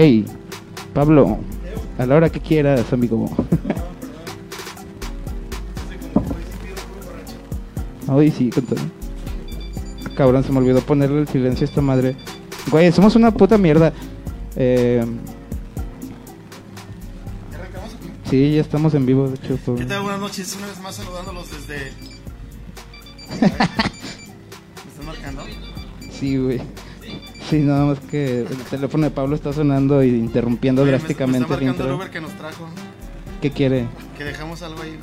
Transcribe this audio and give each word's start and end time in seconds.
Hey, 0.00 0.24
Pablo, 0.94 1.38
a 1.98 2.06
la 2.06 2.14
hora 2.14 2.30
que 2.30 2.38
quieras, 2.38 2.92
amigo. 2.92 3.28
Ay, 8.06 8.30
sí, 8.30 8.48
con 8.50 8.64
todo. 8.64 8.78
Cabrón, 10.14 10.44
se 10.44 10.52
me 10.52 10.58
olvidó 10.58 10.82
ponerle 10.82 11.22
el 11.22 11.26
silencio 11.26 11.64
a 11.64 11.68
esta 11.68 11.80
madre. 11.80 12.14
Güey, 12.70 12.92
somos 12.92 13.16
una 13.16 13.32
puta 13.32 13.58
mierda. 13.58 13.92
Eh... 14.54 15.04
Sí, 18.30 18.54
ya 18.54 18.60
estamos 18.60 18.94
en 18.94 19.04
vivo, 19.04 19.28
de 19.28 19.34
hecho. 19.34 19.74
¿Qué 19.74 19.84
tal? 19.84 20.02
Buenas 20.02 20.20
noches. 20.20 20.54
Una 20.58 20.68
vez 20.68 20.80
más 20.80 20.94
saludándolos 20.94 21.50
desde. 21.50 21.92
¿Me 23.40 23.46
están 23.48 25.06
marcando? 25.06 25.42
Sí, 26.08 26.36
güey. 26.36 26.60
Sí, 27.48 27.60
nada 27.60 27.84
más 27.86 27.98
que 28.00 28.40
el 28.42 28.56
teléfono 28.64 29.04
de 29.04 29.10
Pablo 29.10 29.34
está 29.34 29.52
sonando 29.52 30.02
y 30.02 30.08
interrumpiendo 30.10 30.82
Oye, 30.82 30.92
me- 30.92 30.98
drásticamente 30.98 31.38
me 31.38 31.44
está 31.44 31.54
marcando 31.56 31.84
el 31.84 31.90
intro. 31.90 31.96
Uber 31.96 32.10
que 32.10 32.20
nos 32.20 32.32
trajo. 32.32 32.68
¿Qué 33.40 33.50
quiere? 33.50 33.86
Que 34.18 34.24
dejamos 34.24 34.62
algo 34.62 34.82
ahí. 34.82 34.98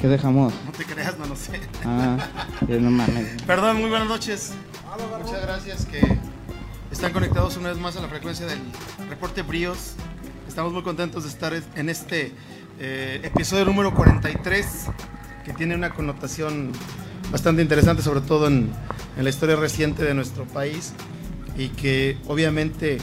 ¿Qué 0.00 0.08
dejamos? 0.08 0.52
No 0.64 0.72
te 0.72 0.84
creas, 0.84 1.18
no 1.18 1.26
lo 1.26 1.36
sé. 1.36 1.60
Ah, 1.84 2.16
no 2.68 2.90
mames. 2.90 3.42
Perdón, 3.46 3.80
muy 3.80 3.90
buenas 3.90 4.08
noches. 4.08 4.52
Muchas 5.22 5.42
gracias 5.42 5.86
que 5.86 6.00
están 6.90 7.12
conectados 7.12 7.56
una 7.56 7.68
vez 7.68 7.78
más 7.78 7.96
a 7.96 8.00
la 8.00 8.08
frecuencia 8.08 8.46
del 8.46 8.58
reporte 9.08 9.42
Bríos. 9.42 9.94
Estamos 10.48 10.72
muy 10.72 10.82
contentos 10.82 11.22
de 11.24 11.28
estar 11.28 11.52
en 11.76 11.88
este 11.88 12.32
eh, 12.80 13.20
episodio 13.22 13.64
número 13.66 13.94
43 13.94 14.86
que 15.44 15.52
tiene 15.52 15.74
una 15.76 15.90
connotación 15.90 16.72
bastante 17.30 17.62
interesante, 17.62 18.02
sobre 18.02 18.22
todo 18.22 18.48
en, 18.48 18.70
en 19.16 19.22
la 19.24 19.30
historia 19.30 19.54
reciente 19.54 20.02
de 20.02 20.14
nuestro 20.14 20.44
país 20.46 20.92
y 21.56 21.68
que 21.68 22.16
obviamente 22.28 22.98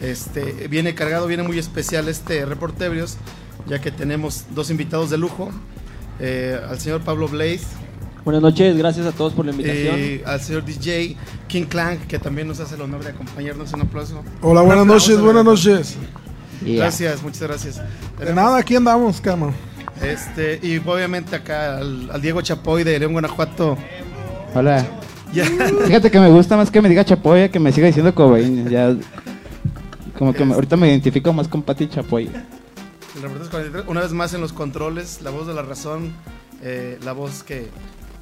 este, 0.00 0.68
viene 0.68 0.94
cargado, 0.94 1.26
viene 1.26 1.42
muy 1.42 1.58
especial 1.58 2.08
este 2.08 2.44
reporte 2.44 2.88
Bríos, 2.88 3.16
ya 3.66 3.80
que 3.80 3.90
tenemos 3.90 4.46
dos 4.54 4.70
invitados 4.70 5.10
de 5.10 5.18
lujo, 5.18 5.50
eh, 6.20 6.60
al 6.68 6.80
señor 6.80 7.02
Pablo 7.02 7.28
Blaze 7.28 7.66
Buenas 8.28 8.42
noches, 8.42 8.76
gracias 8.76 9.06
a 9.06 9.12
todos 9.12 9.32
por 9.32 9.46
la 9.46 9.52
invitación. 9.52 9.94
eh, 9.96 10.22
al 10.26 10.38
señor 10.42 10.62
DJ 10.62 11.16
King 11.46 11.64
Clank, 11.64 12.06
que 12.06 12.18
también 12.18 12.46
nos 12.46 12.60
hace 12.60 12.74
el 12.74 12.82
honor 12.82 13.02
de 13.02 13.08
acompañarnos. 13.08 13.72
Un 13.72 13.80
aplauso. 13.80 14.22
Hola, 14.42 14.60
buenas 14.60 14.82
aplauso, 14.82 15.12
noches, 15.12 15.24
buenas 15.24 15.44
noches. 15.46 15.96
Yeah. 16.62 16.76
Gracias, 16.84 17.22
muchas 17.22 17.40
gracias. 17.40 17.76
De 17.76 17.84
Tenemos, 18.18 18.34
nada, 18.34 18.58
aquí 18.58 18.76
andamos, 18.76 19.22
cama. 19.22 19.54
Este, 20.02 20.60
y 20.62 20.76
obviamente 20.76 21.36
acá 21.36 21.78
al, 21.78 22.10
al 22.10 22.20
Diego 22.20 22.42
Chapoy 22.42 22.84
de 22.84 22.98
León, 22.98 23.12
Guanajuato. 23.12 23.78
Hola. 24.54 24.86
Ya, 25.32 25.44
Fíjate 25.44 26.10
que 26.10 26.18
me 26.20 26.30
gusta 26.30 26.56
más 26.56 26.70
que 26.70 26.80
me 26.80 26.88
diga 26.88 27.04
Chapoy 27.04 27.48
que 27.50 27.58
me 27.60 27.70
siga 27.72 27.86
diciendo 27.86 28.14
Cobain. 28.14 28.68
Ya. 28.68 28.96
Como 30.18 30.32
que 30.32 30.44
me- 30.44 30.54
ahorita 30.54 30.76
me 30.76 30.88
identifico 30.88 31.32
más 31.32 31.48
con 31.48 31.62
Pati 31.62 31.88
Chapoy. 31.88 32.26
el 32.26 33.22
reportero 33.22 33.50
43, 33.50 33.84
una 33.88 34.00
vez 34.00 34.12
más 34.12 34.32
en 34.34 34.40
los 34.40 34.52
controles, 34.52 35.20
la 35.22 35.30
voz 35.30 35.46
de 35.46 35.54
la 35.54 35.62
razón, 35.62 36.12
eh, 36.62 36.98
la 37.04 37.12
voz 37.12 37.42
que, 37.42 37.68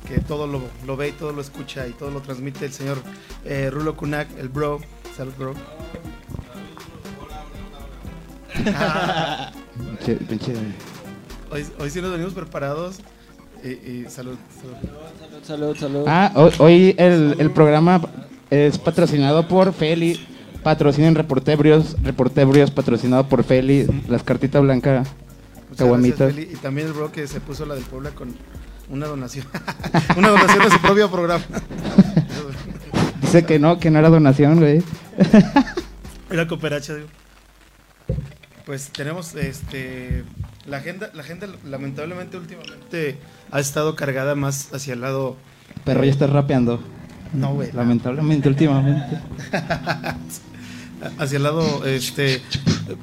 que 0.08 0.20
todo 0.20 0.46
lo, 0.46 0.60
lo 0.86 0.96
ve 0.96 1.08
y 1.08 1.12
todo 1.12 1.32
lo 1.32 1.40
escucha 1.40 1.86
y 1.86 1.92
todo 1.92 2.10
lo 2.10 2.20
transmite 2.20 2.64
el 2.66 2.72
señor 2.72 2.98
eh, 3.44 3.70
Rulo 3.70 3.96
Kunak, 3.96 4.28
el 4.38 4.48
bro. 4.48 4.80
Salud, 5.16 5.32
bro. 5.38 5.54
Ah, 8.74 9.52
hoy, 11.50 11.66
hoy 11.78 11.90
sí 11.90 12.00
nos 12.00 12.10
venimos 12.12 12.32
preparados. 12.32 12.96
Y, 13.66 13.68
y 13.68 14.06
salud, 14.08 14.36
salud. 14.60 14.76
Salud, 15.18 15.44
salud, 15.44 15.76
salud. 15.76 16.04
Ah, 16.06 16.30
hoy, 16.36 16.52
hoy 16.58 16.94
el, 16.98 17.34
el 17.40 17.50
programa 17.50 18.00
es 18.48 18.78
patrocinado 18.78 19.48
por 19.48 19.72
Feli. 19.72 20.24
Patrocinen 20.62 21.16
Reportebrios. 21.16 22.00
Reportebrios 22.02 22.70
patrocinado 22.70 23.28
por 23.28 23.42
Feli. 23.42 23.86
Las 24.08 24.22
cartitas 24.22 24.62
blancas. 24.62 25.08
Caguamitas. 25.76 26.32
Feli. 26.32 26.48
Y 26.52 26.56
también 26.56 26.86
el 26.86 26.92
bro 26.92 27.10
que 27.10 27.26
se 27.26 27.40
puso 27.40 27.66
la 27.66 27.74
del 27.74 27.82
Puebla 27.82 28.10
con 28.10 28.36
una 28.88 29.06
donación. 29.06 29.46
una 30.16 30.28
donación 30.28 30.64
de 30.64 30.70
su 30.70 30.80
propio 30.80 31.10
programa. 31.10 31.44
Dice 33.20 33.44
que 33.44 33.58
no, 33.58 33.80
que 33.80 33.90
no 33.90 33.98
era 33.98 34.08
donación, 34.08 34.60
güey. 34.60 34.82
Era 36.30 36.46
cooperacha, 36.46 36.94
digo. 36.94 37.08
Pues 38.64 38.90
tenemos 38.90 39.34
este 39.36 40.24
la 40.66 40.78
agenda, 40.78 41.10
la 41.14 41.22
agenda 41.22 41.48
lamentablemente 41.64 42.36
últimamente 42.36 43.16
ha 43.50 43.60
estado 43.60 43.96
cargada 43.96 44.34
más 44.34 44.72
hacia 44.72 44.94
el 44.94 45.00
lado 45.00 45.36
Perro 45.84 46.04
ya 46.04 46.10
está 46.10 46.26
rapeando. 46.26 46.80
no 47.32 47.54
güey, 47.54 47.72
Lamentablemente, 47.72 48.48
últimamente. 48.48 49.20
hacia 51.18 51.36
el 51.36 51.42
lado 51.42 51.84
este 51.84 52.40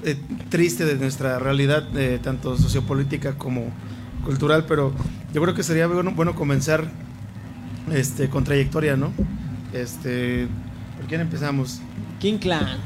eh, 0.04 0.18
triste 0.50 0.86
de 0.86 0.96
nuestra 0.96 1.40
realidad 1.40 1.86
eh, 1.96 2.20
tanto 2.22 2.58
sociopolítica 2.58 3.38
como 3.38 3.66
cultural, 4.26 4.66
pero 4.68 4.94
yo 5.34 5.42
creo 5.42 5.54
que 5.54 5.64
sería 5.64 5.88
bueno, 5.88 6.12
bueno 6.12 6.36
comenzar 6.36 6.86
este 7.92 8.30
con 8.30 8.44
trayectoria, 8.44 8.96
¿no? 8.96 9.12
Este, 9.74 10.48
¿por 10.98 11.08
quién 11.08 11.22
empezamos? 11.22 11.82
King 12.24 12.38
Clan. 12.38 12.78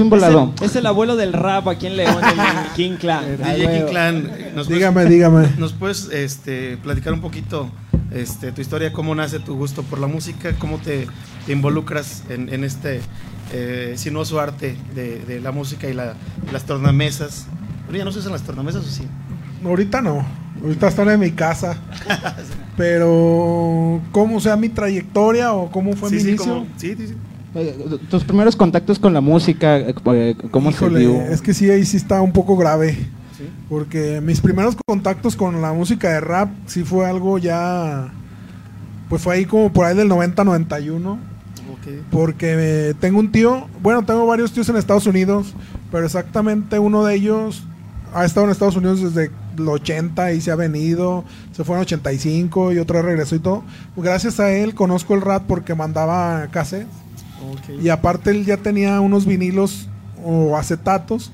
Un 0.00 0.10
volado. 0.10 0.52
Es 0.54 0.60
el, 0.62 0.66
es 0.66 0.76
el 0.76 0.86
abuelo 0.86 1.16
del 1.16 1.32
rap 1.32 1.66
aquí 1.66 1.88
en 1.88 1.96
León, 1.96 2.22
el 2.22 2.72
King 2.76 2.92
Clan. 3.00 3.24
DJ 3.36 3.56
King 3.56 3.66
huevo. 3.66 3.88
Clan, 3.90 4.22
¿nos 4.54 4.66
puedes- 4.66 4.68
Dígame, 4.68 5.04
dígame. 5.06 5.48
¿Nos 5.58 5.72
puedes 5.72 6.08
este, 6.12 6.76
platicar 6.76 7.12
un 7.14 7.20
poquito 7.20 7.68
este, 8.12 8.52
tu 8.52 8.60
historia, 8.60 8.92
cómo 8.92 9.12
nace 9.16 9.40
tu 9.40 9.56
gusto 9.56 9.82
por 9.82 9.98
la 9.98 10.06
música, 10.06 10.52
cómo 10.60 10.78
te, 10.78 11.08
te 11.46 11.52
involucras 11.52 12.22
en, 12.28 12.48
en 12.48 12.62
este 12.62 13.00
eh, 13.52 13.94
sinuoso 13.96 14.38
arte 14.38 14.76
de, 14.94 15.18
de 15.24 15.40
la 15.40 15.50
música 15.50 15.88
y 15.88 15.92
la- 15.92 16.14
las 16.52 16.62
tornamesas? 16.64 17.46
Bueno, 17.86 17.98
ya 17.98 18.04
no 18.04 18.12
se 18.12 18.20
usan 18.20 18.30
las 18.32 18.42
tornamesas 18.42 18.84
o 18.84 18.88
sí. 18.88 19.02
Ahorita 19.64 20.00
no. 20.00 20.24
Ahorita 20.62 20.86
están 20.86 21.08
en 21.10 21.18
mi 21.18 21.32
casa. 21.32 21.76
Pero, 22.76 24.00
¿cómo 24.12 24.38
sea 24.40 24.56
mi 24.56 24.68
trayectoria 24.68 25.52
o 25.52 25.70
cómo 25.72 25.94
fue 25.94 26.08
sí, 26.10 26.14
mi 26.16 26.20
sí, 26.20 26.28
inicio? 26.28 26.52
como- 26.54 26.66
sí, 26.76 26.94
sí, 26.96 27.08
sí. 27.08 27.14
Tus 28.10 28.24
primeros 28.24 28.56
contactos 28.56 28.98
con 28.98 29.14
la 29.14 29.20
música, 29.20 29.78
eh, 29.78 29.94
eh, 30.06 30.36
¿cómo 30.50 30.70
Híjole, 30.70 30.94
se 30.94 31.00
dio? 31.00 31.22
es 31.22 31.40
que 31.40 31.54
sí, 31.54 31.70
ahí 31.70 31.84
sí 31.84 31.96
está 31.96 32.20
un 32.20 32.32
poco 32.32 32.56
grave. 32.56 32.94
Sí. 33.38 33.48
Porque 33.68 34.20
mis 34.20 34.40
primeros 34.40 34.76
contactos 34.86 35.36
con 35.36 35.60
la 35.62 35.72
música 35.72 36.10
de 36.10 36.20
rap 36.20 36.50
sí 36.66 36.82
fue 36.82 37.06
algo 37.06 37.38
ya. 37.38 38.12
Pues 39.08 39.22
fue 39.22 39.36
ahí 39.36 39.44
como 39.44 39.72
por 39.72 39.86
ahí 39.86 39.96
del 39.96 40.08
90-91. 40.08 41.12
Ok. 41.12 41.18
Porque 42.10 42.54
eh, 42.58 42.94
tengo 42.98 43.20
un 43.20 43.30
tío, 43.30 43.68
bueno, 43.82 44.04
tengo 44.04 44.26
varios 44.26 44.52
tíos 44.52 44.68
en 44.68 44.76
Estados 44.76 45.06
Unidos, 45.06 45.54
pero 45.92 46.06
exactamente 46.06 46.78
uno 46.78 47.04
de 47.04 47.14
ellos 47.14 47.64
ha 48.12 48.24
estado 48.24 48.46
en 48.46 48.52
Estados 48.52 48.76
Unidos 48.76 49.00
desde 49.00 49.30
el 49.58 49.68
80 49.68 50.32
y 50.32 50.40
se 50.40 50.50
ha 50.50 50.56
venido, 50.56 51.24
se 51.52 51.62
fue 51.62 51.76
en 51.76 51.82
85 51.82 52.72
y 52.72 52.78
otra 52.78 52.96
vez 52.96 53.04
regresó 53.06 53.36
y 53.36 53.40
todo. 53.40 53.62
Gracias 53.96 54.40
a 54.40 54.50
él 54.50 54.74
conozco 54.74 55.14
el 55.14 55.20
rap 55.20 55.44
porque 55.46 55.74
mandaba 55.74 56.48
cassettes 56.50 57.03
y 57.80 57.88
aparte 57.88 58.30
él 58.30 58.44
ya 58.44 58.56
tenía 58.56 59.00
unos 59.00 59.26
vinilos 59.26 59.88
o 60.24 60.56
acetatos. 60.56 61.32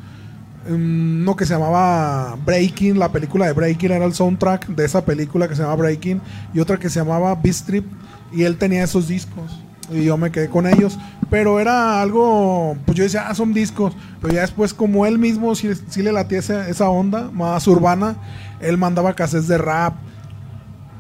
mm, 0.69 1.23
Uno 1.23 1.37
que 1.37 1.47
se 1.47 1.55
llamaba 1.55 2.37
Breaking, 2.45 2.99
la 2.99 3.11
película 3.11 3.47
de 3.47 3.53
Breaking 3.53 3.93
era 3.93 4.05
el 4.05 4.15
soundtrack 4.15 4.69
de 4.69 4.85
esa 4.85 5.05
película 5.05 5.49
que 5.49 5.57
se 5.57 5.63
llama 5.63 5.77
Breaking, 5.77 6.21
y 6.53 6.61
otra 6.61 6.79
que 6.79 6.91
se 6.91 6.99
llamaba 7.01 7.35
Beast 7.35 7.67
Trip, 7.67 7.87
y 8.33 8.43
él 8.43 8.57
tenía 8.57 8.85
esos 8.85 9.09
discos, 9.09 9.61
y 9.91 10.05
yo 10.05 10.17
me 10.17 10.31
quedé 10.31 10.49
con 10.49 10.67
ellos. 10.67 10.99
Pero 11.31 11.61
era 11.61 12.03
algo, 12.03 12.77
pues 12.85 12.99
yo 12.99 13.05
decía, 13.05 13.29
ah, 13.29 13.35
son 13.35 13.53
discos, 13.55 13.95
pero 14.21 14.35
ya 14.35 14.41
después, 14.41 14.75
como 14.75 15.07
él 15.07 15.19
mismo 15.19 15.55
sí 15.55 15.69
le 16.03 16.13
latía 16.13 16.41
esa, 16.41 16.69
esa 16.69 16.89
onda 16.89 17.31
más 17.33 17.67
urbana, 17.69 18.17
él 18.61 18.77
mandaba 18.77 19.15
cassettes 19.15 19.47
de 19.47 19.59
rap. 19.59 19.95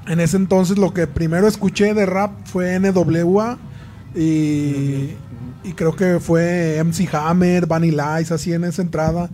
En 0.06 0.20
ese 0.20 0.37
entonces, 0.37 0.78
lo 0.78 0.94
que 0.94 1.06
primero 1.06 1.49
escuché 1.49 1.94
de 1.94 2.06
rap 2.06 2.31
fue 2.44 2.78
NWA 2.78 3.59
y, 4.15 5.10
y 5.62 5.72
creo 5.75 5.94
que 5.94 6.19
fue 6.21 6.82
MC 6.82 7.09
Hammer, 7.15 7.66
Vanilla 7.66 8.21
Ice, 8.21 8.34
así 8.34 8.53
en 8.53 8.65
esa 8.65 8.82
entrada. 8.82 9.31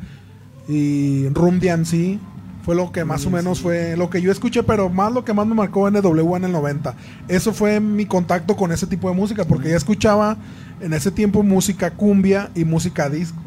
Y 0.68 1.28
Room 1.28 1.60
DMC. 1.60 2.18
Fue 2.64 2.74
lo 2.74 2.90
que 2.90 3.04
más 3.04 3.24
o 3.24 3.30
menos 3.30 3.60
fue 3.60 3.96
lo 3.96 4.10
que 4.10 4.20
yo 4.20 4.32
escuché, 4.32 4.64
pero 4.64 4.88
más 4.88 5.12
lo 5.12 5.24
que 5.24 5.32
más 5.32 5.46
me 5.46 5.54
marcó 5.54 5.88
NWA 5.88 6.38
en 6.38 6.44
el 6.46 6.50
90. 6.50 6.96
Eso 7.28 7.52
fue 7.52 7.78
mi 7.78 8.06
contacto 8.06 8.56
con 8.56 8.72
ese 8.72 8.88
tipo 8.88 9.08
de 9.08 9.14
música, 9.14 9.44
porque 9.44 9.68
ya 9.68 9.76
escuchaba 9.76 10.36
en 10.80 10.92
ese 10.92 11.12
tiempo 11.12 11.44
música 11.44 11.92
cumbia 11.92 12.50
y 12.56 12.64
música 12.64 13.08
disco. 13.08 13.40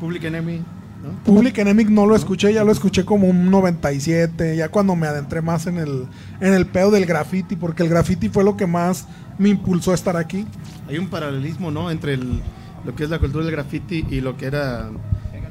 Public 0.00 0.24
Enemy, 0.24 0.58
¿no? 0.58 1.24
Public 1.24 1.58
Enemy 1.58 1.84
no 1.84 2.04
lo 2.04 2.16
escuché, 2.16 2.52
ya 2.52 2.64
lo 2.64 2.72
escuché 2.72 3.04
como 3.04 3.28
un 3.28 3.48
97, 3.48 4.56
ya 4.56 4.70
cuando 4.70 4.96
me 4.96 5.06
adentré 5.06 5.40
más 5.40 5.68
en 5.68 5.78
el, 5.78 6.06
en 6.40 6.52
el 6.52 6.66
pedo 6.66 6.90
del 6.90 7.06
graffiti, 7.06 7.54
porque 7.54 7.84
el 7.84 7.88
graffiti 7.88 8.28
fue 8.28 8.42
lo 8.42 8.56
que 8.56 8.66
más 8.66 9.06
me 9.38 9.48
impulsó 9.50 9.92
a 9.92 9.94
estar 9.94 10.16
aquí. 10.16 10.46
Hay 10.88 10.98
un 10.98 11.08
paralelismo, 11.08 11.70
¿no? 11.70 11.90
Entre 11.90 12.14
el- 12.14 12.40
lo 12.84 12.94
que 12.94 13.04
es 13.04 13.10
la 13.10 13.18
cultura 13.18 13.44
del 13.44 13.52
graffiti 13.52 14.04
y 14.10 14.20
lo 14.20 14.36
que 14.36 14.46
era 14.46 14.88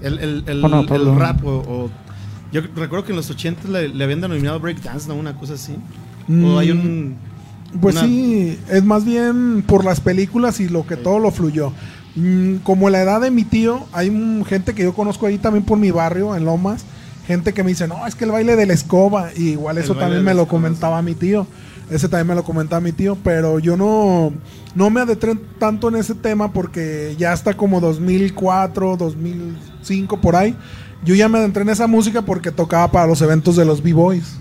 el, 0.01 0.19
el- 0.19 0.43
el- 0.47 0.61
Bueno, 0.61 0.81
el 0.81 0.87
Pablo. 0.87 1.15
rap. 1.19 1.45
O, 1.45 1.49
o- 1.57 1.89
yo 2.51 2.61
recuerdo 2.75 3.03
que 3.05 3.11
en 3.11 3.17
los 3.17 3.29
80 3.29 3.67
le, 3.67 3.89
le 3.89 4.03
habían 4.03 4.21
denominado 4.21 4.59
breakdance, 4.59 5.07
¿no? 5.07 5.15
Una 5.15 5.35
cosa 5.35 5.53
así. 5.55 5.75
O 6.43 6.57
hay 6.57 6.71
un... 6.71 7.15
Pues 7.81 7.95
una- 7.95 8.05
sí, 8.05 8.57
es 8.69 8.83
más 8.85 9.03
bien 9.03 9.63
por 9.67 9.83
las 9.83 9.99
películas 9.99 10.59
y 10.61 10.69
lo 10.69 10.87
que 10.87 10.95
todo 10.95 11.19
lo 11.19 11.31
fluyó. 11.31 11.73
Mm, 12.15 12.57
como 12.63 12.89
la 12.89 13.01
edad 13.01 13.19
de 13.19 13.29
mi 13.31 13.43
tío, 13.43 13.85
hay 13.91 14.09
mm, 14.09 14.45
gente 14.45 14.73
que 14.73 14.83
yo 14.83 14.93
conozco 14.93 15.25
ahí 15.25 15.37
también 15.37 15.65
por 15.65 15.77
mi 15.77 15.91
barrio, 15.91 16.35
en 16.37 16.45
Lomas, 16.45 16.85
gente 17.27 17.53
que 17.53 17.63
me 17.63 17.69
dice, 17.71 17.87
no, 17.89 18.07
es 18.07 18.15
que 18.15 18.23
el 18.23 18.31
baile 18.31 18.55
de 18.55 18.65
la 18.65 18.73
escoba, 18.73 19.31
y 19.35 19.49
igual 19.49 19.77
El 19.77 19.83
eso 19.83 19.95
también 19.95 20.23
me 20.23 20.33
lo 20.33 20.47
comentaba 20.47 21.01
mi 21.01 21.15
tío. 21.15 21.45
Ese 21.89 22.09
también 22.09 22.27
me 22.27 22.35
lo 22.35 22.43
comentaba 22.43 22.81
mi 22.81 22.91
tío, 22.91 23.15
pero 23.23 23.59
yo 23.59 23.77
no, 23.77 24.33
no 24.73 24.89
me 24.89 25.01
adentré 25.01 25.35
tanto 25.59 25.89
en 25.89 25.95
ese 25.95 26.15
tema 26.15 26.51
porque 26.51 27.15
ya 27.17 27.31
está 27.31 27.55
como 27.55 27.79
2004, 27.79 28.97
2005 28.97 30.19
por 30.19 30.35
ahí. 30.35 30.55
Yo 31.03 31.13
ya 31.13 31.29
me 31.29 31.37
adentré 31.37 31.61
en 31.61 31.69
esa 31.69 31.85
música 31.85 32.23
porque 32.23 32.51
tocaba 32.51 32.91
para 32.91 33.05
los 33.05 33.21
eventos 33.21 33.55
de 33.55 33.65
los 33.65 33.83
B-Boys. 33.83 34.37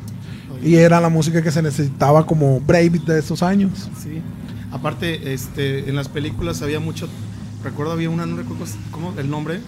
Y 0.63 0.77
era 0.77 0.99
la 0.99 1.11
música 1.11 1.43
que 1.43 1.51
se 1.51 1.61
necesitaba 1.61 2.25
como 2.25 2.61
Breakbeat 2.61 3.05
de 3.05 3.19
esos 3.19 3.43
años. 3.43 3.91
Sí. 4.03 4.23
Aparte, 4.73 5.35
este, 5.35 5.91
en 5.91 5.95
las 5.95 6.09
películas 6.09 6.63
había 6.63 6.81
mucho. 6.81 7.07
Recuerdo 7.63 7.93
había 7.93 8.09
una, 8.09 8.25
no 8.25 8.37
recuerdo 8.37 8.65
cómo 8.91 9.13
el 9.19 9.29
nombre, 9.29 9.61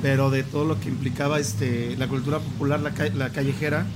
pero 0.00 0.30
de 0.30 0.42
todo 0.42 0.64
lo 0.64 0.80
que 0.80 0.88
implicaba 0.88 1.38
este, 1.38 1.94
la 1.98 2.08
cultura 2.08 2.38
popular, 2.38 2.80
la, 2.80 2.92
la 3.14 3.30
callejera, 3.30 3.86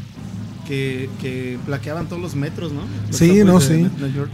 que, 0.66 1.08
que 1.20 1.58
plaqueaban 1.66 2.06
todos 2.08 2.20
los 2.22 2.34
metros, 2.34 2.72
¿no? 2.72 2.80
Los 3.06 3.16
Sí, 3.16 3.42
no, 3.44 3.58
de 3.58 3.66
sí. 3.66 3.90
York. 4.14 4.30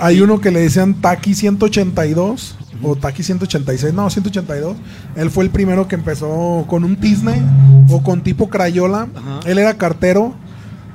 Hay 0.00 0.16
Sí. 0.16 0.22
uno 0.22 0.40
que 0.40 0.50
le 0.50 0.60
decían 0.60 0.94
Taki 0.94 1.34
182 1.34 2.56
o 2.82 2.94
Taki 2.96 3.22
186, 3.22 3.92
no, 3.92 4.08
182. 4.08 4.76
Él 5.16 5.30
fue 5.30 5.44
el 5.44 5.50
primero 5.50 5.88
que 5.88 5.96
empezó 5.96 6.64
con 6.68 6.84
un 6.84 6.98
Disney 7.00 7.42
o 7.90 8.02
con 8.02 8.22
tipo 8.22 8.48
Crayola. 8.48 9.08
Ajá. 9.14 9.40
Él 9.46 9.58
era 9.58 9.74
cartero 9.76 10.34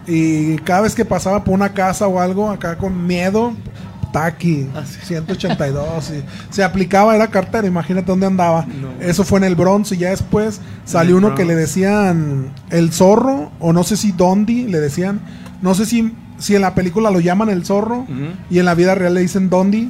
y 0.07 0.55
cada 0.57 0.81
vez 0.81 0.95
que 0.95 1.05
pasaba 1.05 1.43
por 1.43 1.53
una 1.53 1.73
casa 1.73 2.07
o 2.07 2.19
algo 2.19 2.49
acá 2.49 2.77
con 2.77 3.05
miedo, 3.05 3.53
Ah, 4.75 4.83
sí. 4.85 4.99
182. 5.03 6.11
y 6.11 6.23
se 6.53 6.63
aplicaba, 6.63 7.15
era 7.15 7.27
cartero, 7.27 7.67
imagínate 7.67 8.07
dónde 8.07 8.27
andaba. 8.27 8.65
No. 8.65 8.91
Eso 9.01 9.23
fue 9.23 9.39
en 9.39 9.45
el 9.45 9.55
Bronx 9.55 9.91
y 9.91 9.97
ya 9.97 10.09
después 10.11 10.61
salió 10.85 11.17
uno 11.17 11.35
que 11.35 11.45
le 11.45 11.55
decían 11.55 12.53
el 12.69 12.91
zorro 12.93 13.51
o 13.59 13.73
no 13.73 13.83
sé 13.83 13.97
si 13.97 14.11
Dondi 14.11 14.67
le 14.67 14.79
decían. 14.79 15.19
No 15.61 15.75
sé 15.75 15.85
si, 15.85 16.13
si 16.37 16.55
en 16.55 16.61
la 16.61 16.75
película 16.75 17.09
lo 17.09 17.19
llaman 17.19 17.49
el 17.49 17.65
zorro 17.65 18.05
y 18.49 18.59
en 18.59 18.65
la 18.65 18.75
vida 18.75 18.95
real 18.95 19.13
le 19.13 19.21
dicen 19.21 19.49
Dondi. 19.49 19.89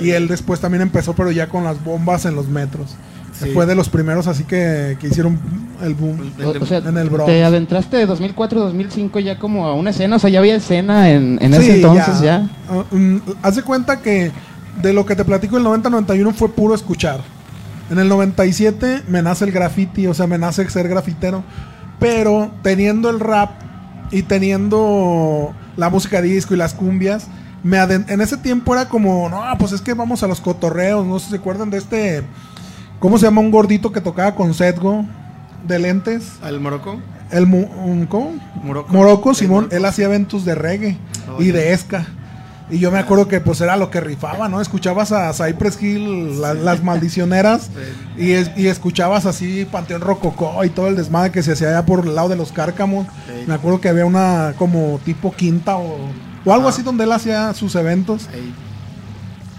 Y 0.00 0.10
él 0.10 0.28
después 0.28 0.60
también 0.60 0.82
empezó, 0.82 1.14
pero 1.14 1.30
ya 1.30 1.48
con 1.48 1.64
las 1.64 1.82
bombas 1.82 2.24
en 2.26 2.34
los 2.34 2.48
metros. 2.48 2.96
Sí. 3.40 3.50
Fue 3.52 3.66
de 3.66 3.74
los 3.74 3.88
primeros 3.88 4.26
así 4.26 4.44
que, 4.44 4.96
que 5.00 5.08
hicieron 5.08 5.38
el 5.82 5.94
boom. 5.94 6.32
El- 6.38 6.44
O, 6.46 6.62
o 6.62 6.66
sea, 6.66 6.78
En 6.78 6.96
el 6.98 7.08
Bronx. 7.10 7.26
te 7.26 7.42
adentraste 7.42 7.96
de 7.96 8.06
2004 8.06 8.60
2005 8.60 9.18
ya 9.20 9.38
como 9.38 9.66
a 9.66 9.74
una 9.74 9.90
escena, 9.90 10.16
o 10.16 10.18
sea, 10.18 10.28
ya 10.30 10.38
había 10.40 10.54
escena 10.56 11.10
en, 11.10 11.38
en 11.40 11.54
ese 11.54 11.62
Sí, 11.64 11.70
entonces 11.76 12.20
ya. 12.20 12.48
Ah, 12.68 12.84
mm, 12.90 13.16
haz 13.42 13.56
de 13.56 13.62
cuenta 13.62 14.00
que 14.00 14.30
de 14.82 14.92
lo 14.92 15.04
que 15.06 15.16
te 15.16 15.24
platico 15.24 15.56
el 15.58 15.64
90-91 15.64 16.32
fue 16.34 16.48
puro 16.50 16.74
escuchar. 16.74 17.20
En 17.90 17.98
el 17.98 18.08
97 18.08 19.02
me 19.08 19.20
nace 19.22 19.44
el 19.44 19.52
graffiti, 19.52 20.06
o 20.06 20.14
sea, 20.14 20.26
me 20.26 20.38
nace 20.38 20.68
ser 20.70 20.88
grafitero. 20.88 21.42
Pero 21.98 22.50
teniendo 22.62 23.10
el 23.10 23.20
rap 23.20 23.50
y 24.10 24.22
teniendo 24.22 25.52
la 25.76 25.90
música 25.90 26.20
disco 26.22 26.54
y 26.54 26.56
las 26.56 26.74
cumbias, 26.74 27.26
me 27.62 27.78
en 27.78 28.20
ese 28.20 28.36
tiempo 28.36 28.74
era 28.74 28.88
como, 28.88 29.28
no, 29.28 29.42
pues 29.58 29.72
es 29.72 29.80
que 29.82 29.92
vamos 29.94 30.22
a 30.22 30.26
los 30.26 30.40
cotorreos, 30.40 31.06
no 31.06 31.18
sé 31.18 31.26
si 31.26 31.30
se 31.32 31.36
acuerdan 31.36 31.68
de 31.70 31.78
este, 31.78 32.22
¿cómo 33.00 33.18
se 33.18 33.26
llama 33.26 33.40
un 33.40 33.50
gordito 33.50 33.90
que 33.92 34.00
tocaba 34.00 34.34
con 34.36 34.54
Setgo 34.54 35.04
de 35.66 35.78
lentes? 35.80 36.34
¿Al 36.42 36.60
Morocco? 36.60 37.00
El 37.32 37.46
mu- 37.46 37.66
un- 37.84 38.06
¿cómo? 38.06 38.34
Morocco. 38.62 38.92
Morocco, 38.92 39.34
Simón, 39.34 39.56
Morocco. 39.64 39.76
él 39.76 39.84
hacía 39.84 40.04
eventos 40.06 40.44
de 40.44 40.54
reggae 40.54 40.96
Oh, 41.36 41.40
y 41.42 41.50
de 41.52 41.72
esca. 41.72 42.06
Y 42.70 42.78
yo 42.78 42.90
me 42.92 42.98
acuerdo 43.00 43.26
que 43.26 43.40
pues 43.40 43.60
era 43.60 43.76
lo 43.76 43.90
que 43.90 44.00
rifaba, 44.00 44.48
¿no? 44.48 44.60
Escuchabas 44.60 45.10
a 45.12 45.32
Cypress 45.32 45.80
Hill, 45.82 46.40
la- 46.40 46.54
las 46.54 46.82
maldicioneras, 46.84 47.70
y, 48.16 48.30
es- 48.32 48.50
y 48.56 48.66
escuchabas 48.68 49.26
así 49.26 49.64
Panteón 49.70 50.00
Rococó 50.02 50.64
y 50.64 50.70
todo 50.70 50.86
el 50.88 50.96
desmadre 50.96 51.30
que 51.32 51.42
se 51.42 51.52
hacía 51.52 51.68
allá 51.68 51.84
por 51.86 52.06
el 52.06 52.14
lado 52.14 52.28
de 52.28 52.36
los 52.36 52.52
cárcamos. 52.52 53.06
Sí. 53.26 53.44
Me 53.46 53.54
acuerdo 53.54 53.80
que 53.80 53.88
había 53.88 54.06
una 54.06 54.54
como 54.56 55.00
tipo 55.04 55.32
quinta 55.32 55.76
o, 55.76 55.96
o 56.44 56.52
algo 56.52 56.66
Ah. 56.66 56.70
así 56.70 56.82
donde 56.82 57.04
él 57.04 57.12
hacía 57.12 57.52
sus 57.54 57.74
eventos. 57.76 58.28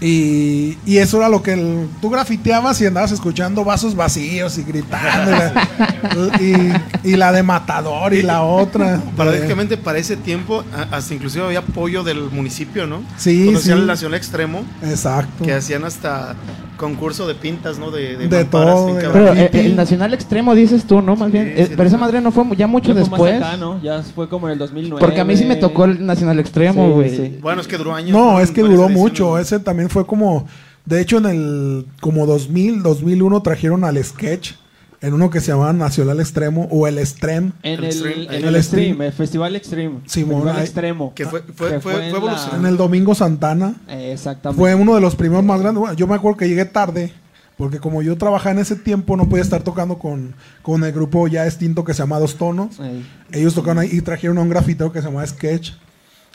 Y, 0.03 0.79
y 0.83 0.97
eso 0.97 1.17
era 1.17 1.29
lo 1.29 1.43
que 1.43 1.53
el- 1.53 1.87
tú 2.01 2.09
grafiteabas 2.09 2.81
y 2.81 2.87
andabas 2.87 3.11
escuchando 3.11 3.63
vasos 3.63 3.95
vacíos 3.95 4.57
y 4.57 4.63
gritando. 4.63 5.31
y, 5.31 5.35
la- 5.35 6.73
y- 7.03 7.11
y 7.11 7.15
la 7.17 7.31
de 7.31 7.43
Matador 7.43 8.13
y 8.15 8.23
la 8.23 8.41
otra. 8.41 8.99
Paradójicamente 9.15 9.77
para 9.77 9.99
ese 9.99 10.17
tiempo, 10.17 10.63
hasta 10.91 11.13
inclusive 11.13 11.45
había 11.45 11.59
apoyo 11.59 12.03
del 12.03 12.31
municipio, 12.31 12.87
¿no? 12.87 13.03
Sí, 13.17 13.43
Cuando 13.43 13.59
hacían 13.59 13.77
sí. 13.77 13.81
el 13.81 13.87
Nacional 13.87 14.17
Extremo, 14.17 14.63
Exacto. 14.83 15.43
que 15.45 15.53
hacían 15.53 15.83
hasta 15.85 16.35
concurso 16.77 17.27
de 17.27 17.35
pintas, 17.35 17.77
¿no? 17.77 17.91
De, 17.91 18.17
de, 18.17 18.27
De 18.27 18.43
todo, 18.45 18.95
de. 18.95 19.07
Pero 19.07 19.33
eh, 19.33 19.51
el 19.53 19.75
Nacional 19.75 20.15
Extremo 20.15 20.55
dices 20.55 20.85
tú, 20.85 20.99
¿no? 21.03 21.15
Más 21.15 21.27
Sí, 21.27 21.33
bien. 21.33 21.53
Eh, 21.55 21.65
sí, 21.67 21.73
pero 21.77 21.87
esa 21.87 21.97
madre 21.99 22.21
no 22.21 22.31
fue 22.31 22.43
ya 22.57 22.65
mucho 22.65 22.87
Ya 22.87 22.93
fue 22.93 23.01
más 23.01 23.09
después. 23.11 23.35
acá, 23.35 23.57
¿no? 23.57 23.79
Ya 23.83 24.01
fue 24.01 24.27
como 24.27 24.47
en 24.47 24.53
el 24.53 24.57
2009. 24.57 24.99
Porque 24.99 25.21
a 25.21 25.23
mí 25.25 25.37
sí 25.37 25.45
me 25.45 25.57
tocó 25.57 25.85
el 25.85 26.03
Nacional 26.03 26.39
Extremo, 26.39 26.89
güey. 26.89 27.15
sí. 27.15 27.37
Bueno, 27.39 27.61
es 27.61 27.67
que 27.67 27.77
duró 27.77 27.93
años. 27.93 28.11
No, 28.11 28.39
es 28.39 28.49
que 28.49 28.61
duró 28.63 28.89
mucho. 28.89 29.37
Ese 29.37 29.59
también 29.59 29.90
fue 29.91 30.05
como. 30.07 30.47
De 30.85 30.99
hecho, 31.01 31.17
en 31.19 31.25
el. 31.27 31.85
Como 31.99 32.25
2000, 32.25 32.81
2001 32.83 33.41
trajeron 33.41 33.83
al 33.83 34.03
sketch. 34.03 34.53
En 35.01 35.15
uno 35.15 35.31
que 35.31 35.39
se 35.39 35.47
llamaba 35.51 35.73
Nacional 35.73 36.19
Extremo 36.19 36.67
o 36.69 36.85
el. 36.87 36.99
En 36.99 37.53
El 37.63 37.79
el, 37.79 37.83
Extreme. 37.85 38.23
en 38.25 38.33
El 38.33 38.43
el 38.45 38.55
Extreme. 38.55 38.57
Extreme, 38.57 39.05
el 39.07 39.13
Festival 39.13 39.55
Extreme. 39.55 39.99
Simón, 40.05 40.33
Festival 40.43 40.55
ahí- 40.57 40.63
Extremo. 40.63 41.13
Que 41.15 41.25
fue, 41.25 41.41
fue, 41.41 41.69
Que 41.71 41.79
fue, 41.79 41.93
fue 42.11 42.19
fue 42.19 42.57
en 42.59 42.65
el 42.67 42.77
Domingo 42.77 43.15
Santana. 43.15 43.73
Eh, 43.87 44.11
Exactamente. 44.13 44.59
Fue 44.59 44.75
uno 44.75 44.93
de 44.93 45.01
los 45.01 45.15
primeros 45.15 45.43
más 45.43 45.59
grandes. 45.59 45.79
Bueno, 45.79 45.95
yo 45.95 46.05
me 46.05 46.13
acuerdo 46.15 46.37
que 46.37 46.47
llegué 46.47 46.65
tarde. 46.65 47.13
Porque 47.57 47.79
como 47.79 48.01
yo 48.01 48.17
trabajaba 48.17 48.51
en 48.51 48.59
ese 48.59 48.75
tiempo, 48.75 49.15
no 49.17 49.27
podía 49.29 49.43
estar 49.43 49.61
tocando 49.63 49.97
con, 49.99 50.33
con 50.63 50.83
el 50.83 50.91
grupo 50.91 51.27
ya 51.27 51.45
extinto 51.45 51.83
que 51.83 51.93
se 51.93 51.99
llama 51.99 52.17
Dos 52.19 52.35
Tonos. 52.35 52.79
Ey. 52.79 53.05
Ellos 53.31 53.53
tocaron 53.53 53.79
ahí 53.79 53.89
y 53.91 54.01
trajeron 54.01 54.37
a 54.39 54.41
un 54.41 54.49
grafitero 54.49 54.91
que 54.91 54.99
se 54.99 55.05
llamaba 55.07 55.27
Sketch. 55.27 55.71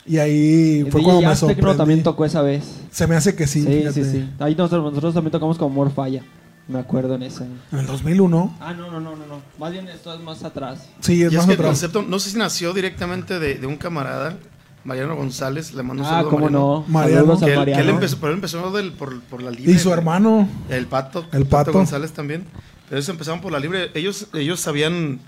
Y 0.07 0.17
ahí 0.19 0.79
El 0.85 0.91
fue 0.91 1.01
DJ 1.01 1.03
cuando 1.03 1.21
me 1.21 1.27
Aztec, 1.27 1.47
¿no? 1.49 1.53
sorprendí. 1.55 1.77
también 1.77 2.03
tocó 2.03 2.25
esa 2.25 2.41
vez. 2.41 2.63
Se 2.91 3.07
me 3.07 3.15
hace 3.15 3.35
que 3.35 3.45
sí. 3.45 3.61
Sí, 3.61 3.67
sí, 3.67 3.77
fíjate. 3.79 4.05
sí. 4.11 4.29
Ahí 4.39 4.55
nosotros, 4.55 4.83
nosotros 4.85 5.13
también 5.13 5.31
tocamos 5.31 5.57
con 5.57 5.73
Morfalla. 5.73 6.23
Me 6.69 6.79
acuerdo 6.79 7.15
en 7.15 7.23
ese. 7.23 7.43
En 7.71 7.79
el 7.79 7.85
2001. 7.85 8.57
Ah, 8.59 8.73
no, 8.73 8.91
no, 8.91 8.99
no, 8.99 9.15
no, 9.15 9.25
no. 9.25 9.41
Más 9.57 9.71
bien 9.71 9.87
esto 9.87 10.13
es 10.13 10.19
más 10.21 10.43
atrás. 10.43 10.87
Sí, 10.99 11.23
es 11.23 11.31
Y 11.31 11.35
es 11.35 11.37
más 11.37 11.45
que 11.45 11.53
el 11.53 11.57
concepto, 11.61 12.01
no 12.01 12.19
sé 12.19 12.29
si 12.31 12.37
nació 12.37 12.73
directamente 12.73 13.39
de, 13.39 13.55
de 13.55 13.67
un 13.67 13.77
camarada, 13.77 14.37
Mariano 14.83 15.15
González, 15.15 15.73
le 15.73 15.83
mando 15.83 16.03
un 16.03 16.07
Ah, 16.07 16.11
saludo 16.11 16.27
a 16.27 16.31
cómo 16.31 16.45
Mariano, 16.45 16.59
no. 16.59 16.85
Mariano. 16.87 17.39
Que 17.39 17.53
él, 17.53 17.65
que 17.65 17.71
él 17.81 17.89
empezó, 17.89 18.17
pero 18.17 18.29
él 18.31 18.35
empezó 18.35 18.71
del- 18.71 18.91
por, 18.93 19.21
por 19.23 19.41
la 19.41 19.51
libre. 19.51 19.71
Y 19.71 19.77
su 19.77 19.91
hermano. 19.93 20.47
El 20.69 20.87
Pato. 20.87 21.25
El 21.31 21.45
Pato. 21.45 21.71
González 21.71 22.11
también. 22.11 22.45
Pero 22.89 22.97
ellos 22.99 23.09
empezaron 23.09 23.39
por 23.41 23.51
la 23.51 23.59
libre. 23.59 23.91
Ellos, 23.93 24.27
ellos 24.33 24.65
habían 24.67 25.19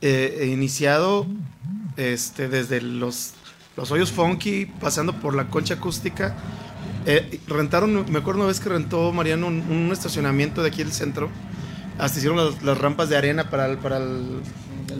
eh, 0.00 0.50
iniciado 0.52 1.26
este, 1.96 2.48
desde 2.48 2.80
los, 2.80 3.32
los 3.78 3.92
hoyos 3.92 4.10
funky, 4.10 4.66
pasando 4.66 5.12
por 5.14 5.34
la 5.36 5.44
concha 5.48 5.74
acústica. 5.74 6.34
Eh, 7.06 7.38
rentaron, 7.46 8.04
me 8.10 8.18
acuerdo 8.18 8.40
una 8.40 8.48
vez 8.48 8.58
que 8.58 8.68
rentó 8.68 9.12
Mariano 9.12 9.46
un, 9.46 9.62
un 9.70 9.90
estacionamiento 9.92 10.62
de 10.62 10.68
aquí 10.68 10.82
del 10.82 10.92
centro. 10.92 11.30
Hasta 11.96 12.18
hicieron 12.18 12.36
las, 12.44 12.60
las 12.64 12.76
rampas 12.76 13.08
de 13.08 13.16
arena 13.16 13.48
para 13.50 13.66
el, 13.66 13.78
para 13.78 13.98
el, 13.98 14.40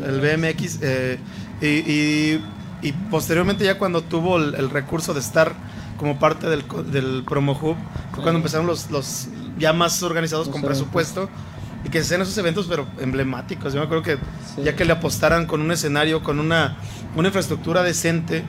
el 0.07 0.21
BMX. 0.21 0.79
eh, 0.83 1.19
y, 1.61 1.67
y- 1.67 2.45
y 2.81 2.93
posteriormente 3.11 3.65
ya 3.65 3.77
cuando 3.77 4.03
tuvo 4.03 4.37
el, 4.37 4.55
el 4.55 4.71
recurso 4.71 5.13
de 5.13 5.19
estar 5.19 5.53
como 5.97 6.21
parte 6.21 6.49
del, 6.49 6.63
del 6.93 7.25
Promo 7.27 7.59
Hub, 7.61 7.75
fue 8.13 8.23
cuando 8.23 8.37
empezaron 8.39 8.69
los, 8.69 8.89
los 8.93 9.27
ya 9.59 9.73
más 9.73 10.01
organizados 10.05 10.49
con 10.49 10.63
presupuesto 10.63 11.29
y 11.85 11.89
que 11.89 11.99
se 11.99 12.05
hacían 12.05 12.21
esos 12.23 12.39
eventos 12.39 12.67
pero 12.69 12.87
emblemáticos. 13.01 13.73
Yo 13.75 13.81
me 13.81 13.87
acuerdo 13.87 14.05
que 14.05 14.15
Sí. 14.55 14.63
ya 14.63 14.77
que 14.77 14.85
le 14.85 14.93
apostaran 14.93 15.47
con 15.47 15.61
un 15.61 15.73
escenario, 15.73 16.23
con 16.23 16.39
una, 16.39 16.77
una 17.17 17.27
infraestructura 17.29 17.83
decente 17.83 18.45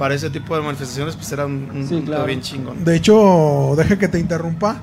para 0.00 0.14
ese 0.14 0.30
tipo 0.30 0.56
de 0.56 0.62
manifestaciones, 0.62 1.14
pues 1.14 1.30
era 1.30 1.44
un, 1.44 1.68
un 1.74 1.82
Sí, 1.86 1.92
punto 1.96 2.06
claro. 2.12 2.24
bien 2.24 2.40
chingón. 2.40 2.82
De 2.86 2.96
hecho, 2.96 3.74
deje 3.76 3.98
que 3.98 4.08
te 4.08 4.18
interrumpa, 4.18 4.80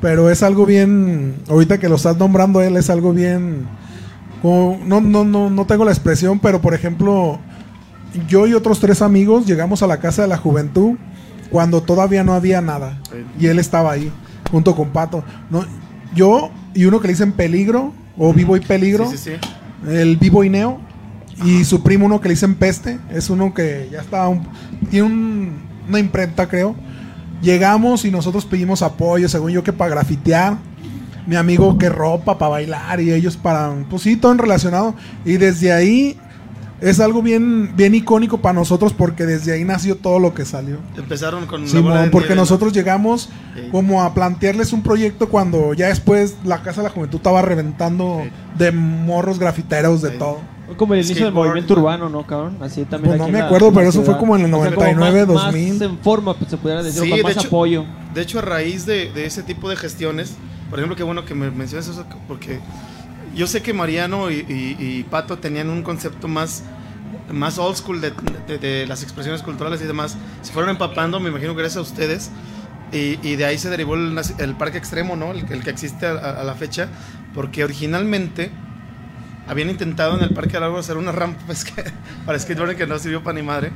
pero 0.00 0.30
es 0.30 0.44
algo 0.44 0.64
bien, 0.64 1.34
ahorita 1.48 1.78
que 1.78 1.88
lo 1.88 1.96
estás 1.96 2.16
nombrando 2.16 2.60
él, 2.62 2.76
es 2.76 2.88
algo 2.88 3.12
bien, 3.12 3.66
como- 4.40 4.78
no, 4.86 5.00
no, 5.00 5.24
no, 5.24 5.50
no 5.50 5.64
tengo 5.66 5.84
la 5.84 5.90
expresión, 5.90 6.38
pero 6.38 6.60
por 6.60 6.72
ejemplo, 6.72 7.40
yo 8.28 8.46
y 8.46 8.54
otros 8.54 8.78
tres 8.78 9.02
amigos 9.02 9.44
llegamos 9.44 9.82
a 9.82 9.88
la 9.88 9.98
Casa 9.98 10.22
de 10.22 10.28
la 10.28 10.36
Juventud 10.36 10.96
cuando 11.50 11.82
todavía 11.82 12.22
no 12.22 12.32
había 12.34 12.60
nada, 12.60 12.96
y 13.40 13.46
él 13.48 13.58
estaba 13.58 13.90
ahí, 13.90 14.12
junto 14.52 14.76
con 14.76 14.90
Pato. 14.90 15.24
No, 15.50 15.64
yo 16.14 16.50
y 16.74 16.84
uno 16.84 17.00
que 17.00 17.08
le 17.08 17.14
dicen 17.14 17.32
Peligro, 17.32 17.92
o 18.16 18.32
Vivo 18.32 18.56
y 18.56 18.60
Peligro, 18.60 19.10
Sí, 19.10 19.18
sí, 19.18 19.30
sí. 19.32 19.90
el 19.90 20.16
Vivo 20.16 20.44
y 20.44 20.48
Neo. 20.48 20.80
Y 21.44 21.64
su 21.64 21.82
primo, 21.82 22.06
uno 22.06 22.20
que 22.20 22.28
le 22.28 22.34
dicen 22.34 22.54
Peste, 22.54 22.98
es 23.10 23.30
uno 23.30 23.54
que 23.54 23.88
ya 23.90 24.00
está. 24.00 24.28
un- 24.28 24.46
tiene 24.90 25.06
un- 25.06 25.52
una 25.88 25.98
imprenta, 25.98 26.48
creo. 26.48 26.74
Llegamos 27.42 28.04
y 28.04 28.10
nosotros 28.10 28.44
pedimos 28.44 28.82
apoyo, 28.82 29.28
según 29.28 29.50
yo, 29.52 29.62
que 29.64 29.72
para 29.72 29.90
grafitear. 29.90 30.58
Mi 31.26 31.36
amigo 31.36 31.78
que 31.78 31.88
ropa 31.88 32.38
para 32.38 32.48
bailar 32.50 33.00
y 33.00 33.12
ellos 33.12 33.36
para. 33.36 33.72
Pues 33.88 34.02
sí, 34.02 34.16
todo 34.16 34.34
relacionado. 34.34 34.94
Y 35.24 35.34
desde 35.36 35.72
ahí 35.72 36.18
es 36.80 36.98
algo 36.98 37.22
bien, 37.22 37.72
bien 37.76 37.94
icónico 37.94 38.38
para 38.38 38.54
nosotros 38.54 38.92
porque 38.94 39.26
desde 39.26 39.52
ahí 39.52 39.64
nació 39.64 39.96
todo 39.96 40.18
lo 40.18 40.32
que 40.34 40.44
salió. 40.44 40.78
Empezaron 40.96 41.46
con 41.46 41.62
la 41.62 41.68
Simón, 41.68 41.84
bola 41.84 42.02
de 42.02 42.10
porque 42.10 42.28
nieve, 42.28 42.36
¿no? 42.36 42.42
nosotros 42.42 42.72
llegamos 42.72 43.28
Sí. 43.54 43.68
como 43.70 44.02
a 44.02 44.12
plantearles 44.14 44.72
un 44.72 44.82
proyecto 44.82 45.28
cuando 45.28 45.72
ya 45.74 45.88
después 45.88 46.36
la 46.44 46.62
Casa 46.62 46.80
de 46.82 46.88
la 46.88 46.94
Juventud 46.94 47.18
estaba 47.18 47.42
reventando 47.42 48.22
Sí. 48.24 48.30
de 48.58 48.72
morros 48.72 49.38
grafiteros, 49.38 50.00
de 50.02 50.10
Sí. 50.12 50.16
todo. 50.18 50.38
Fue 50.70 50.76
como 50.76 50.94
el 50.94 51.04
inicio 51.04 51.24
del 51.24 51.34
movimiento 51.34 51.74
urbano, 51.74 52.08
¿no, 52.08 52.24
cabrón? 52.26 52.56
Así 52.60 52.84
también 52.84 53.16
Pues 53.16 53.18
no 53.26 53.32
me 53.32 53.38
la- 53.40 53.46
acuerdo, 53.46 53.70
la 53.70 53.76
pero 53.76 53.88
eso 53.90 54.02
fue 54.02 54.16
como 54.18 54.36
en 54.36 54.44
el 54.44 54.54
O 54.54 54.62
sea, 54.62 54.72
como 54.72 54.86
99, 54.86 55.26
más- 55.26 55.44
2000. 55.44 55.72
Más 55.72 55.82
en 55.82 55.98
forma, 55.98 56.34
pues, 56.34 56.50
se 56.50 56.56
pudiera 56.56 56.82
decir, 56.82 57.02
Sí, 57.02 57.08
con 57.10 57.16
de 57.18 57.22
más 57.24 57.32
hecho- 57.36 57.46
apoyo. 57.48 57.84
De 58.14 58.20
hecho, 58.22 58.38
a 58.38 58.42
raíz 58.42 58.86
de, 58.86 59.10
de 59.12 59.26
ese 59.26 59.42
tipo 59.42 59.68
de 59.68 59.76
gestiones, 59.76 60.36
por 60.70 60.78
ejemplo, 60.78 60.96
qué 60.96 61.02
bueno 61.02 61.24
que 61.24 61.34
me 61.34 61.50
mencionas 61.50 61.88
eso, 61.88 62.04
porque 62.28 62.60
yo 63.34 63.46
sé 63.48 63.62
que 63.62 63.72
Mariano 63.72 64.30
y, 64.30 64.34
y- 64.48 64.76
y 64.78 65.02
Pato 65.10 65.38
tenían 65.38 65.70
un 65.70 65.82
concepto 65.82 66.28
más, 66.28 66.62
más 67.32 67.58
old 67.58 67.76
school 67.76 68.00
de, 68.00 68.12
de- 68.46 68.58
de 68.58 68.86
las 68.86 69.02
expresiones 69.02 69.42
culturales 69.42 69.80
y 69.82 69.86
demás. 69.86 70.16
Se 70.42 70.52
fueron 70.52 70.70
empapando, 70.70 71.18
me 71.20 71.30
imagino, 71.30 71.54
gracias 71.54 71.78
a 71.78 71.80
ustedes. 71.80 72.30
Y, 72.92 73.18
y 73.22 73.36
de 73.36 73.44
ahí 73.44 73.56
se 73.58 73.70
derivó 73.70 73.94
el, 73.94 74.16
el 74.38 74.54
parque 74.56 74.78
extremo, 74.78 75.14
¿no? 75.16 75.30
El, 75.32 75.44
el 75.50 75.62
que 75.62 75.70
existe 75.70 76.06
a, 76.06 76.12
a- 76.12 76.40
a 76.40 76.44
la 76.44 76.54
fecha, 76.54 76.88
porque 77.34 77.62
originalmente 77.64 78.50
habían 79.50 79.68
intentado 79.70 80.16
en 80.16 80.22
el 80.22 80.30
Parque 80.30 80.54
del 80.54 80.62
Árbol 80.64 80.80
hacer 80.80 80.96
una 80.96 81.12
rampa 81.12 81.40
pues, 81.46 81.64
para 82.24 82.38
skateboarding 82.38 82.76
que 82.78 82.86
no 82.86 82.98
sirvió 82.98 83.22
para 83.22 83.38
ni 83.38 83.44
madre. 83.44 83.72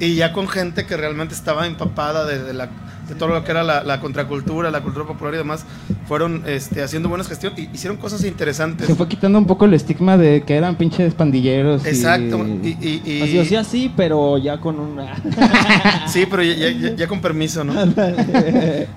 Y 0.00 0.14
ya 0.14 0.32
con 0.32 0.48
gente 0.48 0.86
que 0.86 0.96
realmente 0.96 1.34
estaba 1.34 1.66
empapada 1.66 2.24
de, 2.24 2.42
de 2.42 2.52
la, 2.54 2.68
de 3.08 3.14
todo 3.14 3.28
lo 3.30 3.42
que 3.44 3.50
era 3.50 3.62
la, 3.64 3.82
la 3.82 4.00
contracultura, 4.00 4.70
la 4.70 4.82
cultura 4.82 5.06
popular 5.06 5.34
y 5.34 5.38
demás, 5.38 5.64
fueron 6.06 6.42
este, 6.46 6.82
haciendo 6.82 7.08
buenas 7.08 7.28
gestiones 7.28 7.58
y 7.58 7.70
hicieron 7.72 7.96
cosas 7.98 8.22
interesantes. 8.24 8.86
Se 8.86 8.94
fue 8.94 9.08
quitando 9.08 9.38
un 9.38 9.46
poco 9.46 9.64
el 9.64 9.74
estigma 9.74 10.16
de 10.16 10.42
que 10.42 10.54
eran 10.56 10.76
pinches 10.76 11.14
pandilleros. 11.14 11.84
Exacto. 11.86 12.44
Y, 12.62 12.68
y- 12.80 13.02
y- 13.04 13.22
Así 13.22 13.38
o 13.38 13.44
sea, 13.44 13.64
sí, 13.64 13.92
pero 13.96 14.38
ya 14.38 14.58
con 14.58 14.78
una... 14.78 15.16
sí, 16.08 16.26
pero 16.30 16.42
ya, 16.42 16.54
ya- 16.54 16.70
ya- 16.70 16.94
ya 16.94 17.06
con 17.08 17.20
permiso, 17.20 17.64
¿no? 17.64 17.72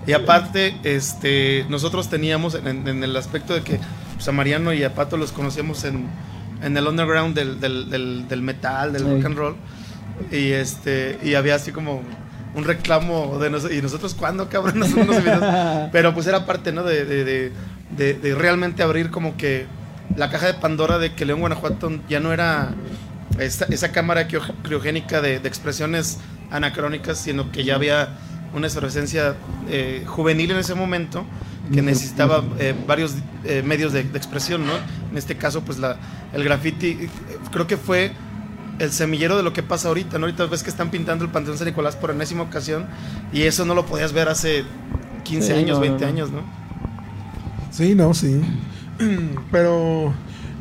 Y 0.06 0.12
aparte, 0.14 0.76
este, 0.84 1.66
nosotros 1.70 2.10
teníamos 2.10 2.56
en, 2.56 2.88
en 2.88 3.04
el 3.04 3.16
aspecto 3.16 3.54
de 3.54 3.62
que 3.62 3.80
pues, 4.20 4.28
a 4.28 4.32
Mariano 4.34 4.74
y 4.74 4.84
a 4.84 4.94
Pato 4.94 5.16
los 5.18 5.32
conocíamos 5.32 5.84
en, 5.86 6.08
en 6.62 6.76
el 6.76 6.86
underground 6.88 7.36
del, 7.36 7.60
del- 7.60 7.90
del- 7.90 8.28
del 8.28 8.42
metal, 8.42 8.92
del 8.94 9.04
Sí. 9.04 9.08
rock 9.10 9.26
and 9.26 9.38
roll. 9.38 9.56
Y 10.32 10.52
este 10.52 11.18
y 11.24 11.36
había 11.36 11.56
así 11.56 11.72
como 11.72 12.02
un 12.54 12.64
reclamo 12.66 13.38
de 13.40 13.50
nosotros. 13.50 13.78
¿Y 13.78 13.82
nosotros 13.82 14.14
cuándo, 14.16 14.50
cabrón? 14.50 14.80
Nosotros 14.80 15.24
nos. 15.24 15.90
Pero 15.92 16.14
pues 16.14 16.28
era 16.28 16.46
parte, 16.46 16.72
¿no? 16.74 16.84
De, 16.84 17.06
de- 17.06 17.52
de- 18.14 18.36
realmente 18.36 18.84
abrir 18.84 19.10
como 19.12 19.38
que 19.38 19.66
la 20.18 20.30
caja 20.30 20.48
de 20.48 20.54
Pandora 20.56 20.98
de 21.00 21.14
que 21.14 21.26
León, 21.26 21.40
Guanajuato 21.40 21.92
ya 22.10 22.20
no 22.20 22.34
era 22.34 22.72
esa, 23.40 23.66
esa 23.66 23.92
cámara 23.92 24.28
criogénica 24.28 25.22
de, 25.22 25.40
de 25.40 25.48
expresiones 25.48 26.18
anacrónicas, 26.52 27.18
sino 27.20 27.52
que 27.52 27.64
ya 27.64 27.76
había 27.76 28.10
una 28.54 28.68
efervescencia 28.68 29.36
eh, 29.70 30.04
juvenil 30.08 30.52
en 30.52 30.58
ese 30.58 30.74
momento 30.76 31.24
que 31.74 31.82
necesitaba 31.82 32.44
eh, 32.60 32.74
varios 32.88 33.16
eh, 33.44 33.62
medios 33.66 33.94
de, 33.94 34.04
de 34.04 34.18
expresión, 34.18 34.66
¿no? 34.66 34.74
En 35.12 35.18
este 35.18 35.36
caso, 35.38 35.62
pues 35.62 35.78
la, 35.78 35.98
el 36.34 36.44
graffiti, 36.44 36.88
eh, 36.88 37.10
creo 37.52 37.68
que 37.68 37.78
fue 37.78 38.12
el 38.80 38.92
semillero 38.92 39.36
de 39.38 39.44
lo 39.44 39.54
que 39.54 39.62
pasa 39.62 39.90
ahorita, 39.90 40.18
¿no? 40.18 40.26
Ahorita 40.26 40.46
ves 40.46 40.64
que 40.64 40.70
están 40.70 40.90
pintando 40.90 41.26
el 41.26 41.32
Panteón 41.32 41.58
San 41.58 41.68
Nicolás 41.68 41.96
por 41.96 42.12
enésima 42.12 42.44
ocasión 42.44 42.86
y 43.34 43.44
eso 43.44 43.66
no 43.66 43.76
lo 43.76 43.86
podías 43.86 44.14
ver 44.14 44.30
hace 44.30 44.64
15 45.26 45.48
Sí, 45.48 45.54
años, 45.54 45.78
no, 45.78 45.82
20 45.82 45.96
no, 46.00 46.00
no. 46.02 46.08
años, 46.08 46.32
¿no? 46.32 46.42
Sí, 47.72 47.94
no, 47.96 48.14
sí. 48.14 48.42
Pero, 49.52 50.14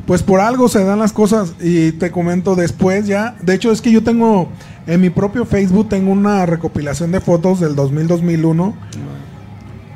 pues 0.05 0.21
por 0.23 0.39
algo 0.41 0.67
se 0.67 0.83
dan 0.83 0.99
las 0.99 1.11
cosas. 1.13 1.53
Y 1.59 1.93
te 1.93 2.11
comento 2.11 2.55
después 2.55 3.07
ya. 3.07 3.35
De 3.41 3.55
hecho, 3.55 3.71
es 3.71 3.81
que 3.81 3.91
yo 3.91 4.03
tengo 4.03 4.49
en 4.87 5.01
mi 5.01 5.09
propio 5.09 5.45
Facebook 5.45 5.89
tengo 5.89 6.11
una 6.11 6.45
recopilación 6.45 7.11
de 7.11 7.19
fotos 7.21 7.59
del 7.59 7.75
2000-2001. 7.75 8.73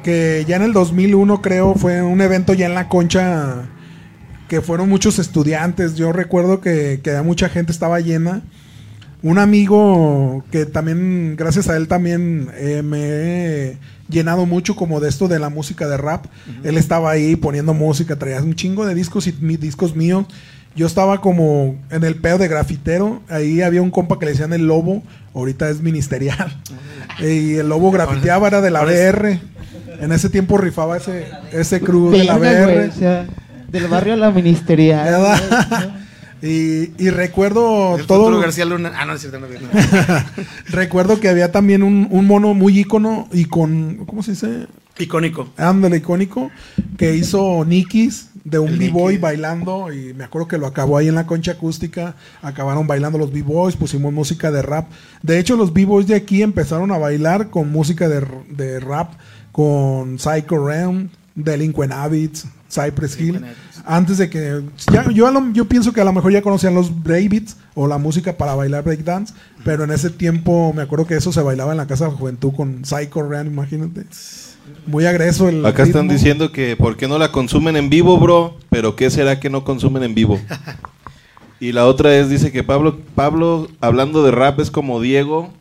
Que 0.04 0.44
ya 0.48 0.58
en 0.58 0.64
el 0.64 0.74
2001 0.74 1.42
creo 1.42 1.76
fue 1.76 2.02
un 2.02 2.22
evento 2.22 2.54
ya 2.54 2.66
en 2.66 2.74
la 2.76 2.90
concha. 2.90 3.64
Que 4.50 4.62
fueron 4.62 4.90
muchos 4.90 5.18
estudiantes. 5.20 5.96
Yo 5.96 6.12
recuerdo 6.12 6.60
que, 6.62 7.00
que 7.04 7.20
mucha 7.22 7.50
gente 7.50 7.72
estaba 7.72 8.00
llena. 8.00 8.42
Un 9.22 9.40
amigo 9.40 10.44
que 10.52 10.66
también, 10.66 11.36
gracias 11.38 11.70
a 11.70 11.78
él 11.78 11.88
también 11.88 12.50
eh, 12.56 12.82
me 12.84 13.00
he 13.00 13.78
llenado 14.10 14.46
mucho 14.46 14.76
como 14.76 15.00
de 15.00 15.08
esto 15.08 15.30
de 15.30 15.40
la 15.40 15.48
música 15.48 15.88
de 15.88 15.96
rap. 15.96 16.26
Él 16.66 16.78
estaba 16.78 17.10
ahí 17.12 17.38
poniendo 17.38 17.74
música, 17.74 18.18
traía 18.18 18.42
un 18.44 18.54
chingo 18.54 18.86
de 18.86 18.94
discos 18.94 19.26
y 19.28 19.34
mi- 19.40 19.56
discos 19.56 19.96
míos. 19.96 20.26
Yo 20.76 20.88
estaba 20.88 21.22
como 21.22 21.78
en 21.90 22.04
el 22.04 22.16
pedo 22.16 22.38
de 22.38 22.50
grafitero. 22.50 23.22
Ahí 23.30 23.62
había 23.62 23.82
un 23.82 23.92
compa 23.92 24.20
que 24.20 24.26
le 24.26 24.32
decían 24.32 24.52
el 24.52 24.68
lobo, 24.68 25.02
ahorita 25.34 25.70
es 25.70 25.80
ministerial. 25.82 26.62
y 27.20 27.54
el 27.56 27.70
lobo 27.70 27.92
grafiteaba, 27.92 28.50
era 28.50 28.60
de 28.60 28.72
la 28.72 28.84
BR. 28.84 29.40
En 30.04 30.12
ese 30.12 30.30
tiempo 30.30 30.58
rifaba 30.58 30.98
ese, 30.98 31.28
ese 31.52 31.80
crew 31.80 32.12
de 32.12 32.26
la 32.26 32.38
BR. 32.38 32.90
o 32.90 32.92
sea, 32.92 33.26
del 33.70 33.88
barrio 33.88 34.14
a 34.14 34.18
la 34.18 34.32
ministerial. 34.32 35.40
Y, 36.46 36.92
y 37.02 37.10
recuerdo 37.10 37.96
El 37.98 38.06
todo. 38.06 38.38
García 38.38 38.66
Luna. 38.66 38.92
Ah, 38.98 39.06
no, 39.06 39.14
es 39.14 39.22
cierto, 39.22 39.40
no, 39.40 39.48
no. 39.48 39.56
Recuerdo 40.68 41.22
que 41.22 41.30
había 41.30 41.54
también 41.54 41.84
un, 41.84 42.10
un 42.12 42.28
mono 42.28 42.54
muy 42.54 42.78
ícono 42.78 43.30
y 43.32 43.46
con. 43.46 44.04
¿Cómo 44.06 44.24
se 44.24 44.32
dice? 44.32 44.68
Icónico. 45.00 45.48
Ándale, 45.56 45.98
icónico. 45.98 46.52
Que 46.98 47.16
hizo 47.16 47.64
Nikis 47.64 48.28
de 48.44 48.60
un 48.60 48.78
b-boy 48.78 49.20
bailando. 49.20 49.94
Y 49.94 50.14
me 50.14 50.26
acuerdo 50.26 50.50
que 50.50 50.58
lo 50.58 50.68
acabó 50.68 50.98
ahí 50.98 51.08
en 51.08 51.16
la 51.16 51.26
concha 51.26 51.54
acústica. 51.54 52.16
Acabaron 52.42 52.88
bailando 52.88 53.18
los 53.18 53.32
b-boys. 53.32 53.78
Pusimos 53.78 54.12
música 54.12 54.52
de 54.52 54.64
rap. 54.64 54.90
De 55.22 55.40
hecho, 55.40 55.56
los 55.56 55.72
b-boys 55.72 56.08
de 56.08 56.16
aquí 56.16 56.42
empezaron 56.42 56.92
a 56.92 56.98
bailar 56.98 57.52
con 57.52 57.72
música 57.72 58.10
de, 58.10 58.22
de 58.50 58.82
rap. 58.82 59.14
Con 59.54 60.20
Psycho 60.20 60.68
Realm, 60.68 61.08
Delinquent 61.36 61.94
Habits, 61.94 62.46
Cypress 62.70 63.18
Hill. 63.20 63.42
Antes 63.86 64.18
de 64.18 64.30
que. 64.30 64.62
ya- 64.92 65.10
yo, 65.12 65.28
a 65.28 65.32
lo- 65.32 65.52
yo 65.54 65.66
pienso 65.66 65.94
que 65.94 66.02
a 66.02 66.04
lo 66.06 66.12
mejor 66.12 66.32
ya 66.34 66.42
conocían 66.42 66.74
los 66.74 67.04
breakbeats 67.04 67.56
o 67.76 67.88
la 67.88 67.98
música 67.98 68.36
para 68.38 68.56
bailar 68.56 68.84
breakdance. 68.84 69.34
Pero 69.64 69.84
en 69.86 69.92
ese 69.92 70.10
tiempo 70.10 70.74
me 70.74 70.82
acuerdo 70.82 71.06
que 71.08 71.16
eso 71.16 71.32
se 71.32 71.42
bailaba 71.42 71.72
en 71.72 71.78
la 71.78 71.88
casa 71.88 72.06
de 72.06 72.12
la 72.12 72.18
juventud 72.18 72.52
con 72.54 72.84
Psycho 72.84 73.22
Realm, 73.30 73.48
imagínate. 73.54 74.06
Muy 74.88 75.06
agreso 75.06 75.48
el. 75.50 75.66
Acá 75.66 75.84
están 75.84 76.08
diciendo 76.08 76.52
que 76.52 76.76
por 76.76 76.98
qué 76.98 77.08
no 77.08 77.18
la 77.18 77.32
consumen 77.32 77.76
en 77.78 77.90
vivo, 77.90 78.18
bro, 78.20 78.58
pero 78.70 78.96
qué 78.96 79.10
será 79.10 79.40
que 79.40 79.50
no 79.50 79.64
consumen 79.64 80.04
en 80.04 80.16
vivo. 80.16 80.40
Y 81.60 81.72
la 81.72 81.86
otra 81.86 82.14
es, 82.18 82.30
dice 82.30 82.52
que 82.52 82.62
Pablo, 82.62 83.00
Pablo 83.16 83.70
hablando 83.80 84.22
de 84.24 84.32
rap 84.32 84.60
es 84.60 84.70
como 84.70 85.00
Diego 85.00 85.54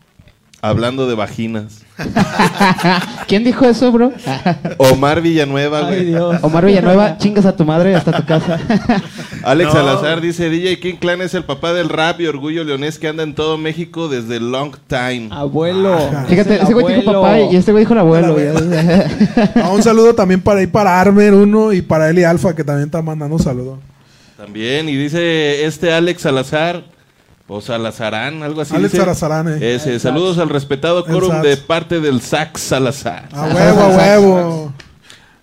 hablando 0.62 1.08
de 1.08 1.16
vaginas. 1.16 1.82
¿Quién 3.26 3.42
dijo 3.44 3.66
eso, 3.66 3.90
bro? 3.90 4.12
Omar 4.78 5.20
Villanueva, 5.20 5.80
Ay, 5.80 5.84
güey. 5.86 6.04
Dios. 6.06 6.36
Omar 6.42 6.64
Villanueva, 6.64 7.18
chingas 7.18 7.44
a 7.44 7.56
tu 7.56 7.64
madre 7.64 7.94
hasta 7.96 8.12
tu 8.12 8.24
casa. 8.24 8.58
Alex 9.42 9.74
No. 9.74 9.80
Salazar 9.80 10.20
dice, 10.20 10.48
DJ 10.48 10.78
King 10.78 10.94
Clan 11.00 11.20
es 11.20 11.34
el 11.34 11.44
papá 11.44 11.72
del 11.72 11.88
rap 11.88 12.20
y 12.20 12.26
orgullo 12.26 12.62
leonés 12.62 12.98
que 12.98 13.08
anda 13.08 13.24
en 13.24 13.34
todo 13.34 13.58
México 13.58 14.08
desde 14.08 14.38
long 14.40 14.74
time. 14.86 15.28
Abuelo. 15.32 15.98
Fíjate, 16.28 16.56
Es 16.56 16.62
ese 16.62 16.74
güey 16.74 17.00
dijo 17.00 17.12
papá 17.12 17.40
y 17.40 17.56
este 17.56 17.72
güey 17.72 17.82
dijo 17.82 17.94
el 17.94 18.00
abuelo. 18.00 18.36
Ah, 19.56 19.70
un 19.70 19.82
saludo 19.82 20.14
también 20.14 20.40
para 20.40 20.60
ahí 20.60 20.68
para 20.68 21.00
Armer 21.00 21.34
uno 21.34 21.72
y 21.72 21.82
para 21.82 22.08
Eli 22.08 22.22
Alfa 22.22 22.54
que 22.54 22.62
también 22.62 22.86
está 22.86 23.02
mandando 23.02 23.36
un 23.36 23.42
saludo. 23.42 23.78
También, 24.36 24.88
y 24.88 24.96
dice 24.96 25.64
este 25.66 25.92
Alex 25.92 26.22
Salazar, 26.22 26.82
o 27.54 27.60
Salazarán, 27.60 28.42
algo 28.42 28.60
así. 28.62 28.74
Alex. 28.74 28.94
Salazarán, 28.94 29.48
eh. 29.48 29.74
Ese, 29.74 29.98
saludos 29.98 30.38
al 30.38 30.48
respetado 30.48 31.04
quórum 31.04 31.42
de 31.42 31.56
parte 31.56 32.00
del 32.00 32.20
Sax 32.20 32.60
Salazar. 32.60 33.28
A 33.32 33.46
huevo, 33.46 33.80
a 33.80 33.88
huevo. 33.88 34.72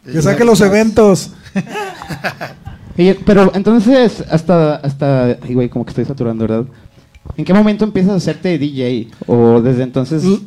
Que 0.04 0.22
saque 0.22 0.44
los 0.44 0.60
eventos. 0.62 1.32
Pero 3.26 3.52
entonces, 3.56 4.24
hasta, 4.30 4.76
hasta, 4.76 5.38
güey, 5.50 5.70
como 5.70 5.86
que 5.86 5.90
estoy 5.92 6.06
saturando, 6.06 6.46
¿verdad? 6.46 6.66
¿En 7.38 7.46
qué 7.46 7.54
momento 7.54 7.86
empiezas 7.86 8.12
a 8.14 8.16
hacerte 8.18 8.58
DJ? 8.58 9.08
O 9.26 9.62
desde 9.62 9.84
entonces... 9.84 10.24
L- 10.26 10.40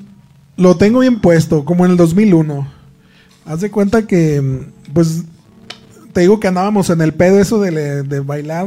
Lo 0.57 0.77
tengo 0.77 0.99
bien 1.01 1.21
puesto, 1.21 1.65
como 1.65 1.87
en 1.87 1.93
el 1.93 1.97
2001. 1.97 2.67
Haz 3.47 3.61
de 3.63 3.71
cuenta 3.71 4.07
que, 4.07 4.41
mm, 4.43 4.93
pues, 4.93 5.23
te 6.13 6.21
digo 6.23 6.41
que 6.41 6.49
andábamos 6.49 6.91
en 6.91 7.01
el 7.01 7.15
pedo 7.15 7.39
eso 7.41 7.59
de, 7.61 7.71
le- 7.71 8.03
de 8.03 8.21
bailar 8.21 8.67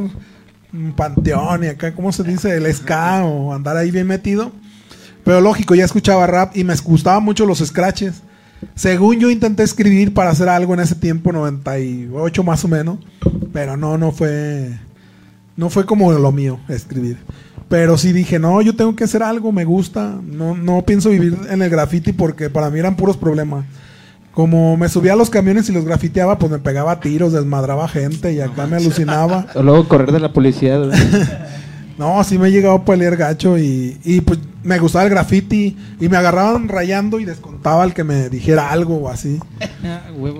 panteón 0.96 1.63
y 1.63 1.67
acá, 1.67 1.94
¿cómo 1.94 2.12
se 2.12 2.24
dice? 2.24 2.55
El 2.55 2.74
ska 2.74 3.24
o 3.25 3.53
andar 3.53 3.77
ahí 3.77 3.91
bien 3.91 4.08
metido. 4.08 4.51
Pero 5.24 5.41
lógico, 5.41 5.75
ya 5.75 5.86
escuchaba 5.86 6.27
rap 6.27 6.55
y 6.55 6.63
me 6.63 6.75
gustaban 6.75 7.24
mucho 7.24 7.46
los 7.46 7.60
scratches. 7.60 8.22
Según 8.75 9.20
yo 9.20 9.29
intenté 9.29 9.63
escribir 9.63 10.13
para 10.13 10.29
hacer 10.29 10.50
algo 10.50 10.74
en 10.74 10.79
ese 10.79 10.96
tiempo, 10.96 11.32
98 11.32 12.44
más 12.44 12.63
o 12.63 12.67
menos. 12.67 13.00
Pero 13.51 13.77
no, 13.77 13.98
no 13.98 14.12
fue. 14.12 14.77
No 15.58 15.70
fue 15.70 15.86
como 15.86 16.12
lo 16.12 16.32
mío, 16.32 16.60
escribir. 16.67 17.17
Pero 17.70 17.98
sí 17.98 18.12
dije, 18.12 18.39
no, 18.39 18.62
yo 18.62 18.75
tengo 18.75 18.96
que 18.96 19.05
hacer 19.05 19.24
algo, 19.24 19.51
me 19.51 19.65
gusta. 19.65 20.20
No, 20.24 20.55
no 20.55 20.84
pienso 20.84 21.10
vivir 21.10 21.38
en 21.50 21.62
el 21.62 21.70
graffiti 21.70 22.13
porque 22.13 22.50
para 22.50 22.70
mí 22.70 22.79
eran 22.79 22.96
puros 22.96 23.17
problemas. 23.17 23.65
Como 24.35 24.75
me 24.75 24.89
subía 24.89 25.13
a 25.13 25.15
los 25.15 25.29
camiones 25.29 25.69
y 25.69 25.71
los 25.71 25.85
grafiteaba, 25.85 26.37
pues 26.37 26.51
me 26.51 26.59
pegaba 26.59 26.99
tiros, 26.99 27.31
desmadraba 27.31 27.87
gente 27.87 28.33
y 28.33 28.41
acá 28.41 28.67
me 28.67 28.75
alucinaba. 28.75 29.47
O 29.55 29.63
luego 29.63 29.87
correr 29.87 30.11
de 30.11 30.19
la 30.19 30.33
policía. 30.33 30.77
¿verdad? 30.77 30.97
No, 31.97 32.21
sí 32.25 32.37
me 32.37 32.49
he 32.49 32.51
llegado 32.51 32.75
a 32.75 32.83
pelear 32.83 33.15
gacho 33.15 33.57
y, 33.57 33.97
y 34.03 34.19
pues 34.19 34.37
me 34.63 34.79
gustaba 34.79 35.05
el 35.05 35.11
graffiti 35.11 35.77
y 35.97 36.09
me 36.09 36.17
agarraban 36.17 36.67
rayando 36.67 37.21
y 37.21 37.25
descontaba 37.25 37.83
al 37.83 37.93
que 37.93 38.03
me 38.03 38.27
dijera 38.27 38.69
algo 38.69 38.97
o 38.97 39.09
así. 39.09 39.39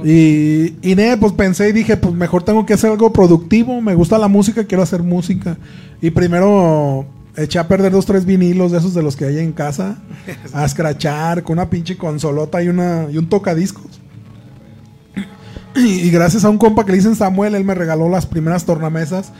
Y, 0.04 0.74
y 0.82 0.96
ne, 0.96 1.16
pues 1.18 1.34
pensé 1.34 1.70
y 1.70 1.74
dije, 1.74 1.98
pues 1.98 2.14
mejor 2.14 2.44
tengo 2.44 2.66
que 2.66 2.74
hacer 2.74 2.92
algo 2.92 3.14
productivo. 3.14 3.80
Me 3.82 3.94
gusta 3.94 4.18
la 4.18 4.28
música, 4.28 4.64
quiero 4.64 4.84
hacer 4.84 5.04
música. 5.04 5.58
Y 6.02 6.10
primero 6.12 7.06
eché 7.38 7.60
a 7.60 7.68
perder 7.68 7.92
dos, 7.92 8.06
tres 8.06 8.26
vinilos 8.26 8.72
de 8.72 8.78
esos 8.78 8.94
de 8.94 9.04
los 9.04 9.16
que 9.16 9.26
hay 9.26 9.40
en 9.40 9.52
casa. 9.52 9.98
A 10.54 10.66
escrachar 10.66 11.44
con 11.44 11.54
una 11.54 11.70
pinche 11.70 11.98
consolota 11.98 12.62
y, 12.64 12.68
una, 12.68 13.08
y 13.12 13.18
un 13.18 13.30
tocadiscos. 13.30 14.02
Y, 15.76 16.10
gracias 16.10 16.46
a 16.46 16.50
un 16.50 16.58
compa 16.58 16.86
que 16.86 16.92
le 16.92 17.00
dicen 17.00 17.16
Samuel, 17.16 17.54
él 17.54 17.66
me 17.66 17.76
regaló 17.76 18.08
las 18.08 18.26
primeras 18.26 18.66
tornamesas. 18.66 19.34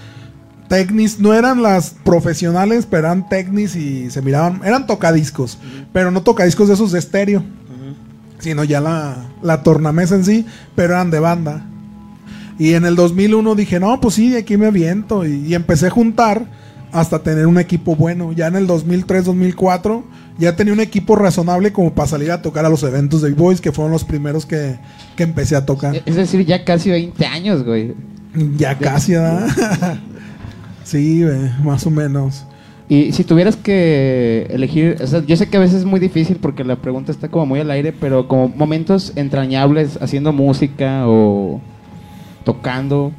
Technis, 0.68 1.20
no 1.20 1.34
eran 1.34 1.62
las 1.62 1.92
profesionales, 2.04 2.86
pero 2.90 3.08
eran 3.08 3.30
Technis 3.30 3.76
y 3.76 4.10
se 4.10 4.22
miraban, 4.22 4.62
eran 4.66 4.88
tocadiscos, 4.88 5.60
pero 5.94 6.10
no 6.10 6.24
tocadiscos 6.24 6.68
de 6.68 6.74
esos 6.74 6.92
de 6.92 7.00
estéreo, 7.00 7.44
sino 8.40 8.64
ya 8.64 8.82
la, 8.82 9.30
la 9.44 9.62
tornamesa 9.62 10.16
en 10.16 10.26
sí, 10.26 10.46
pero 10.76 10.96
eran 10.96 11.12
de 11.12 11.20
banda. 11.20 11.66
Y 12.58 12.74
en 12.74 12.86
el 12.86 12.96
2001 12.96 13.56
dije, 13.56 13.80
no, 13.80 14.02
pues 14.02 14.16
sí, 14.16 14.36
aquí 14.36 14.58
me 14.58 14.68
aviento. 14.68 15.26
Y 15.26 15.54
empecé 15.54 15.88
a 15.88 15.92
juntar 15.92 16.46
hasta 16.96 17.20
tener 17.20 17.46
un 17.46 17.60
equipo 17.60 17.96
bueno. 17.96 18.32
Ya 18.32 18.48
en 18.48 18.56
el 18.56 18.68
2003, 18.68 19.26
2004, 19.26 20.04
ya 20.38 20.56
tenía 20.56 20.74
un 20.74 20.80
equipo 20.80 21.18
razonable 21.18 21.74
como 21.74 21.94
para 21.94 22.08
salir 22.08 22.32
a 22.32 22.42
tocar 22.42 22.66
a 22.66 22.70
los 22.70 22.84
eventos 22.84 23.22
de 23.22 23.32
B-Boys, 23.32 23.60
que 23.60 23.74
fueron 23.74 23.92
los 23.92 24.06
primeros 24.06 24.46
que, 24.46 24.78
que 25.18 25.24
empecé 25.24 25.58
a 25.58 25.66
tocar. 25.66 26.02
Es 26.06 26.16
decir, 26.16 26.46
ya 26.46 26.64
casi 26.64 26.90
20 26.90 27.26
años, 27.26 27.66
güey. 27.66 27.94
Ya 28.56 28.78
casi, 28.78 29.12
¿verdad? 29.12 29.48
sí, 30.86 31.24
güey, 31.24 31.52
más 31.64 31.86
o 31.86 31.90
menos. 31.90 32.46
Y 32.88 33.12
si 33.12 33.26
tuvieras 33.26 33.58
que 33.58 34.48
elegir, 34.50 34.96
o 35.02 35.08
sea, 35.08 35.22
yo 35.26 35.36
sé 35.36 35.50
que 35.50 35.58
a 35.58 35.60
veces 35.60 35.80
es 35.80 35.86
muy 35.86 36.00
difícil 36.00 36.38
porque 36.38 36.64
la 36.64 36.78
pregunta 36.78 37.12
está 37.12 37.28
como 37.28 37.46
muy 37.46 37.60
al 37.60 37.72
aire, 37.72 37.92
pero 37.92 38.30
como 38.30 38.48
momentos 38.48 39.12
entrañables 39.18 40.00
haciendo 40.02 40.32
música 40.32 41.08
o 41.08 41.60
tocando, 42.46 43.12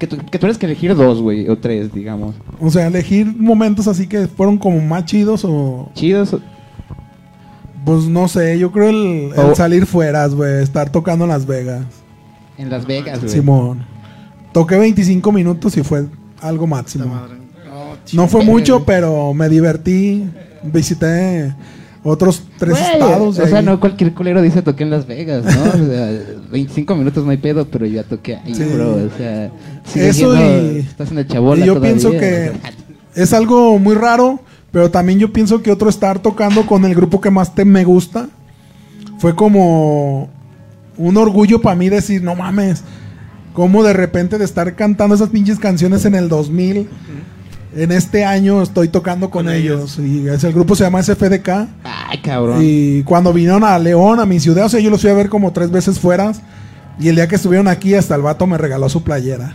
que, 0.00 0.08
que 0.08 0.38
tuvieras 0.38 0.58
que 0.58 0.66
elegir 0.66 0.96
dos, 0.96 1.20
güey, 1.22 1.48
o 1.48 1.56
tres, 1.56 1.92
digamos. 1.94 2.34
O 2.60 2.70
sea, 2.70 2.88
elegir 2.88 3.26
momentos 3.36 3.86
así 3.86 4.08
que 4.08 4.26
fueron 4.26 4.58
como 4.58 4.80
más 4.80 5.04
chidos 5.04 5.44
o... 5.44 5.88
Chidos. 5.94 6.34
o- 6.34 6.40
Pues 7.84 8.04
no 8.06 8.26
sé, 8.26 8.58
yo 8.58 8.72
creo 8.72 8.90
el, 8.90 9.32
el 9.36 9.50
O- 9.52 9.54
salir 9.54 9.86
fueras, 9.86 10.34
güey, 10.34 10.62
estar 10.62 10.90
tocando 10.90 11.24
en 11.24 11.30
Las 11.30 11.46
Vegas. 11.46 11.84
En 12.58 12.68
Las 12.70 12.84
Vegas, 12.86 13.20
güey. 13.20 13.30
Simón. 13.30 13.84
Toqué 14.52 14.76
25 14.76 15.30
minutos 15.32 15.76
y 15.76 15.82
fue 15.82 16.06
algo 16.40 16.66
máximo. 16.66 17.06
madre. 17.06 17.34
No, 17.68 18.22
No 18.24 18.28
fue 18.28 18.44
mucho, 18.44 18.84
pero 18.84 19.32
me 19.34 19.48
divertí. 19.48 20.24
Visité 20.64 21.54
otros 22.02 22.42
tres 22.58 22.72
Güey, 22.78 22.92
estados. 22.92 23.38
O 23.38 23.46
sea, 23.46 23.62
no 23.62 23.78
cualquier 23.80 24.14
culero 24.14 24.40
dice 24.42 24.62
toqué 24.62 24.84
en 24.84 24.90
Las 24.90 25.06
Vegas, 25.06 25.44
¿no? 25.44 25.50
O 25.82 25.86
sea, 25.86 26.10
25 26.50 26.96
minutos 26.96 27.24
no 27.24 27.30
hay 27.30 27.36
pedo, 27.36 27.66
pero 27.66 27.84
ya 27.86 28.02
toqué 28.04 28.36
ahí, 28.36 28.54
Sí. 28.54 28.64
bro. 28.64 28.94
O 28.94 29.10
sea, 29.18 29.50
Eso 29.94 30.34
siendo- 30.34 30.72
y- 30.72 30.78
estás 30.78 31.10
en 31.10 31.18
el 31.18 31.26
chabola 31.26 31.62
y 31.62 31.66
yo 31.66 31.74
todavía, 31.74 31.90
pienso 31.92 32.10
que 32.12 32.52
es 33.14 33.32
algo 33.32 33.78
muy 33.78 33.94
raro, 33.94 34.40
pero 34.72 34.90
también 34.90 35.18
yo 35.18 35.32
pienso 35.32 35.62
que 35.62 35.70
otro 35.72 35.88
estar 35.90 36.20
tocando 36.20 36.64
con 36.66 36.84
el 36.84 36.94
grupo 36.94 37.20
que 37.20 37.30
más 37.30 37.54
te 37.54 37.64
me 37.64 37.84
gusta 37.84 38.28
fue 39.18 39.34
como 39.34 40.30
un 40.96 41.16
orgullo 41.16 41.60
para 41.60 41.76
mí 41.76 41.88
decir, 41.88 42.22
no 42.22 42.34
mames, 42.34 42.82
como 43.52 43.82
de 43.82 43.92
repente 43.92 44.38
de 44.38 44.44
estar 44.44 44.74
cantando 44.76 45.14
esas 45.14 45.28
pinches 45.30 45.58
canciones 45.58 46.04
en 46.04 46.14
el 46.14 46.28
2000, 46.28 46.88
en 47.74 47.92
este 47.92 48.24
año 48.24 48.62
estoy 48.62 48.88
tocando 48.88 49.30
con, 49.30 49.46
Con 49.46 49.54
ellos. 49.54 49.98
Y 49.98 50.28
es, 50.28 50.44
el 50.44 50.52
grupo 50.52 50.74
se 50.74 50.84
llama 50.84 51.02
SFDK. 51.02 51.48
Ay, 51.84 52.18
cabrón. 52.22 52.58
Y 52.62 53.02
cuando 53.04 53.32
vinieron 53.32 53.64
a 53.64 53.78
León, 53.78 54.20
a 54.20 54.26
mi 54.26 54.40
ciudad, 54.40 54.66
o 54.66 54.68
sea, 54.68 54.80
yo 54.80 54.90
los 54.90 55.00
fui 55.00 55.10
a 55.10 55.14
ver 55.14 55.28
como 55.28 55.52
tres 55.52 55.70
veces 55.70 55.98
fuera. 55.98 56.32
Y 56.98 57.08
el 57.08 57.14
día 57.14 57.28
que 57.28 57.36
estuvieron 57.36 57.68
aquí, 57.68 57.94
hasta 57.94 58.14
el 58.14 58.22
vato 58.22 58.46
me 58.46 58.58
regaló 58.58 58.88
su 58.88 59.02
playera. 59.02 59.54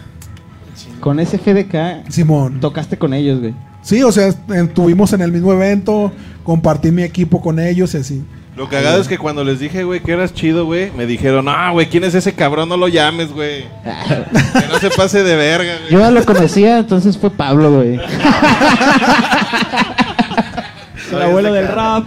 Con 1.00 1.20
ese 1.20 1.38
FDK 1.38 2.10
Simón. 2.10 2.60
tocaste 2.60 2.98
con 2.98 3.14
ellos, 3.14 3.40
güey. 3.40 3.54
Sí, 3.84 4.02
o 4.02 4.12
sea, 4.12 4.34
estuvimos 4.56 5.14
en 5.14 5.22
el 5.22 5.32
mismo 5.32 5.54
evento, 5.54 6.12
compartí 6.44 6.92
mi 6.92 7.04
equipo 7.04 7.40
con 7.40 7.60
ellos 7.60 7.94
y 7.94 7.98
así. 7.98 8.24
Lo 8.56 8.70
cagado 8.70 9.02
es 9.02 9.08
que 9.10 9.18
cuando 9.18 9.44
les 9.44 9.60
dije, 9.60 9.84
güey, 9.84 10.00
que 10.00 10.14
eras 10.14 10.34
chido, 10.34 10.64
güey, 10.66 10.90
me 10.96 11.06
dijeron, 11.06 11.50
ah, 11.50 11.72
güey, 11.72 11.88
¿quién 11.90 12.06
es 12.06 12.16
ese 12.16 12.34
cabrón? 12.34 12.70
No 12.70 12.78
lo 12.78 12.88
llames, 12.88 13.34
güey. 13.34 13.66
Que 13.84 14.68
no 14.72 14.80
se 14.80 14.90
pase 14.92 15.24
de 15.24 15.36
verga, 15.36 15.74
güey. 15.80 15.92
Yo 15.92 16.00
ya 16.00 16.10
lo 16.10 16.24
conocía, 16.24 16.78
entonces 16.78 17.18
fue 17.18 17.30
Pablo, 17.32 17.72
güey. 17.74 18.00
El 21.12 21.22
abuelo 21.22 21.54
del 21.54 21.68
rap. 21.68 22.06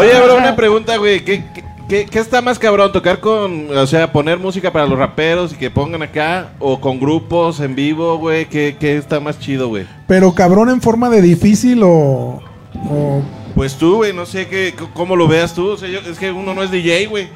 Oye, 0.00 0.20
bro, 0.22 0.36
una 0.38 0.56
pregunta, 0.56 0.96
güey. 0.96 1.24
¿Qué, 1.24 1.44
qué, 1.54 1.64
qué- 1.88 2.06
qué 2.06 2.18
está 2.18 2.40
más 2.42 2.58
cabrón? 2.58 2.90
¿Tocar 2.92 3.20
con, 3.20 3.68
o 3.76 3.86
sea, 3.86 4.10
poner 4.12 4.38
música 4.38 4.72
para 4.72 4.86
los 4.86 4.98
raperos 4.98 5.52
y 5.52 5.56
que 5.56 5.70
pongan 5.70 6.02
acá? 6.02 6.48
¿O 6.58 6.80
con 6.80 6.98
grupos 6.98 7.60
en 7.60 7.74
vivo, 7.74 8.18
güey? 8.18 8.46
¿Qué, 8.46 8.76
qué 8.78 8.96
está 8.96 9.20
más 9.20 9.38
chido, 9.38 9.68
güey? 9.68 9.86
Pero 10.06 10.34
cabrón 10.34 10.68
en 10.70 10.80
forma 10.82 11.08
de 11.10 11.22
difícil 11.22 11.82
o... 11.84 12.42
o- 12.90 13.22
Pues 13.54 13.76
tú, 13.76 13.96
güey, 13.96 14.12
no 14.12 14.26
sé 14.26 14.46
qué, 14.48 14.74
cómo 14.94 15.14
lo 15.16 15.28
veas 15.28 15.54
tú. 15.54 15.68
O 15.68 15.76
sea, 15.76 15.88
yo- 15.88 16.00
es 16.00 16.18
que 16.18 16.30
uno 16.32 16.54
no 16.54 16.62
es 16.62 16.70
DJ, 16.70 17.06
güey. 17.06 17.28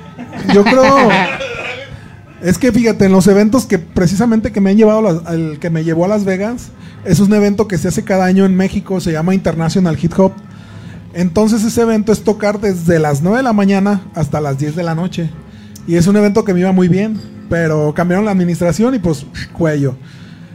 yo 0.52 0.64
creo... 0.64 0.84
es 2.42 2.58
que 2.58 2.72
fíjate, 2.72 3.04
en 3.06 3.12
los 3.12 3.26
eventos 3.26 3.66
que 3.66 3.78
precisamente 3.78 4.52
que 4.52 4.60
me 4.60 4.70
han 4.70 4.76
llevado, 4.76 5.02
las- 5.02 5.32
el 5.32 5.58
que 5.60 5.70
me 5.70 5.84
llevó 5.84 6.04
a 6.04 6.08
Las 6.08 6.24
Vegas, 6.24 6.70
es 7.04 7.20
un 7.20 7.32
evento 7.32 7.68
que 7.68 7.78
se 7.78 7.88
hace 7.88 8.02
cada 8.04 8.24
año 8.24 8.44
en 8.44 8.56
México, 8.56 9.00
se 9.00 9.12
llama 9.12 9.34
International 9.34 9.96
Hip 10.00 10.12
Hop. 10.18 10.32
Entonces 11.14 11.64
ese 11.64 11.82
evento 11.82 12.12
es 12.12 12.22
tocar 12.22 12.60
desde 12.60 12.98
las 12.98 13.22
9 13.22 13.38
de 13.38 13.42
la 13.44 13.52
mañana 13.52 14.02
hasta 14.14 14.40
las 14.40 14.58
10 14.58 14.76
de 14.76 14.82
la 14.82 14.94
noche. 14.94 15.30
Y 15.86 15.94
es 15.96 16.06
un 16.06 16.16
evento 16.16 16.44
que 16.44 16.52
me 16.52 16.60
iba 16.60 16.72
muy 16.72 16.88
bien, 16.88 17.18
pero 17.48 17.94
cambiaron 17.94 18.26
la 18.26 18.32
administración 18.32 18.94
y 18.94 18.98
pues 18.98 19.24
cuello. 19.52 19.96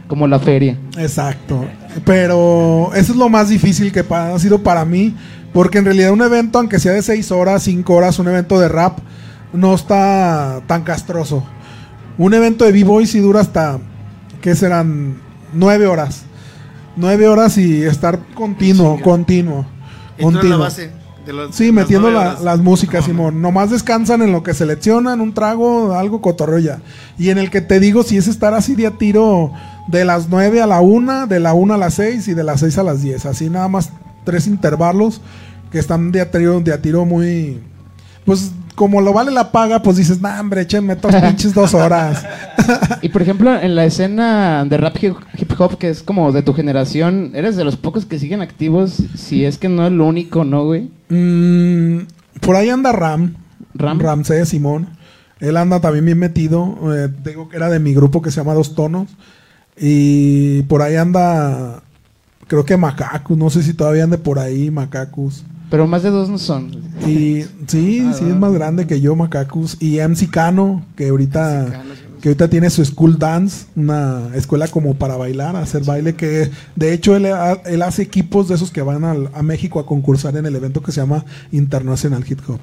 Como 0.06 0.28
la 0.28 0.38
feria. 0.38 0.78
Exacto. 0.96 1.64
Pero 2.04 2.90
eso 2.94 3.12
es 3.12 3.18
lo 3.18 3.28
más 3.28 3.48
difícil 3.48 3.90
que 3.90 4.04
ha 4.08 4.38
sido 4.38 4.62
para 4.62 4.84
mí. 4.84 5.14
Porque 5.54 5.78
en 5.78 5.86
realidad 5.86 6.10
un 6.12 6.20
evento, 6.20 6.58
aunque 6.58 6.78
sea 6.78 6.92
de 6.92 7.00
6 7.02 7.30
horas, 7.30 7.62
5 7.62 7.94
horas, 7.94 8.18
un 8.18 8.28
evento 8.28 8.60
de 8.60 8.68
rap, 8.68 8.98
no 9.54 9.74
está 9.74 10.60
tan 10.66 10.82
castroso. 10.82 11.42
Un 12.18 12.34
evento 12.34 12.64
de 12.66 12.72
B-Boy 12.72 13.06
sí 13.06 13.20
dura 13.20 13.40
hasta, 13.40 13.78
¿qué 14.42 14.54
serán? 14.54 15.16
9 15.52 15.86
horas. 15.86 16.24
9 16.96 17.28
horas 17.28 17.56
y 17.56 17.82
estar 17.84 18.18
continuo, 18.34 19.00
continuo. 19.00 19.64
Continuo. 20.20 20.58
base 20.58 20.90
de 21.26 21.32
los- 21.32 21.54
Sí, 21.54 21.72
metiendo 21.72 22.10
la- 22.10 22.38
las 22.40 22.60
músicas, 22.60 23.00
No, 23.02 23.06
Simón. 23.06 23.40
Nomás 23.42 23.70
descansan 23.70 24.22
en 24.22 24.30
lo 24.32 24.42
que 24.42 24.54
seleccionan, 24.54 25.20
un 25.20 25.32
trago, 25.34 25.94
algo 25.94 26.20
cotorreo 26.20 26.58
ya. 26.58 26.80
Y 27.18 27.30
en 27.30 27.38
el 27.38 27.50
que 27.50 27.60
te 27.60 27.80
digo, 27.80 28.02
si 28.02 28.16
es 28.16 28.28
estar 28.28 28.54
así 28.54 28.74
de 28.74 28.86
a 28.88 28.90
tiro 28.92 29.50
de 29.88 30.04
las 30.04 30.28
9 30.28 30.60
a 30.62 30.66
la 30.66 30.80
1, 30.80 31.26
de 31.26 31.40
la 31.40 31.54
1 31.54 31.74
a 31.74 31.78
las 31.78 31.94
6 31.94 32.28
y 32.28 32.34
de 32.34 32.44
las 32.44 32.60
6 32.60 32.76
a 32.78 32.82
las 32.84 33.02
10. 33.02 33.24
Así 33.26 33.48
nada 33.50 33.68
más 33.68 33.90
tres 34.24 34.46
intervalos 34.46 35.20
que 35.70 35.78
están 35.78 36.12
de 36.12 36.20
a 36.20 36.30
tiro, 36.30 36.60
de 36.60 36.72
a 36.72 36.80
tiro 36.80 37.04
muy... 37.04 37.60
Pues 38.24 38.52
como 38.74 39.00
lo 39.00 39.12
vale 39.12 39.30
la 39.30 39.52
paga, 39.52 39.82
pues 39.82 39.96
dices, 39.96 40.20
nah, 40.20 40.40
hombre, 40.40 40.62
échenme 40.62 40.94
estas 40.94 41.22
pinches 41.22 41.54
dos 41.54 41.74
horas. 41.74 42.24
Y 43.02 43.08
por 43.10 43.22
ejemplo, 43.22 43.54
en 43.60 43.76
la 43.76 43.84
escena 43.84 44.64
de 44.64 44.76
rap 44.76 44.96
hip 45.00 45.14
hop, 45.58 45.78
que 45.78 45.90
es 45.90 46.02
como 46.02 46.32
de 46.32 46.42
tu 46.42 46.54
generación, 46.54 47.32
eres 47.34 47.56
de 47.56 47.64
los 47.64 47.76
pocos 47.76 48.04
que 48.04 48.18
siguen 48.18 48.40
activos, 48.40 49.02
si 49.14 49.44
es 49.44 49.58
que 49.58 49.68
no 49.68 49.86
el 49.86 50.00
único, 50.00 50.44
¿no, 50.44 50.64
güey? 50.64 50.90
Mm, 51.08 52.06
por 52.40 52.56
ahí 52.56 52.70
anda 52.70 52.92
Ram. 52.92 53.34
Ram. 53.74 54.00
Ramsés 54.00 54.48
Simón. 54.48 54.88
Él 55.40 55.56
anda 55.56 55.80
también 55.80 56.04
bien 56.04 56.18
metido. 56.18 56.76
eh, 56.94 57.08
digo 57.24 57.48
que 57.48 57.56
era 57.56 57.68
de 57.68 57.78
mi 57.78 57.94
grupo 57.94 58.22
que 58.22 58.30
se 58.30 58.40
llama 58.40 58.54
Dos 58.54 58.74
Tonos. 58.74 59.08
Y 59.76 60.62
por 60.62 60.82
ahí 60.82 60.96
anda, 60.96 61.82
creo 62.46 62.64
que 62.64 62.76
Macacus. 62.76 63.36
No 63.36 63.50
sé 63.50 63.62
si 63.62 63.74
todavía 63.74 64.04
ande 64.04 64.18
por 64.18 64.38
ahí 64.38 64.70
Macacus. 64.70 65.44
Pero 65.70 65.86
más 65.86 66.02
de 66.02 66.10
dos 66.10 66.28
no 66.28 66.38
son. 66.38 66.70
Y 67.06 67.42
sí, 67.66 68.08
sí 68.14 68.24
es 68.28 68.36
más 68.36 68.52
grande 68.52 68.86
que 68.86 69.00
yo 69.00 69.16
Macacus. 69.16 69.76
Y 69.80 69.98
MC 70.00 70.30
Cano, 70.30 70.84
que 70.96 71.08
ahorita, 71.08 71.82
que 72.20 72.28
ahorita 72.28 72.48
tiene 72.48 72.70
su 72.70 72.84
School 72.84 73.18
Dance, 73.18 73.66
una 73.74 74.28
escuela 74.34 74.68
como 74.68 74.94
para 74.94 75.16
bailar, 75.16 75.56
hacer 75.56 75.84
baile. 75.84 76.14
Que 76.14 76.50
de 76.76 76.92
hecho 76.92 77.16
él, 77.16 77.26
él 77.66 77.82
hace 77.82 78.02
equipos 78.02 78.48
de 78.48 78.54
esos 78.54 78.70
que 78.70 78.82
van 78.82 79.04
al- 79.04 79.30
a 79.34 79.42
México 79.42 79.80
a 79.80 79.86
concursar 79.86 80.36
en 80.36 80.46
el 80.46 80.54
evento 80.54 80.82
que 80.82 80.92
se 80.92 81.00
llama 81.00 81.24
International 81.50 82.24
Hip 82.28 82.40
Hop. 82.48 82.60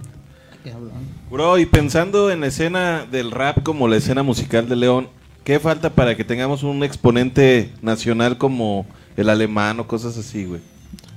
Bro, 1.31 1.57
y 1.59 1.65
pensando 1.65 2.29
en 2.29 2.41
la 2.41 2.47
escena 2.47 3.05
del 3.09 3.31
rap 3.31 3.63
como 3.63 3.87
la 3.87 3.95
escena 3.95 4.21
musical 4.21 4.67
de 4.67 4.75
León, 4.75 5.07
¿qué 5.45 5.59
falta 5.59 5.89
para 5.91 6.15
que 6.15 6.23
tengamos 6.25 6.63
un 6.63 6.83
exponente 6.83 7.71
nacional 7.81 8.37
como 8.37 8.85
el 9.21 9.29
alemán 9.29 9.79
o 9.79 9.87
cosas 9.87 10.17
así, 10.17 10.45
güey? 10.45 10.61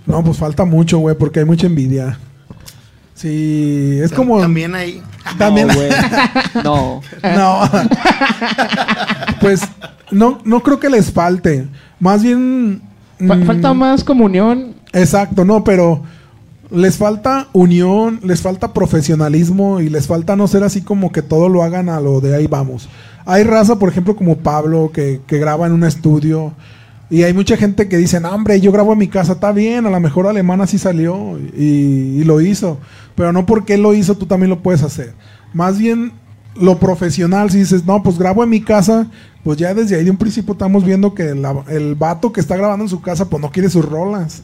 No, 0.07 0.23
pues 0.23 0.37
falta 0.39 0.65
mucho, 0.65 0.99
güey, 0.99 1.17
porque 1.17 1.41
hay 1.41 1.45
mucha 1.47 1.67
envidia. 1.67 2.19
Sí, 3.15 3.99
es 4.03 4.13
como... 4.13 4.41
También 4.41 4.75
ahí. 4.75 5.01
También... 5.39 5.69
No, 5.69 5.75
güey. 5.75 5.89
No. 6.65 7.01
No. 7.37 7.61
pues 9.41 9.63
no, 10.11 10.41
no 10.45 10.61
creo 10.63 10.79
que 10.81 10.91
les 10.91 11.11
falte. 11.13 11.67
Más 12.01 12.23
bien, 12.23 12.83
Fa- 13.27 13.37
Mm. 13.37 13.45
Falta 13.47 13.73
más 13.75 14.03
comunión. 14.03 14.75
Exacto, 14.93 15.45
no, 15.45 15.63
pero 15.63 16.03
les 16.71 16.97
falta 16.99 17.47
unión, 17.53 18.19
les 18.25 18.43
falta 18.43 18.73
profesionalismo 18.73 19.81
y 19.81 19.89
les 19.89 20.09
falta 20.09 20.35
no 20.35 20.49
ser 20.49 20.65
así 20.65 20.83
como 20.83 21.13
que 21.13 21.23
todo 21.23 21.49
lo 21.49 21.63
hagan 21.63 21.89
a 21.89 22.01
lo 22.01 22.21
de 22.21 22.35
ahí 22.35 22.49
vamos. 22.49 22.89
Hay 23.25 23.45
raza, 23.45 23.79
por 23.79 23.89
ejemplo, 23.89 24.17
como 24.17 24.39
Pablo, 24.39 24.91
que, 24.93 25.21
que 25.29 25.39
graba 25.39 25.67
en 25.67 25.73
un 25.73 25.85
estudio. 25.85 26.53
Y 27.11 27.23
hay 27.23 27.35
mucha 27.35 27.57
gente 27.57 27.89
que 27.89 27.97
dice, 27.97 28.19
no, 28.21 28.31
hombre, 28.31 28.61
yo 28.61 28.73
grabo 28.73 28.93
en 28.93 28.99
mi 28.99 29.09
casa, 29.09 29.35
está 29.35 29.53
bien, 29.53 29.87
a 29.87 29.91
lo 29.91 30.01
mejor 30.01 30.27
alemán 30.27 30.61
así 30.61 30.79
salió 30.79 31.39
y, 31.57 32.25
lo 32.25 32.41
hizo. 32.41 32.79
Pero 33.15 33.33
no 33.33 33.47
porque 33.47 33.77
lo 33.77 33.95
hizo, 33.95 34.17
tú 34.17 34.27
también 34.27 34.51
lo 34.51 34.63
puedes 34.63 34.83
hacer. 34.83 35.15
Más 35.53 35.79
bien 35.79 36.13
lo 36.57 36.79
profesional, 36.79 37.51
si 37.51 37.59
dices, 37.59 37.85
no, 37.85 38.03
pues 38.03 38.19
grabo 38.19 38.43
en 38.43 38.51
mi 38.51 38.61
casa, 38.61 39.09
pues 39.43 39.59
ya 39.59 39.75
desde 39.75 39.97
ahí 39.97 40.05
de 40.05 40.11
un 40.11 40.17
principio 40.17 40.53
estamos 40.53 40.85
viendo 40.85 41.15
que 41.15 41.29
el 41.69 41.95
vato 41.95 42.33
que 42.33 42.41
está 42.41 42.57
grabando 42.57 42.85
en 42.85 42.89
su 42.89 43.03
casa, 43.03 43.29
pues 43.29 43.41
no 43.43 43.51
quiere 43.51 43.69
sus 43.69 43.85
rolas. 43.85 44.43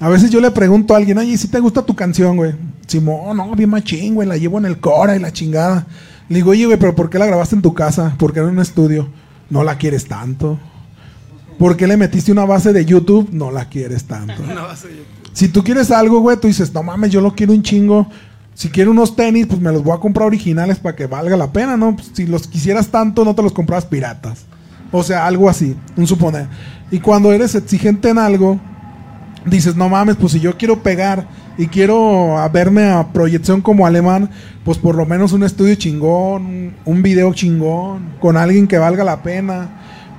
A 0.00 0.08
veces 0.08 0.30
yo 0.30 0.40
le 0.40 0.50
pregunto 0.50 0.94
a 0.94 0.96
alguien, 0.96 1.18
oye, 1.18 1.36
si 1.36 1.48
te 1.48 1.58
gusta 1.58 1.82
tu 1.82 1.94
canción, 1.94 2.36
güey? 2.36 2.54
Simón, 2.86 3.36
no, 3.36 3.54
bien 3.54 3.70
machín, 3.70 4.14
güey, 4.14 4.28
la 4.28 4.36
llevo 4.36 4.58
en 4.58 4.66
el 4.66 4.78
Cora 4.78 5.16
y 5.16 5.18
la 5.18 5.32
chingada. 5.32 5.86
Le 6.28 6.36
digo, 6.36 6.50
oye, 6.50 6.66
güey, 6.66 6.78
pero 6.78 6.94
¿por 6.94 7.10
qué 7.10 7.18
la 7.18 7.26
grabaste 7.26 7.56
en 7.56 7.62
tu 7.62 7.74
casa? 7.74 8.14
Porque 8.18 8.38
era 8.38 8.48
en 8.48 8.54
un 8.54 8.62
estudio. 8.62 9.08
No 9.50 9.64
la 9.64 9.76
quieres 9.76 10.06
tanto. 10.06 10.58
¿Por 11.58 11.76
qué 11.76 11.86
le 11.86 11.96
metiste 11.96 12.30
una 12.30 12.44
base 12.44 12.72
de 12.72 12.84
YouTube? 12.84 13.28
No 13.32 13.50
la 13.50 13.68
quieres 13.68 14.04
tanto. 14.04 14.34
Si 15.32 15.48
tú 15.48 15.64
quieres 15.64 15.90
algo, 15.90 16.20
güey, 16.20 16.36
tú 16.36 16.46
dices, 16.46 16.72
no 16.72 16.82
mames, 16.82 17.10
yo 17.10 17.20
lo 17.20 17.34
quiero 17.34 17.52
un 17.52 17.62
chingo. 17.62 18.08
Si 18.54 18.70
quiero 18.70 18.90
unos 18.92 19.14
tenis, 19.14 19.46
pues 19.46 19.60
me 19.60 19.70
los 19.72 19.82
voy 19.82 19.96
a 19.96 20.00
comprar 20.00 20.26
originales 20.26 20.78
para 20.78 20.96
que 20.96 21.06
valga 21.06 21.36
la 21.36 21.52
pena, 21.52 21.76
¿no? 21.76 21.94
Pues, 21.94 22.10
si 22.12 22.26
los 22.26 22.46
quisieras 22.46 22.88
tanto, 22.88 23.24
no 23.24 23.34
te 23.34 23.42
los 23.42 23.52
compras 23.52 23.84
piratas. 23.84 24.46
O 24.90 25.02
sea, 25.02 25.26
algo 25.26 25.48
así, 25.48 25.76
un 25.96 26.06
suponer. 26.06 26.46
Y 26.90 27.00
cuando 27.00 27.32
eres 27.32 27.54
exigente 27.54 28.08
en 28.08 28.18
algo, 28.18 28.58
dices, 29.44 29.76
no 29.76 29.88
mames, 29.88 30.16
pues 30.16 30.32
si 30.32 30.40
yo 30.40 30.56
quiero 30.56 30.82
pegar 30.82 31.28
y 31.56 31.66
quiero 31.66 32.36
verme 32.52 32.90
a 32.90 33.12
proyección 33.12 33.60
como 33.60 33.86
alemán, 33.86 34.30
pues 34.64 34.78
por 34.78 34.94
lo 34.94 35.06
menos 35.06 35.32
un 35.32 35.42
estudio 35.42 35.74
chingón, 35.74 36.74
un 36.84 37.02
video 37.02 37.32
chingón, 37.34 38.14
con 38.20 38.36
alguien 38.36 38.66
que 38.66 38.78
valga 38.78 39.04
la 39.04 39.22
pena, 39.22 39.68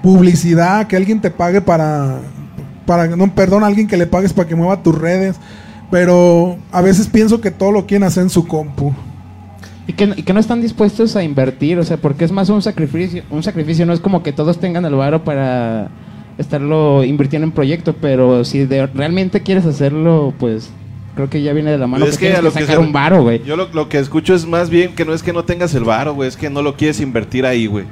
publicidad, 0.02 0.88
que 0.88 0.96
alguien 0.96 1.20
te 1.22 1.30
pague 1.32 1.62
para, 1.62 2.20
para 2.86 3.08
no, 3.08 3.34
perdón, 3.34 3.64
alguien 3.64 3.88
que 3.88 3.98
le 3.98 4.08
pagues 4.08 4.34
para 4.34 4.48
que 4.48 4.56
mueva 4.56 4.82
tus 4.84 4.98
redes, 4.98 5.36
pero 5.92 6.58
a 6.72 6.82
veces 6.82 7.08
pienso 7.08 7.42
que 7.42 7.52
todo 7.52 7.72
lo 7.72 7.86
quieren 7.86 8.04
hacer 8.08 8.24
en 8.24 8.30
su 8.30 8.48
compu. 8.48 8.94
Y 9.88 9.94
que, 9.94 10.04
y 10.16 10.24
que 10.24 10.34
no 10.34 10.40
están 10.40 10.62
dispuestos 10.62 11.16
a 11.16 11.24
invertir, 11.24 11.80
o 11.80 11.84
sea, 11.84 11.98
porque 11.98 12.24
es 12.24 12.32
más 12.32 12.50
un 12.50 12.62
sacrificio, 12.62 13.24
un 13.32 13.42
sacrificio, 13.42 13.86
no 13.88 13.94
es 13.94 14.00
como 14.00 14.22
que 14.22 14.32
todos 14.32 14.60
tengan 14.60 14.86
el 14.86 14.94
varo 14.94 15.24
para 15.24 15.90
estarlo 16.38 17.04
invirtiendo 17.04 17.46
en 17.48 17.52
proyecto, 17.52 17.96
pero 18.00 18.46
si 18.46 18.66
de- 18.66 18.86
realmente 18.88 19.42
quieres 19.42 19.66
hacerlo, 19.66 20.32
pues 20.40 20.70
creo 21.16 21.28
que 21.30 21.42
ya 21.42 21.54
viene 21.54 21.72
de 21.72 21.80
la 21.80 21.88
mano 21.88 22.06
Pues 22.06 22.18
que, 22.20 22.30
tienes 22.30 22.40
que 22.40 22.52
sacar 22.62 22.76
se- 22.76 22.82
un 22.82 22.94
varo, 22.94 23.24
güey. 23.24 23.44
Yo 23.44 23.58
lo, 23.58 23.68
lo 23.74 23.90
que 23.90 23.98
escucho 23.98 24.36
es 24.36 24.46
más 24.46 24.70
bien 24.70 24.94
que 24.94 25.06
no 25.06 25.14
es 25.14 25.24
que 25.24 25.34
no 25.34 25.44
tengas 25.44 25.74
el 25.74 25.84
varo, 25.84 26.14
güey, 26.14 26.30
es 26.30 26.38
que 26.38 26.52
no 26.52 26.62
lo 26.62 26.76
quieres 26.78 27.02
invertir 27.02 27.46
ahí, 27.48 27.66
güey. 27.66 27.86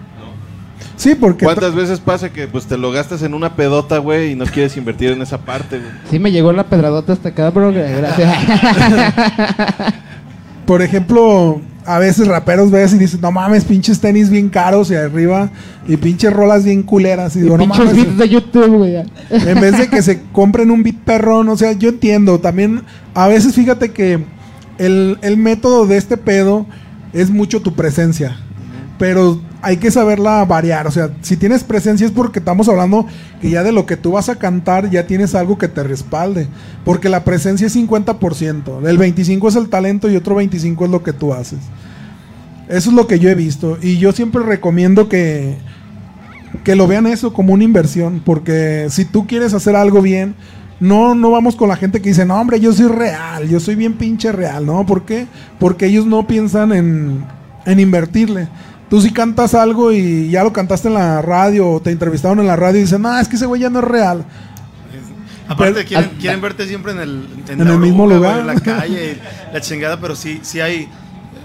Sí, 0.96 1.16
porque 1.16 1.46
¿Cuántas 1.46 1.76
veces 1.76 2.00
pasa 2.00 2.30
que 2.32 2.48
pues 2.48 2.66
te 2.66 2.78
lo 2.78 2.92
gastas 2.92 3.22
en 3.22 3.34
una 3.34 3.56
pedota, 3.56 4.00
güey, 4.00 4.32
y 4.32 4.36
no 4.36 4.46
quieres 4.46 4.76
invertir 4.78 5.12
en 5.12 5.22
esa 5.22 5.38
parte, 5.40 5.78
güey? 5.80 5.92
Sí 6.10 6.20
me 6.20 6.32
llegó 6.32 6.52
la 6.54 6.64
pedradota 6.66 7.14
hasta 7.14 7.30
acá, 7.30 7.50
bro, 7.52 7.72
gracias. 7.72 8.36
Por 10.66 10.82
ejemplo, 10.82 11.62
a 11.86 12.00
veces 12.00 12.28
raperos 12.28 12.72
ves 12.72 12.94
y 12.94 12.98
dices, 12.98 13.22
no 13.22 13.32
mames, 13.32 13.64
pinches 13.64 14.00
tenis 14.02 14.30
bien 14.30 14.50
caros 14.50 14.92
y 14.92 14.96
arriba, 14.96 15.50
y 15.88 15.96
pinches 15.96 16.34
rolas 16.34 16.66
bien 16.66 16.84
culeras. 16.84 17.36
Y 17.38 17.42
digo, 17.42 17.58
no 17.58 17.64
Pinches 17.64 17.86
mames. 17.86 17.96
beats 17.96 18.18
de 18.18 18.30
YouTube, 18.30 18.78
güey. 18.78 18.96
En 19.30 19.62
vez 19.62 19.78
de 19.78 19.88
que 19.88 20.02
se 20.02 20.22
compren 20.34 20.70
un 20.72 20.84
beat 20.84 20.98
perrón, 20.98 21.48
o 21.48 21.56
sea, 21.56 21.72
yo 21.72 21.90
entiendo. 21.90 22.40
También, 22.40 22.82
a 23.14 23.28
veces 23.28 23.56
fíjate 23.56 23.92
que 23.92 24.20
el, 24.78 25.18
el 25.22 25.38
método 25.38 25.88
de 25.88 25.96
este 25.98 26.18
pedo 26.18 26.66
es 27.14 27.30
mucho 27.30 27.62
tu 27.62 27.74
presencia. 27.74 28.38
Pero 29.00 29.40
hay 29.62 29.78
que 29.78 29.92
saberla 29.92 30.44
variar. 30.46 30.88
O 30.88 30.92
sea, 30.92 31.12
si 31.22 31.38
tienes 31.38 31.64
presencia 31.64 32.06
es 32.06 32.12
porque 32.12 32.40
estamos 32.40 32.70
hablando 32.70 33.06
que 33.42 33.50
ya 33.50 33.64
de 33.64 33.72
lo 33.72 33.86
que 33.86 33.98
tú 33.98 34.12
vas 34.12 34.30
a 34.30 34.36
cantar 34.36 34.90
ya 34.90 35.08
tienes 35.08 35.36
algo 35.36 35.58
que 35.58 35.68
te 35.68 35.84
respalde. 35.84 36.48
Porque 36.86 37.10
la 37.10 37.24
presencia 37.24 37.68
es 37.68 37.76
50%. 37.76 38.88
El 38.88 39.00
25% 39.00 39.48
es 39.48 39.56
el 39.56 39.70
talento 39.70 40.10
y 40.10 40.16
otro 40.16 40.40
25% 40.40 40.86
es 40.86 40.90
lo 40.90 41.04
que 41.04 41.14
tú 41.14 41.34
haces. 41.34 41.60
Eso 42.70 42.90
es 42.90 42.96
lo 42.96 43.08
que 43.08 43.20
yo 43.20 43.30
he 43.30 43.36
visto. 43.36 43.78
Y 43.82 43.98
yo 43.98 44.12
siempre 44.12 44.44
recomiendo 44.44 45.08
que, 45.10 45.58
que 46.64 46.76
lo 46.76 46.88
vean 46.88 47.08
eso 47.08 47.34
como 47.34 47.54
una 47.54 47.64
inversión. 47.64 48.22
Porque 48.24 48.88
si 48.90 49.06
tú 49.06 49.26
quieres 49.26 49.54
hacer 49.54 49.76
algo 49.76 50.02
bien, 50.02 50.36
no, 50.80 51.16
no 51.16 51.32
vamos 51.32 51.56
con 51.56 51.70
la 51.70 51.76
gente 51.76 52.02
que 52.02 52.10
dice, 52.10 52.26
no, 52.26 52.40
hombre, 52.40 52.60
yo 52.60 52.72
soy 52.72 52.88
real, 52.88 53.48
yo 53.48 53.60
soy 53.60 53.76
bien 53.76 53.94
pinche 53.94 54.32
real, 54.32 54.66
¿no? 54.66 54.86
¿Por 54.86 55.06
qué? 55.06 55.26
Porque 55.60 55.88
ellos 55.88 56.06
no 56.06 56.28
piensan 56.28 56.72
en, 56.72 57.26
en 57.66 57.80
invertirle. 57.80 58.48
Tú 58.90 59.02
si 59.02 59.12
cantas 59.12 59.54
algo 59.54 59.92
y 59.92 60.30
ya 60.30 60.44
lo 60.44 60.54
cantaste 60.54 60.88
en 60.88 60.94
la 60.94 61.22
radio 61.22 61.70
o 61.70 61.82
te 61.82 61.92
entrevistaron 61.92 62.40
en 62.40 62.48
la 62.48 62.56
radio 62.56 62.80
y 62.80 62.84
dicen, 62.84 63.02
no, 63.02 63.20
es 63.20 63.28
que 63.28 63.36
ese 63.36 63.46
güey 63.46 63.62
ya 63.62 63.70
no 63.70 63.80
es 63.80 63.86
real. 63.86 64.26
Aparte, 65.48 65.86
quieren, 65.86 66.12
quieren 66.20 66.42
verte 66.42 66.68
siempre 66.68 66.92
en 66.92 67.00
el, 67.00 67.28
En 67.48 67.62
el 67.62 67.80
mismo 67.80 68.08
lugar. 68.08 68.40
En 68.40 68.48
la 68.48 68.60
calle, 68.60 69.18
la 69.54 69.62
chingada, 69.62 70.00
pero 70.00 70.16
sí, 70.16 70.40
sí 70.42 70.60
hay, 70.60 70.88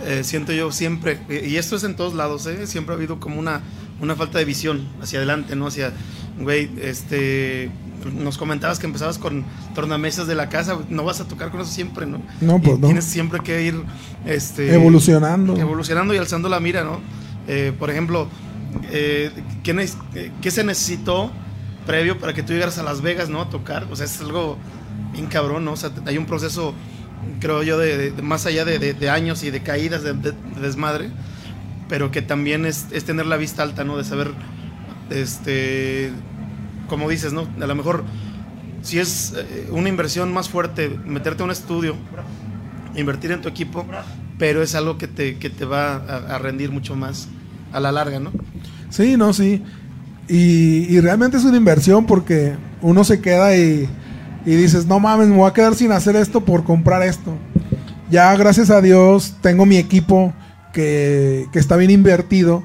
eh, 0.05 0.23
siento 0.25 0.53
yo 0.53 0.73
siempre, 0.73 1.19
y 1.29 1.57
esto 1.57 1.77
es 1.77 1.85
en 1.85 1.95
todos 1.95 2.15
lados, 2.15 2.47
¿eh? 2.47 2.67
siempre 2.67 2.95
ha 2.95 2.97
habido 2.97 3.21
como 3.21 3.39
una, 3.39 3.61
una 4.01 4.17
falta 4.17 4.39
de 4.39 4.45
visión 4.45 4.89
hacia 5.01 5.19
adelante, 5.19 5.55
¿no? 5.55 5.69
Hacia, 5.69 5.93
güey, 6.41 6.69
este, 6.81 7.71
nos 8.13 8.39
comentabas 8.39 8.79
que 8.81 8.87
empezabas 8.87 9.19
con 9.19 9.45
tornamesas 9.75 10.27
de 10.27 10.35
la 10.35 10.49
casa, 10.49 10.79
no 10.89 11.05
vas 11.05 11.21
a 11.21 11.29
tocar 11.29 11.51
con 11.51 11.61
eso 11.61 11.71
siempre, 11.71 12.07
¿no? 12.07 12.21
No, 12.41 12.61
pues 12.61 12.79
Y 12.79 12.81
no. 12.81 12.87
Tienes 12.89 13.05
siempre 13.05 13.41
que 13.41 13.63
ir, 13.63 13.83
este... 14.27 14.75
Evolucionando. 14.75 15.57
Evolucionando 15.57 16.15
y 16.15 16.19
alzando 16.19 16.49
la 16.49 16.59
mira, 16.59 16.83
¿no? 16.83 17.01
Eh, 17.49 17.73
por 17.79 17.91
ejemplo, 17.91 18.29
eh, 18.91 19.31
¿qué, 19.63 19.89
qué 20.41 20.51
se 20.51 20.65
necesitó 20.65 21.31
previo 21.87 22.19
para 22.19 22.33
que 22.33 22.43
tú 22.43 22.53
llegaras 22.53 22.79
a 22.79 22.83
Las 22.83 23.01
Vegas, 23.03 23.29
¿no? 23.29 23.41
A 23.41 23.51
tocar. 23.51 23.87
O 23.91 23.97
sea, 23.97 24.07
es 24.07 24.21
algo 24.21 24.57
bien 25.13 25.27
cabrón, 25.27 25.65
¿no? 25.65 25.73
O 25.73 25.77
sea, 25.77 25.91
hay 26.07 26.17
un 26.19 26.27
proceso, 26.27 26.75
creo 27.41 27.63
yo, 27.63 27.79
de, 27.79 28.11
de- 28.13 28.23
más 28.23 28.47
allá 28.47 28.65
de, 28.65 28.79
de- 28.79 28.95
de 28.95 29.11
años 29.11 29.43
y 29.43 29.51
de 29.51 29.63
caídas, 29.63 30.03
de 30.03 30.15
desmadre, 30.61 31.11
pero 31.89 32.11
que 32.11 32.23
también 32.23 32.65
es, 32.67 32.87
es 32.93 33.05
tener 33.05 33.27
la 33.27 33.37
vista 33.37 33.63
alta, 33.63 33.85
¿no? 33.85 33.97
De 33.99 34.05
saber, 34.05 34.31
este, 35.11 36.13
como 36.89 37.09
dices, 37.09 37.33
¿no? 37.33 37.47
A 37.61 37.67
lo 37.67 37.75
mejor, 37.75 38.05
si 38.83 38.99
es 38.99 39.35
eh, 39.37 39.69
una 39.71 39.89
inversión 39.89 40.33
más 40.33 40.49
fuerte, 40.49 40.89
meterte 41.05 41.43
a 41.43 41.45
un 41.47 41.51
estudio, 41.51 41.97
invertir 42.95 43.33
en 43.33 43.41
tu 43.43 43.49
equipo, 43.49 43.85
pero 44.43 44.61
es 44.61 44.75
algo 44.75 44.99
que 44.99 45.07
te, 45.07 45.39
que 45.39 45.51
te 45.51 45.65
va 45.65 45.95
a, 45.95 46.37
rendir 46.37 46.73
mucho 46.73 46.97
más 46.97 47.29
a 47.73 47.79
la 47.79 47.93
larga, 47.93 48.19
¿no? 48.19 48.33
Sí, 48.91 49.17
no, 49.17 49.33
sí. 49.33 49.63
Y, 50.27 50.93
y 50.93 50.99
realmente 50.99 51.37
es 51.37 51.45
una 51.45 51.57
inversión 51.57 52.07
porque 52.07 52.57
uno 52.81 53.05
se 53.05 53.21
queda 53.21 53.57
y, 53.57 53.89
y 54.45 54.55
dices, 54.57 54.85
no 54.87 54.99
mames, 54.99 55.29
me 55.29 55.37
voy 55.37 55.49
a 55.49 55.53
quedar 55.53 55.77
sin 55.77 55.93
hacer 55.93 56.17
esto 56.17 56.41
por 56.41 56.65
comprar 56.65 57.05
esto. 57.05 57.37
Ya 58.11 58.37
gracias 58.37 58.71
a 58.71 58.81
Dios 58.81 59.37
tengo 59.43 59.65
mi 59.65 59.77
equipo 59.77 60.35
que, 60.73 61.47
que 61.53 61.61
está 61.61 61.77
bien 61.77 61.93
invertido. 61.93 62.65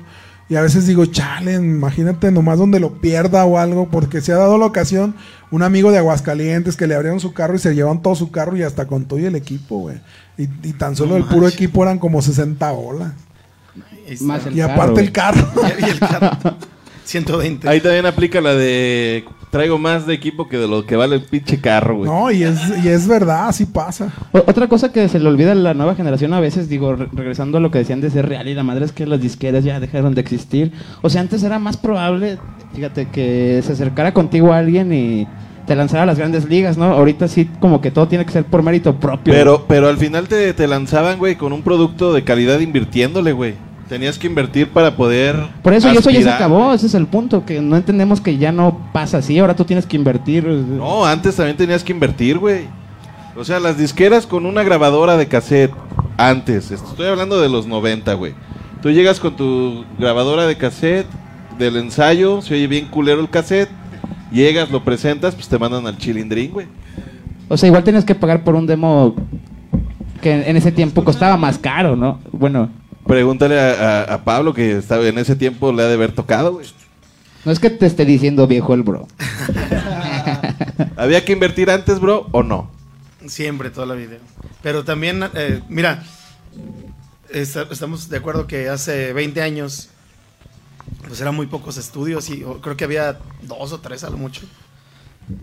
Y 0.50 0.56
a 0.56 0.62
veces 0.62 0.88
digo, 0.88 1.06
chale, 1.06 1.54
imagínate 1.54 2.32
nomás 2.32 2.58
donde 2.58 2.80
lo 2.80 3.02
pierda 3.02 3.46
o 3.46 3.60
algo, 3.60 3.88
porque 3.92 4.22
se 4.22 4.32
ha 4.34 4.38
dado 4.38 4.58
la 4.58 4.66
ocasión 4.66 5.14
un 5.52 5.62
amigo 5.62 5.92
de 5.92 6.00
Aguascalientes 6.00 6.76
que 6.76 6.88
le 6.88 6.96
abrieron 6.96 7.20
su 7.20 7.34
carro 7.34 7.56
y 7.56 7.60
se 7.60 7.76
llevaron 7.76 8.02
todo 8.02 8.16
su 8.16 8.32
carro 8.32 8.58
y 8.58 8.64
hasta 8.64 8.88
con 8.88 9.06
todo 9.06 9.20
y 9.20 9.26
el 9.26 9.36
equipo, 9.36 9.78
güey. 9.78 9.98
Y, 10.38 10.44
y 10.70 10.74
tan 10.74 10.96
solo 10.96 11.12
No 11.12 11.18
el 11.18 11.24
puro 11.26 11.48
equipo 11.48 11.84
eran 11.84 11.98
como 12.00 12.22
60 12.22 12.72
bolas. 12.72 13.14
Más 14.22 14.42
Y 14.54 14.58
carro, 14.60 14.74
aparte 14.74 14.92
güey. 14.94 15.06
el 15.06 15.12
carro. 15.12 15.48
Y 15.80 15.84
el 15.90 16.00
carro, 16.00 16.56
120. 17.06 17.68
Ahí 17.70 17.82
también 17.82 18.06
aplica 18.06 18.42
la 18.42 18.54
de 18.54 19.26
traigo 19.52 19.78
más 19.78 20.06
de 20.06 20.14
equipo 20.14 20.48
que 20.50 20.58
de 20.58 20.68
lo 20.68 20.86
que 20.86 20.96
vale 20.98 21.16
el 21.16 21.22
pinche 21.24 21.60
carro, 21.62 21.98
güey. 21.98 22.10
No, 22.10 22.30
y 22.32 22.44
es, 22.44 22.60
y 22.84 22.90
es 22.90 23.08
verdad, 23.08 23.48
así 23.48 23.66
pasa. 23.66 24.12
O- 24.34 24.40
Otra 24.46 24.68
cosa 24.68 24.92
que 24.92 25.08
se 25.08 25.20
le 25.20 25.28
olvida 25.30 25.54
a 25.54 25.56
la 25.56 25.74
nueva 25.74 25.96
generación 25.96 26.34
a 26.34 26.42
veces, 26.42 26.68
digo, 26.68 26.96
re- 26.98 27.08
regresando 27.14 27.58
a 27.58 27.62
lo 27.62 27.72
que 27.72 27.78
decían 27.80 28.02
de 28.02 28.10
ser 28.10 28.28
real 28.28 28.48
y 28.50 28.54
la 28.54 28.64
madre 28.64 28.84
es 28.86 28.92
que 28.92 29.06
las 29.06 29.22
disqueras 29.22 29.64
ya 29.64 29.80
dejaron 29.80 30.14
de 30.16 30.22
existir. 30.22 30.74
O 31.02 31.10
sea, 31.10 31.22
antes 31.22 31.44
era 31.44 31.60
más 31.60 31.78
probable, 31.78 32.38
fíjate, 32.76 33.08
que 33.08 33.62
se 33.66 33.72
acercara 33.72 34.14
contigo 34.14 34.52
alguien 34.52 34.92
y 34.94 35.28
te 35.68 35.76
lanzara 35.76 36.04
a 36.04 36.06
las 36.06 36.18
grandes 36.18 36.46
ligas, 36.46 36.78
¿no? 36.78 36.86
Ahorita 36.86 37.28
sí 37.28 37.50
como 37.60 37.82
que 37.82 37.92
todo 37.92 38.08
tiene 38.08 38.26
que 38.26 38.32
ser 38.32 38.46
por 38.46 38.64
mérito 38.64 38.96
propio. 38.96 39.34
Pero, 39.34 39.66
pero 39.68 39.90
al 39.90 39.98
final 39.98 40.28
te, 40.28 40.54
te 40.54 40.66
lanzaban, 40.66 41.20
güey, 41.20 41.36
con 41.36 41.52
un 41.52 41.62
producto 41.62 42.14
de 42.14 42.24
calidad 42.24 42.60
invirtiéndole, 42.60 43.34
güey. 43.34 43.56
Tenías 43.90 44.18
que 44.18 44.28
invertir 44.28 44.70
para 44.70 44.96
poder. 44.96 45.36
Por 45.62 45.74
eso, 45.74 45.92
y 45.94 45.98
eso 45.98 46.10
ya 46.10 46.22
se 46.22 46.30
acabó, 46.30 46.74
ese 46.74 46.88
es 46.88 46.94
el 46.94 47.06
punto, 47.06 47.46
que 47.46 47.62
no 47.62 47.76
entendemos 47.76 48.22
que 48.22 48.38
ya 48.38 48.52
no 48.52 48.90
pasa 48.94 49.18
así, 49.18 49.38
ahora 49.40 49.56
tú 49.56 49.66
tienes 49.66 49.86
que 49.86 49.98
invertir. 49.98 50.46
No, 50.46 51.06
antes 51.06 51.36
también 51.36 51.58
tenías 51.58 51.84
que 51.84 51.92
invertir, 51.92 52.38
güey. 52.38 52.66
O 53.36 53.44
sea, 53.44 53.60
las 53.60 53.78
disqueras 53.78 54.26
con 54.26 54.46
una 54.46 54.64
grabadora 54.64 55.16
de 55.18 55.28
cassette, 55.28 55.74
antes, 56.18 56.72
estoy 56.72 57.08
hablando 57.08 57.40
de 57.40 57.50
los 57.50 57.68
90, 57.68 58.14
güey. 58.16 58.34
Tú 58.82 58.90
llegas 58.90 59.20
con 59.20 59.36
tu 59.36 59.86
grabadora 60.00 60.48
de 60.48 60.58
cassette 60.58 61.08
del 61.60 61.78
ensayo, 61.78 62.42
se 62.42 62.54
oye 62.54 62.68
bien 62.68 62.88
culero 62.88 63.20
el 63.20 63.30
cassette, 63.30 63.70
Llegas, 64.32 64.70
lo 64.72 64.84
presentas, 64.84 65.36
pues 65.36 65.48
te 65.48 65.58
mandan 65.58 65.88
al 65.88 65.98
chilindrín, 65.98 66.52
güey. 66.52 66.68
O 67.50 67.56
sea, 67.58 67.68
igual 67.68 67.84
tenías 67.84 68.04
que 68.06 68.16
pagar 68.16 68.44
por 68.44 68.56
un 68.56 68.68
demo 68.68 69.16
que 70.22 70.34
en 70.50 70.58
ese 70.58 70.72
tiempo 70.72 71.04
costaba 71.04 71.38
más 71.38 71.58
caro, 71.58 71.96
¿no? 71.96 72.20
Bueno, 72.32 72.70
Pregúntale 73.06 73.58
a, 73.58 74.02
a- 74.02 74.14
a 74.16 74.24
Pablo 74.26 74.54
que 74.54 74.78
estaba 74.78 75.08
en 75.08 75.18
ese 75.18 75.38
tiempo 75.38 75.72
le 75.72 75.82
ha 75.84 75.88
de 75.88 75.94
haber 75.94 76.12
tocado, 76.12 76.52
güey. 76.54 76.66
no 77.46 77.54
es 77.54 77.60
que 77.60 77.70
te 77.70 77.86
esté 77.86 78.04
diciendo 78.04 78.48
viejo 78.48 78.74
el 78.74 78.84
bro. 78.84 79.08
¿Había 80.98 81.24
que 81.24 81.32
invertir 81.34 81.70
antes, 81.70 82.00
bro, 82.02 82.28
o 82.32 82.44
no? 82.44 82.70
Siempre, 83.26 83.70
toda 83.70 83.86
la 83.88 83.94
vida. 83.94 84.18
Pero 84.62 84.84
también, 84.84 85.24
eh, 85.36 85.62
mira, 85.70 86.04
esta- 87.30 87.68
estamos 87.72 88.10
de 88.10 88.18
acuerdo 88.18 88.48
que 88.48 88.68
hace 88.70 89.14
20 89.14 89.42
años, 89.42 89.90
pues 91.08 91.20
eran 91.22 91.36
muy 91.36 91.48
pocos 91.48 91.78
estudios 91.78 92.30
y 92.30 92.44
o- 92.44 92.60
creo 92.62 92.76
que 92.78 92.84
había 92.84 93.20
dos 93.44 93.72
o 93.74 93.80
tres 93.80 94.04
a 94.04 94.10
lo 94.10 94.18
mucho. 94.18 94.42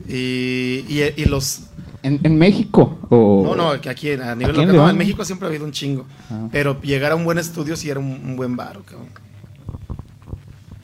Y, 0.08 0.84
y- 0.88 1.12
y 1.16 1.24
los... 1.26 1.64
¿En, 2.02 2.20
en 2.22 2.36
México? 2.38 2.98
O... 3.10 3.42
No, 3.44 3.54
no, 3.74 3.80
que 3.80 3.88
aquí 3.90 4.10
en- 4.10 4.22
a 4.22 4.34
nivel 4.34 4.52
Aquí 4.52 4.60
en 4.62 4.66
local, 4.68 4.76
no, 4.76 4.82
León. 4.84 4.90
en 4.90 4.98
México 4.98 5.24
siempre 5.24 5.46
ha 5.46 5.50
habido 5.50 5.64
un 5.64 5.72
chingo. 5.72 6.06
Ah. 6.30 6.48
Pero 6.52 6.80
llegar 6.82 7.12
a 7.12 7.14
un 7.16 7.24
buen 7.24 7.38
estudio 7.38 7.76
sí 7.76 7.90
era 7.90 8.00
un, 8.00 8.06
un 8.06 8.36
buen 8.36 8.56
varo, 8.56 8.82
cabrón. 8.84 9.08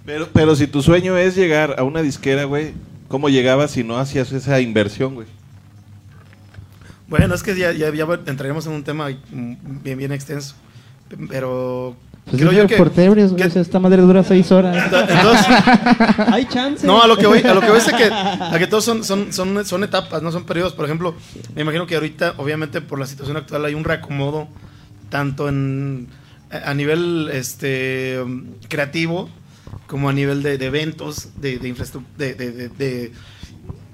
Pero, 0.04 0.28
pero 0.32 0.56
si 0.56 0.66
tu 0.66 0.82
sueño 0.82 1.16
es 1.16 1.36
llegar 1.36 1.76
a 1.78 1.82
una 1.84 2.02
disquera, 2.02 2.44
güey, 2.44 2.72
¿cómo 3.08 3.28
llegabas 3.28 3.70
si 3.72 3.84
no 3.84 3.98
hacías 3.98 4.32
esa 4.32 4.60
inversión, 4.60 5.14
güey? 5.14 5.26
Bueno, 7.08 7.34
es 7.34 7.42
que 7.42 7.56
ya, 7.56 7.72
ya, 7.72 7.92
ya 7.92 8.06
entraríamos 8.26 8.66
en 8.66 8.72
un 8.72 8.84
tema 8.84 9.08
mm, 9.10 9.54
bien, 9.82 9.98
bien 9.98 10.12
extenso. 10.12 10.54
Pero 11.28 11.96
Pues 12.30 12.42
creo 12.42 12.52
yo 12.52 12.66
que... 12.66 12.76
portebrios, 12.76 13.32
güey, 13.32 13.50
que- 13.50 13.60
esta 13.60 13.78
madre 13.80 14.02
dura 14.02 14.22
seis 14.22 14.50
horas. 14.52 14.76
entonces, 15.08 15.46
Hay 16.32 16.46
chance. 16.46 16.86
No, 16.86 17.02
a 17.02 17.06
lo 17.06 17.16
que 17.16 17.26
voy, 17.26 17.40
a 17.40 17.54
lo 17.54 17.60
que 17.60 17.68
voy 17.68 17.78
es 17.78 17.88
a 17.88 17.96
que, 17.96 18.04
a 18.04 18.56
que 18.58 18.66
todos 18.66 18.84
son, 18.84 19.02
son, 19.04 19.32
son, 19.32 19.64
son 19.64 19.84
etapas, 19.84 20.22
no 20.22 20.30
son 20.32 20.44
periodos. 20.44 20.72
Por 20.72 20.84
ejemplo, 20.84 21.14
me 21.54 21.62
imagino 21.62 21.86
que 21.86 21.94
ahorita, 21.96 22.34
obviamente, 22.38 22.80
por 22.80 22.98
la 22.98 23.06
situación 23.06 23.36
actual, 23.36 23.64
hay 23.64 23.74
un 23.74 23.84
reacomodo 23.84 24.48
tanto 25.08 25.48
en 25.48 26.08
a 26.50 26.74
nivel 26.74 27.30
este 27.32 28.18
creativo 28.68 29.28
como 29.86 30.08
a 30.08 30.12
nivel 30.12 30.42
de, 30.42 30.58
de 30.58 30.66
eventos, 30.66 31.28
de, 31.40 31.58
de 31.58 31.68
infraestructura, 31.68 32.16
de, 32.18 32.34
de- 32.34 32.52
de- 32.52 32.68
de- 32.68 33.12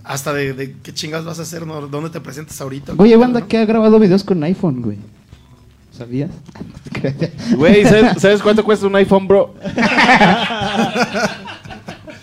hasta 0.04 0.32
de, 0.32 0.52
de 0.52 0.76
qué 0.82 0.94
chingas 0.94 1.24
vas 1.24 1.38
a 1.38 1.42
hacer, 1.42 1.66
¿no? 1.66 1.80
¿Dónde 1.88 2.10
te 2.10 2.20
presentas 2.20 2.60
ahorita? 2.60 2.92
Oye, 2.96 3.16
banda 3.16 3.40
¿no? 3.40 3.48
que 3.48 3.58
ha 3.58 3.64
grabado 3.64 3.98
videos 3.98 4.22
con 4.24 4.42
iPhone, 4.44 4.80
güey. 4.82 4.98
¿Sabías? 5.96 6.30
Güey, 7.56 7.84
¿sabes, 7.84 8.20
sabes 8.20 8.42
cuánto 8.42 8.64
cuesta 8.64 8.86
un 8.86 8.96
iPhone, 8.96 9.26
bro? 9.26 9.54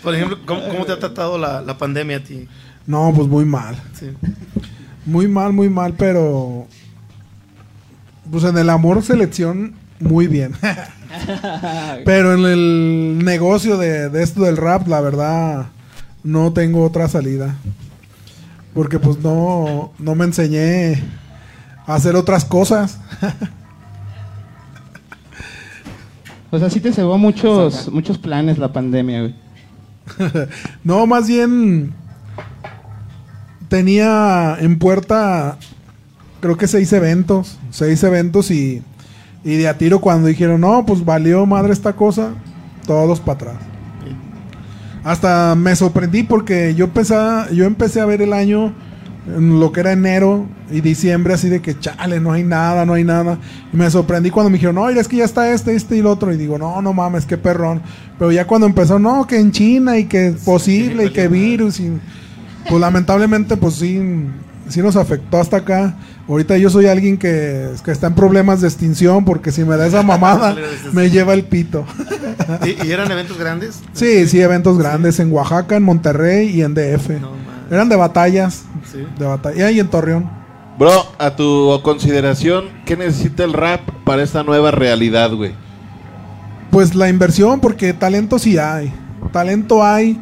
Por 0.02 0.14
ejemplo, 0.14 0.38
¿cómo, 0.46 0.68
cómo 0.68 0.84
te 0.84 0.92
ha 0.92 0.98
tratado 0.98 1.38
la, 1.38 1.60
la 1.60 1.76
pandemia 1.76 2.18
a 2.18 2.20
ti? 2.20 2.46
No, 2.86 3.12
pues 3.14 3.26
muy 3.26 3.44
mal. 3.44 3.76
Sí. 3.98 4.10
Muy 5.06 5.26
mal, 5.28 5.52
muy 5.52 5.68
mal, 5.68 5.94
pero. 5.94 6.66
Pues 8.30 8.44
en 8.44 8.56
el 8.58 8.70
amor 8.70 9.02
selección, 9.02 9.74
muy 9.98 10.28
bien. 10.28 10.54
pero 12.04 12.34
en 12.34 12.44
el 12.44 13.24
negocio 13.24 13.76
de, 13.76 14.08
de 14.08 14.22
esto 14.22 14.42
del 14.42 14.56
rap, 14.56 14.86
la 14.86 15.00
verdad, 15.00 15.66
no 16.22 16.52
tengo 16.52 16.84
otra 16.84 17.08
salida. 17.08 17.56
Porque 18.72 18.98
pues 18.98 19.18
no, 19.18 19.92
no 19.98 20.14
me 20.14 20.24
enseñé 20.24 21.02
a 21.86 21.94
hacer 21.94 22.14
otras 22.14 22.44
cosas. 22.44 22.98
O 26.54 26.58
sea, 26.58 26.70
sí 26.70 26.80
te 26.80 26.92
cebó 26.92 27.18
muchos, 27.18 27.90
muchos 27.92 28.18
planes 28.18 28.58
la 28.58 28.72
pandemia, 28.72 29.20
güey. 29.20 29.34
No, 30.84 31.06
más 31.06 31.26
bien 31.26 31.92
tenía 33.68 34.56
en 34.60 34.78
puerta 34.78 35.56
creo 36.40 36.56
que 36.56 36.66
seis 36.68 36.92
eventos, 36.92 37.58
seis 37.70 38.02
eventos 38.02 38.50
y, 38.50 38.82
y 39.44 39.56
de 39.56 39.66
a 39.68 39.78
tiro 39.78 40.00
cuando 40.00 40.28
dijeron, 40.28 40.60
no, 40.60 40.84
pues 40.84 41.02
valió 41.04 41.46
madre 41.46 41.72
esta 41.72 41.94
cosa, 41.94 42.30
todos 42.86 43.18
para 43.20 43.32
atrás. 43.52 43.56
Hasta 45.02 45.54
me 45.54 45.74
sorprendí 45.74 46.22
porque 46.22 46.74
yo 46.74 46.84
empecé, 46.86 47.14
a- 47.14 47.50
yo 47.50 47.64
empecé 47.64 48.00
a 48.00 48.06
ver 48.06 48.20
el 48.22 48.32
año 48.34 48.72
en 49.26 49.58
lo 49.58 49.72
que 49.72 49.80
era 49.80 49.92
enero 49.92 50.46
y 50.70 50.80
diciembre 50.80 51.34
así 51.34 51.48
de 51.48 51.62
que 51.62 51.78
chale, 51.78 52.20
no 52.20 52.32
hay 52.32 52.42
nada, 52.42 52.84
no 52.84 52.94
hay 52.94 53.04
nada. 53.04 53.38
Y 53.72 53.76
me 53.76 53.90
sorprendí 53.90 54.30
cuando 54.30 54.50
me 54.50 54.56
dijeron, 54.56 54.74
no, 54.74 54.88
es 54.88 55.08
que 55.08 55.16
ya 55.16 55.24
está 55.24 55.50
este, 55.52 55.74
este 55.74 55.96
y 55.96 56.00
el 56.00 56.06
otro. 56.06 56.32
Y 56.32 56.36
digo, 56.36 56.58
no, 56.58 56.80
no 56.82 56.92
mames, 56.92 57.24
qué 57.24 57.38
perrón. 57.38 57.80
Pero 58.18 58.32
ya 58.32 58.46
cuando 58.46 58.66
empezó, 58.66 58.98
no, 58.98 59.26
que 59.26 59.38
en 59.38 59.50
China 59.50 59.98
y 59.98 60.04
que 60.04 60.28
es 60.28 60.42
posible 60.42 61.06
y 61.06 61.10
que 61.10 61.28
virus 61.28 61.80
y 61.80 61.98
pues 62.68 62.80
lamentablemente 62.80 63.56
pues 63.56 63.74
sí, 63.74 64.00
sí 64.68 64.82
nos 64.82 64.96
afectó 64.96 65.38
hasta 65.38 65.58
acá. 65.58 65.96
Ahorita 66.28 66.56
yo 66.56 66.70
soy 66.70 66.86
alguien 66.86 67.18
que, 67.18 67.70
que 67.84 67.90
está 67.90 68.06
en 68.06 68.14
problemas 68.14 68.60
de 68.60 68.68
extinción 68.68 69.24
porque 69.24 69.52
si 69.52 69.64
me 69.64 69.76
da 69.76 69.86
esa 69.86 70.02
mamada 70.02 70.56
me 70.92 71.10
lleva 71.10 71.34
el 71.34 71.44
pito. 71.44 71.86
¿Y, 72.64 72.86
y 72.86 72.92
eran 72.92 73.10
eventos 73.10 73.38
grandes? 73.38 73.80
Sí, 73.94 74.26
sí, 74.26 74.40
eventos 74.40 74.78
grandes 74.78 75.18
en 75.18 75.32
Oaxaca, 75.32 75.76
en 75.76 75.82
Monterrey 75.82 76.48
y 76.48 76.62
en 76.62 76.74
DF. 76.74 77.20
No. 77.20 77.43
Eran 77.70 77.88
de 77.88 77.96
batallas. 77.96 78.64
Sí. 78.90 79.06
De 79.18 79.26
batalla. 79.26 79.70
Y 79.70 79.80
en 79.80 79.88
Torreón. 79.88 80.30
Bro, 80.78 81.06
a 81.18 81.36
tu 81.36 81.80
consideración, 81.84 82.64
¿qué 82.84 82.96
necesita 82.96 83.44
el 83.44 83.52
rap 83.52 83.80
para 84.04 84.22
esta 84.22 84.42
nueva 84.42 84.72
realidad, 84.72 85.32
güey? 85.32 85.52
Pues 86.70 86.96
la 86.96 87.08
inversión, 87.08 87.60
porque 87.60 87.92
talento 87.92 88.40
sí 88.40 88.58
hay. 88.58 88.92
Talento 89.32 89.84
hay. 89.84 90.20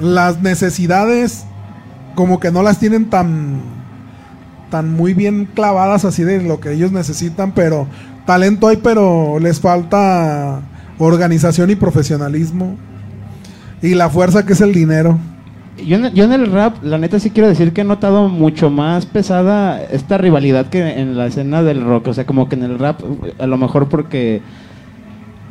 Las 0.00 0.42
necesidades, 0.42 1.44
como 2.16 2.40
que 2.40 2.50
no 2.50 2.64
las 2.64 2.80
tienen 2.80 3.08
tan, 3.08 3.60
tan 4.70 4.92
muy 4.92 5.14
bien 5.14 5.48
clavadas 5.54 6.04
así 6.04 6.24
de 6.24 6.42
lo 6.42 6.58
que 6.58 6.72
ellos 6.72 6.90
necesitan, 6.90 7.52
pero 7.52 7.86
talento 8.26 8.66
hay, 8.66 8.78
pero 8.78 9.38
les 9.38 9.60
falta 9.60 10.60
organización 10.98 11.70
y 11.70 11.76
profesionalismo. 11.76 12.76
Y 13.80 13.94
la 13.94 14.10
fuerza 14.10 14.44
que 14.44 14.54
es 14.54 14.60
el 14.60 14.72
dinero. 14.72 15.18
Yo 15.84 15.96
en, 15.96 16.12
yo 16.14 16.24
en 16.24 16.32
el 16.32 16.52
rap, 16.52 16.82
la 16.84 16.98
neta 16.98 17.18
sí 17.18 17.30
quiero 17.30 17.48
decir 17.48 17.72
que 17.72 17.80
he 17.80 17.84
notado 17.84 18.28
mucho 18.28 18.68
más 18.70 19.06
pesada 19.06 19.82
esta 19.82 20.18
rivalidad 20.18 20.66
que 20.66 21.00
en 21.00 21.16
la 21.16 21.26
escena 21.26 21.62
del 21.62 21.82
rock. 21.82 22.08
O 22.08 22.14
sea, 22.14 22.26
como 22.26 22.48
que 22.48 22.56
en 22.56 22.62
el 22.64 22.78
rap, 22.78 23.00
a 23.38 23.46
lo 23.46 23.56
mejor 23.56 23.88
porque 23.88 24.42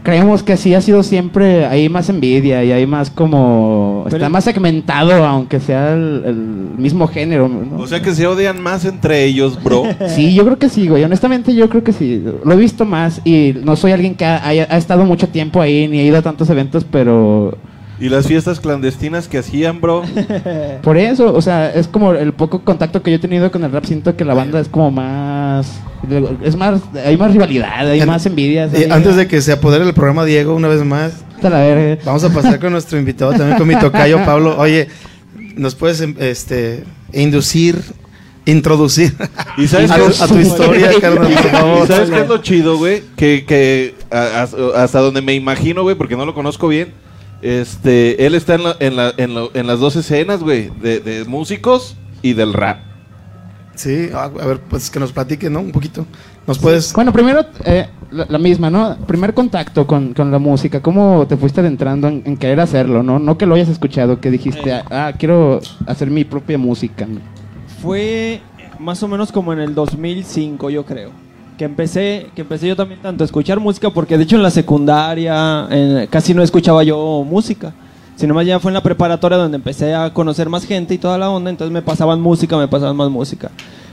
creemos 0.03 0.41
que 0.41 0.53
así 0.53 0.73
ha 0.73 0.81
sido 0.81 1.03
siempre, 1.03 1.65
hay 1.65 1.87
más 1.87 2.09
envidia 2.09 2.63
y 2.63 2.71
hay 2.71 2.87
más 2.87 3.11
como... 3.11 4.01
Pero- 4.05 4.17
está 4.17 4.29
más 4.29 4.43
segmentado, 4.43 5.23
aunque 5.25 5.59
sea 5.59 5.93
el, 5.93 6.23
el 6.25 6.35
mismo 6.35 7.07
género. 7.07 7.47
¿no? 7.47 7.77
O 7.77 7.85
sea 7.87 8.01
que 8.01 8.13
se 8.13 8.25
odian 8.25 8.59
más 8.61 8.83
entre 8.85 9.25
ellos, 9.25 9.61
bro. 9.63 9.83
Sí, 10.07 10.33
yo 10.33 10.43
creo 10.45 10.57
que 10.57 10.69
sí, 10.69 10.87
güey. 10.87 11.03
Honestamente, 11.03 11.53
yo 11.53 11.69
creo 11.69 11.83
que 11.83 11.93
sí. 11.93 12.23
Lo 12.43 12.53
he 12.53 12.57
visto 12.57 12.83
más 12.85 13.21
y 13.25 13.55
no 13.63 13.75
soy 13.75 13.91
alguien 13.91 14.15
que 14.15 14.25
ha, 14.25 14.45
haya- 14.47 14.67
ha 14.71 14.77
estado 14.77 15.05
mucho 15.05 15.27
tiempo 15.29 15.61
ahí 15.61 15.87
ni 15.87 15.99
ha 15.99 16.03
ido 16.03 16.17
a 16.17 16.21
tantos 16.23 16.49
eventos, 16.49 16.83
pero 16.83 17.55
Y 18.01 18.09
las 18.09 18.27
fiestas 18.27 18.59
clandestinas 18.59 19.27
que 19.27 19.37
hacían, 19.37 19.79
bro. 19.79 20.01
por 20.83 20.97
eso, 20.97 21.33
o 21.33 21.41
sea, 21.41 21.69
es 21.71 21.87
como 21.87 22.13
el 22.13 22.33
poco 22.33 22.63
contacto 22.63 23.01
que 23.03 23.11
yo 23.11 23.17
he 23.17 23.19
tenido 23.19 23.51
con 23.51 23.63
el 23.63 23.71
rap. 23.71 23.85
Siento 23.85 24.15
que 24.17 24.25
la 24.25 24.33
banda 24.33 24.59
es 24.59 24.67
como 24.67 24.89
más. 24.91 25.79
Es 26.43 26.55
más. 26.55 26.81
Hay 27.05 27.15
más 27.15 27.31
rivalidad, 27.31 27.87
hay 27.87 28.01
En- 28.01 28.07
más 28.07 28.25
envidias. 28.25 28.71
Antes 28.89 29.15
de 29.15 29.27
que 29.27 29.39
se 29.41 29.51
apodere 29.51 29.85
el 29.85 29.93
programa 29.93 30.25
Diego, 30.25 30.55
una 30.55 30.67
vez 30.67 30.83
más, 30.83 31.13
Está 31.35 31.49
la 31.51 31.59
verga. 31.59 32.01
vamos 32.03 32.23
a 32.23 32.29
pasar 32.33 32.59
con 32.59 32.71
nuestro 32.71 32.97
invitado, 32.97 33.31
también 33.33 33.57
con 33.57 33.67
mi 33.67 33.75
tocayo 33.75 34.17
Pablo. 34.25 34.55
Oye, 34.57 34.87
¿nos 35.55 35.75
puedes 35.75 36.01
este, 36.01 36.83
inducir, 37.13 37.79
introducir 38.45 39.13
¿Y 39.57 39.67
sabes 39.67 39.91
a, 39.91 39.95
qué? 39.97 40.01
tu, 40.01 40.23
a 40.23 40.27
tu 40.27 40.37
historia, 40.39 40.89
carnal, 40.99 41.33
sabes 41.87 42.09
qué 42.09 42.19
es 42.21 42.27
lo 42.27 42.37
chido, 42.39 42.77
güey? 42.77 43.03
Que, 43.15 43.45
que 43.45 43.93
a- 44.09 44.47
a- 44.47 44.83
hasta 44.83 44.99
donde 44.99 45.21
me 45.21 45.35
imagino, 45.35 45.83
güey, 45.83 45.95
porque 45.95 46.15
no 46.17 46.25
lo 46.25 46.33
conozco 46.33 46.67
bien, 46.67 46.93
este, 47.41 48.25
él 48.25 48.35
está 48.35 48.55
en, 48.55 48.63
la- 48.63 48.75
en, 48.79 48.95
la- 48.95 49.13
en, 49.17 49.33
lo- 49.33 49.51
en 49.53 49.67
las 49.67 49.79
dos 49.79 49.95
escenas, 49.95 50.41
güey, 50.41 50.69
de, 50.81 50.99
de 50.99 51.25
músicos 51.25 51.95
y 52.21 52.33
del 52.33 52.53
rap. 52.53 52.79
Sí, 53.75 54.09
a, 54.13 54.27
ver, 54.27 54.59
pues 54.69 54.91
que 54.91 54.99
nos 54.99 55.11
platique, 55.11 55.49
¿no? 55.49 55.59
Un 55.61 55.71
poquito. 55.71 56.05
¿Nos 56.45 56.59
puedes...? 56.59 56.93
Bueno, 56.93 57.11
primero, 57.13 57.45
eh, 57.65 57.87
la, 58.11 58.25
la 58.29 58.37
misma, 58.37 58.69
¿no? 58.69 58.97
Primer 59.07 59.33
contacto 59.33 59.87
con, 59.87 60.13
con 60.13 60.29
la 60.29 60.37
música. 60.39 60.81
¿Cómo 60.81 61.25
te 61.27 61.37
fuiste 61.37 61.61
adentrando 61.61 62.07
en, 62.07 62.21
en 62.25 62.37
querer 62.37 62.59
hacerlo, 62.59 63.01
no? 63.01 63.17
No 63.17 63.37
que 63.37 63.45
lo 63.45 63.55
hayas 63.55 63.69
escuchado, 63.69 64.19
que 64.19 64.29
dijiste, 64.29 64.71
ah, 64.73 65.13
quiero 65.17 65.61
hacer 65.87 66.11
mi 66.11 66.25
propia 66.25 66.57
música. 66.57 67.07
Fue 67.81 68.41
más 68.79 69.01
o 69.03 69.07
menos 69.07 69.31
como 69.31 69.53
en 69.53 69.59
el 69.59 69.73
2005, 69.73 70.69
yo 70.69 70.85
creo. 70.85 71.11
Que 71.61 71.65
empecé, 71.65 72.25
que 72.33 72.41
empecé 72.41 72.67
yo 72.67 72.75
también 72.75 72.99
tanto 73.03 73.23
a 73.23 73.25
escuchar 73.25 73.59
música, 73.59 73.91
porque 73.91 74.17
de 74.17 74.23
hecho 74.23 74.35
en 74.35 74.41
la 74.41 74.49
secundaria 74.49 75.67
en- 75.69 76.07
casi 76.07 76.33
no 76.33 76.41
escuchaba 76.41 76.83
yo 76.83 77.23
música. 77.23 77.71
Sino 78.15 78.33
más 78.33 78.47
ya 78.47 78.59
fue 78.59 78.71
en 78.71 78.73
la 78.73 78.81
preparatoria 78.81 79.37
donde 79.37 79.57
empecé 79.57 79.93
a 79.93 80.11
conocer 80.11 80.49
más 80.49 80.65
gente 80.65 80.95
y 80.95 80.97
toda 80.97 81.19
la 81.19 81.29
onda, 81.29 81.51
entonces 81.51 81.71
me 81.71 81.83
pasaban 81.83 82.19
música, 82.19 82.57
me 82.57 82.67
pasaban 82.67 82.95
más 82.95 83.11
música. 83.11 83.51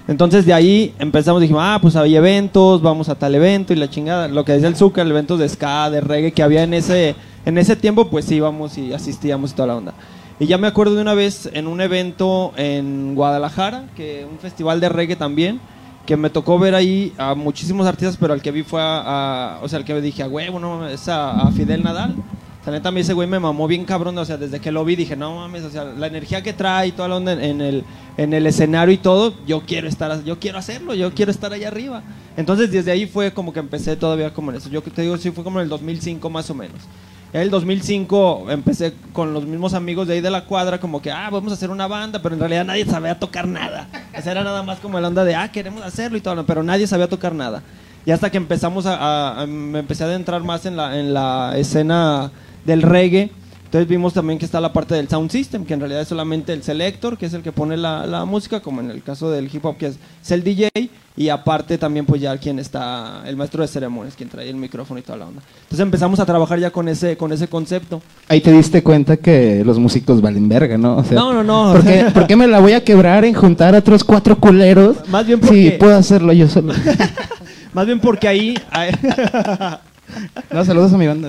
Entonces 0.08 0.46
de 0.46 0.54
ahí 0.54 0.94
empezamos, 0.98 1.42
dijimos, 1.42 1.60
ah, 1.62 1.78
pues 1.82 1.94
había 1.94 2.16
eventos, 2.20 2.80
vamos 2.80 3.10
a 3.10 3.16
tal 3.16 3.34
evento 3.34 3.74
y 3.74 3.76
la 3.76 3.90
chingada. 3.90 4.28
Lo 4.28 4.46
que 4.46 4.52
decía 4.52 4.68
el 4.68 4.74
Zucker, 4.74 5.06
eventos 5.06 5.38
de 5.38 5.46
ska, 5.46 5.90
de 5.90 6.00
reggae 6.00 6.32
que 6.32 6.42
había 6.42 6.62
en 6.62 6.72
ese, 6.72 7.16
en 7.44 7.58
ese 7.58 7.76
tiempo, 7.76 8.08
pues 8.08 8.30
íbamos 8.30 8.78
y 8.78 8.94
asistíamos 8.94 9.50
y 9.50 9.54
toda 9.54 9.68
la 9.68 9.76
onda. 9.76 9.92
Y 10.40 10.46
ya 10.46 10.56
me 10.56 10.68
acuerdo 10.68 10.94
de 10.94 11.02
una 11.02 11.12
vez 11.12 11.50
en 11.52 11.66
un 11.66 11.82
evento 11.82 12.52
en 12.56 13.14
Guadalajara, 13.14 13.84
que 13.94 14.24
un 14.24 14.38
festival 14.38 14.80
de 14.80 14.88
reggae 14.88 15.16
también, 15.16 15.60
que 16.08 16.16
me 16.16 16.30
tocó 16.30 16.58
ver 16.58 16.74
ahí 16.74 17.12
a 17.18 17.34
muchísimos 17.34 17.86
artistas, 17.86 18.16
pero 18.18 18.32
al 18.32 18.40
que 18.40 18.50
vi 18.50 18.62
fue 18.62 18.80
a, 18.82 19.58
o 19.60 19.68
sea, 19.68 19.78
al 19.78 19.84
que 19.84 20.00
dije, 20.00 20.22
a 20.22 20.26
huevo, 20.26 20.58
no 20.58 20.88
es 20.88 21.06
a, 21.06 21.50
Fidel 21.54 21.84
Nadal. 21.84 22.14
O 22.62 22.64
sea, 22.64 22.72
neta, 22.72 22.88
a 22.88 22.92
mí 22.92 23.00
ese 23.00 23.12
güey 23.12 23.28
me 23.28 23.38
mamó 23.38 23.68
bien 23.68 23.84
cabrón, 23.84 24.16
o 24.16 24.24
sea, 24.24 24.38
desde 24.38 24.58
que 24.58 24.72
lo 24.72 24.86
vi 24.86 24.96
dije, 24.96 25.16
no 25.16 25.34
mames, 25.34 25.64
o 25.64 25.70
sea, 25.70 25.84
la 25.84 26.06
energía 26.06 26.42
que 26.42 26.54
trae 26.54 26.88
y 26.88 26.92
toda 26.92 27.08
la 27.08 27.16
onda 27.16 27.32
en, 27.32 27.60
el, 27.60 27.84
en 28.16 28.32
el 28.32 28.46
escenario 28.46 28.94
y 28.94 28.96
todo, 28.96 29.34
yo 29.46 29.60
quiero 29.66 29.86
estar, 29.86 30.24
yo 30.24 30.38
quiero 30.38 30.56
hacerlo, 30.56 30.94
yo 30.94 31.12
quiero 31.12 31.30
estar 31.30 31.52
allá 31.52 31.68
arriba. 31.68 32.02
Entonces, 32.38 32.72
desde 32.72 32.90
ahí 32.90 33.06
fue 33.06 33.34
como 33.34 33.52
que 33.52 33.60
empecé 33.60 33.94
todavía 33.94 34.32
como 34.32 34.50
en 34.50 34.56
eso. 34.56 34.70
Yo 34.70 34.80
te 34.80 35.02
digo, 35.02 35.18
sí, 35.18 35.30
fue 35.30 35.44
como 35.44 35.58
en 35.58 35.64
el 35.64 35.68
2005 35.68 36.30
más 36.30 36.48
o 36.48 36.54
menos. 36.54 36.80
En 37.32 37.42
el 37.42 37.50
2005 37.50 38.46
empecé 38.50 38.94
con 39.12 39.34
los 39.34 39.44
mismos 39.44 39.74
amigos 39.74 40.08
de 40.08 40.14
ahí 40.14 40.20
de 40.22 40.30
la 40.30 40.44
cuadra, 40.46 40.80
como 40.80 41.02
que, 41.02 41.10
ah, 41.10 41.28
vamos 41.30 41.52
a 41.52 41.56
hacer 41.56 41.68
una 41.70 41.86
banda, 41.86 42.22
pero 42.22 42.34
en 42.34 42.40
realidad 42.40 42.64
nadie 42.64 42.86
sabía 42.86 43.18
tocar 43.18 43.46
nada. 43.46 43.86
O 44.14 44.28
era 44.28 44.42
nada 44.42 44.62
más 44.62 44.78
como 44.78 44.98
la 44.98 45.08
onda 45.08 45.24
de, 45.24 45.34
ah, 45.34 45.50
queremos 45.52 45.82
hacerlo 45.82 46.16
y 46.16 46.22
todo, 46.22 46.46
pero 46.46 46.62
nadie 46.62 46.86
sabía 46.86 47.06
tocar 47.08 47.34
nada. 47.34 47.62
Y 48.06 48.12
hasta 48.12 48.30
que 48.30 48.38
empezamos 48.38 48.86
a, 48.86 48.94
a- 48.96 49.42
a- 49.42 49.46
me 49.46 49.80
empecé 49.80 50.04
a 50.04 50.06
adentrar 50.06 50.42
más 50.42 50.64
en 50.64 50.76
la, 50.78 50.98
en 50.98 51.12
la 51.12 51.52
escena 51.58 52.30
del 52.64 52.80
reggae. 52.80 53.30
Entonces 53.68 53.86
vimos 53.86 54.14
también 54.14 54.38
que 54.38 54.46
está 54.46 54.62
la 54.62 54.72
parte 54.72 54.94
del 54.94 55.10
sound 55.10 55.30
system, 55.30 55.66
que 55.66 55.74
en 55.74 55.80
realidad 55.80 56.00
es 56.00 56.08
solamente 56.08 56.54
el 56.54 56.62
selector, 56.62 57.18
que 57.18 57.26
es 57.26 57.34
el 57.34 57.42
que 57.42 57.52
pone 57.52 57.76
la, 57.76 58.06
la 58.06 58.24
música, 58.24 58.60
como 58.60 58.80
en 58.80 58.90
el 58.90 59.02
caso 59.02 59.30
del 59.30 59.54
hip 59.54 59.62
hop, 59.62 59.76
que 59.76 59.88
es, 59.88 59.96
es 60.24 60.30
el 60.30 60.42
DJ, 60.42 60.70
y 61.18 61.28
aparte 61.28 61.76
también 61.76 62.06
pues 62.06 62.22
ya 62.22 62.34
quien 62.38 62.58
está, 62.58 63.24
el 63.26 63.36
maestro 63.36 63.60
de 63.60 63.68
ceremonias, 63.68 64.14
quien 64.16 64.30
trae 64.30 64.48
el 64.48 64.56
micrófono 64.56 64.98
y 65.00 65.02
toda 65.02 65.18
la 65.18 65.26
onda. 65.26 65.42
Entonces 65.64 65.80
empezamos 65.80 66.18
a 66.18 66.24
trabajar 66.24 66.58
ya 66.58 66.70
con 66.70 66.88
ese, 66.88 67.18
con 67.18 67.30
ese 67.30 67.46
concepto. 67.46 68.00
Ahí 68.28 68.40
te 68.40 68.50
diste 68.52 68.82
cuenta 68.82 69.18
que 69.18 69.62
los 69.66 69.78
músicos 69.78 70.22
valen 70.22 70.48
verga, 70.48 70.78
¿no? 70.78 70.96
O 70.96 71.04
sea, 71.04 71.18
No, 71.18 71.34
no, 71.34 71.44
no. 71.44 71.72
¿por 71.74 71.84
qué, 71.84 72.06
por 72.14 72.26
qué 72.26 72.36
me 72.36 72.46
la 72.46 72.60
voy 72.60 72.72
a 72.72 72.82
quebrar 72.82 73.26
en 73.26 73.34
juntar 73.34 73.74
a 73.74 73.78
otros 73.80 74.02
cuatro 74.02 74.38
culeros? 74.38 74.96
Más 75.10 75.26
bien 75.26 75.40
Sí, 75.42 75.46
porque- 75.46 75.76
puedo 75.78 75.94
hacerlo 75.94 76.32
yo 76.32 76.48
solo. 76.48 76.72
Más 77.74 77.84
bien 77.84 78.00
porque 78.00 78.26
ahí... 78.28 78.58
No, 80.50 80.64
saludos 80.64 80.90
a 80.94 80.96
mi 80.96 81.06
banda. 81.06 81.28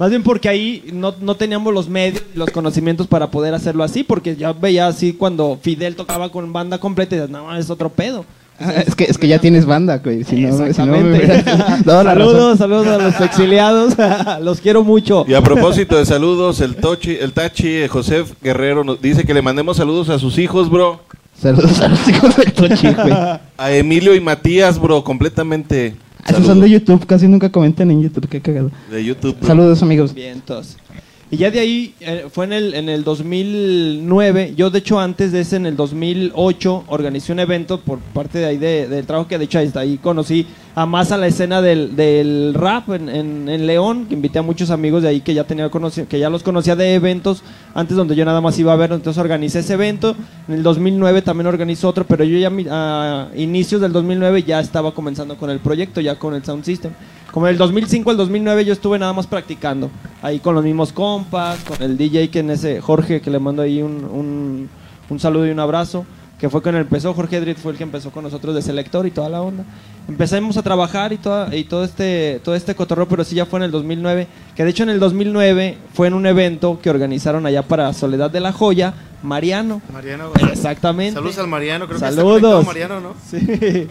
Más 0.00 0.08
bien 0.08 0.22
porque 0.22 0.48
ahí 0.48 0.82
no, 0.94 1.14
no 1.20 1.34
teníamos 1.34 1.74
los 1.74 1.86
medios 1.90 2.22
y 2.34 2.38
los 2.38 2.48
conocimientos 2.48 3.06
para 3.06 3.30
poder 3.30 3.52
hacerlo 3.52 3.84
así, 3.84 4.02
porque 4.02 4.34
ya 4.34 4.54
veía 4.54 4.86
así 4.86 5.12
cuando 5.12 5.58
Fidel 5.60 5.94
tocaba 5.94 6.30
con 6.30 6.54
banda 6.54 6.78
completa 6.78 7.16
y 7.16 7.18
decías, 7.18 7.30
no, 7.30 7.54
es 7.54 7.68
otro 7.68 7.90
pedo. 7.90 8.24
Ah, 8.58 8.72
es, 8.86 8.94
que, 8.94 9.04
es 9.04 9.18
que 9.18 9.28
ya 9.28 9.38
tienes 9.38 9.66
banda, 9.66 9.98
güey. 9.98 10.24
Si 10.24 10.36
no, 10.36 10.72
si 10.72 10.82
no 10.84 10.96
me 10.96 11.44
saludos, 11.84 12.56
saludos 12.56 12.86
a 12.86 12.96
los 12.96 13.20
exiliados, 13.20 13.94
los 14.40 14.62
quiero 14.62 14.84
mucho. 14.84 15.26
Y 15.28 15.34
a 15.34 15.42
propósito 15.42 15.98
de 15.98 16.06
saludos, 16.06 16.62
el 16.62 16.76
Tochi, 16.76 17.18
el 17.20 17.34
Tachi, 17.34 17.68
eh, 17.68 17.88
José 17.88 18.24
Guerrero 18.40 18.82
nos 18.84 19.02
dice 19.02 19.24
que 19.24 19.34
le 19.34 19.42
mandemos 19.42 19.76
saludos 19.76 20.08
a 20.08 20.18
sus 20.18 20.38
hijos, 20.38 20.70
bro. 20.70 21.00
Saludos 21.38 21.78
a 21.82 21.88
los 21.88 22.08
hijos 22.08 22.34
del 22.36 22.52
Tochi, 22.54 22.88
güey. 22.94 23.12
A 23.58 23.70
Emilio 23.70 24.14
y 24.14 24.20
Matías, 24.20 24.80
bro, 24.80 25.04
completamente. 25.04 25.94
Esos 26.26 26.46
son 26.46 26.60
de 26.60 26.70
YouTube, 26.70 27.06
casi 27.06 27.28
nunca 27.28 27.50
comentan 27.50 27.90
en 27.90 28.02
YouTube, 28.02 28.28
qué 28.28 28.40
cagado. 28.40 28.70
De 28.90 29.04
YouTube. 29.04 29.36
Saludos, 29.42 29.82
amigos. 29.82 30.14
Vientos. 30.14 30.76
Y 31.32 31.36
ya 31.36 31.50
de 31.52 31.60
ahí 31.60 31.94
eh, 32.00 32.26
fue 32.28 32.44
en 32.46 32.52
el, 32.52 32.74
en 32.74 32.88
el 32.88 33.04
2009. 33.04 34.54
Yo, 34.56 34.68
de 34.70 34.80
hecho, 34.80 34.98
antes 34.98 35.30
de 35.30 35.40
ese, 35.42 35.56
en 35.56 35.66
el 35.66 35.76
2008, 35.76 36.84
organicé 36.88 37.32
un 37.32 37.38
evento 37.38 37.80
por 37.80 38.00
parte 38.00 38.38
de 38.40 38.46
ahí 38.46 38.56
de- 38.56 38.88
del 38.88 39.06
trabajo 39.06 39.28
que 39.28 39.38
de 39.38 39.44
hecho 39.44 39.60
ahí 39.60 39.98
conocí 40.02 40.44
a 40.74 40.86
más 40.86 41.12
a 41.12 41.16
la 41.18 41.26
escena 41.28 41.62
del, 41.62 41.94
del 41.94 42.52
rap 42.54 42.90
en, 42.90 43.08
en- 43.08 43.66
León. 43.66 44.06
Que 44.06 44.14
invité 44.14 44.40
a 44.40 44.42
muchos 44.42 44.70
amigos 44.70 45.02
de 45.04 45.08
ahí 45.08 45.20
que 45.20 45.32
ya 45.32 45.44
tenía 45.44 45.70
que 46.08 46.18
ya 46.18 46.30
los 46.30 46.42
conocía 46.42 46.74
de 46.74 46.94
eventos 46.94 47.44
antes 47.74 47.96
donde 47.96 48.16
yo 48.16 48.24
nada 48.24 48.40
más 48.40 48.58
iba 48.58 48.72
a 48.72 48.76
ver. 48.76 48.90
Entonces 48.90 49.20
organicé 49.20 49.60
ese 49.60 49.74
evento. 49.74 50.16
En 50.48 50.54
el 50.54 50.62
2009 50.64 51.22
también 51.22 51.46
organizó 51.46 51.88
otro, 51.90 52.04
pero 52.04 52.24
yo 52.24 52.38
ya 52.38 52.50
a 52.70 53.28
inicios 53.36 53.80
del 53.80 53.92
2009 53.92 54.42
ya 54.42 54.58
estaba 54.58 54.92
comenzando 54.92 55.36
con 55.36 55.48
el 55.50 55.60
proyecto, 55.60 56.00
ya 56.00 56.16
con 56.18 56.34
el 56.34 56.44
sound 56.44 56.64
system. 56.64 56.90
Como 57.32 57.46
del 57.46 57.58
2005 57.58 58.10
al 58.10 58.16
2009 58.16 58.64
yo 58.64 58.72
estuve 58.72 58.98
nada 58.98 59.12
más 59.12 59.26
practicando. 59.26 59.90
Ahí 60.22 60.40
con 60.40 60.54
los 60.54 60.64
mismos 60.64 60.92
compas, 60.92 61.58
con 61.64 61.82
el 61.82 61.96
DJ 61.96 62.28
que 62.30 62.40
en 62.40 62.50
ese 62.50 62.80
Jorge, 62.80 63.20
que 63.20 63.30
le 63.30 63.38
mando 63.38 63.62
ahí 63.62 63.82
un, 63.82 64.04
un, 64.04 64.68
un 65.08 65.20
saludo 65.20 65.46
y 65.46 65.50
un 65.50 65.60
abrazo, 65.60 66.04
que 66.40 66.48
fue 66.48 66.62
con 66.62 66.74
el 66.74 66.82
empezó. 66.82 67.14
Jorge 67.14 67.40
Drit 67.40 67.58
fue 67.58 67.72
el 67.72 67.78
que 67.78 67.84
empezó 67.84 68.10
con 68.10 68.24
nosotros 68.24 68.54
de 68.54 68.62
Selector 68.62 69.06
y 69.06 69.10
toda 69.10 69.28
la 69.28 69.42
onda. 69.42 69.64
Empezamos 70.08 70.56
a 70.56 70.62
trabajar 70.62 71.12
y, 71.12 71.18
toda, 71.18 71.54
y 71.54 71.64
todo, 71.64 71.84
este, 71.84 72.40
todo 72.42 72.54
este 72.54 72.74
cotorreo, 72.74 73.06
pero 73.06 73.22
sí 73.22 73.36
ya 73.36 73.46
fue 73.46 73.60
en 73.60 73.64
el 73.64 73.70
2009. 73.70 74.26
Que 74.56 74.64
de 74.64 74.70
hecho 74.70 74.82
en 74.82 74.88
el 74.88 74.98
2009 74.98 75.78
fue 75.92 76.08
en 76.08 76.14
un 76.14 76.26
evento 76.26 76.80
que 76.82 76.90
organizaron 76.90 77.46
allá 77.46 77.62
para 77.62 77.92
Soledad 77.92 78.30
de 78.30 78.40
la 78.40 78.52
Joya, 78.52 78.94
Mariano. 79.22 79.82
Mariano. 79.92 80.32
Exactamente. 80.50 81.14
Saludos 81.14 81.38
al 81.38 81.46
Mariano, 81.46 81.86
creo 81.86 82.00
que 82.00 82.04
está 82.06 82.16
Saludos. 82.16 82.66
Mariano, 82.66 83.00
¿no? 83.00 83.14
Sí. 83.30 83.86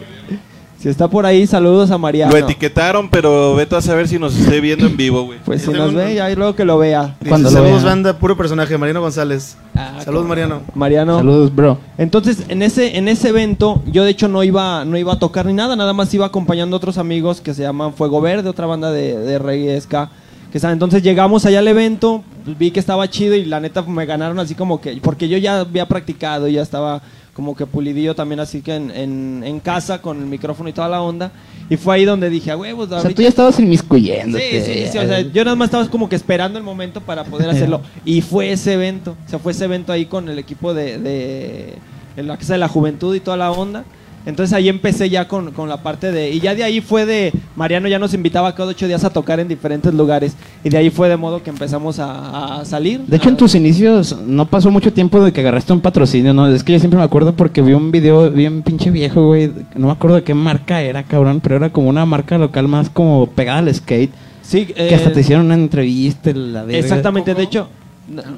Si 0.80 0.88
está 0.88 1.08
por 1.08 1.26
ahí, 1.26 1.46
saludos 1.46 1.90
a 1.90 1.98
Mariano. 1.98 2.32
Lo 2.32 2.38
etiquetaron, 2.38 3.10
pero 3.10 3.54
vete 3.54 3.76
a 3.76 3.82
saber 3.82 4.08
si 4.08 4.18
nos 4.18 4.34
esté 4.34 4.62
viendo 4.62 4.86
en 4.86 4.96
vivo, 4.96 5.24
güey. 5.24 5.38
Pues 5.44 5.60
si 5.60 5.70
nos 5.70 5.92
ve, 5.92 6.18
ahí 6.22 6.34
luego 6.34 6.54
que 6.54 6.64
lo 6.64 6.78
vea. 6.78 7.16
Cuando 7.28 7.50
lo 7.50 7.54
Saludos, 7.56 7.82
vea. 7.82 7.90
banda, 7.90 8.18
puro 8.18 8.34
personaje, 8.34 8.78
Mariano 8.78 9.02
González. 9.02 9.58
Ah, 9.74 9.98
Saludos, 10.02 10.26
Mariano. 10.26 10.62
Mariano. 10.74 11.18
Saludos, 11.18 11.54
bro. 11.54 11.76
Entonces, 11.98 12.44
en 12.48 12.62
ese, 12.62 12.96
en 12.96 13.08
ese 13.08 13.28
evento, 13.28 13.82
yo 13.92 14.04
de 14.04 14.10
hecho 14.10 14.26
no 14.28 14.42
iba, 14.42 14.86
no 14.86 14.96
iba 14.96 15.12
a 15.12 15.18
tocar 15.18 15.44
ni 15.44 15.52
nada, 15.52 15.76
nada 15.76 15.92
más 15.92 16.14
iba 16.14 16.24
acompañando 16.24 16.76
a 16.76 16.78
otros 16.78 16.96
amigos 16.96 17.42
que 17.42 17.52
se 17.52 17.60
llaman 17.60 17.92
Fuego 17.92 18.22
Verde, 18.22 18.48
otra 18.48 18.64
banda 18.64 18.90
de, 18.90 19.18
de 19.18 19.38
reggae 19.38 19.78
ska. 19.82 20.08
Que 20.50 20.56
está- 20.56 20.72
entonces 20.72 21.02
llegamos 21.02 21.44
allá 21.44 21.58
al 21.58 21.68
evento, 21.68 22.24
vi 22.58 22.70
que 22.70 22.80
estaba 22.80 23.06
chido 23.10 23.34
y 23.34 23.44
la 23.44 23.60
neta 23.60 23.82
me 23.82 24.06
ganaron 24.06 24.38
así 24.38 24.54
como 24.54 24.80
que, 24.80 24.98
porque 25.02 25.28
yo 25.28 25.36
ya 25.36 25.60
había 25.60 25.86
practicado, 25.86 26.48
ya 26.48 26.62
estaba 26.62 27.02
como 27.34 27.56
que 27.56 27.64
pulidillo 27.66 28.14
también 28.14 28.40
así 28.40 28.60
que 28.60 28.74
en, 28.74 28.90
en, 28.90 29.42
en 29.44 29.60
casa 29.60 30.02
con 30.02 30.18
el 30.18 30.26
micrófono 30.26 30.68
y 30.68 30.72
toda 30.72 30.88
la 30.88 31.00
onda. 31.02 31.30
Y 31.68 31.76
fue 31.76 31.94
ahí 31.94 32.04
donde 32.04 32.28
dije, 32.30 32.50
a 32.50 32.56
huevos, 32.56 32.86
O 32.86 32.88
sea, 32.88 32.98
ahorita- 32.98 33.14
tú 33.14 33.22
ya 33.22 33.28
estabas 33.28 33.58
inmiscuyéndote. 33.60 34.64
Sí, 34.64 34.72
sí, 34.86 34.88
sí, 34.92 34.98
o 34.98 35.06
sea, 35.06 35.20
yo 35.20 35.44
nada 35.44 35.56
más 35.56 35.66
estaba 35.66 35.88
como 35.88 36.08
que 36.08 36.16
esperando 36.16 36.58
el 36.58 36.64
momento 36.64 37.00
para 37.00 37.24
poder 37.24 37.48
hacerlo. 37.50 37.80
Y 38.04 38.20
fue 38.22 38.50
ese 38.52 38.72
evento, 38.74 39.16
o 39.26 39.30
sea, 39.30 39.38
fue 39.38 39.52
ese 39.52 39.64
evento 39.66 39.92
ahí 39.92 40.06
con 40.06 40.28
el 40.28 40.38
equipo 40.38 40.74
de, 40.74 40.98
de, 40.98 41.74
en 42.16 42.26
la 42.26 42.36
Casa 42.36 42.54
de 42.54 42.58
la 42.58 42.68
Juventud 42.68 43.14
y 43.14 43.20
toda 43.20 43.36
la 43.36 43.52
onda. 43.52 43.84
Entonces 44.26 44.52
ahí 44.52 44.68
empecé 44.68 45.08
ya 45.08 45.26
con, 45.26 45.52
con 45.52 45.68
la 45.68 45.78
parte 45.78 46.12
de... 46.12 46.30
Y 46.30 46.40
ya 46.40 46.54
de 46.54 46.62
ahí 46.62 46.80
fue 46.80 47.06
de... 47.06 47.32
Mariano 47.56 47.88
ya 47.88 47.98
nos 47.98 48.12
invitaba 48.12 48.54
cada 48.54 48.70
ocho 48.70 48.86
días 48.86 49.02
a 49.04 49.10
tocar 49.10 49.40
en 49.40 49.48
diferentes 49.48 49.92
lugares. 49.94 50.36
Y 50.62 50.68
de 50.68 50.76
ahí 50.76 50.90
fue 50.90 51.08
de 51.08 51.16
modo 51.16 51.42
que 51.42 51.50
empezamos 51.50 51.98
a, 51.98 52.60
a 52.60 52.64
salir. 52.64 53.00
De 53.00 53.16
hecho, 53.16 53.30
en 53.30 53.36
tus 53.36 53.54
inicios 53.54 54.16
no 54.26 54.46
pasó 54.46 54.70
mucho 54.70 54.92
tiempo 54.92 55.22
de 55.24 55.32
que 55.32 55.40
agarraste 55.40 55.72
un 55.72 55.80
patrocinio, 55.80 56.34
¿no? 56.34 56.46
Es 56.48 56.62
que 56.62 56.72
yo 56.72 56.78
siempre 56.78 56.98
me 56.98 57.04
acuerdo 57.04 57.34
porque 57.34 57.62
vi 57.62 57.72
un 57.72 57.90
video 57.90 58.30
bien 58.30 58.62
pinche 58.62 58.90
viejo, 58.90 59.26
güey. 59.26 59.50
No 59.74 59.86
me 59.86 59.92
acuerdo 59.92 60.16
de 60.16 60.22
qué 60.22 60.34
marca 60.34 60.82
era, 60.82 61.02
cabrón, 61.02 61.40
pero 61.40 61.56
era 61.56 61.70
como 61.70 61.88
una 61.88 62.04
marca 62.04 62.36
local 62.36 62.68
más 62.68 62.90
como 62.90 63.26
pegada 63.26 63.60
al 63.60 63.74
skate. 63.74 64.12
Sí, 64.42 64.66
Que 64.66 64.94
hasta 64.94 65.10
eh, 65.10 65.12
te 65.12 65.20
hicieron 65.20 65.46
una 65.46 65.54
entrevista, 65.54 66.32
la 66.32 66.64
verga. 66.64 66.78
Exactamente, 66.78 67.34
de 67.34 67.42
hecho, 67.42 67.68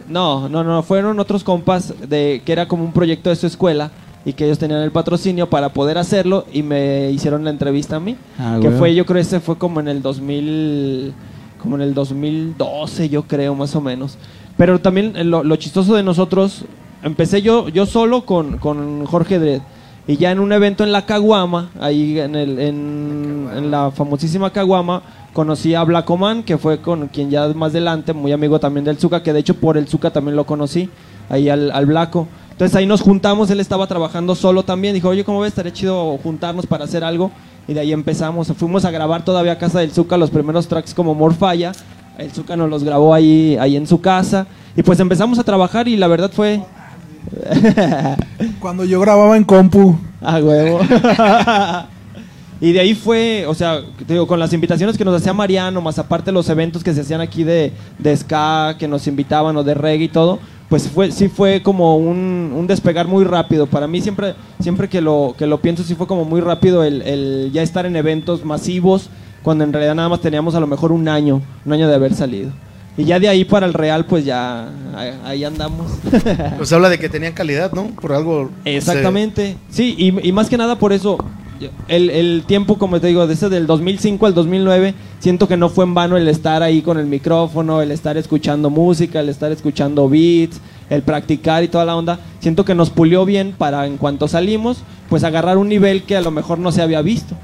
no, 0.09 0.49
no, 0.49 0.63
no, 0.63 0.83
fueron 0.83 1.19
otros 1.19 1.43
compas 1.43 1.95
de 2.07 2.43
que 2.45 2.53
era 2.53 2.69
como 2.69 2.85
un 2.85 2.93
proyecto 2.93 3.31
de 3.31 3.37
su 3.37 3.47
escuela 3.47 3.91
y 4.25 4.33
que 4.35 4.45
ellos 4.45 4.59
tenían 4.59 4.81
el 4.83 4.93
patrocinio 4.93 5.49
para 5.51 5.71
poder 5.73 5.99
hacerlo 5.99 6.45
y 6.53 6.63
me 6.63 7.11
hicieron 7.11 7.45
la 7.45 7.51
entrevista 7.51 7.97
a 7.97 8.01
mí, 8.01 8.17
Ah, 8.39 8.59
que 8.61 8.69
güey. 8.69 8.79
fue, 8.79 8.95
yo 8.95 9.05
creo, 9.07 9.21
ese 9.21 9.41
fue 9.41 9.59
como 9.59 9.81
en 9.81 9.89
el 9.89 10.01
2000, 10.03 11.13
como 11.61 11.77
en 11.77 11.83
el 11.83 11.95
2012, 11.95 13.09
yo 13.09 13.23
creo, 13.25 13.55
más 13.55 13.75
o 13.77 13.81
menos. 13.81 14.19
Pero 14.57 14.81
también 14.81 15.15
eh, 15.17 15.25
lo, 15.25 15.43
lo 15.43 15.57
chistoso 15.57 15.95
de 15.95 16.03
nosotros, 16.03 16.65
empecé 17.03 17.43
yo, 17.43 17.69
yo 17.69 17.87
solo 17.87 18.25
con, 18.27 18.59
con 18.59 19.05
Jorge 19.07 19.39
Dredd. 19.39 19.61
Y 20.07 20.17
ya 20.17 20.33
en 20.33 20.41
un 20.41 20.53
evento 20.53 20.83
en 20.83 20.91
la 20.91 21.07
Caguama, 21.07 21.71
ahí 21.81 22.19
en, 22.19 22.35
el, 22.35 22.59
en, 22.59 23.49
en 23.57 23.71
la 23.71 23.93
famosísima 23.93 24.51
Caguama, 24.51 25.03
conocí 25.33 25.77
a 25.77 25.85
Blacoman, 25.85 26.43
que 26.43 26.59
fue 26.59 26.79
con 26.81 27.07
quien 27.07 27.31
ya 27.31 27.47
más 27.55 27.71
adelante, 27.71 28.13
muy 28.13 28.33
amigo 28.33 28.59
también 28.59 28.85
del 28.85 28.99
Zuka, 28.99 29.23
que 29.23 29.33
de 29.33 29.39
hecho 29.39 29.55
por 29.55 29.77
el 29.79 29.87
Zuka 29.87 30.11
también 30.11 30.35
lo 30.37 30.45
conocí, 30.45 30.91
ahí 31.31 31.49
al, 31.49 31.71
al 31.71 31.87
Blaco. 31.87 32.27
Entonces 32.53 32.77
ahí 32.77 32.87
nos 32.87 33.01
juntamos, 33.01 33.51
él 33.51 33.61
estaba 33.61 33.87
trabajando 33.87 34.35
solo 34.35 34.63
también, 34.63 34.95
dijo, 34.95 35.09
oye, 35.09 35.25
¿cómo 35.25 35.41
ves? 35.41 35.49
Estaría 35.49 35.73
chido 35.73 36.17
juntarnos 36.23 36.67
para 36.67 36.85
hacer 36.85 37.03
algo. 37.03 37.33
Y 37.67 37.75
de 37.75 37.81
ahí 37.81 37.93
empezamos, 37.93 38.49
fuimos 38.57 38.85
a 38.85 38.91
grabar 38.91 39.25
todavía 39.25 39.53
a 39.53 39.59
casa 39.59 39.81
del 39.81 39.93
Zuka 39.93 40.17
los 40.17 40.31
primeros 40.31 40.69
tracks 40.69 40.95
como 40.95 41.15
Morfalla. 41.15 41.73
El 42.19 42.31
Zuka 42.31 42.57
nos 42.57 42.71
los 42.71 42.85
grabó 42.85 43.15
ahí, 43.15 43.57
ahí 43.61 43.77
en 43.77 43.87
su 43.87 44.01
casa. 44.01 44.47
Y 44.77 44.83
pues 44.83 45.01
empezamos 45.01 45.39
a 45.39 45.45
trabajar 45.45 45.89
y 45.89 45.97
la 45.97 46.07
verdad 46.09 46.31
fue... 46.33 46.63
Cuando 48.61 48.85
yo 48.85 49.01
grababa 49.01 49.37
en 49.37 49.45
compu, 49.45 49.97
Ah, 50.25 50.39
huevo. 50.41 50.81
y 52.61 52.73
de 52.73 52.81
ahí 52.81 52.95
fue, 52.95 53.45
o 53.47 53.55
sea, 53.55 53.81
te 54.07 54.13
digo, 54.15 54.27
con 54.27 54.39
las 54.39 54.53
invitaciones 54.53 54.97
que 54.97 55.05
nos 55.05 55.21
hacía 55.21 55.33
Mariano, 55.33 55.81
más 55.81 55.99
aparte 55.99 56.31
los 56.31 56.49
eventos 56.49 56.85
que 56.85 56.95
se 56.95 57.01
hacían 57.01 57.21
aquí 57.21 57.43
de, 57.43 57.73
de 57.99 58.17
ska, 58.17 58.77
que 58.79 58.87
nos 58.87 59.09
invitaban, 59.09 59.57
o 59.57 59.65
de 59.65 59.75
reggae 59.75 60.05
y 60.05 60.09
todo, 60.09 60.39
pues 60.73 60.89
fue, 60.89 61.13
sí 61.13 61.29
fue 61.29 61.63
como 61.63 61.99
un, 61.99 62.51
un 62.57 62.67
despegar 62.67 63.07
muy 63.07 63.25
rápido. 63.25 63.67
Para 63.67 63.87
mí 63.87 64.01
siempre, 64.01 64.35
siempre 64.59 64.89
que 64.89 65.03
lo, 65.03 65.35
que 65.37 65.47
lo 65.47 65.61
pienso, 65.61 65.83
sí 65.83 65.95
fue 65.95 66.07
como 66.07 66.25
muy 66.25 66.41
rápido 66.41 66.83
el, 66.83 67.03
el 67.03 67.51
ya 67.53 67.63
estar 67.63 67.85
en 67.85 67.95
eventos 67.95 68.43
masivos, 68.43 69.11
cuando 69.43 69.65
en 69.65 69.73
realidad 69.75 69.95
nada 69.95 70.09
más 70.09 70.23
teníamos 70.23 70.55
a 70.55 70.61
lo 70.61 70.67
mejor 70.67 70.91
un 70.91 71.09
año, 71.09 71.43
un 71.67 71.73
año 71.75 71.87
de 71.89 71.95
haber 71.95 72.15
salido. 72.15 72.53
Y 72.97 73.05
ya 73.05 73.21
de 73.21 73.29
ahí 73.29 73.45
para 73.45 73.67
el 73.67 73.75
Real, 73.75 74.07
pues 74.07 74.25
ya 74.25 74.71
ahí, 75.27 75.45
andamos. 75.45 75.93
Pues 76.57 76.73
habla 76.73 76.89
de 76.89 76.99
que 76.99 77.11
tenían 77.11 77.35
calidad, 77.35 77.71
¿no? 77.73 77.89
Por 77.89 78.15
algo. 78.15 78.49
Exactamente. 78.65 79.59
Sí, 79.69 79.95
y, 79.99 80.27
y 80.27 80.33
más 80.33 80.49
que 80.49 80.57
nada 80.57 80.79
por 80.79 80.95
eso, 80.95 81.19
el, 81.89 82.11
el 82.11 82.45
tiempo, 82.47 82.79
como 82.79 83.01
te 83.01 83.09
digo, 83.09 83.27
desde 83.27 83.57
el 83.57 83.67
2005 83.67 84.27
al 84.27 84.35
2009, 84.35 84.95
siento 85.19 85.49
que 85.49 85.57
no 85.57 85.69
fue 85.69 85.85
en 85.85 85.95
vano 85.95 86.17
el 86.17 86.29
estar 86.29 86.63
ahí 86.63 86.83
con 86.83 86.99
el 86.99 87.07
micrófono, 87.07 87.83
el 87.83 87.91
estar 87.91 88.17
escuchando 88.17 88.71
música, 88.71 89.21
el 89.21 89.29
estar 89.29 89.53
escuchando 89.53 90.09
beats, 90.09 90.61
el 90.91 91.03
practicar 91.03 91.63
y 91.65 91.69
toda 91.69 91.85
la 91.85 91.97
onda. 91.97 92.19
Siento 92.41 92.65
que 92.65 92.75
nos 92.75 92.91
pulió 92.91 93.25
bien 93.25 93.55
para 93.57 93.87
en 93.87 93.97
cuanto 93.97 94.29
salimos, 94.29 94.83
pues 95.09 95.25
agarrar 95.25 95.59
un 95.59 95.69
nivel 95.69 96.05
que 96.05 96.17
a 96.17 96.21
lo 96.21 96.31
mejor 96.31 96.59
no 96.59 96.73
se 96.73 96.83
había 96.83 97.03
visto. 97.03 97.35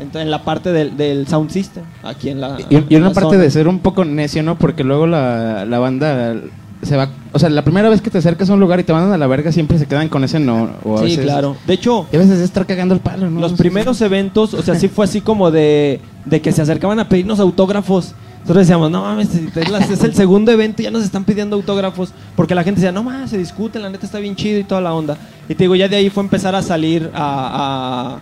Entonces, 0.00 0.22
en 0.22 0.30
la 0.30 0.44
parte 0.44 0.72
del, 0.72 0.96
del 0.96 1.26
sound 1.26 1.50
system, 1.50 1.82
aquí 2.04 2.28
en 2.28 2.40
la. 2.40 2.56
Y, 2.70 2.76
una 2.94 3.08
la 3.08 3.14
parte 3.14 3.30
zona. 3.30 3.42
de 3.42 3.50
ser 3.50 3.66
un 3.66 3.80
poco 3.80 4.04
necio, 4.04 4.44
¿no? 4.44 4.56
Porque 4.56 4.84
luego 4.84 5.08
la, 5.08 5.64
la 5.64 5.78
banda 5.80 6.36
se 6.82 6.96
va... 6.96 7.08
O 7.32 7.38
sea, 7.38 7.48
la 7.50 7.62
primera 7.62 7.88
vez 7.88 8.00
que 8.00 8.10
te 8.10 8.18
acercas 8.18 8.48
a 8.50 8.54
un 8.54 8.60
lugar 8.60 8.80
y 8.80 8.84
te 8.84 8.92
mandan 8.92 9.12
a 9.12 9.18
la 9.18 9.26
verga, 9.26 9.52
siempre 9.52 9.78
se 9.78 9.86
quedan 9.86 10.08
con 10.08 10.24
ese 10.24 10.40
no. 10.40 10.70
O 10.84 10.96
a 10.96 10.98
Sí, 11.00 11.04
veces- 11.06 11.24
claro. 11.24 11.56
De 11.66 11.74
hecho, 11.74 12.06
a 12.12 12.16
veces 12.16 12.32
es 12.38 12.40
estar 12.40 12.66
cagando 12.66 12.94
el 12.94 13.00
palo, 13.00 13.28
¿no? 13.30 13.40
Los 13.40 13.52
primeros 13.54 14.00
eventos, 14.00 14.54
o 14.54 14.62
sea, 14.62 14.74
sí 14.76 14.88
fue 14.88 15.04
así 15.04 15.20
como 15.20 15.50
de, 15.50 16.00
de 16.24 16.40
que 16.40 16.52
se 16.52 16.62
acercaban 16.62 16.98
a 17.00 17.08
pedirnos 17.08 17.40
autógrafos. 17.40 18.14
Nosotros 18.42 18.66
decíamos, 18.66 18.90
no 18.90 19.02
mames, 19.02 19.28
es, 19.34 20.04
el 20.04 20.14
segundo 20.14 20.50
evento 20.52 20.80
y 20.80 20.84
ya 20.86 20.90
nos 20.90 21.04
están 21.04 21.24
pidiendo 21.24 21.56
autógrafos. 21.56 22.12
Porque 22.34 22.54
la 22.54 22.62
gente 22.64 22.80
decía, 22.80 22.92
no 22.92 23.02
mames, 23.02 23.28
se 23.30 23.36
discuten, 23.36 23.82
la 23.82 23.90
neta 23.90 24.06
está 24.06 24.18
bien 24.20 24.36
chido 24.36 24.58
y 24.58 24.64
toda 24.64 24.80
la 24.80 24.94
onda. 24.94 25.18
Y 25.48 25.54
te 25.54 25.64
digo, 25.64 25.74
ya 25.74 25.86
de 25.88 25.96
ahí 25.96 26.08
fue 26.08 26.22
empezar 26.22 26.54
a 26.54 26.62
salir 26.62 27.10
a, 27.14 28.20